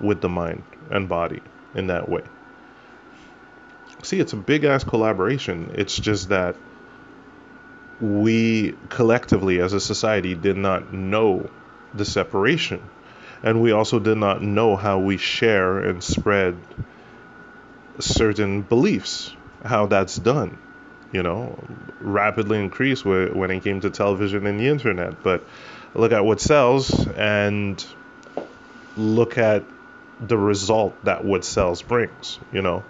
with 0.01 0.21
the 0.21 0.29
mind 0.29 0.63
and 0.91 1.09
body 1.09 1.41
in 1.75 1.89
that 1.89 2.09
way. 2.09 2.23
See, 4.03 4.19
it's 4.19 4.33
a 4.33 4.37
big 4.37 4.65
ass 4.65 4.85
collaboration. 4.85 5.73
It's 5.75 5.97
just 5.97 6.31
that 6.31 6.57
we 8.01 8.75
collectively 8.89 9.61
as 9.61 9.73
a 9.73 9.81
society 9.81 10.35
did 10.35 10.57
not 10.57 10.93
know 10.93 11.49
the 11.94 12.05
separation. 12.05 12.82
And 13.43 13.60
we 13.60 13.73
also 13.73 13.98
did 13.98 14.19
not 14.19 14.43
know 14.43 14.77
how 14.77 14.98
we 14.98 15.16
share 15.16 15.78
and 15.78 16.02
spread 16.02 16.56
certain 17.98 18.62
beliefs 18.62 19.35
how 19.64 19.86
that's 19.86 20.16
done. 20.16 20.59
You 21.12 21.23
know, 21.23 21.59
rapidly 22.01 22.59
increased 22.59 23.05
when 23.05 23.51
it 23.51 23.62
came 23.62 23.81
to 23.81 23.90
television 23.90 24.47
and 24.47 24.59
the 24.59 24.69
internet. 24.69 25.23
But 25.23 25.44
look 25.94 26.12
at 26.12 26.24
what 26.24 26.40
sells 26.40 27.06
and 27.09 27.85
look 28.97 29.36
at 29.36 29.64
the 30.20 30.39
result 30.39 30.94
that 31.05 31.24
what 31.24 31.44
sells 31.44 31.82
brings. 31.82 32.39
You 32.51 32.62
know, 32.62 32.85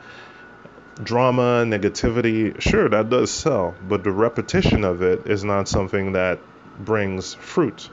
drama, 1.02 1.64
negativity, 1.66 2.60
sure, 2.60 2.88
that 2.88 3.10
does 3.10 3.30
sell, 3.30 3.74
but 3.88 4.04
the 4.04 4.12
repetition 4.12 4.84
of 4.84 5.02
it 5.02 5.26
is 5.26 5.42
not 5.42 5.66
something 5.66 6.12
that 6.12 6.38
brings 6.78 7.34
fruit 7.34 7.88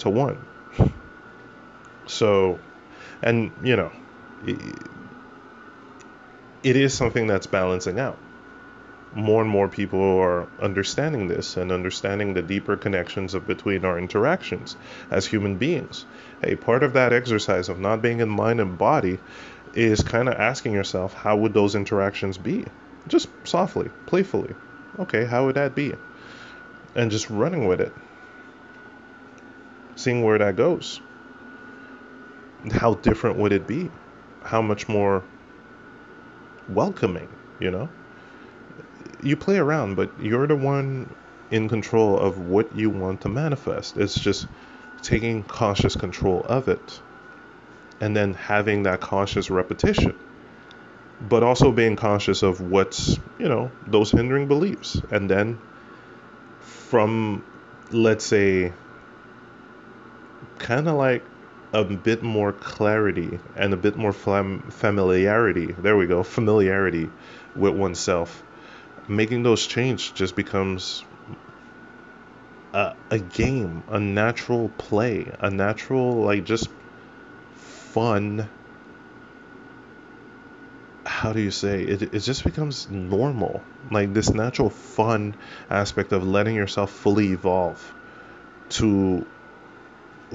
to 0.00 0.10
one. 0.10 0.38
So, 2.06 2.58
and 3.22 3.52
you 3.62 3.76
know, 3.76 3.92
it 6.62 6.76
is 6.76 6.92
something 6.92 7.26
that's 7.26 7.46
balancing 7.46 7.98
out. 7.98 8.18
More 9.12 9.42
and 9.42 9.50
more 9.50 9.66
people 9.68 10.18
are 10.20 10.46
understanding 10.60 11.26
this 11.26 11.56
and 11.56 11.72
understanding 11.72 12.34
the 12.34 12.42
deeper 12.42 12.76
connections 12.76 13.34
of 13.34 13.46
between 13.46 13.84
our 13.84 13.98
interactions 13.98 14.76
as 15.10 15.26
human 15.26 15.56
beings. 15.56 16.04
A 16.44 16.54
part 16.54 16.84
of 16.84 16.92
that 16.92 17.12
exercise 17.12 17.68
of 17.68 17.80
not 17.80 18.02
being 18.02 18.20
in 18.20 18.28
mind 18.28 18.60
and 18.60 18.78
body 18.78 19.18
is 19.74 20.02
kind 20.02 20.28
of 20.28 20.34
asking 20.34 20.72
yourself, 20.72 21.12
how 21.12 21.36
would 21.38 21.54
those 21.54 21.74
interactions 21.74 22.38
be? 22.38 22.64
Just 23.08 23.28
softly, 23.44 23.90
playfully. 24.06 24.54
Okay, 24.98 25.24
how 25.24 25.46
would 25.46 25.56
that 25.56 25.74
be? 25.74 25.94
And 26.94 27.10
just 27.10 27.30
running 27.30 27.66
with 27.66 27.80
it, 27.80 27.92
seeing 30.00 30.24
where 30.24 30.38
that 30.38 30.56
goes. 30.56 31.00
How 32.72 32.94
different 32.94 33.38
would 33.38 33.52
it 33.52 33.66
be? 33.66 33.90
How 34.42 34.62
much 34.62 34.88
more 34.88 35.24
welcoming, 36.68 37.28
you 37.58 37.70
know? 37.70 37.88
You 39.22 39.36
play 39.36 39.58
around, 39.58 39.96
but 39.96 40.10
you're 40.20 40.46
the 40.46 40.56
one 40.56 41.14
in 41.50 41.68
control 41.68 42.18
of 42.18 42.38
what 42.38 42.74
you 42.74 42.90
want 42.90 43.22
to 43.22 43.28
manifest. 43.28 43.96
It's 43.96 44.18
just 44.18 44.46
taking 45.02 45.42
cautious 45.44 45.96
control 45.96 46.44
of 46.48 46.68
it 46.68 47.00
and 48.00 48.16
then 48.16 48.34
having 48.34 48.84
that 48.84 49.00
conscious 49.00 49.50
repetition 49.50 50.14
but 51.20 51.42
also 51.42 51.70
being 51.70 51.96
conscious 51.96 52.42
of 52.42 52.60
what's 52.60 53.18
you 53.38 53.48
know 53.48 53.70
those 53.86 54.10
hindering 54.10 54.48
beliefs 54.48 55.00
and 55.10 55.28
then 55.28 55.58
from 56.60 57.44
let's 57.90 58.24
say 58.24 58.72
kind 60.60 60.88
of 60.88 60.96
like 60.96 61.26
a 61.72 61.84
bit 61.84 62.22
more 62.22 62.52
clarity 62.52 63.40
and 63.56 63.74
a 63.74 63.76
bit 63.76 63.96
more 63.96 64.12
fam- 64.12 64.62
familiarity. 64.70 65.72
There 65.72 65.96
we 65.96 66.06
go 66.06 66.22
familiarity 66.22 67.10
with 67.54 67.74
oneself. 67.74 68.44
Making 69.08 69.42
those 69.44 69.66
change 69.66 70.14
just 70.14 70.36
becomes 70.36 71.04
a, 72.74 72.94
a 73.10 73.18
game 73.18 73.84
a 73.88 73.98
natural 74.00 74.68
play 74.70 75.32
a 75.40 75.50
natural 75.50 76.24
like 76.24 76.44
just 76.44 76.68
fun. 77.54 78.48
How 81.06 81.32
do 81.34 81.40
you 81.40 81.50
say? 81.50 81.82
It, 81.82 82.02
it 82.02 82.20
just 82.20 82.44
becomes 82.44 82.88
normal. 82.88 83.64
Like 83.90 84.14
this 84.14 84.30
natural 84.30 84.70
fun 84.70 85.36
aspect 85.68 86.12
of 86.12 86.26
letting 86.26 86.54
yourself 86.54 86.90
fully 86.90 87.32
evolve 87.32 87.94
to 88.70 89.26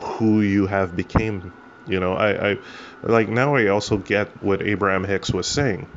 who 0.02 0.42
you 0.42 0.68
have 0.68 0.96
became 0.96 1.54
you 1.88 2.00
know? 2.00 2.14
I 2.14 2.52
i 2.52 2.58
like 3.04 3.30
now 3.30 3.56
i 3.56 3.68
also 3.68 3.98
get 3.98 4.28
what 4.44 4.62
abraham 4.62 5.04
hicks 5.04 5.32
was 5.32 5.48
saying. 5.48 5.88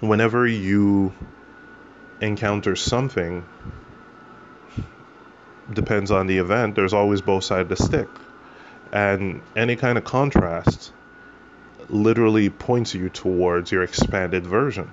Whenever 0.00 0.46
you 0.46 1.12
encounter 2.20 2.76
something 2.76 3.44
depends 5.72 6.10
on 6.10 6.26
the 6.26 6.38
event 6.38 6.74
there's 6.74 6.92
always 6.92 7.20
both 7.20 7.44
sides 7.44 7.70
of 7.70 7.76
the 7.76 7.84
stick. 7.84 8.08
And 8.92 9.40
any 9.56 9.76
kind 9.76 9.96
of 9.96 10.04
contrast 10.04 10.92
literally 11.88 12.50
points 12.50 12.94
you 12.94 13.08
towards 13.08 13.72
your 13.72 13.82
expanded 13.82 14.46
version 14.46 14.90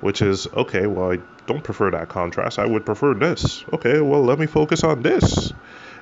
which 0.00 0.22
is 0.22 0.46
okay 0.48 0.86
well 0.86 1.12
i 1.12 1.18
don't 1.46 1.64
prefer 1.64 1.90
that 1.90 2.08
contrast. 2.10 2.58
I 2.58 2.66
would 2.66 2.84
prefer 2.84 3.14
this. 3.14 3.64
Okay 3.72 4.00
well 4.00 4.22
let 4.22 4.38
me 4.38 4.46
focus 4.46 4.84
on 4.84 5.02
this 5.02 5.52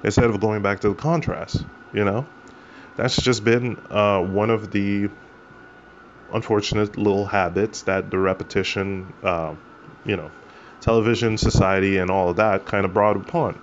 instead 0.05 0.25
of 0.25 0.41
going 0.41 0.63
back 0.63 0.81
to 0.81 0.89
the 0.89 0.95
contrast 0.95 1.65
you 1.93 2.05
know 2.05 2.27
that's 2.97 3.17
just 3.21 3.45
been 3.45 3.79
uh, 3.91 4.21
one 4.21 4.51
of 4.51 4.71
the 4.71 5.09
unfortunate 6.33 6.97
little 6.97 7.27
habits 7.27 7.83
that 7.83 8.11
the 8.11 8.19
repetition 8.19 9.13
uh, 9.23 9.55
you 10.05 10.17
know 10.17 10.31
television 10.81 11.37
society 11.39 11.99
and 11.99 12.11
all 12.11 12.29
of 12.29 12.37
that 12.37 12.65
kind 12.65 12.85
of 12.85 12.93
brought 12.93 13.17
upon 13.17 13.61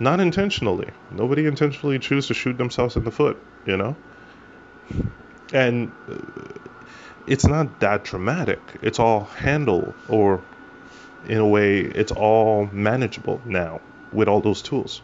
not 0.00 0.20
intentionally. 0.20 0.90
Nobody 1.10 1.46
intentionally 1.46 1.98
chooses 1.98 2.28
to 2.28 2.34
shoot 2.34 2.56
themselves 2.58 2.96
in 2.96 3.04
the 3.04 3.10
foot, 3.10 3.40
you 3.66 3.76
know? 3.76 3.96
And 5.52 5.92
uh, 6.08 6.16
it's 7.26 7.46
not 7.46 7.80
that 7.80 8.04
dramatic. 8.04 8.60
It's 8.82 8.98
all 8.98 9.24
handled, 9.24 9.94
or 10.08 10.42
in 11.26 11.38
a 11.38 11.46
way, 11.46 11.80
it's 11.80 12.12
all 12.12 12.66
manageable 12.66 13.40
now 13.44 13.80
with 14.12 14.28
all 14.28 14.40
those 14.40 14.62
tools. 14.62 15.02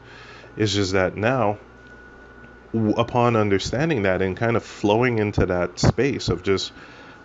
It's 0.56 0.72
just 0.72 0.93
that 0.93 1.16
now 1.16 1.59
upon 2.97 3.36
understanding 3.36 4.02
that 4.02 4.20
and 4.20 4.36
kind 4.36 4.56
of 4.56 4.64
flowing 4.64 5.18
into 5.18 5.47
that 5.47 5.78
space 5.78 6.28
of 6.28 6.43
just 6.43 6.72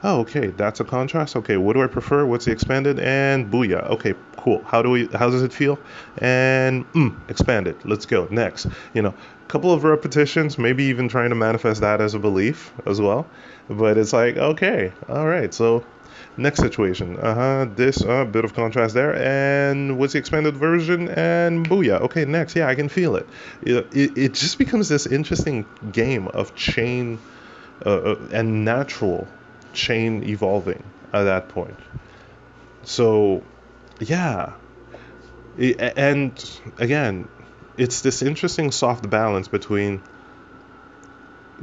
oh 0.04 0.20
okay 0.22 0.48
that's 0.48 0.80
a 0.80 0.84
contrast. 0.84 1.36
Okay 1.36 1.58
what 1.58 1.74
do 1.74 1.84
i 1.84 1.88
prefer? 1.88 2.26
What's 2.26 2.46
the 2.46 2.52
expanded? 2.52 3.00
And 3.00 3.52
booyah. 3.52 3.90
Okay 3.92 4.14
cool. 4.38 4.64
How 4.64 4.82
do 4.82 4.90
we 4.90 5.08
how 5.08 5.30
does 5.30 5.42
it 5.44 5.54
feel? 5.54 5.80
And 6.20 6.86
mm, 6.94 7.30
expanded. 7.30 7.78
Let's 7.84 8.06
go. 8.06 8.28
Next. 8.30 8.68
You 8.94 9.02
know 9.02 9.14
a 9.14 9.48
couple 9.48 9.74
of 9.74 9.84
repetitions 9.84 10.58
maybe 10.58 10.86
even 10.86 11.10
trying 11.10 11.30
to 11.30 11.36
manifest 11.36 11.82
that 11.82 12.02
as 12.02 12.14
a 12.14 12.20
belief 12.20 12.72
as 12.86 13.02
well. 13.02 13.28
But 13.70 13.98
it's 13.98 14.14
like 14.14 14.38
okay 14.38 14.94
all 15.08 15.26
right. 15.28 15.54
So 15.54 15.84
next 16.40 16.60
situation. 16.60 17.18
Uh-huh 17.18 17.66
this 17.76 18.02
uh, 18.04 18.26
bit 18.26 18.46
of 18.46 18.54
contrast 18.54 18.94
there 18.94 19.16
and 19.16 19.98
what's 19.98 20.14
the 20.14 20.20
expanded 20.20 20.56
version? 20.58 21.10
And 21.10 21.68
booyah. 21.68 22.02
Okay 22.02 22.26
next. 22.26 22.56
Yeah 22.56 22.68
i 22.68 22.76
can 22.76 22.90
feel 22.90 23.16
it. 23.16 23.28
It, 23.62 23.88
it, 23.92 24.18
it 24.18 24.34
just 24.34 24.58
becomes 24.58 24.90
this 24.90 25.06
interesting 25.06 25.66
game 25.92 26.28
of 26.28 26.56
chain 26.56 27.20
uh, 27.86 27.90
uh 27.90 28.16
and 28.32 28.66
natural 28.66 29.28
chain 29.74 30.24
evolving 30.24 30.84
at 31.14 31.24
that 31.24 31.50
point. 31.50 31.78
So, 32.84 33.44
yeah. 34.00 34.54
And 35.58 36.32
again, 36.78 37.28
it's 37.78 38.02
this 38.02 38.22
interesting 38.22 38.72
soft 38.72 39.10
balance 39.10 39.48
between 39.48 40.02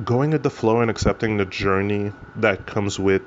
going 0.05 0.31
with 0.31 0.43
the 0.43 0.51
flow 0.51 0.81
and 0.81 0.91
accepting 0.91 1.39
the 1.39 1.47
journey 1.47 2.13
that 2.37 2.67
comes 2.67 2.99
with 2.99 3.23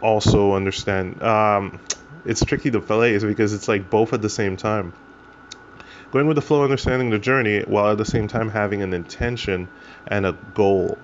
also 0.00 0.54
understand 0.54 1.22
um, 1.22 1.80
it's 2.24 2.44
tricky 2.44 2.70
to 2.70 2.80
place 2.80 3.24
because 3.24 3.52
it's 3.52 3.68
like 3.68 3.88
both 3.90 4.12
at 4.12 4.22
the 4.22 4.30
same 4.30 4.56
time 4.56 4.92
going 6.12 6.26
with 6.26 6.36
the 6.36 6.42
flow 6.42 6.62
understanding 6.62 7.10
the 7.10 7.18
journey 7.18 7.62
while 7.62 7.90
at 7.90 7.98
the 7.98 8.04
same 8.04 8.28
time 8.28 8.48
having 8.48 8.82
an 8.82 8.94
intention 8.94 9.68
and 10.06 10.24
a 10.24 10.32
goal 10.54 10.98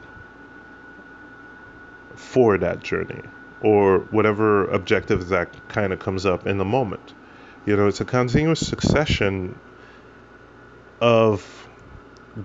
for 2.15 2.59
that 2.59 2.83
journey 2.83 3.21
or 3.61 4.01
whatever 4.11 4.67
objective 4.67 5.29
that 5.29 5.69
kind 5.69 5.93
of 5.93 5.99
comes 5.99 6.27
up 6.27 6.47
in 6.47 6.59
the 6.59 6.65
moment. 6.65 7.15
You 7.65 7.77
know, 7.77 7.87
it's 7.87 8.01
a 8.01 8.05
continuous 8.05 8.67
succession 8.67 9.59
of 11.01 11.69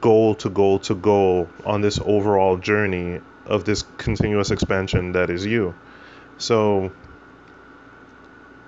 goal 0.02 0.36
to 0.36 0.50
goal 0.50 0.80
to 0.80 0.96
goal 0.96 1.50
on 1.66 1.82
this 1.82 2.00
overall 2.04 2.58
journey 2.58 3.22
of 3.46 3.64
this 3.64 3.84
continuous 3.98 4.52
expansion 4.52 5.14
that 5.14 5.30
is 5.30 5.46
you. 5.46 5.74
So 6.38 6.92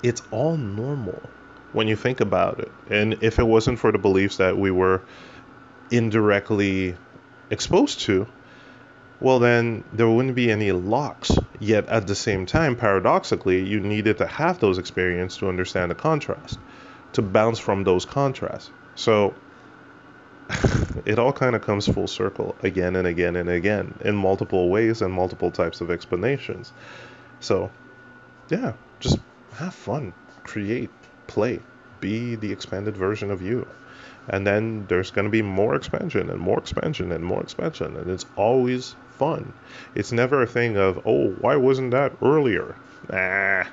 it's 0.04 0.22
all 0.32 0.58
normal 0.58 1.22
when 1.72 1.88
you 1.88 1.96
think 1.96 2.20
about 2.20 2.60
it. 2.60 2.72
And 2.90 3.18
if 3.22 3.40
it 3.40 3.44
wasn't 3.44 3.80
for 3.80 3.91
the 3.91 3.98
beliefs 3.98 4.38
that 4.38 4.58
we 4.58 4.72
were 4.72 5.02
indirectly 5.91 6.96
exposed 7.50 8.02
to, 8.02 8.28
well, 9.22 9.40
then 9.40 9.84
there 9.91 10.10
wouldn't 10.10 10.36
be 10.36 10.50
any 10.52 10.72
locks. 10.72 11.32
Yet 11.60 11.88
at 11.88 12.08
the 12.08 12.16
same 12.16 12.46
time, 12.46 12.76
paradoxically, 12.76 13.64
you 13.64 13.82
needed 13.82 14.20
to 14.20 14.28
have 14.28 14.60
those 14.60 14.78
experiences 14.78 15.38
to 15.40 15.50
understand 15.50 15.91
the 15.91 15.96
contrast, 15.96 16.58
to 17.14 17.22
bounce 17.22 17.60
from 17.60 17.84
those 17.84 18.06
contrasts. 18.06 18.72
So 18.96 19.36
it 21.06 21.20
all 21.20 21.34
kind 21.34 21.56
of 21.56 21.62
comes 21.62 21.88
full 21.88 22.08
circle 22.08 22.56
again 22.64 22.96
and 22.96 23.08
again 23.08 23.36
and 23.36 23.50
again 23.50 23.94
in 24.02 24.16
multiple 24.16 24.70
ways 24.70 25.02
and 25.02 25.14
multiple 25.14 25.52
types 25.52 25.82
of 25.82 25.91
explanations. 25.91 26.72
So, 27.40 27.72
yeah, 28.49 28.74
just 28.99 29.20
have 29.53 29.74
fun, 29.74 30.14
create, 30.44 30.90
play, 31.28 31.60
be 31.99 32.36
the 32.36 32.52
expanded 32.52 32.98
version 32.98 33.32
of 33.32 33.41
you. 33.41 33.68
And 34.28 34.45
then 34.45 34.86
there's 34.88 35.11
going 35.11 35.26
to 35.26 35.32
be 35.32 35.41
more 35.41 35.76
expansion 35.76 36.30
and 36.30 36.40
more 36.40 36.60
expansion 36.60 37.11
and 37.11 37.24
more 37.24 37.41
expansion 37.41 37.95
and 37.98 38.10
it's 38.10 38.26
always 38.36 38.95
fun. 39.18 39.53
It's 39.95 40.11
never 40.11 40.44
a 40.44 40.48
thing 40.48 40.78
of 40.78 41.02
oh 41.06 41.30
why 41.32 41.56
wasn't 41.56 41.91
that 41.91 42.14
earlier? 42.22 42.76
Nah. 43.10 43.64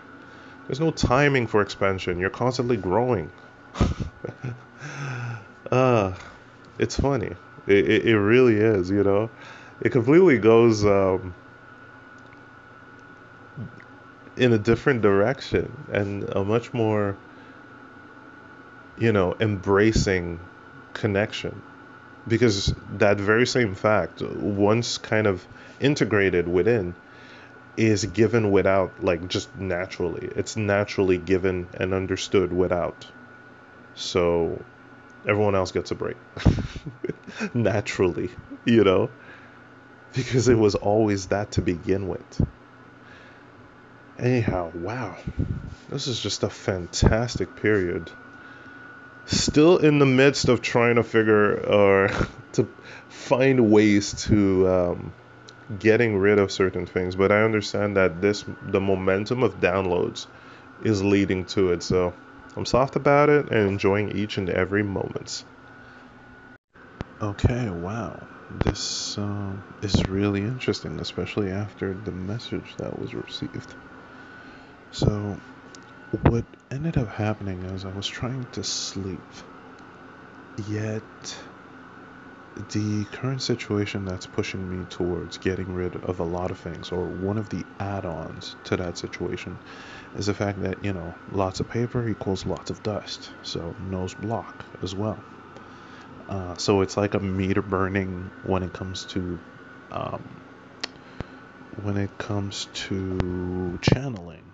There's 0.66 0.80
no 0.80 0.90
timing 0.90 1.46
for 1.46 1.60
expansion. 1.60 2.18
You're 2.18 2.30
constantly 2.30 2.76
growing. 2.76 3.30
Uh 5.70 6.14
it's 6.78 6.98
funny. 6.98 7.32
It, 7.66 7.90
it, 7.90 8.06
it, 8.06 8.18
really 8.18 8.56
is 8.56 8.90
you 8.90 9.02
know? 9.02 9.28
It 9.80 9.90
completely 9.90 10.38
goes 10.38 10.86
um, 10.86 11.34
in 14.36 14.52
a 14.52 14.58
different 14.58 15.02
direction 15.02 15.72
and 15.92 16.24
a 16.30 16.44
much 16.44 16.74
more 16.74 17.16
you 18.98 19.12
know, 19.12 19.36
embracing 19.40 20.40
connection. 20.92 21.62
Because 22.28 22.74
that 22.98 23.18
very 23.18 23.46
same 23.46 23.74
fact, 23.74 24.20
once 24.22 24.98
kind 24.98 25.26
of 25.26 25.46
integrated 25.80 26.48
within, 26.48 26.94
is 27.76 28.04
given 28.06 28.50
without, 28.50 29.04
like, 29.04 29.28
just 29.28 29.54
naturally. 29.56 30.28
It's 30.34 30.56
naturally 30.56 31.18
given 31.18 31.68
and 31.74 31.94
understood 31.94 32.52
without. 32.52 33.06
So 33.94 34.60
everyone 35.28 35.54
else 35.54 35.70
gets 35.72 35.90
a 35.90 35.94
break. 35.94 36.16
naturally, 37.54 38.30
you 38.64 38.82
know? 38.82 39.10
Because 40.14 40.48
it 40.48 40.58
was 40.58 40.74
always 40.74 41.26
that 41.26 41.52
to 41.52 41.62
begin 41.62 42.08
with. 42.08 42.46
Anyhow, 44.18 44.70
wow. 44.74 45.16
This 45.90 46.06
is 46.06 46.20
just 46.20 46.42
a 46.42 46.50
fantastic 46.50 47.54
period. 47.56 48.10
Still 49.26 49.78
in 49.78 49.98
the 49.98 50.06
midst 50.06 50.48
of 50.48 50.62
trying 50.62 50.96
to 50.96 51.02
figure 51.02 51.60
or 51.66 52.08
to 52.52 52.66
find 53.08 53.70
ways 53.70 54.24
to 54.24 54.68
um, 54.68 55.12
getting 55.78 56.16
rid 56.16 56.38
of 56.38 56.52
certain 56.52 56.86
things 56.86 57.16
but 57.16 57.32
i 57.32 57.42
understand 57.42 57.96
that 57.96 58.22
this 58.22 58.44
the 58.70 58.80
momentum 58.80 59.42
of 59.42 59.54
downloads 59.60 60.26
is 60.84 61.02
leading 61.02 61.44
to 61.44 61.72
it 61.72 61.82
so 61.82 62.14
i'm 62.56 62.64
soft 62.64 62.94
about 62.94 63.28
it 63.28 63.50
and 63.50 63.68
enjoying 63.68 64.10
each 64.16 64.38
and 64.38 64.48
every 64.48 64.82
moment. 64.82 65.44
Okay 67.20 67.68
wow. 67.70 68.16
This 68.64 69.18
uh, 69.18 69.52
is 69.82 70.06
really 70.08 70.42
interesting 70.42 71.00
especially 71.00 71.50
after 71.50 71.94
the 72.04 72.12
message 72.12 72.76
that 72.78 72.96
was 72.98 73.12
received 73.14 73.74
so 74.90 75.40
what 76.10 76.44
ended 76.70 76.96
up 76.96 77.08
happening 77.08 77.62
is 77.64 77.84
I 77.84 77.90
was 77.90 78.06
trying 78.06 78.44
to 78.52 78.62
sleep, 78.64 79.24
yet 80.56 81.02
the 82.70 83.04
current 83.06 83.42
situation 83.42 84.04
that's 84.06 84.26
pushing 84.26 84.68
me 84.68 84.86
towards 84.86 85.36
getting 85.36 85.74
rid 85.74 85.96
of 85.96 86.20
a 86.20 86.24
lot 86.24 86.50
of 86.50 86.58
things, 86.58 86.90
or 86.90 87.06
one 87.06 87.36
of 87.36 87.48
the 87.50 87.66
add 87.78 88.06
ons 88.06 88.56
to 88.64 88.76
that 88.76 88.96
situation, 88.96 89.58
is 90.14 90.26
the 90.26 90.34
fact 90.34 90.60
that, 90.62 90.82
you 90.82 90.92
know, 90.92 91.14
lots 91.30 91.60
of 91.60 91.68
paper 91.68 92.08
equals 92.08 92.46
lots 92.46 92.70
of 92.70 92.82
dust, 92.82 93.30
so 93.42 93.76
nose 93.78 94.14
block 94.14 94.64
as 94.82 94.94
well. 94.94 95.22
Uh, 96.28 96.54
so 96.56 96.80
it's 96.80 96.96
like 96.96 97.14
a 97.14 97.20
meter 97.20 97.62
burning 97.62 98.30
when 98.42 98.62
it 98.62 98.72
comes 98.72 99.04
to 99.04 99.38
um, 99.90 100.40
when 101.70 101.96
it 101.96 102.16
comes 102.18 102.66
to 102.72 103.78
channeling 103.82 104.45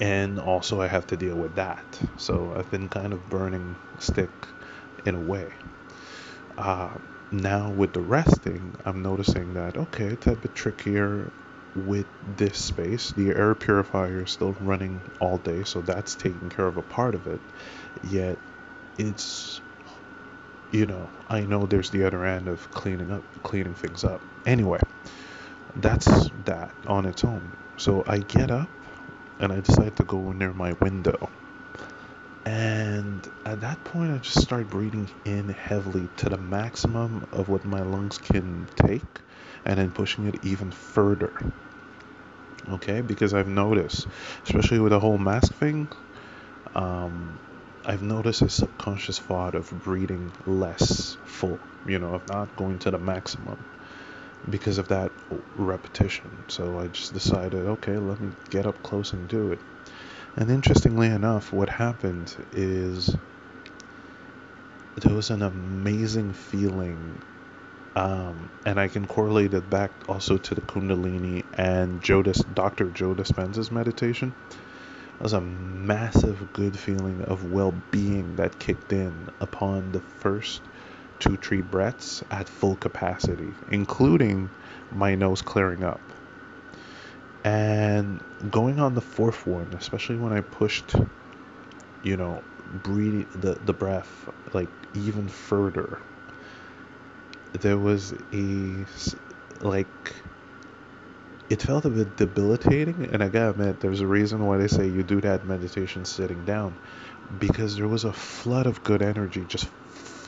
and 0.00 0.38
also 0.38 0.80
I 0.80 0.88
have 0.88 1.06
to 1.08 1.16
deal 1.16 1.36
with 1.36 1.54
that. 1.56 2.00
So 2.16 2.52
I've 2.56 2.70
been 2.70 2.88
kind 2.88 3.12
of 3.12 3.28
burning 3.28 3.78
stick 3.98 4.48
in 5.04 5.14
a 5.14 5.20
way. 5.20 5.54
Uh, 6.56 6.98
now 7.30 7.70
with 7.70 7.92
the 7.92 8.00
resting, 8.02 8.74
I'm 8.84 9.02
noticing 9.02 9.54
that 9.54 9.76
okay, 9.76 10.06
it's 10.06 10.26
a 10.26 10.36
bit 10.36 10.54
trickier 10.54 11.32
with 11.74 12.06
this 12.22 12.62
space. 12.64 13.12
The 13.12 13.28
air 13.28 13.54
purifier 13.54 14.22
is 14.22 14.30
still 14.30 14.54
running 14.54 15.06
all 15.20 15.38
day, 15.38 15.64
so 15.64 15.82
that's 15.82 16.16
taking 16.16 16.48
care 16.48 16.66
of 16.66 16.76
a 16.76 16.82
part 16.82 17.14
of 17.14 17.26
it. 17.26 17.42
Yet 18.02 18.40
it's 18.98 19.60
you 20.70 20.86
know, 20.86 21.10
I 21.28 21.46
know 21.46 21.66
there's 21.66 21.90
the 21.90 22.04
other 22.04 22.24
end 22.24 22.48
of 22.48 22.70
cleaning 22.70 23.10
up 23.10 23.24
cleaning 23.42 23.74
things 23.74 24.04
up. 24.04 24.24
Anyway, 24.44 24.80
that's 25.74 26.30
that 26.44 26.74
on 26.86 27.06
its 27.06 27.24
own. 27.24 27.54
So 27.78 28.04
I 28.06 28.18
get 28.18 28.50
up 28.50 28.70
and 29.38 29.52
I 29.52 29.60
decided 29.60 29.96
to 29.96 30.04
go 30.04 30.32
near 30.32 30.52
my 30.52 30.72
window. 30.80 31.30
And 32.44 33.28
at 33.44 33.60
that 33.60 33.84
point, 33.84 34.12
I 34.12 34.18
just 34.18 34.40
started 34.40 34.70
breathing 34.70 35.10
in 35.24 35.48
heavily 35.50 36.08
to 36.16 36.28
the 36.28 36.38
maximum 36.38 37.24
of 37.32 37.48
what 37.48 37.64
my 37.64 37.82
lungs 37.82 38.18
can 38.18 38.68
take, 38.76 39.20
and 39.64 39.78
then 39.78 39.92
pushing 39.92 40.26
it 40.26 40.38
even 40.42 40.72
further. 40.72 41.32
Okay, 42.68 43.00
because 43.02 43.34
I've 43.34 43.48
noticed, 43.48 44.06
especially 44.46 44.78
with 44.80 44.92
the 44.92 45.00
whole 45.00 45.18
mask 45.18 45.54
thing, 45.54 45.90
um, 46.74 47.38
I've 47.84 48.02
noticed 48.02 48.42
a 48.42 48.48
subconscious 48.48 49.18
thought 49.18 49.54
of 49.54 49.70
breathing 49.70 50.32
less 50.46 51.18
full, 51.24 51.60
you 51.84 51.98
know, 51.98 52.14
of 52.14 52.26
not 52.28 52.56
going 52.56 52.78
to 52.80 52.90
the 52.90 52.98
maximum 52.98 53.64
because 54.48 54.78
of 54.78 54.88
that 54.88 55.12
repetition. 55.54 56.44
So 56.48 56.78
I 56.78 56.88
just 56.88 57.12
decided, 57.12 57.66
okay, 57.66 57.98
let 57.98 58.20
me 58.20 58.32
get 58.50 58.66
up 58.66 58.82
close 58.82 59.12
and 59.12 59.28
do 59.28 59.52
it. 59.52 59.62
And 60.36 60.50
interestingly 60.50 61.08
enough, 61.08 61.52
what 61.52 61.68
happened 61.68 62.34
is 62.52 63.14
there 64.96 65.14
was 65.14 65.30
an 65.30 65.42
amazing 65.42 66.32
feeling 66.32 67.22
um, 67.96 68.50
and 68.64 68.78
I 68.78 68.86
can 68.88 69.06
correlate 69.06 69.54
it 69.54 69.68
back 69.68 69.92
also 70.08 70.38
to 70.38 70.54
the 70.54 70.60
Kundalini 70.60 71.46
and 71.54 72.00
Joe 72.00 72.22
Dis- 72.22 72.44
Dr. 72.44 72.90
Joe 72.90 73.14
Dispenza's 73.14 73.72
meditation. 73.72 74.34
It 74.50 75.20
was 75.20 75.32
a 75.32 75.40
massive 75.40 76.52
good 76.52 76.78
feeling 76.78 77.22
of 77.22 77.42
well 77.42 77.72
being 77.90 78.36
that 78.36 78.60
kicked 78.60 78.92
in 78.92 79.28
upon 79.40 79.90
the 79.90 80.00
first 80.00 80.68
two, 81.18 81.36
three 81.36 81.60
breaths 81.62 82.22
at 82.30 82.48
full 82.48 82.76
capacity, 82.76 83.56
including 83.68 84.50
my 84.90 85.14
nose 85.14 85.42
clearing 85.42 85.82
up. 85.84 86.12
And 87.44 88.22
going 88.50 88.78
on 88.78 88.94
the 88.94 89.00
fourth 89.00 89.46
one, 89.46 89.72
especially 89.74 90.16
when 90.16 90.32
I 90.32 90.40
pushed, 90.40 90.94
you 92.02 92.16
know, 92.16 92.44
breathing 92.66 93.28
the, 93.34 93.58
the 93.60 93.72
breath 93.74 94.28
like 94.52 94.70
even 94.94 95.28
further, 95.28 96.02
there 97.52 97.78
was 97.78 98.14
a 98.32 98.86
like 99.60 100.22
it 101.48 101.62
felt 101.62 101.84
a 101.86 101.90
bit 101.90 102.16
debilitating 102.16 103.04
and 103.12 103.22
i 103.22 103.28
gotta 103.28 103.50
admit 103.50 103.80
there's 103.80 104.00
a 104.00 104.06
reason 104.06 104.44
why 104.46 104.58
they 104.58 104.68
say 104.68 104.86
you 104.86 105.02
do 105.02 105.20
that 105.20 105.44
meditation 105.44 106.04
sitting 106.04 106.44
down 106.44 106.78
because 107.38 107.76
there 107.76 107.88
was 107.88 108.04
a 108.04 108.12
flood 108.12 108.66
of 108.66 108.82
good 108.82 109.02
energy 109.02 109.44
just 109.44 109.68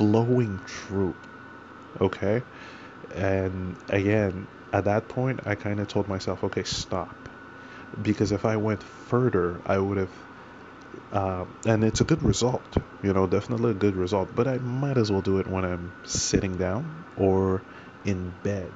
flowing 0.01 0.59
through 0.67 1.15
okay 2.01 2.43
and 3.11 3.77
again 3.91 4.49
at 4.73 4.85
that 4.87 5.09
point 5.09 5.41
i 5.47 5.55
kind 5.55 5.79
of 5.79 5.89
told 5.89 6.09
myself 6.09 6.43
okay 6.43 6.65
stop 6.65 7.29
because 8.01 8.33
if 8.33 8.47
i 8.47 8.57
went 8.57 8.83
further 8.83 9.61
i 9.67 9.79
would 9.79 9.99
have 9.99 10.13
uh, 11.13 11.45
and 11.67 11.85
it's 11.85 12.01
a 12.01 12.05
good 12.05 12.23
result, 12.23 12.77
you 13.03 13.13
know, 13.13 13.27
definitely 13.27 13.71
a 13.73 13.75
good 13.75 13.97
result. 13.97 14.35
But 14.35 14.49
I 14.49 14.59
might 14.59 14.99
as 14.99 15.11
well 15.13 15.23
do 15.23 15.39
it 15.39 15.47
when 15.47 15.65
I'm 15.65 15.93
sitting 16.05 16.57
down 16.57 17.05
or 17.17 17.65
in 18.05 18.31
bed 18.31 18.75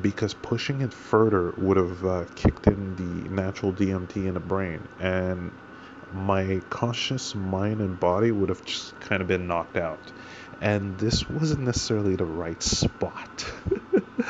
because 0.00 0.34
pushing 0.34 0.80
it 0.80 0.92
further 0.94 1.52
would 1.56 1.76
have 1.76 2.04
uh, 2.04 2.24
kicked 2.34 2.66
in 2.66 2.96
the 2.96 3.28
natural 3.28 3.72
DMT 3.72 4.26
in 4.26 4.34
the 4.34 4.40
brain, 4.40 4.86
and 4.98 5.56
my 6.12 6.62
conscious 6.70 7.34
mind 7.34 7.80
and 7.80 7.98
body 7.98 8.32
would 8.32 8.48
have 8.48 8.64
just 8.64 8.98
kind 9.00 9.22
of 9.22 9.28
been 9.28 9.46
knocked 9.46 9.76
out. 9.76 10.12
And 10.60 10.98
this 10.98 11.28
wasn't 11.28 11.60
necessarily 11.60 12.16
the 12.16 12.26
right 12.26 12.62
spot. 12.62 13.50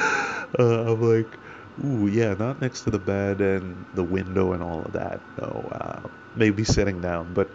uh, 0.58 0.92
I'm 0.92 1.00
like, 1.00 1.38
ooh, 1.84 2.06
yeah, 2.06 2.34
not 2.34 2.60
next 2.60 2.82
to 2.82 2.90
the 2.90 2.98
bed 2.98 3.40
and 3.40 3.86
the 3.94 4.04
window 4.04 4.52
and 4.52 4.62
all 4.62 4.82
of 4.84 4.92
that. 4.92 5.22
No, 5.40 5.68
uh, 5.72 6.08
maybe 6.34 6.64
sitting 6.64 7.00
down. 7.00 7.34
But 7.34 7.52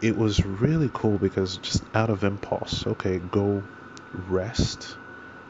it 0.00 0.16
was 0.16 0.44
really 0.44 0.90
cool 0.92 1.18
because 1.18 1.58
just 1.58 1.84
out 1.94 2.10
of 2.10 2.24
impulse, 2.24 2.86
okay, 2.86 3.18
go 3.18 3.64
rest. 4.12 4.96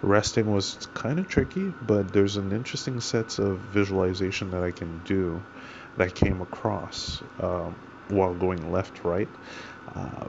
Resting 0.01 0.51
was 0.51 0.89
kind 0.95 1.19
of 1.19 1.29
tricky, 1.29 1.75
but 1.83 2.13
there's 2.13 2.37
an 2.37 2.53
interesting 2.53 3.01
sets 3.01 3.39
of 3.39 3.59
visualization 3.59 4.51
that 4.51 4.63
I 4.63 4.71
can 4.71 5.01
do 5.01 5.43
that 5.99 6.15
came 6.15 6.41
across 6.41 7.23
um, 7.41 7.77
while 8.09 8.35
going 8.35 8.71
left 8.73 9.05
right 9.05 9.29
uh, 9.95 10.29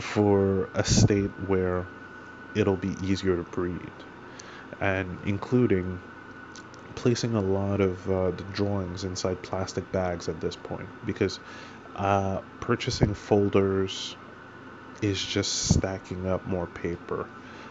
for 0.00 0.70
a 0.74 0.84
state 0.84 1.30
where 1.46 1.86
it'll 2.54 2.76
be 2.76 2.96
easier 3.06 3.36
to 3.36 3.44
breathe, 3.44 4.00
and 4.80 5.18
including 5.24 6.00
placing 6.94 7.34
a 7.34 7.40
lot 7.40 7.80
of 7.80 8.10
uh, 8.10 8.30
the 8.32 8.44
drawings 8.44 9.04
inside 9.04 9.42
plastic 9.42 9.90
bags 9.92 10.28
at 10.28 10.40
this 10.40 10.56
point 10.56 10.90
because 11.04 11.40
uh, 11.96 12.40
purchasing 12.60 13.14
folders 13.14 14.16
is 15.02 15.22
just 15.22 15.68
stacking 15.74 16.26
up 16.26 16.46
more 16.46 16.66
paper. 16.66 17.28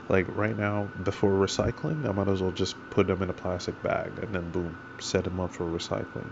Like 0.09 0.25
right 0.29 0.57
now, 0.57 0.89
before 1.03 1.33
recycling, 1.33 2.07
I 2.07 2.11
might 2.11 2.27
as 2.27 2.41
well 2.41 2.51
just 2.51 2.89
put 2.89 3.07
them 3.07 3.21
in 3.21 3.29
a 3.29 3.33
plastic 3.33 3.81
bag 3.83 4.19
and 4.21 4.33
then 4.33 4.49
boom, 4.51 4.77
set 4.99 5.23
them 5.25 5.39
up 5.39 5.53
for 5.53 5.65
recycling. 5.65 6.31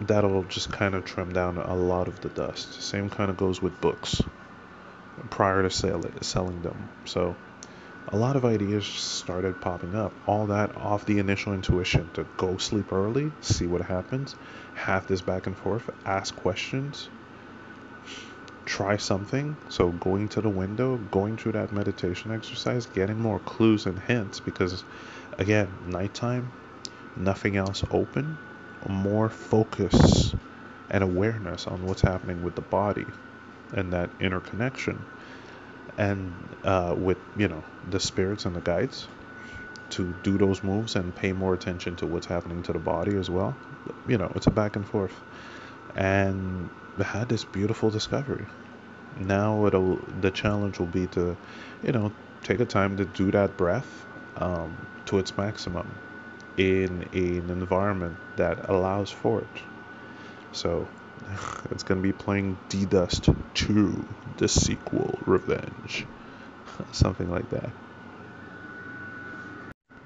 That'll 0.00 0.44
just 0.44 0.70
kind 0.72 0.94
of 0.94 1.04
trim 1.04 1.32
down 1.32 1.56
a 1.56 1.74
lot 1.74 2.08
of 2.08 2.20
the 2.20 2.28
dust. 2.28 2.82
Same 2.82 3.08
kind 3.08 3.30
of 3.30 3.36
goes 3.36 3.62
with 3.62 3.80
books 3.80 4.22
prior 5.30 5.62
to 5.62 5.70
sell 5.70 6.04
it, 6.04 6.24
selling 6.24 6.60
them. 6.62 6.76
So 7.06 7.34
a 8.08 8.16
lot 8.16 8.36
of 8.36 8.44
ideas 8.44 8.86
started 8.86 9.60
popping 9.60 9.94
up. 9.94 10.12
All 10.26 10.46
that 10.46 10.76
off 10.76 11.06
the 11.06 11.18
initial 11.18 11.54
intuition 11.54 12.08
to 12.14 12.24
go 12.36 12.56
sleep 12.56 12.92
early, 12.92 13.32
see 13.40 13.66
what 13.66 13.82
happens, 13.82 14.36
have 14.74 15.06
this 15.08 15.22
back 15.22 15.46
and 15.46 15.56
forth, 15.56 15.90
ask 16.04 16.36
questions, 16.36 17.08
try 18.64 18.96
something. 18.96 19.56
So, 19.70 19.90
going 19.90 20.28
to 20.30 20.40
the 20.40 20.48
window, 20.48 20.98
going 21.10 21.36
through 21.36 21.52
that 21.52 21.72
meditation 21.72 22.30
exercise, 22.30 22.86
getting 22.86 23.20
more 23.20 23.40
clues 23.40 23.86
and 23.86 23.98
hints 23.98 24.38
because, 24.38 24.84
again, 25.38 25.68
nighttime, 25.88 26.50
nothing 27.16 27.56
else 27.56 27.82
open, 27.90 28.36
more 28.88 29.28
focus 29.28 30.34
and 30.90 31.02
awareness 31.02 31.66
on 31.66 31.84
what's 31.84 32.02
happening 32.02 32.42
with 32.42 32.54
the 32.54 32.62
body 32.62 33.06
and 33.72 33.92
that 33.92 34.10
interconnection 34.20 35.04
and 35.98 36.56
uh, 36.64 36.94
with 36.96 37.18
you 37.36 37.48
know 37.48 37.64
the 37.88 38.00
spirits 38.00 38.44
and 38.44 38.54
the 38.54 38.60
guides 38.60 39.08
to 39.90 40.14
do 40.22 40.36
those 40.38 40.62
moves 40.62 40.96
and 40.96 41.14
pay 41.14 41.32
more 41.32 41.54
attention 41.54 41.96
to 41.96 42.06
what's 42.06 42.26
happening 42.26 42.62
to 42.62 42.72
the 42.72 42.78
body 42.78 43.16
as 43.16 43.30
well. 43.30 43.56
You 44.06 44.18
know, 44.18 44.32
it's 44.34 44.46
a 44.46 44.50
back 44.50 44.76
and 44.76 44.86
forth, 44.86 45.22
and 45.94 46.70
I 46.98 47.04
had 47.04 47.28
this 47.28 47.44
beautiful 47.44 47.90
discovery. 47.90 48.48
Now 49.16 49.66
it'll 49.66 50.04
the 50.20 50.30
challenge 50.30 50.78
will 50.78 50.86
be 50.86 51.06
to, 51.08 51.36
you 51.82 51.92
know, 51.92 52.12
take 52.42 52.60
a 52.60 52.66
time 52.66 52.96
to 52.98 53.04
do 53.04 53.30
that 53.30 53.56
breath 53.56 54.06
um, 54.36 54.86
to 55.06 55.18
its 55.18 55.36
maximum 55.36 55.94
in 56.56 57.02
an 57.12 57.50
environment 57.50 58.18
that 58.36 58.68
allows 58.68 59.10
for 59.10 59.42
it. 59.42 59.62
So 60.52 60.90
it's 61.70 61.82
going 61.82 61.98
to 61.98 62.02
be 62.02 62.12
playing 62.12 62.60
D 62.68 62.86
Dust 62.86 63.28
2, 63.54 64.16
the 64.36 64.48
sequel, 64.48 65.22
Revenge. 65.26 66.06
Something 66.92 67.30
like 67.30 67.50
that. 67.50 67.74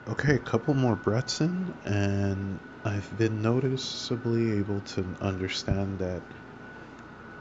Okay, 0.07 0.35
a 0.35 0.39
couple 0.41 0.75
more 0.75 0.97
breaths 0.97 1.41
in, 1.41 1.75
and 1.85 2.61
I've 2.85 3.17
been 3.17 3.43
noticeably 3.43 4.53
able 4.59 4.83
to 4.83 5.15
understand 5.21 6.01
that 6.01 6.25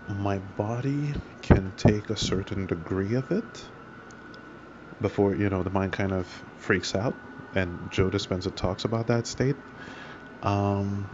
my 0.09 0.39
body 0.39 1.13
can 1.41 1.71
take 1.77 2.09
a 2.09 2.17
certain 2.17 2.65
degree 2.65 3.13
of 3.13 3.31
it 3.31 3.63
before, 5.01 5.35
you 5.35 5.49
know, 5.49 5.63
the 5.63 5.69
mind 5.69 5.93
kind 5.93 6.11
of 6.11 6.27
freaks 6.57 6.95
out. 6.95 7.19
And 7.53 7.89
Joe 7.91 8.09
Dispenza 8.09 8.55
talks 8.55 8.85
about 8.85 9.07
that 9.07 9.27
state. 9.27 9.57
Um, 10.43 11.09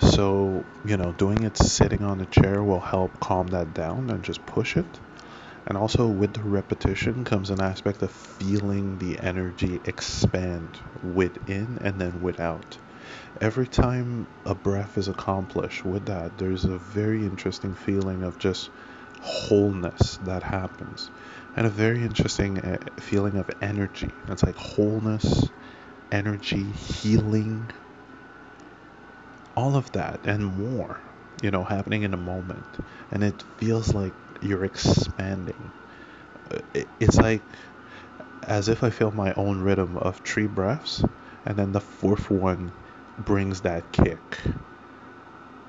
so, 0.00 0.66
you 0.84 0.96
know, 0.96 1.12
doing 1.12 1.42
it 1.42 1.56
sitting 1.56 2.02
on 2.02 2.20
a 2.20 2.26
chair 2.26 2.62
will 2.62 2.80
help 2.80 3.20
calm 3.20 3.48
that 3.48 3.72
down 3.74 4.10
and 4.10 4.22
just 4.24 4.44
push 4.46 4.76
it. 4.76 5.00
And 5.66 5.78
also, 5.78 6.08
with 6.08 6.34
the 6.34 6.42
repetition 6.42 7.24
comes 7.24 7.50
an 7.50 7.60
aspect 7.60 8.02
of 8.02 8.10
feeling 8.12 8.98
the 8.98 9.18
energy 9.18 9.80
expand 9.84 10.80
within 11.00 11.78
and 11.80 12.00
then 12.00 12.20
without. 12.20 12.78
Every 13.40 13.66
time 13.68 14.28
a 14.44 14.54
breath 14.54 14.98
is 14.98 15.08
accomplished 15.08 15.84
with 15.84 16.06
that, 16.06 16.38
there's 16.38 16.64
a 16.64 16.78
very 16.78 17.24
interesting 17.24 17.74
feeling 17.74 18.22
of 18.22 18.38
just 18.38 18.70
wholeness 19.20 20.18
that 20.18 20.42
happens, 20.42 21.10
and 21.56 21.66
a 21.66 21.70
very 21.70 22.02
interesting 22.02 22.58
eh, 22.58 22.78
feeling 23.00 23.36
of 23.36 23.50
energy. 23.60 24.20
It's 24.28 24.42
like 24.42 24.56
wholeness, 24.56 25.50
energy, 26.12 26.72
healing, 26.72 27.70
all 29.56 29.76
of 29.76 29.90
that 29.92 30.20
and 30.24 30.44
more, 30.44 31.00
you 31.42 31.50
know, 31.50 31.64
happening 31.64 32.02
in 32.02 32.14
a 32.14 32.18
moment. 32.18 32.78
And 33.10 33.22
it 33.24 33.44
feels 33.58 33.94
like 33.94 34.14
you're 34.40 34.64
expanding. 34.64 35.72
Uh, 36.50 36.58
it's 37.00 37.16
like 37.18 37.48
as 38.42 38.68
if 38.68 38.82
I 38.84 38.90
feel 38.90 39.10
my 39.12 39.32
own 39.34 39.60
rhythm 39.60 39.96
of 39.96 40.18
three 40.18 40.46
breaths, 40.46 41.04
and 41.44 41.58
then 41.58 41.72
the 41.72 41.80
fourth 41.80 42.30
one 42.30 42.72
brings 43.18 43.62
that 43.62 43.92
kick, 43.92 44.38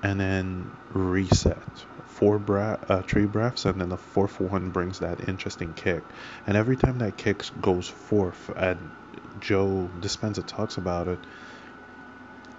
and 0.01 0.19
then 0.19 0.77
reset. 0.89 1.85
Four 2.15 2.39
breath, 2.39 2.89
uh, 2.89 3.01
three 3.01 3.25
breaths, 3.25 3.65
and 3.65 3.81
then 3.81 3.89
the 3.89 3.97
fourth 3.97 4.39
one 4.39 4.69
brings 4.69 4.99
that 4.99 5.27
interesting 5.27 5.73
kick. 5.73 6.11
And 6.47 6.55
every 6.55 6.77
time 6.77 6.99
that 6.99 7.17
kick 7.17 7.43
goes 7.59 7.89
forth, 7.89 8.49
and 8.55 8.91
Joe 9.39 9.91
Dispenza 9.99 10.45
talks 10.45 10.77
about 10.77 11.09
it, 11.09 11.27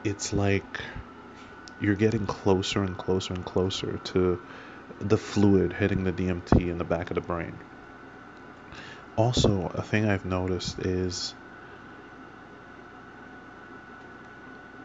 it's 0.04 0.32
like 0.32 0.80
you're 1.78 1.94
getting 1.96 2.26
closer 2.26 2.82
and 2.82 2.98
closer 2.98 3.32
and 3.34 3.44
closer 3.44 3.98
to 3.98 4.40
the 4.98 5.18
fluid 5.18 5.72
hitting 5.72 6.04
the 6.04 6.12
DMT 6.12 6.68
in 6.68 6.78
the 6.78 6.84
back 6.84 7.10
of 7.10 7.14
the 7.14 7.20
brain. 7.20 7.62
Also, 9.16 9.66
a 9.74 9.82
thing 9.82 10.04
I've 10.06 10.24
noticed 10.26 10.78
is 10.80 11.34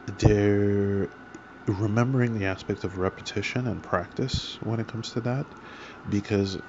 they're 0.05 1.09
remembering 1.67 2.33
the 2.33 2.45
aspect 2.45 2.83
of 2.83 2.97
repetition 2.97 3.67
and 3.67 3.83
practice 3.83 4.57
when 4.61 4.79
it 4.79 4.87
comes 4.87 5.11
to 5.11 5.21
that 5.21 5.47
because 6.09 6.59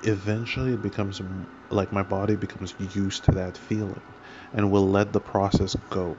eventually 0.00 0.74
it 0.74 0.82
becomes 0.82 1.20
like 1.70 1.92
my 1.92 2.02
body 2.02 2.36
becomes 2.36 2.74
used 2.78 3.24
to 3.24 3.32
that 3.32 3.56
feeling 3.56 4.02
and 4.52 4.70
will 4.70 4.88
let 4.90 5.12
the 5.12 5.20
process 5.20 5.74
go 5.90 6.18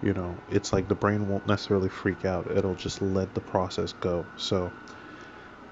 you 0.00 0.12
know? 0.14 0.38
It's 0.48 0.72
like 0.72 0.88
the 0.88 0.94
brain 0.94 1.26
won't 1.26 1.46
necessarily 1.46 1.88
freak 1.88 2.24
out. 2.24 2.50
It'll 2.50 2.74
just 2.74 3.02
let 3.02 3.34
the 3.34 3.40
process 3.40 3.92
go. 3.92 4.26
So 4.36 4.72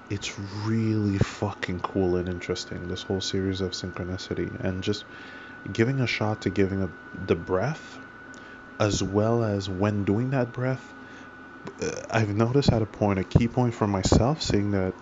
it's 0.09 0.37
really 0.39 1.17
fucking 1.17 1.79
cool 1.81 2.15
and 2.15 2.29
interesting 2.29 2.87
this 2.87 3.03
whole 3.03 3.21
series 3.21 3.61
of 3.61 3.71
synchronicity 3.71 4.57
and 4.59 4.83
just 4.83 5.05
giving 5.71 5.99
a 5.99 6.07
shot 6.07 6.41
to 6.41 6.49
giving 6.49 6.81
a, 6.81 6.89
the 7.13 7.35
breath 7.35 7.99
as 8.79 9.03
well 9.03 9.43
as 9.43 9.67
when 9.67 10.05
doing 10.05 10.29
that 10.29 10.53
breath 10.53 10.93
Uh, 11.81 12.01
i've 12.09 12.35
noticed 12.35 12.71
at 12.71 12.81
a 12.81 12.85
point 12.85 13.19
a 13.19 13.23
key 13.23 13.47
point 13.47 13.73
for 13.73 13.87
myself 13.87 14.41
seeing 14.41 14.71
that 14.71 14.93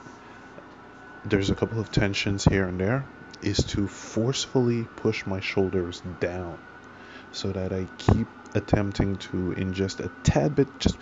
there's 1.24 1.50
a 1.50 1.56
couple 1.56 1.80
of 1.80 1.92
tensions 1.92 2.46
here 2.46 2.68
and 2.68 2.80
there 2.80 3.08
is 3.42 3.58
to 3.58 3.88
forcefully 3.88 4.88
push 4.96 5.26
my 5.26 5.40
shoulders 5.40 6.02
down 6.20 6.58
so 7.32 7.52
that 7.52 7.74
I 7.74 7.88
keep 7.98 8.28
attempting 8.54 9.18
to 9.18 9.54
ingest 9.58 10.00
a 10.00 10.10
tad 10.24 10.56
bit, 10.56 10.80
just, 10.80 10.98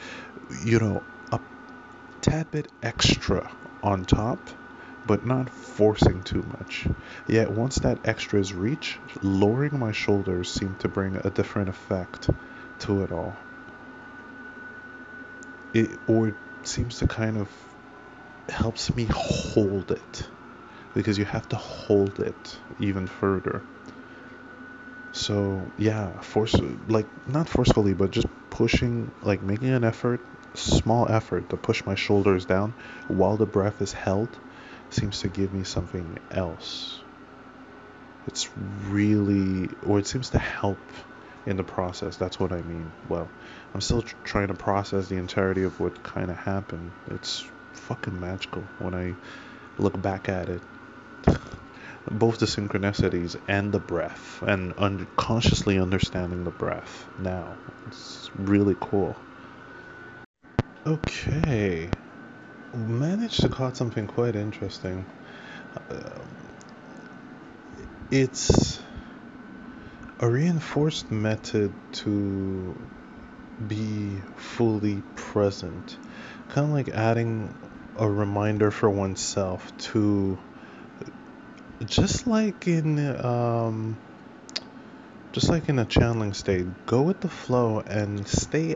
you 0.49 0.79
know, 0.79 1.03
a 1.31 1.39
tad 2.21 2.49
bit 2.51 2.71
extra 2.81 3.51
on 3.83 4.03
top, 4.05 4.49
but 5.05 5.25
not 5.25 5.49
forcing 5.49 6.23
too 6.23 6.43
much. 6.59 6.87
Yet 7.27 7.51
once 7.51 7.75
that 7.77 7.99
extra 8.03 8.39
is 8.39 8.53
reached, 8.53 8.99
lowering 9.21 9.77
my 9.77 9.91
shoulders 9.91 10.51
seem 10.51 10.75
to 10.77 10.87
bring 10.87 11.15
a 11.17 11.29
different 11.29 11.69
effect 11.69 12.29
to 12.79 13.03
it 13.03 13.11
all. 13.11 13.37
It, 15.73 15.99
or 16.07 16.29
it 16.29 16.37
seems 16.63 16.99
to 16.99 17.07
kind 17.07 17.37
of 17.37 17.49
helps 18.49 18.95
me 18.95 19.07
hold 19.11 19.91
it 19.91 20.29
because 20.93 21.17
you 21.17 21.25
have 21.25 21.47
to 21.49 21.55
hold 21.55 22.19
it 22.19 22.59
even 22.77 23.07
further. 23.07 23.63
So 25.11 25.71
yeah, 25.77 26.19
force 26.21 26.55
like 26.87 27.07
not 27.27 27.47
forcefully, 27.47 27.93
but 27.93 28.11
just 28.11 28.27
pushing, 28.49 29.11
like 29.21 29.41
making 29.41 29.69
an 29.69 29.83
effort, 29.83 30.21
small 30.53 31.09
effort 31.09 31.49
to 31.49 31.57
push 31.57 31.85
my 31.85 31.95
shoulders 31.95 32.45
down 32.45 32.73
while 33.07 33.37
the 33.37 33.45
breath 33.45 33.81
is 33.81 33.93
held, 33.93 34.37
seems 34.89 35.21
to 35.21 35.29
give 35.29 35.51
me 35.53 35.63
something 35.63 36.17
else. 36.31 37.03
It's 38.27 38.49
really, 38.55 39.69
or 39.81 39.99
it 39.99 40.07
seems 40.07 40.29
to 40.31 40.39
help 40.39 40.91
in 41.45 41.57
the 41.57 41.63
process. 41.63 42.17
That's 42.17 42.39
what 42.39 42.51
I 42.51 42.61
mean. 42.61 42.93
Well, 43.07 43.31
I'm 43.73 43.81
still 43.81 44.01
tr- 44.03 44.15
trying 44.23 44.47
to 44.47 44.53
process 44.53 45.07
the 45.07 45.17
entirety 45.17 45.63
of 45.63 45.79
what 45.79 46.03
kind 46.03 46.29
of 46.29 46.37
happened. 46.37 46.93
It's 47.07 47.49
fucking 47.73 48.19
magical 48.19 48.69
when 48.77 48.93
I 48.93 49.15
look 49.77 49.99
back 50.01 50.29
at 50.29 50.49
it. 50.49 50.63
Both 52.05 52.39
the 52.39 52.45
synchronicities 52.45 53.35
and 53.47 53.71
the 53.71 53.79
breath, 53.79 54.43
and 54.45 54.73
un- 54.77 55.07
consciously 55.15 55.79
understanding 55.79 56.43
the 56.43 56.51
breath 56.51 57.09
now. 57.17 57.57
It's 57.87 58.29
really 58.35 58.75
cool. 58.79 59.25
Okay. 60.85 61.89
Managed 62.75 63.41
to 63.41 63.49
caught 63.49 63.77
something 63.77 64.05
quite 64.05 64.35
interesting. 64.35 65.05
Uh, 65.89 66.25
it's 68.11 68.79
a 70.19 70.29
reinforced 70.29 71.09
method 71.09 71.73
to 71.91 72.75
be 73.67 74.21
fully 74.35 75.01
present. 75.15 75.97
Kind 76.49 76.67
of 76.67 76.73
like 76.73 76.89
adding 76.89 77.53
a 77.97 78.09
reminder 78.09 78.71
for 78.71 78.89
oneself 78.89 79.75
to 79.77 80.37
just 81.85 82.27
like 82.27 82.67
in 82.67 82.97
um 83.25 83.97
just 85.31 85.49
like 85.49 85.67
in 85.67 85.79
a 85.79 85.85
channeling 85.85 86.33
state 86.33 86.65
go 86.85 87.01
with 87.01 87.19
the 87.21 87.27
flow 87.27 87.81
and 87.81 88.27
stay 88.27 88.75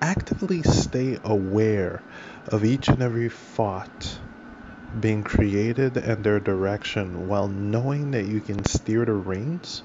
actively 0.00 0.62
stay 0.62 1.18
aware 1.24 2.02
of 2.48 2.64
each 2.64 2.88
and 2.88 3.02
every 3.02 3.28
thought 3.28 4.18
being 5.00 5.22
created 5.22 5.96
and 5.96 6.24
their 6.24 6.40
direction 6.40 7.28
while 7.28 7.48
knowing 7.48 8.10
that 8.10 8.26
you 8.26 8.40
can 8.40 8.64
steer 8.64 9.04
the 9.04 9.12
reins 9.12 9.82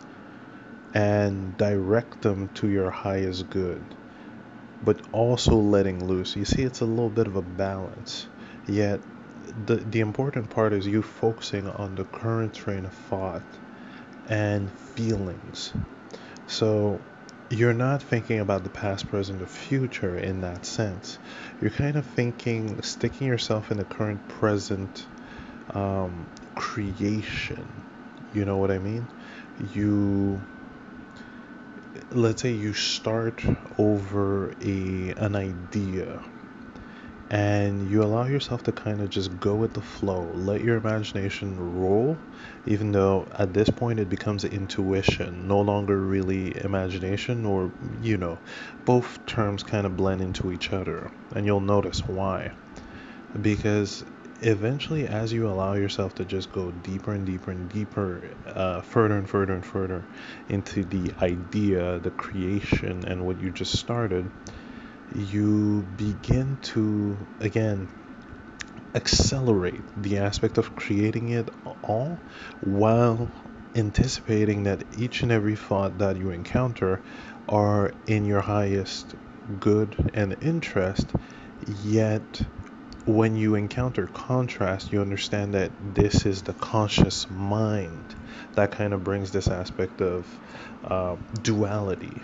and 0.93 1.57
direct 1.57 2.21
them 2.21 2.49
to 2.55 2.67
your 2.67 2.89
highest 2.89 3.49
good 3.49 3.81
but 4.83 5.01
also 5.11 5.55
letting 5.55 6.03
loose 6.05 6.35
you 6.35 6.45
see 6.45 6.63
it's 6.63 6.81
a 6.81 6.85
little 6.85 7.09
bit 7.09 7.27
of 7.27 7.35
a 7.35 7.41
balance 7.41 8.27
yet 8.65 9.01
the 9.65 9.75
the 9.77 9.99
important 9.99 10.49
part 10.49 10.73
is 10.73 10.85
you 10.85 11.01
focusing 11.01 11.67
on 11.67 11.95
the 11.95 12.03
current 12.03 12.53
train 12.53 12.85
of 12.85 12.93
thought 12.93 13.43
and 14.27 14.69
feelings. 14.71 15.73
So 16.47 17.01
you're 17.49 17.73
not 17.73 18.03
thinking 18.03 18.39
about 18.39 18.63
the 18.63 18.69
past, 18.69 19.07
present, 19.07 19.41
or 19.41 19.47
future 19.47 20.17
in 20.17 20.41
that 20.41 20.65
sense. 20.65 21.17
You're 21.61 21.71
kind 21.71 21.95
of 21.95 22.05
thinking, 22.05 22.81
sticking 22.81 23.27
yourself 23.27 23.71
in 23.71 23.77
the 23.77 23.85
current 23.85 24.27
present 24.27 25.07
um, 25.73 26.27
creation. 26.55 27.67
You 28.33 28.45
know 28.45 28.57
what 28.57 28.71
I 28.71 28.79
mean? 28.79 29.07
You 29.57 30.41
let's 32.11 32.41
say 32.41 32.51
you 32.51 32.73
start 32.73 33.43
over 33.77 34.53
a 34.61 35.13
an 35.17 35.35
idea 35.35 36.21
and 37.29 37.89
you 37.89 38.01
allow 38.01 38.23
yourself 38.25 38.63
to 38.63 38.71
kind 38.71 39.01
of 39.01 39.09
just 39.09 39.37
go 39.39 39.55
with 39.55 39.73
the 39.73 39.81
flow. 39.81 40.31
Let 40.33 40.61
your 40.61 40.77
imagination 40.77 41.59
roll 41.59 42.17
even 42.65 42.91
though 42.91 43.27
at 43.37 43.53
this 43.53 43.69
point 43.69 43.99
it 43.99 44.09
becomes 44.09 44.43
intuition 44.45 45.47
no 45.47 45.59
longer 45.59 45.99
really 45.99 46.55
imagination 46.63 47.45
or 47.45 47.71
you 48.01 48.17
know 48.17 48.39
both 48.85 49.25
terms 49.25 49.63
kind 49.63 49.85
of 49.85 49.97
blend 49.97 50.21
into 50.21 50.51
each 50.51 50.71
other. 50.71 51.11
And 51.35 51.45
you'll 51.45 51.59
notice 51.59 51.99
why. 52.07 52.51
Because 53.41 54.03
eventually 54.41 55.07
as 55.07 55.33
you 55.33 55.47
allow 55.47 55.73
yourself 55.73 56.13
to 56.15 56.25
just 56.25 56.51
go 56.51 56.71
deeper 56.71 57.11
and 57.13 57.25
deeper 57.25 57.51
and 57.51 57.69
deeper 57.69 58.29
uh, 58.45 58.81
further 58.81 59.17
and 59.17 59.29
further 59.29 59.53
and 59.53 59.65
further 59.65 60.05
into 60.47 60.83
the 60.83 61.11
idea 61.21 61.99
the 61.99 62.11
creation 62.11 63.03
and 63.05 63.25
what 63.25 63.39
you 63.39 63.49
just 63.49 63.77
started 63.77 64.29
you 65.13 65.87
begin 65.95 66.57
to 66.61 67.27
again 67.39 67.87
accelerate 68.93 69.83
the 69.95 70.17
aspect 70.17 70.57
of 70.57 70.75
creating 70.75 71.29
it 71.29 71.49
all 71.81 72.19
while 72.61 73.31
anticipating 73.75 74.63
that 74.63 74.83
each 74.91 75.21
and 75.23 75.31
every 75.31 75.55
thought 75.55 75.97
that 75.97 76.17
you 76.17 76.29
encounter 76.31 77.01
are 77.47 77.91
in 78.05 78.25
your 78.25 78.41
highest 78.41 79.15
good 79.59 80.11
and 80.13 80.35
interest 80.41 81.13
yet 81.65 82.41
when 83.07 83.35
you 83.35 83.55
encounter 83.55 84.05
contrast 84.07 84.91
you 84.91 85.01
understand 85.01 85.53
that 85.53 85.71
this 85.79 86.25
is 86.25 86.41
the 86.43 86.53
conscious 86.53 87.29
mind 87.29 88.13
that 88.53 88.69
kind 88.71 88.93
of 88.93 89.03
brings 89.03 89.31
this 89.31 89.47
aspect 89.47 90.01
of 90.01 90.27
uh, 90.83 91.15
duality 91.41 92.21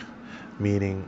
meaning 0.59 1.07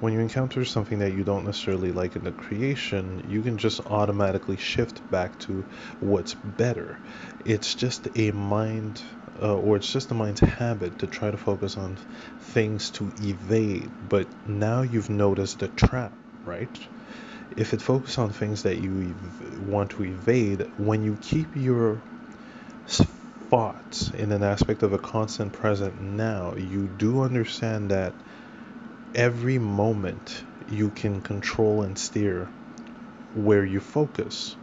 when 0.00 0.12
you 0.12 0.20
encounter 0.20 0.64
something 0.64 0.98
that 0.98 1.12
you 1.12 1.24
don't 1.24 1.46
necessarily 1.46 1.90
like 1.90 2.14
in 2.14 2.24
the 2.24 2.32
creation, 2.32 3.22
you 3.26 3.40
can 3.40 3.56
just 3.56 3.80
automatically 3.86 4.56
shift 4.56 5.08
back 5.10 5.38
to 5.38 5.64
what's 6.00 6.34
better. 6.34 6.98
It's 7.44 7.74
just 7.74 8.08
a 8.14 8.30
mind, 8.32 9.02
uh, 9.40 9.56
or 9.56 9.76
it's 9.76 9.90
just 9.90 10.10
the 10.10 10.14
mind's 10.14 10.40
habit 10.40 10.98
to 10.98 11.06
try 11.06 11.30
to 11.30 11.38
focus 11.38 11.78
on 11.78 11.98
things 12.38 12.90
to 12.90 13.12
evade. 13.18 13.92
But 14.06 14.28
now 14.44 14.82
you've 14.82 15.08
noticed 15.08 15.60
the 15.60 15.68
trap, 15.68 16.18
right? 16.44 16.78
If 17.56 17.74
it 17.74 17.82
focuses 17.82 18.18
on 18.18 18.30
things 18.30 18.62
that 18.62 18.78
you 18.78 19.14
want 19.58 19.90
to 19.90 20.04
evade, 20.04 20.66
when 20.76 21.02
you 21.04 21.16
keep 21.20 21.54
your 21.54 22.00
thoughts 22.86 24.10
in 24.10 24.32
an 24.32 24.42
aspect 24.42 24.82
of 24.82 24.92
a 24.92 24.98
constant 24.98 25.52
present 25.52 26.00
now, 26.00 26.54
you 26.56 26.88
do 26.88 27.22
understand 27.22 27.90
that 27.90 28.14
every 29.14 29.58
moment 29.58 30.42
you 30.68 30.90
can 30.90 31.20
control 31.20 31.82
and 31.82 31.96
steer 31.96 32.48
where 33.34 33.64
you 33.64 33.80
focus. 33.80 34.56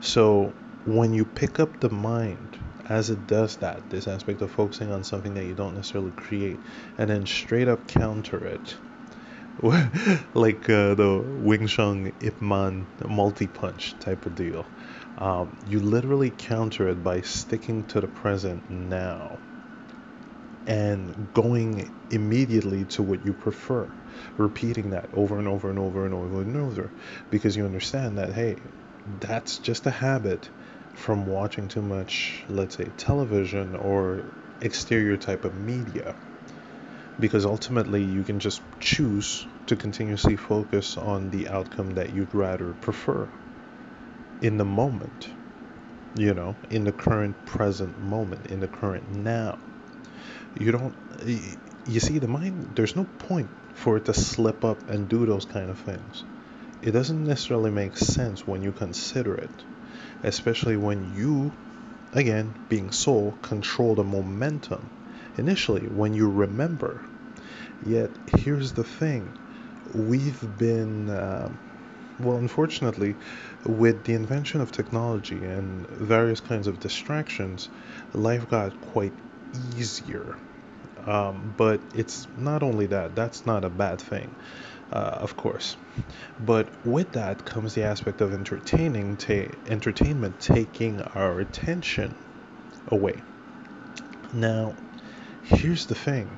So 0.00 0.54
when 0.84 1.12
you 1.12 1.24
pick 1.24 1.58
up 1.58 1.80
the 1.80 1.90
mind 1.90 2.56
as 2.88 3.10
it 3.10 3.26
does 3.26 3.56
that, 3.56 3.90
this 3.90 4.06
aspect 4.06 4.40
of 4.42 4.50
focusing 4.50 4.90
on 4.92 5.04
something 5.04 5.34
that 5.34 5.44
you 5.44 5.54
don't 5.54 5.74
necessarily 5.74 6.12
create, 6.12 6.60
and 6.96 7.10
then 7.10 7.26
straight 7.26 7.68
up 7.68 7.86
counter 7.86 8.44
it, 8.44 8.76
like 10.34 10.68
uh, 10.70 10.94
the 10.94 11.22
Wing 11.24 11.66
Chun 11.66 12.12
Ip 12.20 12.40
Man 12.40 12.86
multi 13.06 13.46
punch 13.46 13.98
type 13.98 14.26
of 14.26 14.34
deal. 14.34 14.70
Um, 15.18 15.56
you 15.64 15.80
literally 15.80 16.30
counter 16.30 16.88
it 16.88 17.02
by 17.02 17.20
sticking 17.22 17.84
to 17.86 18.00
the 18.00 18.08
present 18.08 18.70
now 18.70 19.40
and 20.66 21.32
going 21.32 21.90
immediately 22.10 22.84
to 22.84 23.02
what 23.02 23.24
you 23.24 23.32
prefer 23.32 23.92
repeating 24.36 24.90
that 24.90 25.08
over 25.12 25.38
and 25.38 25.48
over 25.48 25.70
and 25.70 25.78
over 25.78 26.04
and 26.04 26.14
over 26.14 26.40
and 26.42 26.56
over 26.56 26.92
because 27.30 27.56
you 27.56 27.64
understand 27.64 28.18
that 28.18 28.32
hey 28.32 28.56
that's 29.06 29.58
just 29.58 29.86
a 29.86 29.90
habit 29.90 30.50
from 30.92 31.26
watching 31.26 31.68
too 31.68 31.80
much, 31.82 32.44
let's 32.48 32.76
say, 32.76 32.92
television 32.96 33.74
or 33.76 34.32
exterior 34.60 35.16
type 35.16 35.44
of 35.44 35.54
media. 35.54 36.16
Because 37.20 37.44
ultimately, 37.44 38.02
you 38.04 38.22
can 38.22 38.38
just 38.38 38.62
choose 38.80 39.46
to 39.66 39.76
continuously 39.76 40.36
focus 40.36 40.96
on 40.96 41.30
the 41.30 41.48
outcome 41.48 41.90
that 41.90 42.10
you'd 42.10 42.32
rather 42.32 42.72
prefer 42.74 43.28
in 44.40 44.56
the 44.56 44.64
moment, 44.64 45.28
you 46.14 46.32
know, 46.32 46.54
in 46.70 46.84
the 46.84 46.92
current 46.92 47.44
present 47.44 48.00
moment, 48.00 48.46
in 48.46 48.60
the 48.60 48.68
current 48.68 49.10
now. 49.10 49.58
You 50.54 50.72
don't, 50.72 50.94
you 51.84 52.00
see, 52.00 52.18
the 52.18 52.28
mind, 52.28 52.72
there's 52.74 52.96
no 52.96 53.04
point 53.18 53.50
for 53.74 53.96
it 53.96 54.04
to 54.06 54.14
slip 54.14 54.64
up 54.64 54.88
and 54.88 55.08
do 55.08 55.26
those 55.26 55.44
kind 55.44 55.70
of 55.70 55.78
things. 55.78 56.24
It 56.82 56.92
doesn't 56.92 57.24
necessarily 57.24 57.70
make 57.70 57.96
sense 57.96 58.46
when 58.46 58.62
you 58.62 58.70
consider 58.70 59.34
it, 59.34 59.64
especially 60.22 60.76
when 60.76 61.12
you, 61.12 61.52
again, 62.12 62.54
being 62.68 62.92
soul, 62.92 63.36
control 63.42 63.96
the 63.96 64.04
momentum 64.04 64.88
initially 65.36 65.86
when 65.86 66.14
you 66.14 66.30
remember. 66.30 67.02
Yet, 67.80 68.18
here's 68.26 68.72
the 68.72 68.84
thing 68.84 69.36
we've 69.94 70.58
been, 70.58 71.10
uh, 71.10 71.50
well, 72.18 72.36
unfortunately, 72.38 73.16
with 73.64 74.04
the 74.04 74.14
invention 74.14 74.60
of 74.60 74.70
technology 74.72 75.44
and 75.44 75.86
various 75.88 76.40
kinds 76.40 76.66
of 76.66 76.80
distractions, 76.80 77.68
life 78.12 78.48
got 78.48 78.80
quite 78.80 79.14
easier. 79.52 80.36
Um, 81.06 81.54
but 81.56 81.82
it's 81.94 82.26
not 82.36 82.62
only 82.62 82.86
that, 82.86 83.14
that's 83.14 83.46
not 83.46 83.64
a 83.64 83.70
bad 83.70 84.00
thing, 84.00 84.34
uh, 84.92 85.18
of 85.20 85.36
course. 85.36 85.76
But 86.40 86.70
with 86.84 87.12
that 87.12 87.44
comes 87.44 87.74
the 87.74 87.84
aspect 87.84 88.20
of 88.20 88.32
entertaining, 88.32 89.16
ta- 89.16 89.54
entertainment 89.66 90.40
taking 90.40 91.00
our 91.02 91.40
attention 91.40 92.14
away. 92.88 93.22
Now, 94.32 94.74
here's 95.42 95.86
the 95.86 95.94
thing 95.94 96.37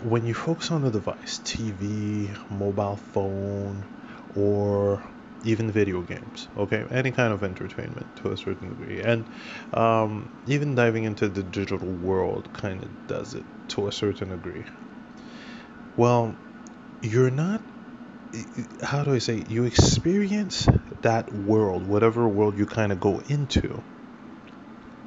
when 0.00 0.24
you 0.24 0.34
focus 0.34 0.70
on 0.70 0.82
the 0.82 0.90
device, 0.90 1.40
TV, 1.44 2.36
mobile 2.50 2.96
phone, 2.96 3.86
or 4.34 5.02
even 5.44 5.70
video 5.70 6.02
games, 6.02 6.48
okay, 6.56 6.84
any 6.90 7.12
kind 7.12 7.32
of 7.32 7.42
entertainment 7.44 8.06
to 8.16 8.32
a 8.32 8.36
certain 8.36 8.68
degree, 8.70 9.00
and 9.00 9.28
um, 9.72 10.28
even 10.46 10.74
diving 10.74 11.04
into 11.04 11.28
the 11.28 11.42
digital 11.42 11.88
world 11.88 12.52
kind 12.52 12.82
of 12.82 12.90
does 13.06 13.34
it 13.34 13.46
to 13.68 13.88
a 13.88 13.92
certain 13.92 14.30
degree. 14.30 14.64
Well, 15.96 16.36
you're 17.02 17.30
not, 17.30 17.62
how 18.82 19.04
do 19.04 19.14
I 19.14 19.18
say, 19.18 19.44
you 19.46 19.64
experience 19.64 20.68
that 21.02 21.32
world, 21.32 21.86
whatever 21.86 22.28
world 22.28 22.58
you 22.58 22.66
kind 22.66 22.92
of 22.92 23.00
go 23.00 23.20
into, 23.20 23.82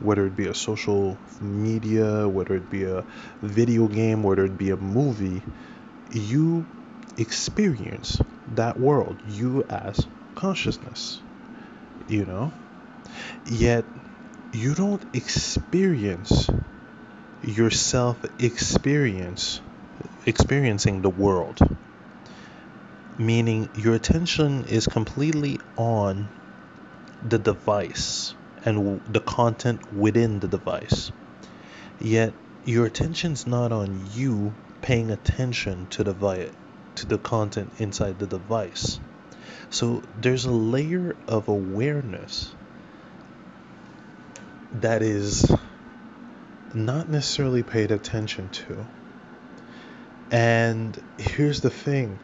whether 0.02 0.26
it 0.26 0.36
be 0.36 0.48
a 0.48 0.53
social 0.53 1.19
media, 1.40 2.28
whether 2.28 2.56
it 2.56 2.69
be 2.69 2.84
a 2.84 3.06
video 3.41 3.88
game, 3.88 4.23
whether 4.23 4.45
it 4.45 4.57
be 4.57 4.69
a 4.72 4.78
movie, 4.78 5.44
you 6.11 6.65
experience 7.18 8.19
that 8.48 8.80
world, 8.80 9.19
you 9.26 9.64
as 9.69 10.07
consciousness, 10.36 11.22
you 12.07 12.26
know? 12.26 12.52
Yet 13.45 13.86
you 14.52 14.73
don't 14.76 15.03
experience 15.14 16.49
yourself 17.41 18.23
experience 18.40 19.61
experiencing 20.26 21.02
the 21.02 21.10
world 21.10 21.60
meaning 23.18 23.69
your 23.73 23.94
attention 23.95 24.65
is 24.65 24.88
completely 24.88 25.60
on 25.78 26.30
the 27.22 27.40
device 27.40 28.34
and 28.65 29.01
the 29.07 29.19
content 29.19 29.81
within 29.93 30.39
the 30.39 30.47
device. 30.47 31.11
Yet 31.99 32.33
your 32.63 32.85
attention's 32.85 33.47
not 33.47 33.71
on 33.71 34.07
you 34.13 34.53
paying 34.81 35.11
attention 35.11 35.88
to 35.91 36.03
the 36.03 36.13
vi- 36.13 36.51
to 36.95 37.05
the 37.05 37.17
content 37.17 37.71
inside 37.77 38.19
the 38.19 38.27
device. 38.27 38.99
So 39.69 40.03
there's 40.19 40.45
a 40.45 40.51
layer 40.51 41.15
of 41.27 41.47
awareness 41.47 42.53
that 44.73 45.01
is 45.01 45.51
not 46.73 47.09
necessarily 47.09 47.63
paid 47.63 47.91
attention 47.91 48.49
to. 48.49 48.85
And 50.31 50.97
here's 51.17 51.61
the 51.61 51.69
thing 51.69 52.19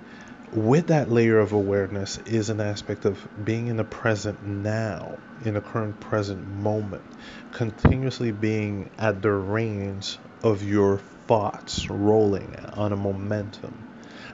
with 0.51 0.87
that 0.87 1.09
layer 1.09 1.39
of 1.39 1.51
awareness 1.51 2.17
is 2.19 2.49
an 2.49 2.59
aspect 2.61 3.05
of 3.05 3.27
being 3.43 3.67
in 3.67 3.77
the 3.77 3.83
present 3.83 4.41
now, 4.43 5.17
in 5.43 5.53
the 5.53 5.61
current 5.61 5.99
present 5.99 6.47
moment, 6.47 7.03
continuously 7.51 8.31
being 8.31 8.89
at 8.97 9.21
the 9.21 9.31
reins 9.31 10.17
of 10.43 10.63
your 10.63 10.99
thoughts 11.27 11.89
rolling 11.89 12.55
on 12.73 12.93
a 12.93 12.95
momentum, 12.95 13.85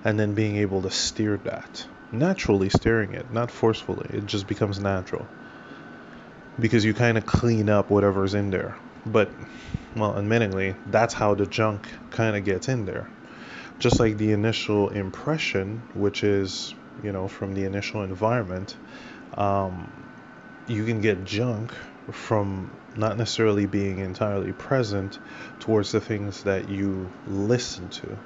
and 0.03 0.19
then 0.19 0.33
being 0.33 0.57
able 0.57 0.81
to 0.81 0.91
steer 0.91 1.37
that 1.37 1.85
naturally 2.13 2.69
steering 2.69 3.13
it, 3.13 3.33
not 3.33 3.51
forcefully. 3.51 4.07
It 4.13 4.25
just 4.25 4.47
becomes 4.47 4.79
natural 4.79 5.27
because 6.59 6.85
you 6.85 6.93
kind 6.93 7.17
of 7.17 7.25
clean 7.25 7.69
up 7.69 7.89
whatever's 7.89 8.35
in 8.35 8.51
there. 8.51 8.77
But, 9.05 9.29
well, 9.95 10.13
admittingly, 10.13 10.75
that's 10.85 11.13
how 11.13 11.33
the 11.33 11.45
junk 11.45 11.89
kind 12.11 12.37
of 12.37 12.45
gets 12.45 12.69
in 12.69 12.85
there. 12.85 13.09
Just 13.79 13.99
like 13.99 14.17
the 14.17 14.31
initial 14.31 14.89
impression, 14.89 15.83
which 15.93 16.23
is, 16.23 16.73
you 17.01 17.11
know, 17.11 17.27
from 17.27 17.53
the 17.53 17.65
initial 17.65 18.03
environment, 18.03 18.77
um, 19.37 20.07
you 20.67 20.85
can 20.85 21.01
get 21.01 21.23
junk 21.25 21.73
from 22.11 22.77
not 22.95 23.17
necessarily 23.17 23.65
being 23.65 23.99
entirely 23.99 24.51
present 24.53 25.19
towards 25.59 25.91
the 25.91 26.01
things 26.01 26.43
that 26.43 26.69
you 26.69 27.11
listen 27.25 27.89
to. 27.89 28.17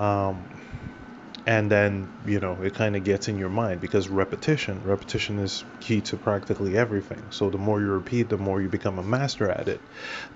Um, 0.00 0.48
and 1.46 1.70
then 1.70 2.08
you 2.24 2.40
know 2.40 2.62
it 2.62 2.74
kind 2.74 2.96
of 2.96 3.04
gets 3.04 3.28
in 3.28 3.36
your 3.36 3.50
mind 3.50 3.80
because 3.80 4.08
repetition 4.08 4.82
repetition 4.82 5.38
is 5.38 5.64
key 5.80 6.00
to 6.00 6.16
practically 6.16 6.76
everything 6.76 7.22
so 7.30 7.50
the 7.50 7.58
more 7.58 7.80
you 7.80 7.86
repeat 7.86 8.28
the 8.28 8.38
more 8.38 8.62
you 8.62 8.68
become 8.68 8.98
a 8.98 9.02
master 9.02 9.50
at 9.50 9.68
it 9.68 9.80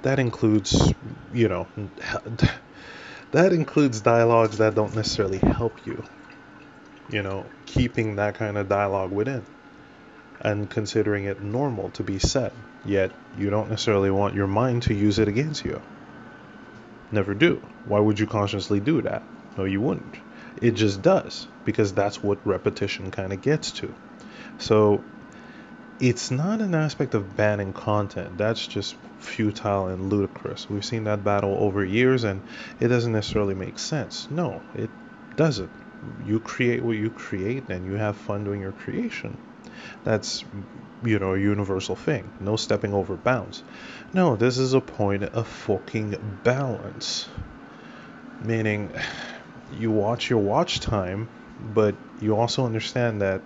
that 0.03 0.19
includes 0.19 0.93
you 1.33 1.49
know 1.49 1.67
that 3.33 3.53
includes 3.53 4.01
dialogues 4.01 4.59
that 4.59 4.75
don't 4.75 4.95
necessarily 4.95 5.39
help 5.39 5.87
you 5.87 6.03
you 7.09 7.23
know 7.23 7.47
keeping 7.67 8.17
that 8.17 8.35
kind 8.35 8.59
of 8.59 8.69
dialogue 8.69 9.11
within 9.11 9.45
and 10.41 10.71
considering 10.71 11.25
it 11.25 11.43
normal 11.43 11.91
to 11.91 12.03
be 12.03 12.19
said. 12.19 12.53
Yet 12.85 13.13
you 13.37 13.51
don't 13.51 13.71
necessarily 13.71 14.11
want 14.11 14.35
your 14.35 14.47
mind 14.47 14.85
to 14.85 14.95
use 14.95 15.19
it 15.19 15.29
against 15.29 15.65
you. 15.65 15.81
Never 17.11 17.35
do. 17.35 17.61
Why 17.85 18.01
would 18.01 18.19
you 18.19 18.27
consciously 18.27 18.81
do 18.81 19.03
that? 19.03 19.23
No 19.57 19.65
you 19.65 19.81
wouldn't. 19.81 20.17
It 20.61 20.73
just 20.73 21.03
does 21.03 21.49
because 21.65 21.93
that's 21.93 22.23
what 22.23 22.39
repetition 22.47 23.11
kind 23.11 23.33
of 23.33 23.41
gets 23.41 23.73
to. 23.73 23.93
So 24.59 25.05
it's 26.01 26.31
not 26.31 26.61
an 26.61 26.75
aspect 26.75 27.15
of 27.15 27.37
banning 27.37 27.73
content. 27.73 28.39
That's 28.39 28.67
just 28.67 28.95
futile 29.19 29.89
and 29.89 30.11
ludicrous. 30.11 30.71
We've 30.71 30.85
seen 30.85 31.05
that 31.05 31.25
battle 31.25 31.57
over 31.59 31.85
years 31.85 32.25
and 32.25 32.41
it 32.79 32.89
doesn't 32.89 33.13
necessarily 33.13 33.55
make 33.55 33.79
sense. 33.79 34.29
No, 34.31 34.63
it 34.75 34.91
doesn't. 35.37 35.71
You 36.25 36.39
create 36.39 36.83
what 36.83 36.97
you 36.97 37.11
create 37.11 37.69
and 37.69 37.85
you 37.85 37.95
have 37.95 38.17
fun 38.17 38.45
doing 38.45 38.61
your 38.61 38.73
creation. 38.73 39.37
That's, 40.05 40.45
you 41.03 41.19
know, 41.19 41.35
a 41.35 41.39
universal 41.39 41.97
thing. 41.97 42.31
No 42.41 42.57
stepping 42.57 42.95
over 42.95 43.17
bounds. 43.17 43.63
No, 44.13 44.37
this 44.37 44.59
is 44.59 44.75
a 44.75 44.81
point 44.81 45.25
of 45.25 45.47
fucking 45.47 46.39
balance. 46.45 47.29
Meaning, 48.45 48.93
you 49.73 49.91
watch 49.91 50.31
your 50.31 50.39
watch 50.39 50.81
time, 50.81 51.29
but 51.75 51.95
you 52.21 52.37
also 52.37 52.65
understand 52.65 53.21
that 53.23 53.43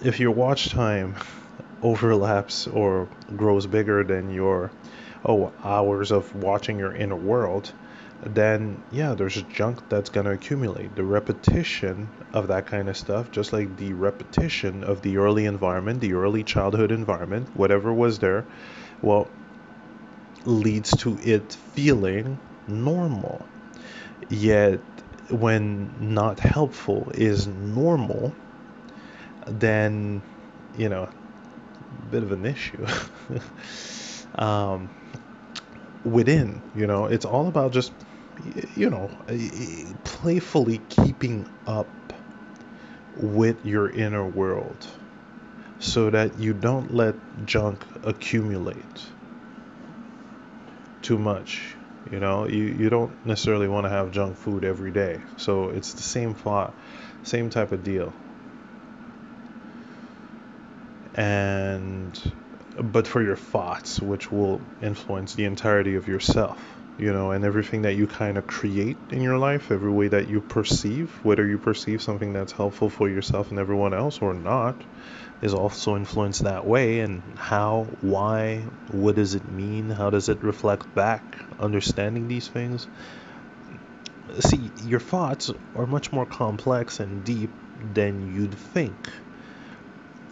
if 0.00 0.20
your 0.20 0.30
watch 0.30 0.70
time 0.70 1.16
overlaps 1.82 2.66
or 2.66 3.08
grows 3.36 3.66
bigger 3.66 4.02
than 4.04 4.30
your 4.30 4.72
oh 5.24 5.52
hours 5.62 6.10
of 6.10 6.34
watching 6.34 6.78
your 6.78 6.94
inner 6.94 7.16
world, 7.16 7.72
then 8.26 8.82
yeah, 8.90 9.14
there's 9.14 9.42
junk 9.42 9.80
that's 9.88 10.08
going 10.10 10.24
to 10.26 10.32
accumulate. 10.32 10.94
The 10.96 11.04
repetition 11.04 12.10
of 12.32 12.48
that 12.48 12.66
kind 12.66 12.88
of 12.88 12.96
stuff, 12.96 13.30
just 13.30 13.52
like 13.52 13.76
the 13.76 13.92
repetition 13.92 14.82
of 14.84 15.02
the 15.02 15.16
early 15.18 15.44
environment, 15.44 16.00
the 16.00 16.14
early 16.14 16.42
childhood 16.42 16.90
environment, 16.90 17.48
whatever 17.54 17.92
was 17.92 18.18
there, 18.18 18.46
well, 19.02 19.30
leads 20.44 20.96
to 20.98 21.18
it 21.22 21.52
feeling 21.52 22.38
normal. 22.66 23.46
Yet 24.28 24.80
when 25.30 26.14
not 26.14 26.40
helpful 26.40 27.10
is 27.14 27.46
normal, 27.46 28.34
then 29.46 30.22
you 30.72 30.88
know, 30.88 31.04
a 31.04 32.06
bit 32.10 32.22
of 32.22 32.32
an 32.32 32.44
issue. 32.46 32.86
um, 34.36 34.90
within, 36.02 36.62
you 36.74 36.86
know, 36.86 37.06
it's 37.06 37.24
all 37.24 37.48
about 37.48 37.72
just, 37.72 37.92
you 38.38 38.90
know, 38.90 39.20
playfully 40.04 40.78
keeping 40.78 41.46
up 41.66 42.12
with 43.14 43.64
your 43.64 43.88
inner 43.88 44.26
world. 44.28 44.86
so 45.78 46.10
that 46.10 46.38
you 46.38 46.54
don't 46.54 46.92
let 46.92 47.16
junk 47.46 47.86
accumulate 48.02 49.06
too 51.02 51.18
much. 51.18 51.76
You 52.10 52.20
know, 52.20 52.46
you, 52.46 52.64
you 52.64 52.90
don't 52.90 53.16
necessarily 53.24 53.68
want 53.68 53.84
to 53.86 53.90
have 53.90 54.10
junk 54.10 54.36
food 54.36 54.64
every 54.64 54.90
day. 54.90 55.24
So 55.36 55.70
it's 55.70 55.94
the 55.94 56.02
same 56.02 56.34
thought, 56.34 56.76
same 57.22 57.48
type 57.50 57.72
of 57.72 57.82
deal. 57.82 58.14
And 61.14 62.18
but 62.76 63.06
for 63.06 63.22
your 63.22 63.36
thoughts, 63.36 64.00
which 64.00 64.32
will 64.32 64.60
influence 64.80 65.34
the 65.34 65.44
entirety 65.44 65.94
of 65.94 66.08
yourself, 66.08 66.58
you 66.96 67.12
know, 67.12 67.30
and 67.30 67.44
everything 67.44 67.82
that 67.82 67.94
you 67.94 68.06
kind 68.06 68.36
of 68.36 68.46
create 68.46 68.98
in 69.10 69.20
your 69.20 69.38
life, 69.38 69.70
every 69.70 69.92
way 69.92 70.08
that 70.08 70.28
you 70.28 70.40
perceive, 70.40 71.12
whether 71.22 71.46
you 71.46 71.58
perceive 71.58 72.02
something 72.02 72.32
that's 72.32 72.52
helpful 72.52 72.90
for 72.90 73.08
yourself 73.08 73.50
and 73.50 73.60
everyone 73.60 73.94
else 73.94 74.18
or 74.20 74.34
not, 74.34 74.82
is 75.40 75.54
also 75.54 75.96
influenced 75.96 76.44
that 76.44 76.66
way. 76.66 77.00
And 77.00 77.38
how, 77.38 77.96
why, 78.00 78.66
what 78.88 79.14
does 79.14 79.34
it 79.34 79.48
mean? 79.48 79.90
How 79.90 80.10
does 80.10 80.28
it 80.28 80.42
reflect 80.42 80.92
back? 80.94 81.38
Understanding 81.58 82.26
these 82.26 82.48
things. 82.48 82.88
See, 84.40 84.72
your 84.76 85.00
thoughts 85.00 85.50
are 85.76 85.86
much 85.86 86.12
more 86.12 86.26
complex 86.26 86.98
and 86.98 87.22
deep 87.22 87.50
than 87.76 88.22
you'd 88.22 88.54
think 88.54 89.10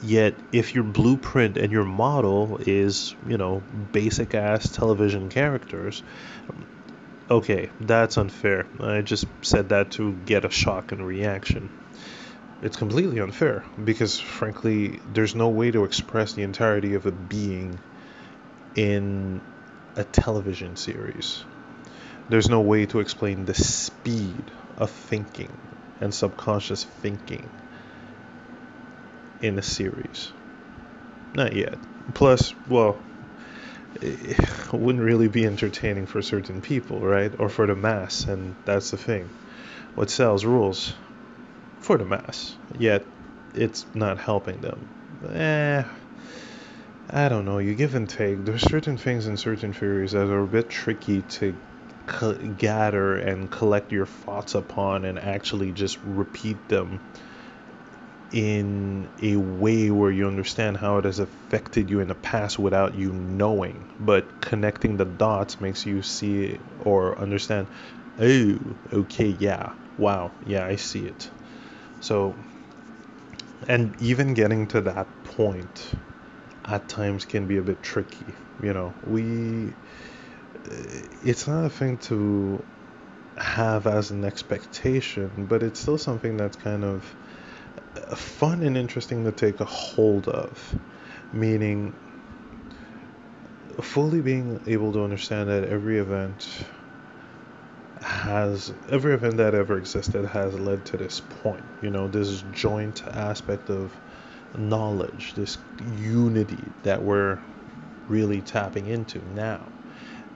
Yet, 0.03 0.35
if 0.51 0.75
your 0.75 0.83
blueprint 0.83 1.57
and 1.57 1.71
your 1.71 1.85
model 1.85 2.59
is, 2.67 3.15
you 3.25 3.39
know, 3.39 3.63
basic 3.93 4.35
ass 4.35 4.69
television 4.69 5.29
characters, 5.29 6.03
okay, 7.31 7.71
that's 7.79 8.19
unfair. 8.19 8.67
I 8.81 9.03
just 9.03 9.27
said 9.43 9.69
that 9.69 9.93
to 9.93 10.15
get 10.25 10.45
a 10.45 10.51
shock 10.51 10.91
and 10.91 11.07
reaction. 11.07 11.71
It's 12.61 12.77
completely 12.77 13.21
unfair 13.21 13.65
because, 13.85 14.19
frankly, 14.19 15.01
there's 15.07 15.37
no 15.37 15.51
way 15.51 15.71
to 15.71 15.85
express 15.85 16.33
the 16.33 16.43
entirety 16.43 16.95
of 16.95 17.07
a 17.07 17.13
being 17.13 17.79
in 18.75 19.41
a 19.95 20.03
television 20.03 20.75
series. 20.75 21.45
There's 22.29 22.49
no 22.49 22.61
way 22.61 22.87
to 22.87 22.99
explain 22.99 23.45
the 23.45 23.55
speed 23.55 24.51
of 24.77 24.91
thinking 24.91 25.57
and 26.01 26.13
subconscious 26.13 26.83
thinking 26.83 27.51
in 29.43 29.57
the 29.57 29.63
series. 29.63 30.33
Not 31.35 31.55
yet. 31.55 31.79
Plus, 32.15 32.55
well, 32.69 32.99
it 34.01 34.39
wouldn't 34.73 35.05
really 35.05 35.29
be 35.29 35.45
entertaining 35.45 36.07
for 36.07 36.23
certain 36.23 36.61
people, 36.61 37.01
right? 37.01 37.33
Or 37.39 37.49
for 37.49 37.67
the 37.67 37.75
mass, 37.75 38.25
and 38.25 38.55
that's 38.65 38.91
the 38.91 38.97
thing. 38.97 39.29
What 39.95 40.09
sells 40.09 40.45
rules 40.45 40.95
for 41.81 41.99
the 41.99 42.05
mass, 42.05 42.57
yet 42.79 43.05
it's 43.55 43.85
not 43.95 44.19
helping 44.19 44.61
them. 44.61 44.87
Eh, 45.35 45.83
I 47.11 47.29
don't 47.29 47.45
know. 47.45 47.59
You 47.59 47.75
give 47.75 47.95
and 47.95 48.09
take. 48.09 48.45
There's 48.45 48.63
certain 48.63 48.97
things 48.97 49.27
in 49.27 49.37
certain 49.37 49.73
theories 49.73 50.13
that 50.13 50.29
are 50.29 50.45
a 50.45 50.47
bit 50.47 50.71
tricky 50.71 51.23
to 51.23 51.55
gather 52.57 53.17
and 53.17 53.51
collect 53.51 53.93
your 53.93 54.07
thoughts 54.07 54.55
upon 54.55 55.05
and 55.05 55.19
actually 55.19 55.73
just 55.73 55.99
repeat 56.05 56.69
them 56.69 57.01
in 58.33 59.11
a 59.21 59.37
way 59.37 59.91
where 59.91 60.11
you 60.11 60.27
understand 60.27 60.79
how 60.79 60.97
it 60.97 61.05
has 61.05 61.19
affected 61.19 61.91
you 61.91 62.01
in 62.01 62.09
the 62.09 62.15
past 62.15 62.59
without 62.59 62.95
you 62.95 63.13
knowing. 63.13 63.87
But 64.01 64.41
connecting 64.41 64.97
the 64.97 65.05
dots 65.05 65.61
makes 65.61 65.85
you 65.85 66.01
see 66.03 66.59
or 66.79 67.19
understand, 67.19 67.69
oh, 68.19 68.59
okay, 68.91 69.27
yeah, 69.27 69.73
wow, 69.99 70.33
yeah, 70.43 70.65
I 70.65 70.77
see 70.77 71.05
it. 71.05 71.31
So, 72.01 72.43
and 73.69 73.95
even 74.01 74.35
getting 74.35 74.67
to 74.69 74.81
that 74.81 75.23
point 75.25 75.93
at 76.65 76.89
times 76.89 77.27
can 77.27 77.47
be 77.47 77.59
a 77.59 77.63
bit 77.63 77.83
tricky. 77.83 78.35
You 78.63 78.73
know, 78.73 78.95
we, 79.03 79.75
eh, 80.71 81.03
it's 81.23 81.47
not 81.47 81.67
a 81.67 81.71
thing 81.71 81.99
to 81.99 82.65
have 83.37 83.87
as 83.87 84.11
an 84.11 84.25
expectation, 84.25 85.47
but 85.47 85.63
it's 85.63 85.81
still 85.81 85.99
something 85.99 86.37
that's 86.37 86.57
kind 86.57 86.85
of 86.85 87.15
fun 88.17 88.63
and 88.63 88.77
interesting 88.77 89.25
to 89.25 89.33
take 89.33 89.61
a 89.61 89.65
hold 89.65 90.29
of, 90.29 90.79
meaning 91.33 91.95
fully 93.81 94.21
being 94.21 94.61
able 94.67 94.93
to 94.93 95.03
understand 95.03 95.49
that 95.49 95.65
every 95.65 95.99
event 95.99 96.47
has 98.01 98.73
every 98.89 99.15
event 99.15 99.37
that 99.37 99.55
ever 99.55 99.79
existed 99.79 100.25
has 100.27 100.59
led 100.59 100.85
to 100.85 100.97
this 100.97 101.21
point 101.21 101.65
you 101.81 101.89
know 101.89 102.09
this 102.09 102.43
joint 102.51 103.03
aspect 103.07 103.71
of 103.71 103.97
knowledge 104.55 105.35
this 105.35 105.57
unity 105.81 106.73
that 106.83 107.03
we're 107.03 107.39
really 108.09 108.43
tapping 108.43 108.87
into 108.87 109.27
now. 109.33 109.71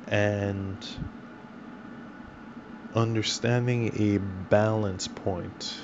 And 0.08 0.86
understanding 2.94 3.90
a 3.94 4.18
balance 4.18 5.08
point 5.08 5.76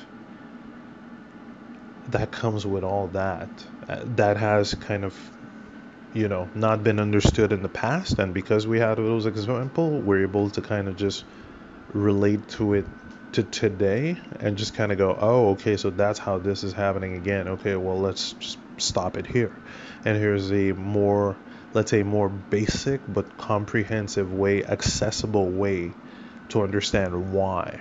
that 2.12 2.30
comes 2.30 2.66
with 2.66 2.84
all 2.84 3.08
that 3.08 3.66
uh, 3.88 4.00
that 4.04 4.36
has 4.36 4.74
kind 4.74 5.04
of 5.04 5.30
you 6.12 6.28
know 6.28 6.50
not 6.54 6.84
been 6.84 7.00
understood 7.00 7.52
in 7.52 7.62
the 7.62 7.68
past 7.68 8.18
and 8.18 8.34
because 8.34 8.66
we 8.66 8.78
had 8.78 8.96
those 8.96 9.26
examples 9.26 10.04
we're 10.04 10.22
able 10.22 10.50
to 10.50 10.62
kind 10.62 10.88
of 10.88 10.96
just 10.96 11.24
relate 11.92 12.48
to 12.48 12.74
it 12.74 12.86
to 13.32 13.42
today 13.42 14.20
and 14.40 14.58
just 14.58 14.74
kind 14.74 14.92
of 14.92 14.98
go 14.98 15.16
oh 15.18 15.50
okay 15.50 15.76
so 15.76 15.90
that's 15.90 16.18
how 16.18 16.38
this 16.38 16.62
is 16.62 16.72
happening 16.72 17.14
again. 17.14 17.48
Okay 17.48 17.76
well 17.76 17.98
let's 17.98 18.34
just 18.34 18.58
stop 18.78 19.16
it 19.16 19.26
here. 19.26 19.60
And 20.04 20.16
here's 20.18 20.52
a 20.52 20.72
more 20.72 21.38
let's 21.72 21.90
say 21.90 22.02
more 22.02 22.28
basic 22.28 23.00
but 23.08 23.36
comprehensive 23.38 24.32
way 24.32 24.64
accessible 24.64 25.50
way 25.52 25.96
to 26.48 26.62
understand 26.62 27.32
why 27.32 27.80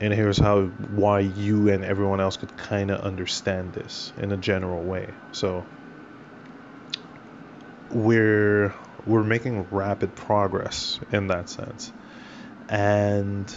and 0.00 0.12
here's 0.12 0.38
how 0.38 0.66
why 0.66 1.20
you 1.20 1.68
and 1.68 1.84
everyone 1.84 2.20
else 2.20 2.36
could 2.36 2.56
kind 2.56 2.90
of 2.90 3.00
understand 3.00 3.72
this 3.72 4.12
in 4.16 4.32
a 4.32 4.36
general 4.36 4.84
way. 4.84 5.14
So 5.32 5.66
we're 7.90 8.74
we're 9.04 9.24
making 9.24 9.66
rapid 9.70 10.14
progress 10.14 11.00
in 11.10 11.28
that 11.28 11.48
sense. 11.48 11.92
And 12.68 13.52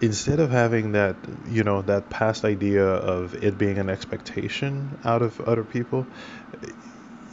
instead 0.00 0.40
of 0.40 0.50
having 0.50 0.92
that 0.92 1.18
you 1.44 1.62
know 1.62 1.82
that 1.82 2.10
past 2.10 2.44
idea 2.44 2.86
of 2.86 3.34
it 3.34 3.58
being 3.58 3.78
an 3.78 3.90
expectation 3.90 4.98
out 5.04 5.22
of 5.22 5.40
other 5.40 5.64
people 5.64 6.10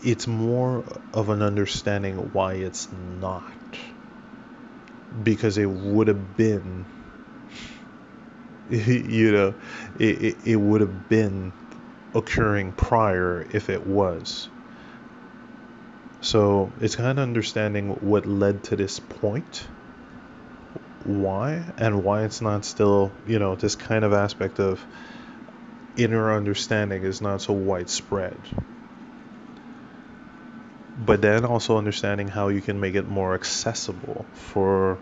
it's 0.02 0.28
more 0.28 0.86
of 1.14 1.30
an 1.30 1.42
understanding 1.42 2.18
why 2.18 2.54
it's 2.54 2.92
not 2.92 3.57
because 5.24 5.58
it 5.58 5.70
would 5.70 6.08
have 6.08 6.36
been 6.36 6.86
you 8.70 9.32
know 9.32 9.54
it, 9.96 10.22
it, 10.22 10.38
it 10.44 10.56
would 10.56 10.82
have 10.82 11.08
been 11.10 11.54
occurring 12.14 12.74
prior 12.74 13.46
if 13.50 13.70
it 13.70 13.86
was. 13.86 14.50
So 16.20 16.74
it's 16.80 16.96
kind 16.96 17.20
of 17.20 17.24
understanding 17.24 17.90
what 17.90 18.26
led 18.26 18.64
to 18.64 18.76
this 18.76 19.00
point 19.00 19.68
why 21.04 21.72
and 21.78 22.04
why 22.04 22.24
it's 22.24 22.42
not 22.42 22.66
still 22.66 23.16
you 23.26 23.40
know 23.40 23.56
this 23.56 23.76
kind 23.76 24.04
of 24.04 24.12
aspect 24.14 24.60
of 24.60 24.86
inner 25.96 26.34
understanding 26.34 27.04
is 27.04 27.22
not 27.22 27.42
so 27.42 27.54
widespread 27.54 28.40
but 30.98 31.22
then 31.22 31.46
also 31.46 31.78
understanding 31.78 32.28
how 32.28 32.48
you 32.48 32.62
can 32.62 32.80
make 32.80 32.96
it 32.96 33.08
more 33.08 33.36
accessible 33.36 34.28
for 34.34 34.98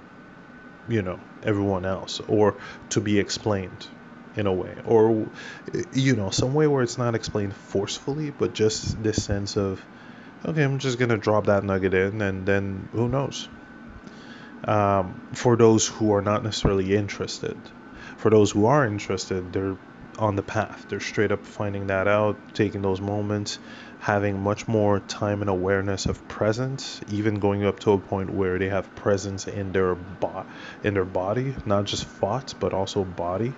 you 0.88 1.02
know 1.02 1.20
everyone 1.42 1.86
else 1.86 2.20
or 2.28 2.58
to 2.90 3.00
be 3.00 3.18
explained 3.18 3.88
in 4.36 4.46
a 4.46 4.54
way 4.54 4.78
or 4.84 5.32
you 5.92 6.16
know 6.16 6.30
some 6.30 6.54
way 6.54 6.68
where 6.68 6.84
it's 6.84 6.98
not 6.98 7.16
explained 7.16 7.56
forcefully 7.56 8.30
but 8.30 8.54
just 8.54 9.02
this 9.02 9.24
sense 9.24 9.56
of 9.56 9.82
okay 10.46 10.64
i'm 10.64 10.78
just 10.78 11.00
gonna 11.00 11.18
drop 11.18 11.46
that 11.46 11.64
nugget 11.64 11.94
in 11.94 12.22
and 12.22 12.46
then 12.46 12.90
who 12.92 13.08
knows? 13.08 13.48
Um, 14.68 15.22
for 15.34 15.56
those 15.56 15.86
who 15.88 16.12
are 16.14 16.24
not 16.24 16.44
necessarily 16.44 16.96
interested 16.96 17.70
for 18.18 18.32
those 18.32 18.52
who 18.52 18.66
are 18.66 18.86
interested 18.86 19.54
they're 19.54 19.78
on 20.18 20.36
the 20.36 20.44
path. 20.44 20.86
They're 20.88 21.00
straight 21.00 21.32
up 21.32 21.46
finding 21.46 21.88
that 21.88 22.08
out 22.08 22.54
taking 22.54 22.82
those 22.82 23.02
moments 23.02 23.60
having 24.06 24.40
much 24.40 24.68
more 24.68 25.00
time 25.00 25.42
and 25.42 25.50
awareness 25.50 26.06
of 26.06 26.28
presence, 26.28 27.02
even 27.08 27.40
going 27.40 27.66
up 27.66 27.80
to 27.80 27.92
a 27.92 27.98
point 28.00 28.30
where 28.30 28.60
they 28.60 28.70
have 28.70 28.94
presence 28.94 29.48
in 29.48 29.72
their 29.72 29.96
bo- 29.96 30.46
in 30.84 30.94
their 30.94 31.06
body, 31.06 31.56
not 31.66 31.86
just 31.86 32.04
thoughts 32.06 32.54
but 32.54 32.72
also 32.72 33.04
body, 33.04 33.56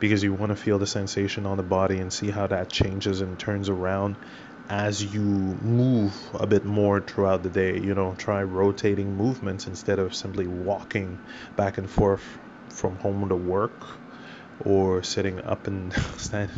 because 0.00 0.20
you 0.20 0.34
want 0.34 0.50
to 0.50 0.56
feel 0.56 0.80
the 0.80 0.86
sensation 0.86 1.46
on 1.46 1.56
the 1.58 1.62
body 1.62 2.00
and 2.00 2.12
see 2.12 2.28
how 2.28 2.44
that 2.48 2.68
changes 2.70 3.20
and 3.20 3.38
turns 3.38 3.68
around 3.68 4.16
as 4.68 5.14
you 5.14 5.56
move 5.62 6.12
a 6.34 6.46
bit 6.46 6.64
more 6.64 7.00
throughout 7.00 7.44
the 7.44 7.50
day. 7.50 7.78
You 7.78 7.94
know, 7.94 8.16
try 8.16 8.42
rotating 8.42 9.16
movements 9.16 9.68
instead 9.68 10.00
of 10.00 10.12
simply 10.12 10.48
walking 10.48 11.20
back 11.54 11.78
and 11.78 11.88
forth 11.88 12.24
from 12.68 12.96
home 12.96 13.28
to 13.28 13.36
work 13.36 14.00
or 14.58 15.02
sitting 15.02 15.40
up 15.42 15.66
and 15.66 15.92
stand, 16.16 16.50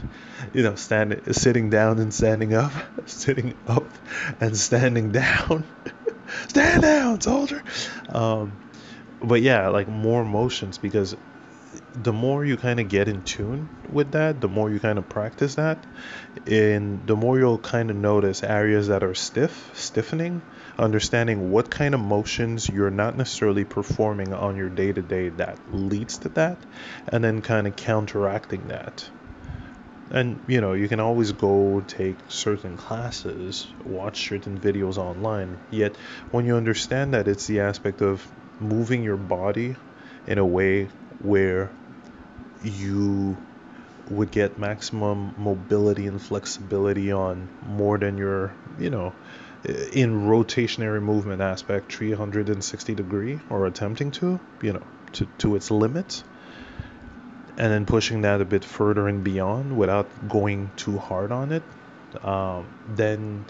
you 0.52 0.62
know, 0.62 0.74
stand, 0.74 1.20
sitting 1.32 1.70
down 1.70 1.98
and 1.98 2.12
standing 2.12 2.54
up, 2.54 2.72
sitting 3.06 3.54
up 3.66 3.92
and 4.40 4.56
standing 4.56 5.12
down. 5.12 5.64
Stand 6.48 6.82
down, 6.82 7.20
soldier. 7.20 7.62
Um, 8.08 8.58
but 9.20 9.42
yeah, 9.42 9.68
like 9.68 9.86
more 9.86 10.24
motions 10.24 10.76
because 10.76 11.14
the 11.94 12.12
more 12.12 12.44
you 12.44 12.56
kind 12.56 12.80
of 12.80 12.88
get 12.88 13.08
in 13.08 13.22
tune 13.22 13.70
with 13.88 14.12
that, 14.12 14.40
the 14.40 14.48
more 14.48 14.70
you 14.70 14.80
kind 14.80 14.98
of 14.98 15.08
practice 15.08 15.54
that, 15.56 15.86
and 16.46 17.06
the 17.06 17.16
more 17.16 17.38
you'll 17.38 17.58
kind 17.58 17.90
of 17.90 17.96
notice 17.96 18.42
areas 18.42 18.88
that 18.88 19.02
are 19.02 19.14
stiff, 19.14 19.70
stiffening, 19.74 20.42
understanding 20.78 21.50
what 21.50 21.70
kind 21.70 21.94
of 21.94 22.00
motions 22.00 22.68
you're 22.68 22.90
not 22.90 23.16
necessarily 23.16 23.64
performing 23.64 24.32
on 24.32 24.56
your 24.56 24.68
day 24.68 24.92
to 24.92 25.02
day 25.02 25.30
that 25.30 25.58
leads 25.68 26.18
to 26.18 26.28
that, 26.30 26.58
and 27.08 27.24
then 27.24 27.40
kind 27.42 27.66
of 27.66 27.76
counteracting 27.76 28.68
that. 28.68 29.08
And 30.10 30.38
you 30.46 30.60
know, 30.60 30.74
you 30.74 30.88
can 30.88 31.00
always 31.00 31.32
go 31.32 31.80
take 31.80 32.18
certain 32.28 32.76
classes, 32.76 33.66
watch 33.84 34.28
certain 34.28 34.58
videos 34.58 34.98
online. 34.98 35.58
Yet, 35.70 35.96
when 36.30 36.46
you 36.46 36.56
understand 36.56 37.14
that 37.14 37.26
it's 37.26 37.46
the 37.46 37.60
aspect 37.60 38.02
of 38.02 38.26
moving 38.60 39.02
your 39.02 39.16
body 39.16 39.76
in 40.26 40.38
a 40.38 40.46
way 40.46 40.90
where 41.18 41.70
you 42.62 43.36
would 44.08 44.30
get 44.30 44.58
maximum 44.58 45.32
mobility 45.36 46.06
and 46.06 46.22
flexibility 46.22 47.10
on 47.10 47.48
more 47.60 47.98
than 47.98 48.16
your, 48.16 48.54
you 48.78 48.90
know, 48.90 49.12
in 49.66 50.26
rotationary 50.26 51.02
movement 51.02 51.42
aspect 51.42 51.92
360 51.92 52.94
degree 52.94 53.40
or 53.48 53.66
attempting 53.66 54.10
to, 54.12 54.40
you 54.62 54.72
know, 54.72 54.86
to, 55.12 55.26
to 55.38 55.56
its 55.56 55.70
limit 55.70 56.22
and 57.58 57.72
then 57.72 57.86
pushing 57.86 58.22
that 58.22 58.40
a 58.40 58.44
bit 58.44 58.64
further 58.64 59.08
and 59.08 59.24
beyond 59.24 59.76
without 59.76 60.28
going 60.28 60.70
too 60.76 60.98
hard 60.98 61.32
on 61.32 61.52
it, 61.52 61.62
um, 62.22 62.66
then 62.86 63.44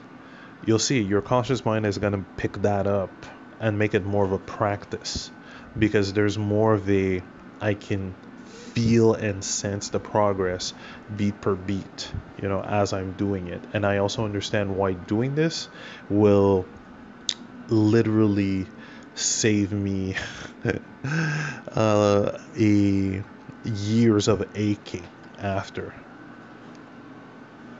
you'll 0.64 0.78
see 0.78 1.00
your 1.00 1.20
conscious 1.22 1.64
mind 1.64 1.84
is 1.84 1.98
going 1.98 2.12
to 2.12 2.24
pick 2.36 2.54
that 2.62 2.86
up 2.86 3.26
and 3.58 3.78
make 3.78 3.94
it 3.94 4.04
more 4.04 4.24
of 4.24 4.32
a 4.32 4.38
practice 4.38 5.30
because 5.78 6.12
there's 6.12 6.38
more 6.38 6.74
of 6.74 6.88
a 6.88 7.22
I 7.60 7.74
can 7.74 8.14
feel 8.56 9.14
and 9.14 9.44
sense 9.44 9.88
the 9.88 10.00
progress 10.00 10.74
beat 11.16 11.40
per 11.40 11.54
beat, 11.54 12.12
you 12.36 12.48
know, 12.48 12.62
as 12.62 12.92
I'm 12.92 13.12
doing 13.12 13.48
it. 13.48 13.66
And 13.72 13.86
I 13.86 13.98
also 13.98 14.24
understand 14.24 14.74
why 14.76 14.92
doing 14.92 15.34
this 15.34 15.68
will 16.08 16.66
literally 17.68 18.68
save 19.14 19.72
me 19.72 20.16
uh, 21.74 22.38
a 22.56 23.22
years 23.64 24.28
of 24.28 24.44
aching 24.54 25.06
after 25.38 25.94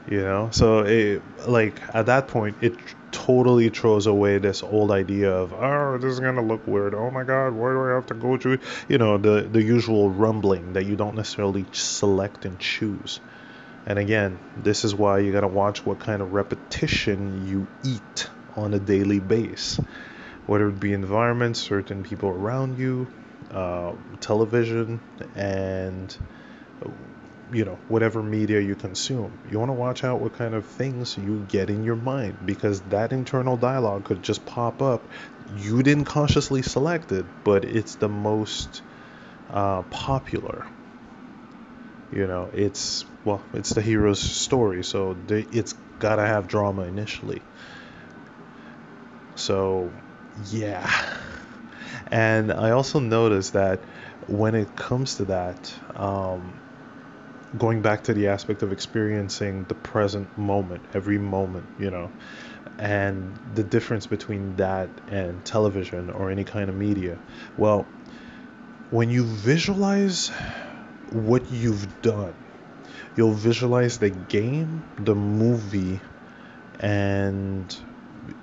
you 0.07 0.21
know? 0.21 0.49
So 0.51 0.79
it 0.79 1.21
like 1.47 1.81
at 1.93 2.07
that 2.07 2.27
point 2.27 2.57
it 2.61 2.77
totally 3.11 3.69
throws 3.69 4.07
away 4.07 4.37
this 4.37 4.63
old 4.63 4.91
idea 4.91 5.31
of 5.31 5.53
oh 5.53 5.97
this 5.99 6.11
is 6.11 6.19
gonna 6.19 6.45
look 6.45 6.65
weird. 6.67 6.93
Oh 6.95 7.11
my 7.11 7.23
god 7.23 7.53
why 7.53 7.71
do 7.71 7.81
i 7.83 7.95
have 7.95 8.05
to 8.07 8.13
go 8.13 8.37
through 8.37 8.59
you 8.87 8.97
know 8.97 9.17
the 9.17 9.41
the 9.41 9.61
usual 9.61 10.09
rumbling 10.09 10.73
that 10.73 10.85
you 10.85 10.95
don't 10.95 11.15
necessarily 11.15 11.65
select 11.71 12.45
and 12.45 12.59
choose. 12.59 13.19
And 13.85 13.99
again 13.99 14.39
this 14.55 14.83
is 14.83 14.95
why 14.95 15.19
you 15.19 15.31
gotta 15.31 15.47
watch 15.47 15.85
what 15.85 15.99
kind 15.99 16.21
of 16.21 16.33
repetition 16.33 17.45
you 17.45 17.67
eat 17.83 18.29
on 18.55 18.73
a 18.73 18.79
daily 18.79 19.19
base. 19.19 19.79
Whether 20.45 20.69
it 20.69 20.79
be 20.79 20.93
environment 20.93 21.57
certain 21.57 22.03
people 22.03 22.29
around 22.29 22.77
you 22.77 23.07
uh, 23.51 23.93
television 24.19 24.99
and 25.35 26.15
you 27.51 27.63
know 27.65 27.79
whatever 27.87 28.21
media 28.21 28.59
you 28.59 28.75
consume. 28.75 29.37
You 29.45 29.59
want 29.59 29.69
to 29.69 29.73
watch 29.73 30.03
out 30.03 30.19
what 30.19 30.33
kind 30.33 30.53
of 30.53 30.65
things 30.65 31.17
you 31.17 31.45
get 31.47 31.69
in 31.69 31.83
your 31.83 31.95
mind 31.95 32.37
because 32.45 32.81
that 32.83 33.13
internal 33.13 33.57
dialogue 33.57 34.05
could 34.05 34.21
just 34.23 34.45
pop 34.45 34.81
up. 34.81 35.07
You 35.47 35.81
didn't 35.83 36.05
consciously 36.05 36.61
select 36.61 37.11
it 37.11 37.25
but 37.43 37.65
it's 37.65 37.95
the 37.95 38.09
most 38.09 38.81
uh, 39.49 39.83
popular. 39.83 40.65
You 42.11 42.27
know 42.27 42.49
it's 42.53 43.05
well 43.23 43.43
it's 43.53 43.69
the 43.71 43.81
hero's 43.81 44.19
story 44.21 44.83
so 44.83 45.13
they, 45.13 45.41
it's 45.41 45.73
gotta 45.99 46.25
have 46.25 46.47
drama 46.47 46.83
initially. 46.83 47.43
So 49.35 49.93
yeah. 50.35 50.89
And 52.11 52.51
i 52.51 52.71
also 52.71 52.99
noticed 52.99 53.53
that 53.53 53.83
when 54.27 54.55
it 54.55 54.75
comes 54.75 55.15
to 55.15 55.25
that 55.25 55.73
um, 55.95 56.59
going 57.55 57.81
back 57.81 58.03
to 58.03 58.13
the 58.13 58.27
aspect 58.27 58.63
of 58.63 58.71
experiencing 58.71 59.65
the 59.65 59.75
present 59.75 60.37
moment, 60.37 60.83
every 60.93 61.17
moment, 61.17 61.65
you 61.77 61.89
know, 61.89 62.11
and 62.77 63.39
the 63.53 63.63
difference 63.63 64.05
between 64.05 64.55
that 64.57 64.89
and 65.07 65.43
television 65.45 66.09
or 66.09 66.29
any 66.29 66.43
kind 66.43 66.69
of 66.69 66.75
media. 66.75 67.17
Well, 67.55 67.87
when 68.89 69.09
you 69.09 69.23
visualize 69.23 70.31
what 71.09 71.49
you've 71.49 72.01
done, 72.01 72.33
you'll 73.15 73.33
visualize 73.33 73.97
the 73.97 74.09
game, 74.09 74.83
the 74.97 75.15
movie, 75.15 76.01
and 76.79 77.75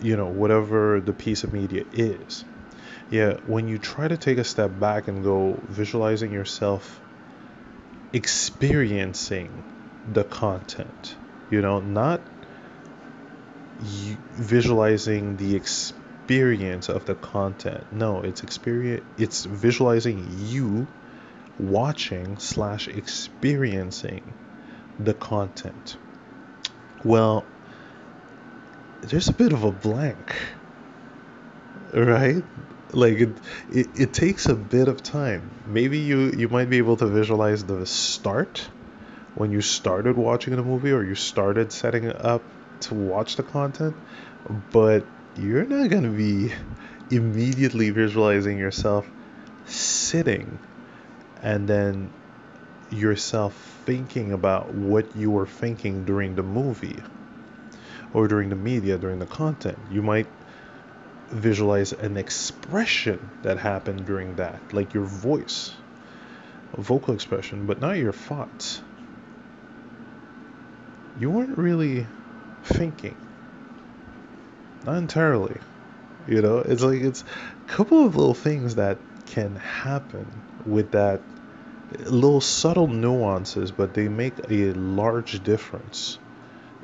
you 0.01 0.17
know, 0.17 0.29
whatever 0.29 1.01
the 1.01 1.13
piece 1.13 1.45
of 1.45 1.53
media 1.53 1.85
is. 1.93 2.45
Yeah, 3.11 3.35
when 3.45 3.69
you 3.69 3.79
try 3.79 4.09
to 4.09 4.17
take 4.17 4.39
a 4.39 4.45
step 4.45 4.71
back 4.81 5.09
and 5.09 5.23
go 5.23 5.63
visualizing 5.69 6.33
yourself 6.33 7.01
experiencing 8.15 9.51
the 10.13 10.25
content 10.25 11.17
you 11.51 11.61
know 11.61 11.81
not 11.81 12.21
visualizing 13.81 15.37
the 15.37 15.55
experience 15.57 16.89
of 16.89 17.05
the 17.07 17.15
content. 17.15 17.85
No 17.93 18.23
it's 18.23 18.43
experience 18.43 19.05
it's 19.19 19.45
visualizing 19.45 20.27
you 20.47 20.87
watching 21.59 22.39
slash 22.39 22.89
experiencing 22.89 24.23
the 24.99 25.15
content. 25.15 25.97
Well 27.05 27.45
there's 29.03 29.29
a 29.29 29.33
bit 29.33 29.53
of 29.53 29.65
a 29.65 29.73
blank 29.73 30.35
right 31.93 32.45
like 32.97 33.19
it, 33.19 33.29
it, 33.71 33.89
it 33.95 34.15
takes 34.15 34.47
a 34.47 34.55
bit 34.55 34.89
of 34.89 35.03
time. 35.03 35.51
Maybe 35.67 35.99
you 35.99 36.33
you 36.37 36.49
might 36.49 36.71
be 36.71 36.79
able 36.79 36.97
to 36.99 37.07
visualize 37.07 37.65
the 37.65 37.87
start 37.87 38.69
when 39.35 39.51
you 39.51 39.61
started 39.61 40.17
watching 40.17 40.55
the 40.57 40.63
movie 40.63 40.93
or 40.93 41.03
you 41.03 41.15
started 41.15 41.73
setting 41.73 42.11
up 42.11 42.43
to 42.81 42.95
watch 42.95 43.37
the 43.37 43.43
content 43.43 43.95
but 44.71 45.05
you're 45.37 45.65
not 45.65 45.89
going 45.91 46.03
to 46.03 46.11
be 46.11 46.53
immediately 47.11 47.91
visualizing 47.91 48.59
yourself 48.59 49.09
sitting 49.67 50.59
and 51.43 51.69
then 51.69 52.11
yourself 52.91 53.55
thinking 53.85 54.33
about 54.33 54.73
what 54.73 55.17
you 55.17 55.31
were 55.31 55.47
thinking 55.47 56.05
during 56.05 56.35
the 56.37 56.43
movie 56.43 57.03
or 58.13 58.29
during 58.29 58.49
the 58.49 58.57
media 58.57 58.97
during 58.97 59.19
the 59.19 59.27
content. 59.27 59.79
You 59.91 60.03
might 60.03 60.27
visualize 61.31 61.93
an 61.93 62.17
expression 62.17 63.31
that 63.43 63.59
happened 63.59 64.05
during 64.05 64.37
that, 64.37 64.61
like 64.73 64.95
your 64.95 65.05
voice, 65.05 65.73
vocal 66.77 67.15
expression, 67.15 67.67
but 67.67 67.81
not 67.81 67.99
your 67.99 68.13
thoughts. 68.13 68.81
You 71.17 71.31
weren't 71.31 71.59
really 71.59 72.07
thinking. 72.63 73.17
Not 74.85 74.97
entirely. 74.97 75.61
You 76.27 76.43
know, 76.43 76.59
it's 76.59 76.83
like 76.83 77.03
it's 77.03 77.23
a 77.23 77.73
couple 77.73 78.05
of 78.07 78.17
little 78.17 78.35
things 78.35 78.75
that 78.77 78.99
can 79.27 79.57
happen 79.57 80.43
with 80.65 80.93
that 80.93 81.25
little 82.07 82.41
subtle 82.41 82.89
nuances, 82.89 83.71
but 83.71 83.95
they 83.95 84.09
make 84.09 84.41
a 84.49 84.73
large 84.73 85.43
difference 85.43 86.19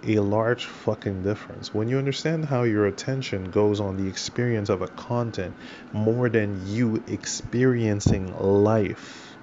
a 0.02 0.18
large 0.20 0.66
fucking 0.66 1.22
difference. 1.22 1.74
When 1.74 1.89
you 1.89 1.98
understand 1.98 2.47
how 2.47 2.62
your 2.62 2.86
attention 2.86 3.51
goes 3.51 3.81
on 3.81 3.97
the 3.97 4.09
experience 4.09 4.68
of 4.68 4.82
a 4.82 4.89
content 4.89 5.55
more 5.93 6.28
than 6.28 6.66
you 6.66 7.02
experiencing 7.06 8.36
life. 8.39 9.36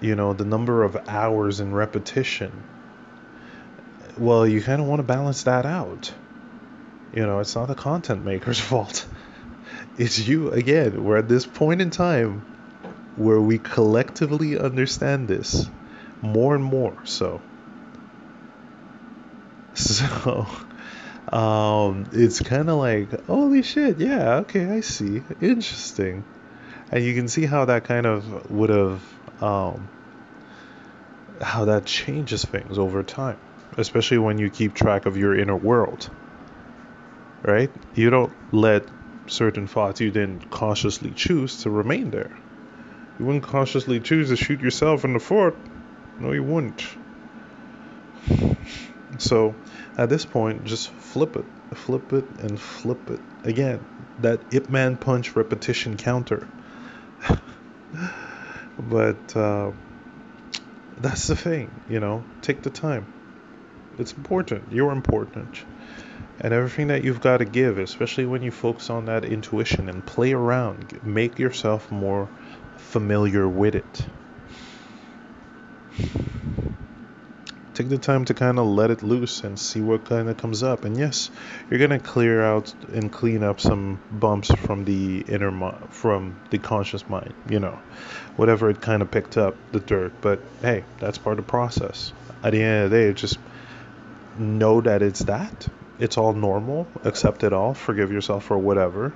You 0.00 0.16
know, 0.16 0.32
the 0.32 0.44
number 0.44 0.82
of 0.82 0.96
hours 1.08 1.60
in 1.60 1.72
repetition. 1.72 2.64
Well, 4.18 4.46
you 4.46 4.60
kind 4.62 4.80
of 4.80 4.88
want 4.88 5.00
to 5.00 5.04
balance 5.04 5.44
that 5.44 5.64
out. 5.64 6.12
You 7.14 7.26
know, 7.26 7.40
it's 7.40 7.54
not 7.54 7.68
the 7.68 7.74
content 7.74 8.24
maker's 8.24 8.58
fault. 8.70 9.06
It's 9.98 10.18
you 10.18 10.50
again. 10.50 11.04
We're 11.04 11.18
at 11.18 11.28
this 11.28 11.46
point 11.46 11.82
in 11.82 11.90
time 11.90 12.40
where 13.16 13.40
we 13.40 13.58
collectively 13.58 14.58
understand 14.58 15.28
this 15.28 15.68
more 16.22 16.54
and 16.54 16.64
more. 16.64 16.96
So 17.04 17.40
so 19.74 20.46
um, 21.30 22.06
it's 22.12 22.40
kind 22.40 22.70
of 22.70 22.78
like 22.78 23.26
holy 23.26 23.62
shit 23.62 23.98
yeah 23.98 24.36
okay 24.36 24.66
i 24.66 24.80
see 24.80 25.22
interesting. 25.40 26.24
And 26.90 27.02
you 27.02 27.14
can 27.14 27.26
see 27.28 27.46
how 27.46 27.64
that 27.64 27.84
kind 27.84 28.04
of 28.04 28.50
would 28.50 28.68
have 28.68 29.02
um, 29.40 29.88
how 31.40 31.64
that 31.64 31.86
changes 31.86 32.44
things 32.44 32.78
over 32.78 33.02
time 33.02 33.38
especially 33.78 34.18
when 34.18 34.36
you 34.36 34.50
keep 34.50 34.74
track 34.74 35.06
of 35.06 35.16
your 35.16 35.34
inner 35.38 35.56
world 35.56 36.10
right? 37.42 37.70
You 37.94 38.10
don't 38.10 38.32
let 38.52 38.84
certain 39.26 39.66
thoughts 39.66 40.00
you 40.00 40.10
didn't 40.10 40.50
consciously 40.50 41.10
choose 41.10 41.62
to 41.62 41.70
remain 41.70 42.10
there. 42.10 42.30
You 43.18 43.26
wouldn't 43.26 43.44
consciously 43.44 44.00
choose 44.00 44.28
to 44.28 44.36
shoot 44.36 44.60
yourself 44.60 45.04
in 45.04 45.12
the 45.12 45.18
foot 45.18 45.56
no 46.18 46.32
you 46.32 46.42
wouldn't 46.42 46.84
so 49.18 49.54
at 49.96 50.08
this 50.08 50.24
point 50.24 50.64
just 50.64 50.90
flip 50.90 51.36
it 51.36 51.44
flip 51.74 52.12
it 52.12 52.24
and 52.38 52.58
flip 52.60 53.10
it 53.10 53.20
again 53.44 53.84
that 54.18 54.40
Ip 54.50 54.68
Man 54.68 54.96
punch 54.96 55.34
repetition 55.36 55.96
counter 55.96 56.46
but 58.78 59.36
uh, 59.36 59.72
that's 60.98 61.26
the 61.26 61.36
thing, 61.36 61.70
you 61.88 62.00
know, 62.00 62.24
take 62.42 62.62
the 62.62 62.70
time. 62.70 63.06
It's 63.98 64.12
important. 64.12 64.64
You're 64.70 64.92
important. 64.92 65.64
And 66.40 66.52
everything 66.52 66.88
that 66.88 67.04
you've 67.04 67.20
got 67.20 67.38
to 67.38 67.44
give, 67.44 67.78
especially 67.78 68.26
when 68.26 68.42
you 68.42 68.50
focus 68.50 68.90
on 68.90 69.04
that 69.06 69.24
intuition 69.24 69.88
and 69.88 70.04
play 70.04 70.32
around, 70.32 70.98
make 71.02 71.38
yourself 71.38 71.90
more 71.90 72.28
familiar 72.76 73.48
with 73.48 73.74
it. 73.74 74.06
Take 77.74 77.88
the 77.88 77.98
time 77.98 78.24
to 78.26 78.34
kind 78.34 78.58
of 78.58 78.66
let 78.66 78.90
it 78.90 79.02
loose 79.02 79.44
and 79.44 79.58
see 79.58 79.80
what 79.80 80.04
kind 80.04 80.28
of 80.28 80.36
comes 80.36 80.62
up. 80.62 80.84
And 80.84 80.96
yes, 80.96 81.30
you're 81.70 81.80
gonna 81.80 81.98
clear 81.98 82.42
out 82.42 82.72
and 82.92 83.10
clean 83.10 83.42
up 83.42 83.60
some 83.60 83.98
bumps 84.10 84.52
from 84.54 84.84
the 84.84 85.20
inner 85.20 85.50
mind, 85.50 85.88
from 85.90 86.36
the 86.50 86.58
conscious 86.58 87.08
mind. 87.08 87.32
You 87.48 87.60
know, 87.60 87.78
whatever 88.36 88.70
it 88.70 88.80
kind 88.80 89.02
of 89.02 89.10
picked 89.10 89.36
up, 89.36 89.56
the 89.72 89.80
dirt. 89.80 90.12
But 90.20 90.40
hey, 90.60 90.84
that's 91.00 91.18
part 91.18 91.38
of 91.38 91.46
the 91.46 91.50
process. 91.50 92.12
At 92.42 92.52
the 92.52 92.62
end 92.62 92.84
of 92.84 92.90
the 92.90 92.96
day, 92.96 93.12
just 93.12 93.38
know 94.38 94.80
that 94.82 95.02
it's 95.02 95.20
that. 95.20 95.68
It's 95.98 96.18
all 96.18 96.32
normal. 96.32 96.86
Accept 97.04 97.44
it 97.44 97.52
all. 97.52 97.74
Forgive 97.74 98.10
yourself 98.12 98.44
for 98.44 98.58
whatever. 98.58 99.12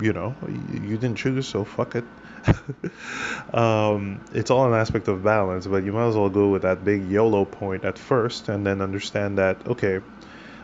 You 0.00 0.12
know, 0.12 0.34
you 0.46 0.98
didn't 0.98 1.16
choose, 1.16 1.48
so 1.48 1.64
fuck 1.64 1.94
it. 1.94 2.04
um, 3.54 4.20
it's 4.32 4.50
all 4.50 4.66
an 4.72 4.78
aspect 4.78 5.08
of 5.08 5.22
balance, 5.22 5.66
but 5.66 5.84
you 5.84 5.92
might 5.92 6.08
as 6.08 6.16
well 6.16 6.28
go 6.28 6.48
with 6.48 6.62
that 6.62 6.84
big 6.84 7.04
YOLO 7.04 7.44
point 7.44 7.84
at 7.84 7.98
first 7.98 8.48
and 8.48 8.66
then 8.66 8.80
understand 8.80 9.38
that, 9.38 9.66
okay, 9.66 10.00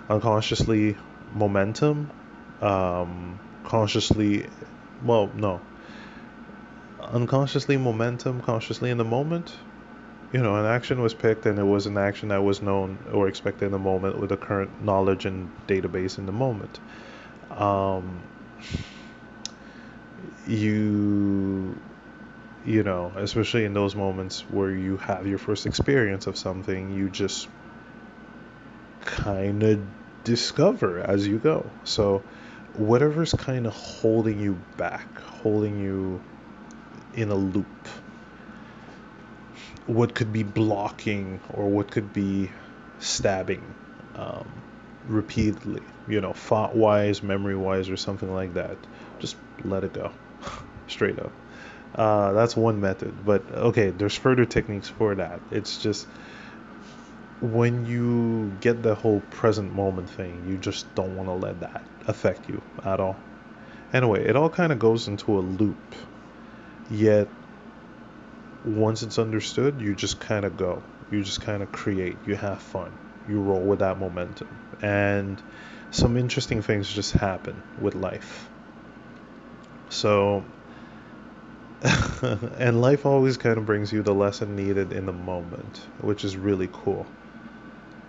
unconsciously 0.08 0.96
momentum, 1.34 2.10
um, 2.60 3.38
consciously, 3.64 4.46
well, 5.04 5.30
no, 5.34 5.60
unconsciously 7.00 7.76
momentum, 7.76 8.40
consciously 8.40 8.90
in 8.90 8.98
the 8.98 9.04
moment. 9.04 9.54
You 10.32 10.40
know, 10.40 10.56
an 10.56 10.64
action 10.64 11.02
was 11.02 11.12
picked 11.12 11.44
and 11.44 11.58
it 11.58 11.64
was 11.64 11.86
an 11.86 11.98
action 11.98 12.30
that 12.30 12.42
was 12.42 12.62
known 12.62 12.98
or 13.12 13.28
expected 13.28 13.66
in 13.66 13.72
the 13.72 13.78
moment 13.78 14.18
with 14.18 14.30
the 14.30 14.36
current 14.36 14.82
knowledge 14.82 15.26
and 15.26 15.48
database 15.68 16.16
in 16.16 16.24
the 16.24 16.32
moment. 16.32 16.80
Um, 17.50 18.22
you 20.46 21.80
you 22.64 22.82
know 22.82 23.12
especially 23.16 23.64
in 23.64 23.74
those 23.74 23.94
moments 23.94 24.42
where 24.50 24.70
you 24.70 24.96
have 24.98 25.26
your 25.26 25.38
first 25.38 25.66
experience 25.66 26.26
of 26.26 26.36
something 26.36 26.92
you 26.92 27.08
just 27.08 27.48
kind 29.04 29.62
of 29.62 29.80
discover 30.24 31.00
as 31.00 31.26
you 31.26 31.38
go. 31.38 31.68
So 31.84 32.22
whatever's 32.74 33.32
kind 33.34 33.66
of 33.66 33.74
holding 33.74 34.40
you 34.40 34.58
back 34.76 35.06
holding 35.20 35.78
you 35.78 36.20
in 37.14 37.30
a 37.30 37.34
loop 37.34 37.66
what 39.86 40.14
could 40.14 40.32
be 40.32 40.42
blocking 40.42 41.38
or 41.50 41.68
what 41.68 41.90
could 41.90 42.12
be 42.14 42.50
stabbing 42.98 43.62
um, 44.14 44.48
repeatedly 45.06 45.82
you 46.08 46.20
know 46.20 46.32
thought 46.32 46.74
wise 46.74 47.22
memory 47.22 47.56
wise 47.56 47.90
or 47.90 47.96
something 47.96 48.32
like 48.32 48.54
that 48.54 48.78
just 49.18 49.36
let 49.64 49.84
it 49.84 49.92
go 49.92 50.10
straight 50.88 51.18
up. 51.18 51.32
Uh, 51.94 52.32
that's 52.32 52.56
one 52.56 52.80
method, 52.80 53.12
but 53.24 53.42
okay, 53.52 53.90
there's 53.90 54.16
further 54.16 54.44
techniques 54.44 54.88
for 54.88 55.14
that. 55.14 55.40
It's 55.50 55.76
just 55.78 56.06
when 57.42 57.84
you 57.86 58.52
get 58.60 58.82
the 58.82 58.94
whole 58.94 59.20
present 59.30 59.74
moment 59.74 60.08
thing, 60.08 60.46
you 60.48 60.56
just 60.56 60.92
don't 60.94 61.16
want 61.16 61.28
to 61.28 61.34
let 61.34 61.60
that 61.60 61.82
affect 62.06 62.48
you 62.48 62.62
at 62.84 63.00
all. 63.00 63.16
Anyway, 63.92 64.24
it 64.24 64.36
all 64.36 64.48
kind 64.48 64.72
of 64.72 64.78
goes 64.78 65.08
into 65.08 65.38
a 65.38 65.40
loop. 65.40 65.76
Yet, 66.90 67.28
once 68.64 69.02
it's 69.02 69.18
understood, 69.18 69.80
you 69.80 69.94
just 69.94 70.20
kind 70.20 70.44
of 70.44 70.56
go. 70.56 70.82
You 71.10 71.22
just 71.22 71.40
kind 71.40 71.62
of 71.62 71.72
create. 71.72 72.16
You 72.26 72.36
have 72.36 72.60
fun. 72.62 72.92
You 73.28 73.40
roll 73.40 73.60
with 73.60 73.80
that 73.80 73.98
momentum. 73.98 74.48
And 74.80 75.40
some 75.90 76.16
interesting 76.16 76.62
things 76.62 76.88
just 76.88 77.12
happen 77.12 77.60
with 77.80 77.94
life. 77.94 78.48
So, 79.90 80.44
and 82.22 82.80
life 82.80 83.06
always 83.06 83.36
kind 83.36 83.58
of 83.58 83.66
brings 83.66 83.92
you 83.92 84.02
the 84.02 84.14
lesson 84.14 84.54
needed 84.54 84.92
in 84.92 85.06
the 85.06 85.12
moment, 85.12 85.84
which 85.98 86.24
is 86.24 86.36
really 86.36 86.68
cool. 86.72 87.08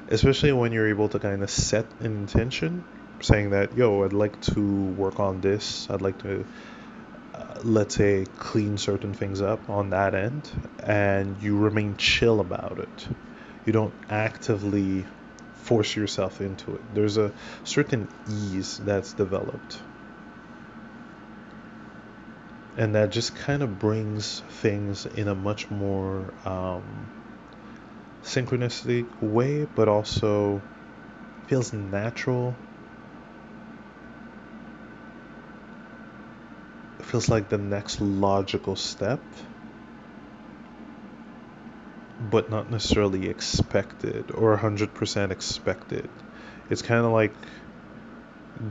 Especially 0.08 0.52
when 0.52 0.72
you're 0.72 0.90
able 0.90 1.10
to 1.10 1.18
kind 1.18 1.42
of 1.42 1.50
set 1.50 1.92
an 2.00 2.06
intention, 2.06 2.84
saying 3.22 3.50
that, 3.52 3.76
yo, 3.76 4.04
I'd 4.04 4.14
like 4.14 4.40
to 4.42 4.62
work 4.62 5.20
on 5.20 5.42
this, 5.42 5.90
I'd 5.90 6.02
like 6.02 6.20
to, 6.20 6.46
uh, 7.34 7.62
let's 7.64 7.96
say, 7.96 8.26
clean 8.36 8.78
certain 8.78 9.14
things 9.14 9.42
up 9.42 9.70
on 9.70 9.90
that 9.90 10.14
end, 10.14 10.52
and 10.80 11.42
you 11.42 11.58
remain 11.58 11.96
chill 11.98 12.42
about 12.42 12.80
it. 12.80 13.08
You 13.66 13.74
don't 13.74 13.96
actively 14.10 15.08
force 15.54 15.96
yourself 15.96 16.42
into 16.42 16.76
it. 16.76 16.94
There's 16.94 17.18
a 17.18 17.32
certain 17.64 18.10
ease 18.28 18.78
that's 18.78 19.14
developed 19.14 19.82
and 22.76 22.96
that 22.96 23.12
just 23.12 23.36
kind 23.36 23.62
of 23.64 23.80
brings 23.80 24.42
things 24.42 25.06
in 25.06 25.28
a 25.28 25.36
much 25.36 25.70
more 25.70 26.34
um, 26.46 27.10
synchronistic 28.24 29.22
way, 29.22 29.66
but 29.66 29.88
also 29.88 30.64
feels 31.48 31.74
natural. 31.74 32.58
It 37.00 37.06
feels 37.06 37.30
like 37.30 37.50
the 37.50 37.60
next 37.60 38.02
logical 38.02 38.76
step, 38.76 39.36
but 42.20 42.50
not 42.50 42.70
necessarily 42.72 43.28
expected 43.28 44.32
or 44.34 44.52
100% 44.52 45.32
expected. 45.32 46.10
It's 46.70 46.82
kind 46.82 47.06
of 47.06 47.12
like 47.12 47.36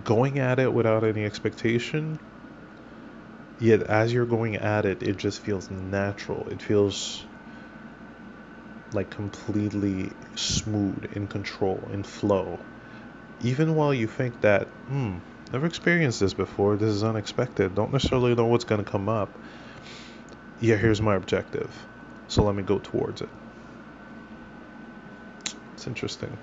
going 0.04 0.38
at 0.38 0.58
it 0.58 0.72
without 0.72 1.04
any 1.04 1.24
expectation, 1.24 2.18
yet 3.58 3.82
as 3.82 4.12
you're 4.12 4.26
going 4.26 4.56
at 4.56 4.84
it, 4.84 5.02
it 5.02 5.16
just 5.16 5.40
feels 5.40 5.70
natural. 5.70 6.48
It 6.48 6.62
feels 6.62 7.24
like 8.92 9.10
completely 9.10 10.12
smooth, 10.34 11.04
in 11.12 11.26
control, 11.26 11.88
in 11.92 12.02
flow. 12.02 12.64
Even 13.40 13.74
while 13.74 13.94
you 13.94 14.06
think 14.06 14.40
that, 14.42 14.68
hmm, 14.88 15.18
never 15.52 15.66
experienced 15.66 16.20
this 16.20 16.34
before, 16.34 16.76
this 16.76 16.90
is 16.90 17.02
unexpected, 17.02 17.74
don't 17.74 17.92
necessarily 17.92 18.34
know 18.34 18.46
what's 18.46 18.64
going 18.64 18.84
to 18.84 18.90
come 18.90 19.08
up. 19.08 19.38
Yeah, 20.60 20.76
here's 20.76 21.00
my 21.00 21.16
objective. 21.16 21.86
So 22.28 22.44
let 22.44 22.54
me 22.54 22.62
go 22.62 22.78
towards 22.78 23.20
it. 23.20 23.28
It's 25.74 25.86
interesting. 25.86 26.36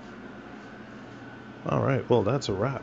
All 1.66 1.80
right, 1.80 2.08
well, 2.08 2.22
that's 2.22 2.48
a 2.48 2.52
wrap. 2.52 2.82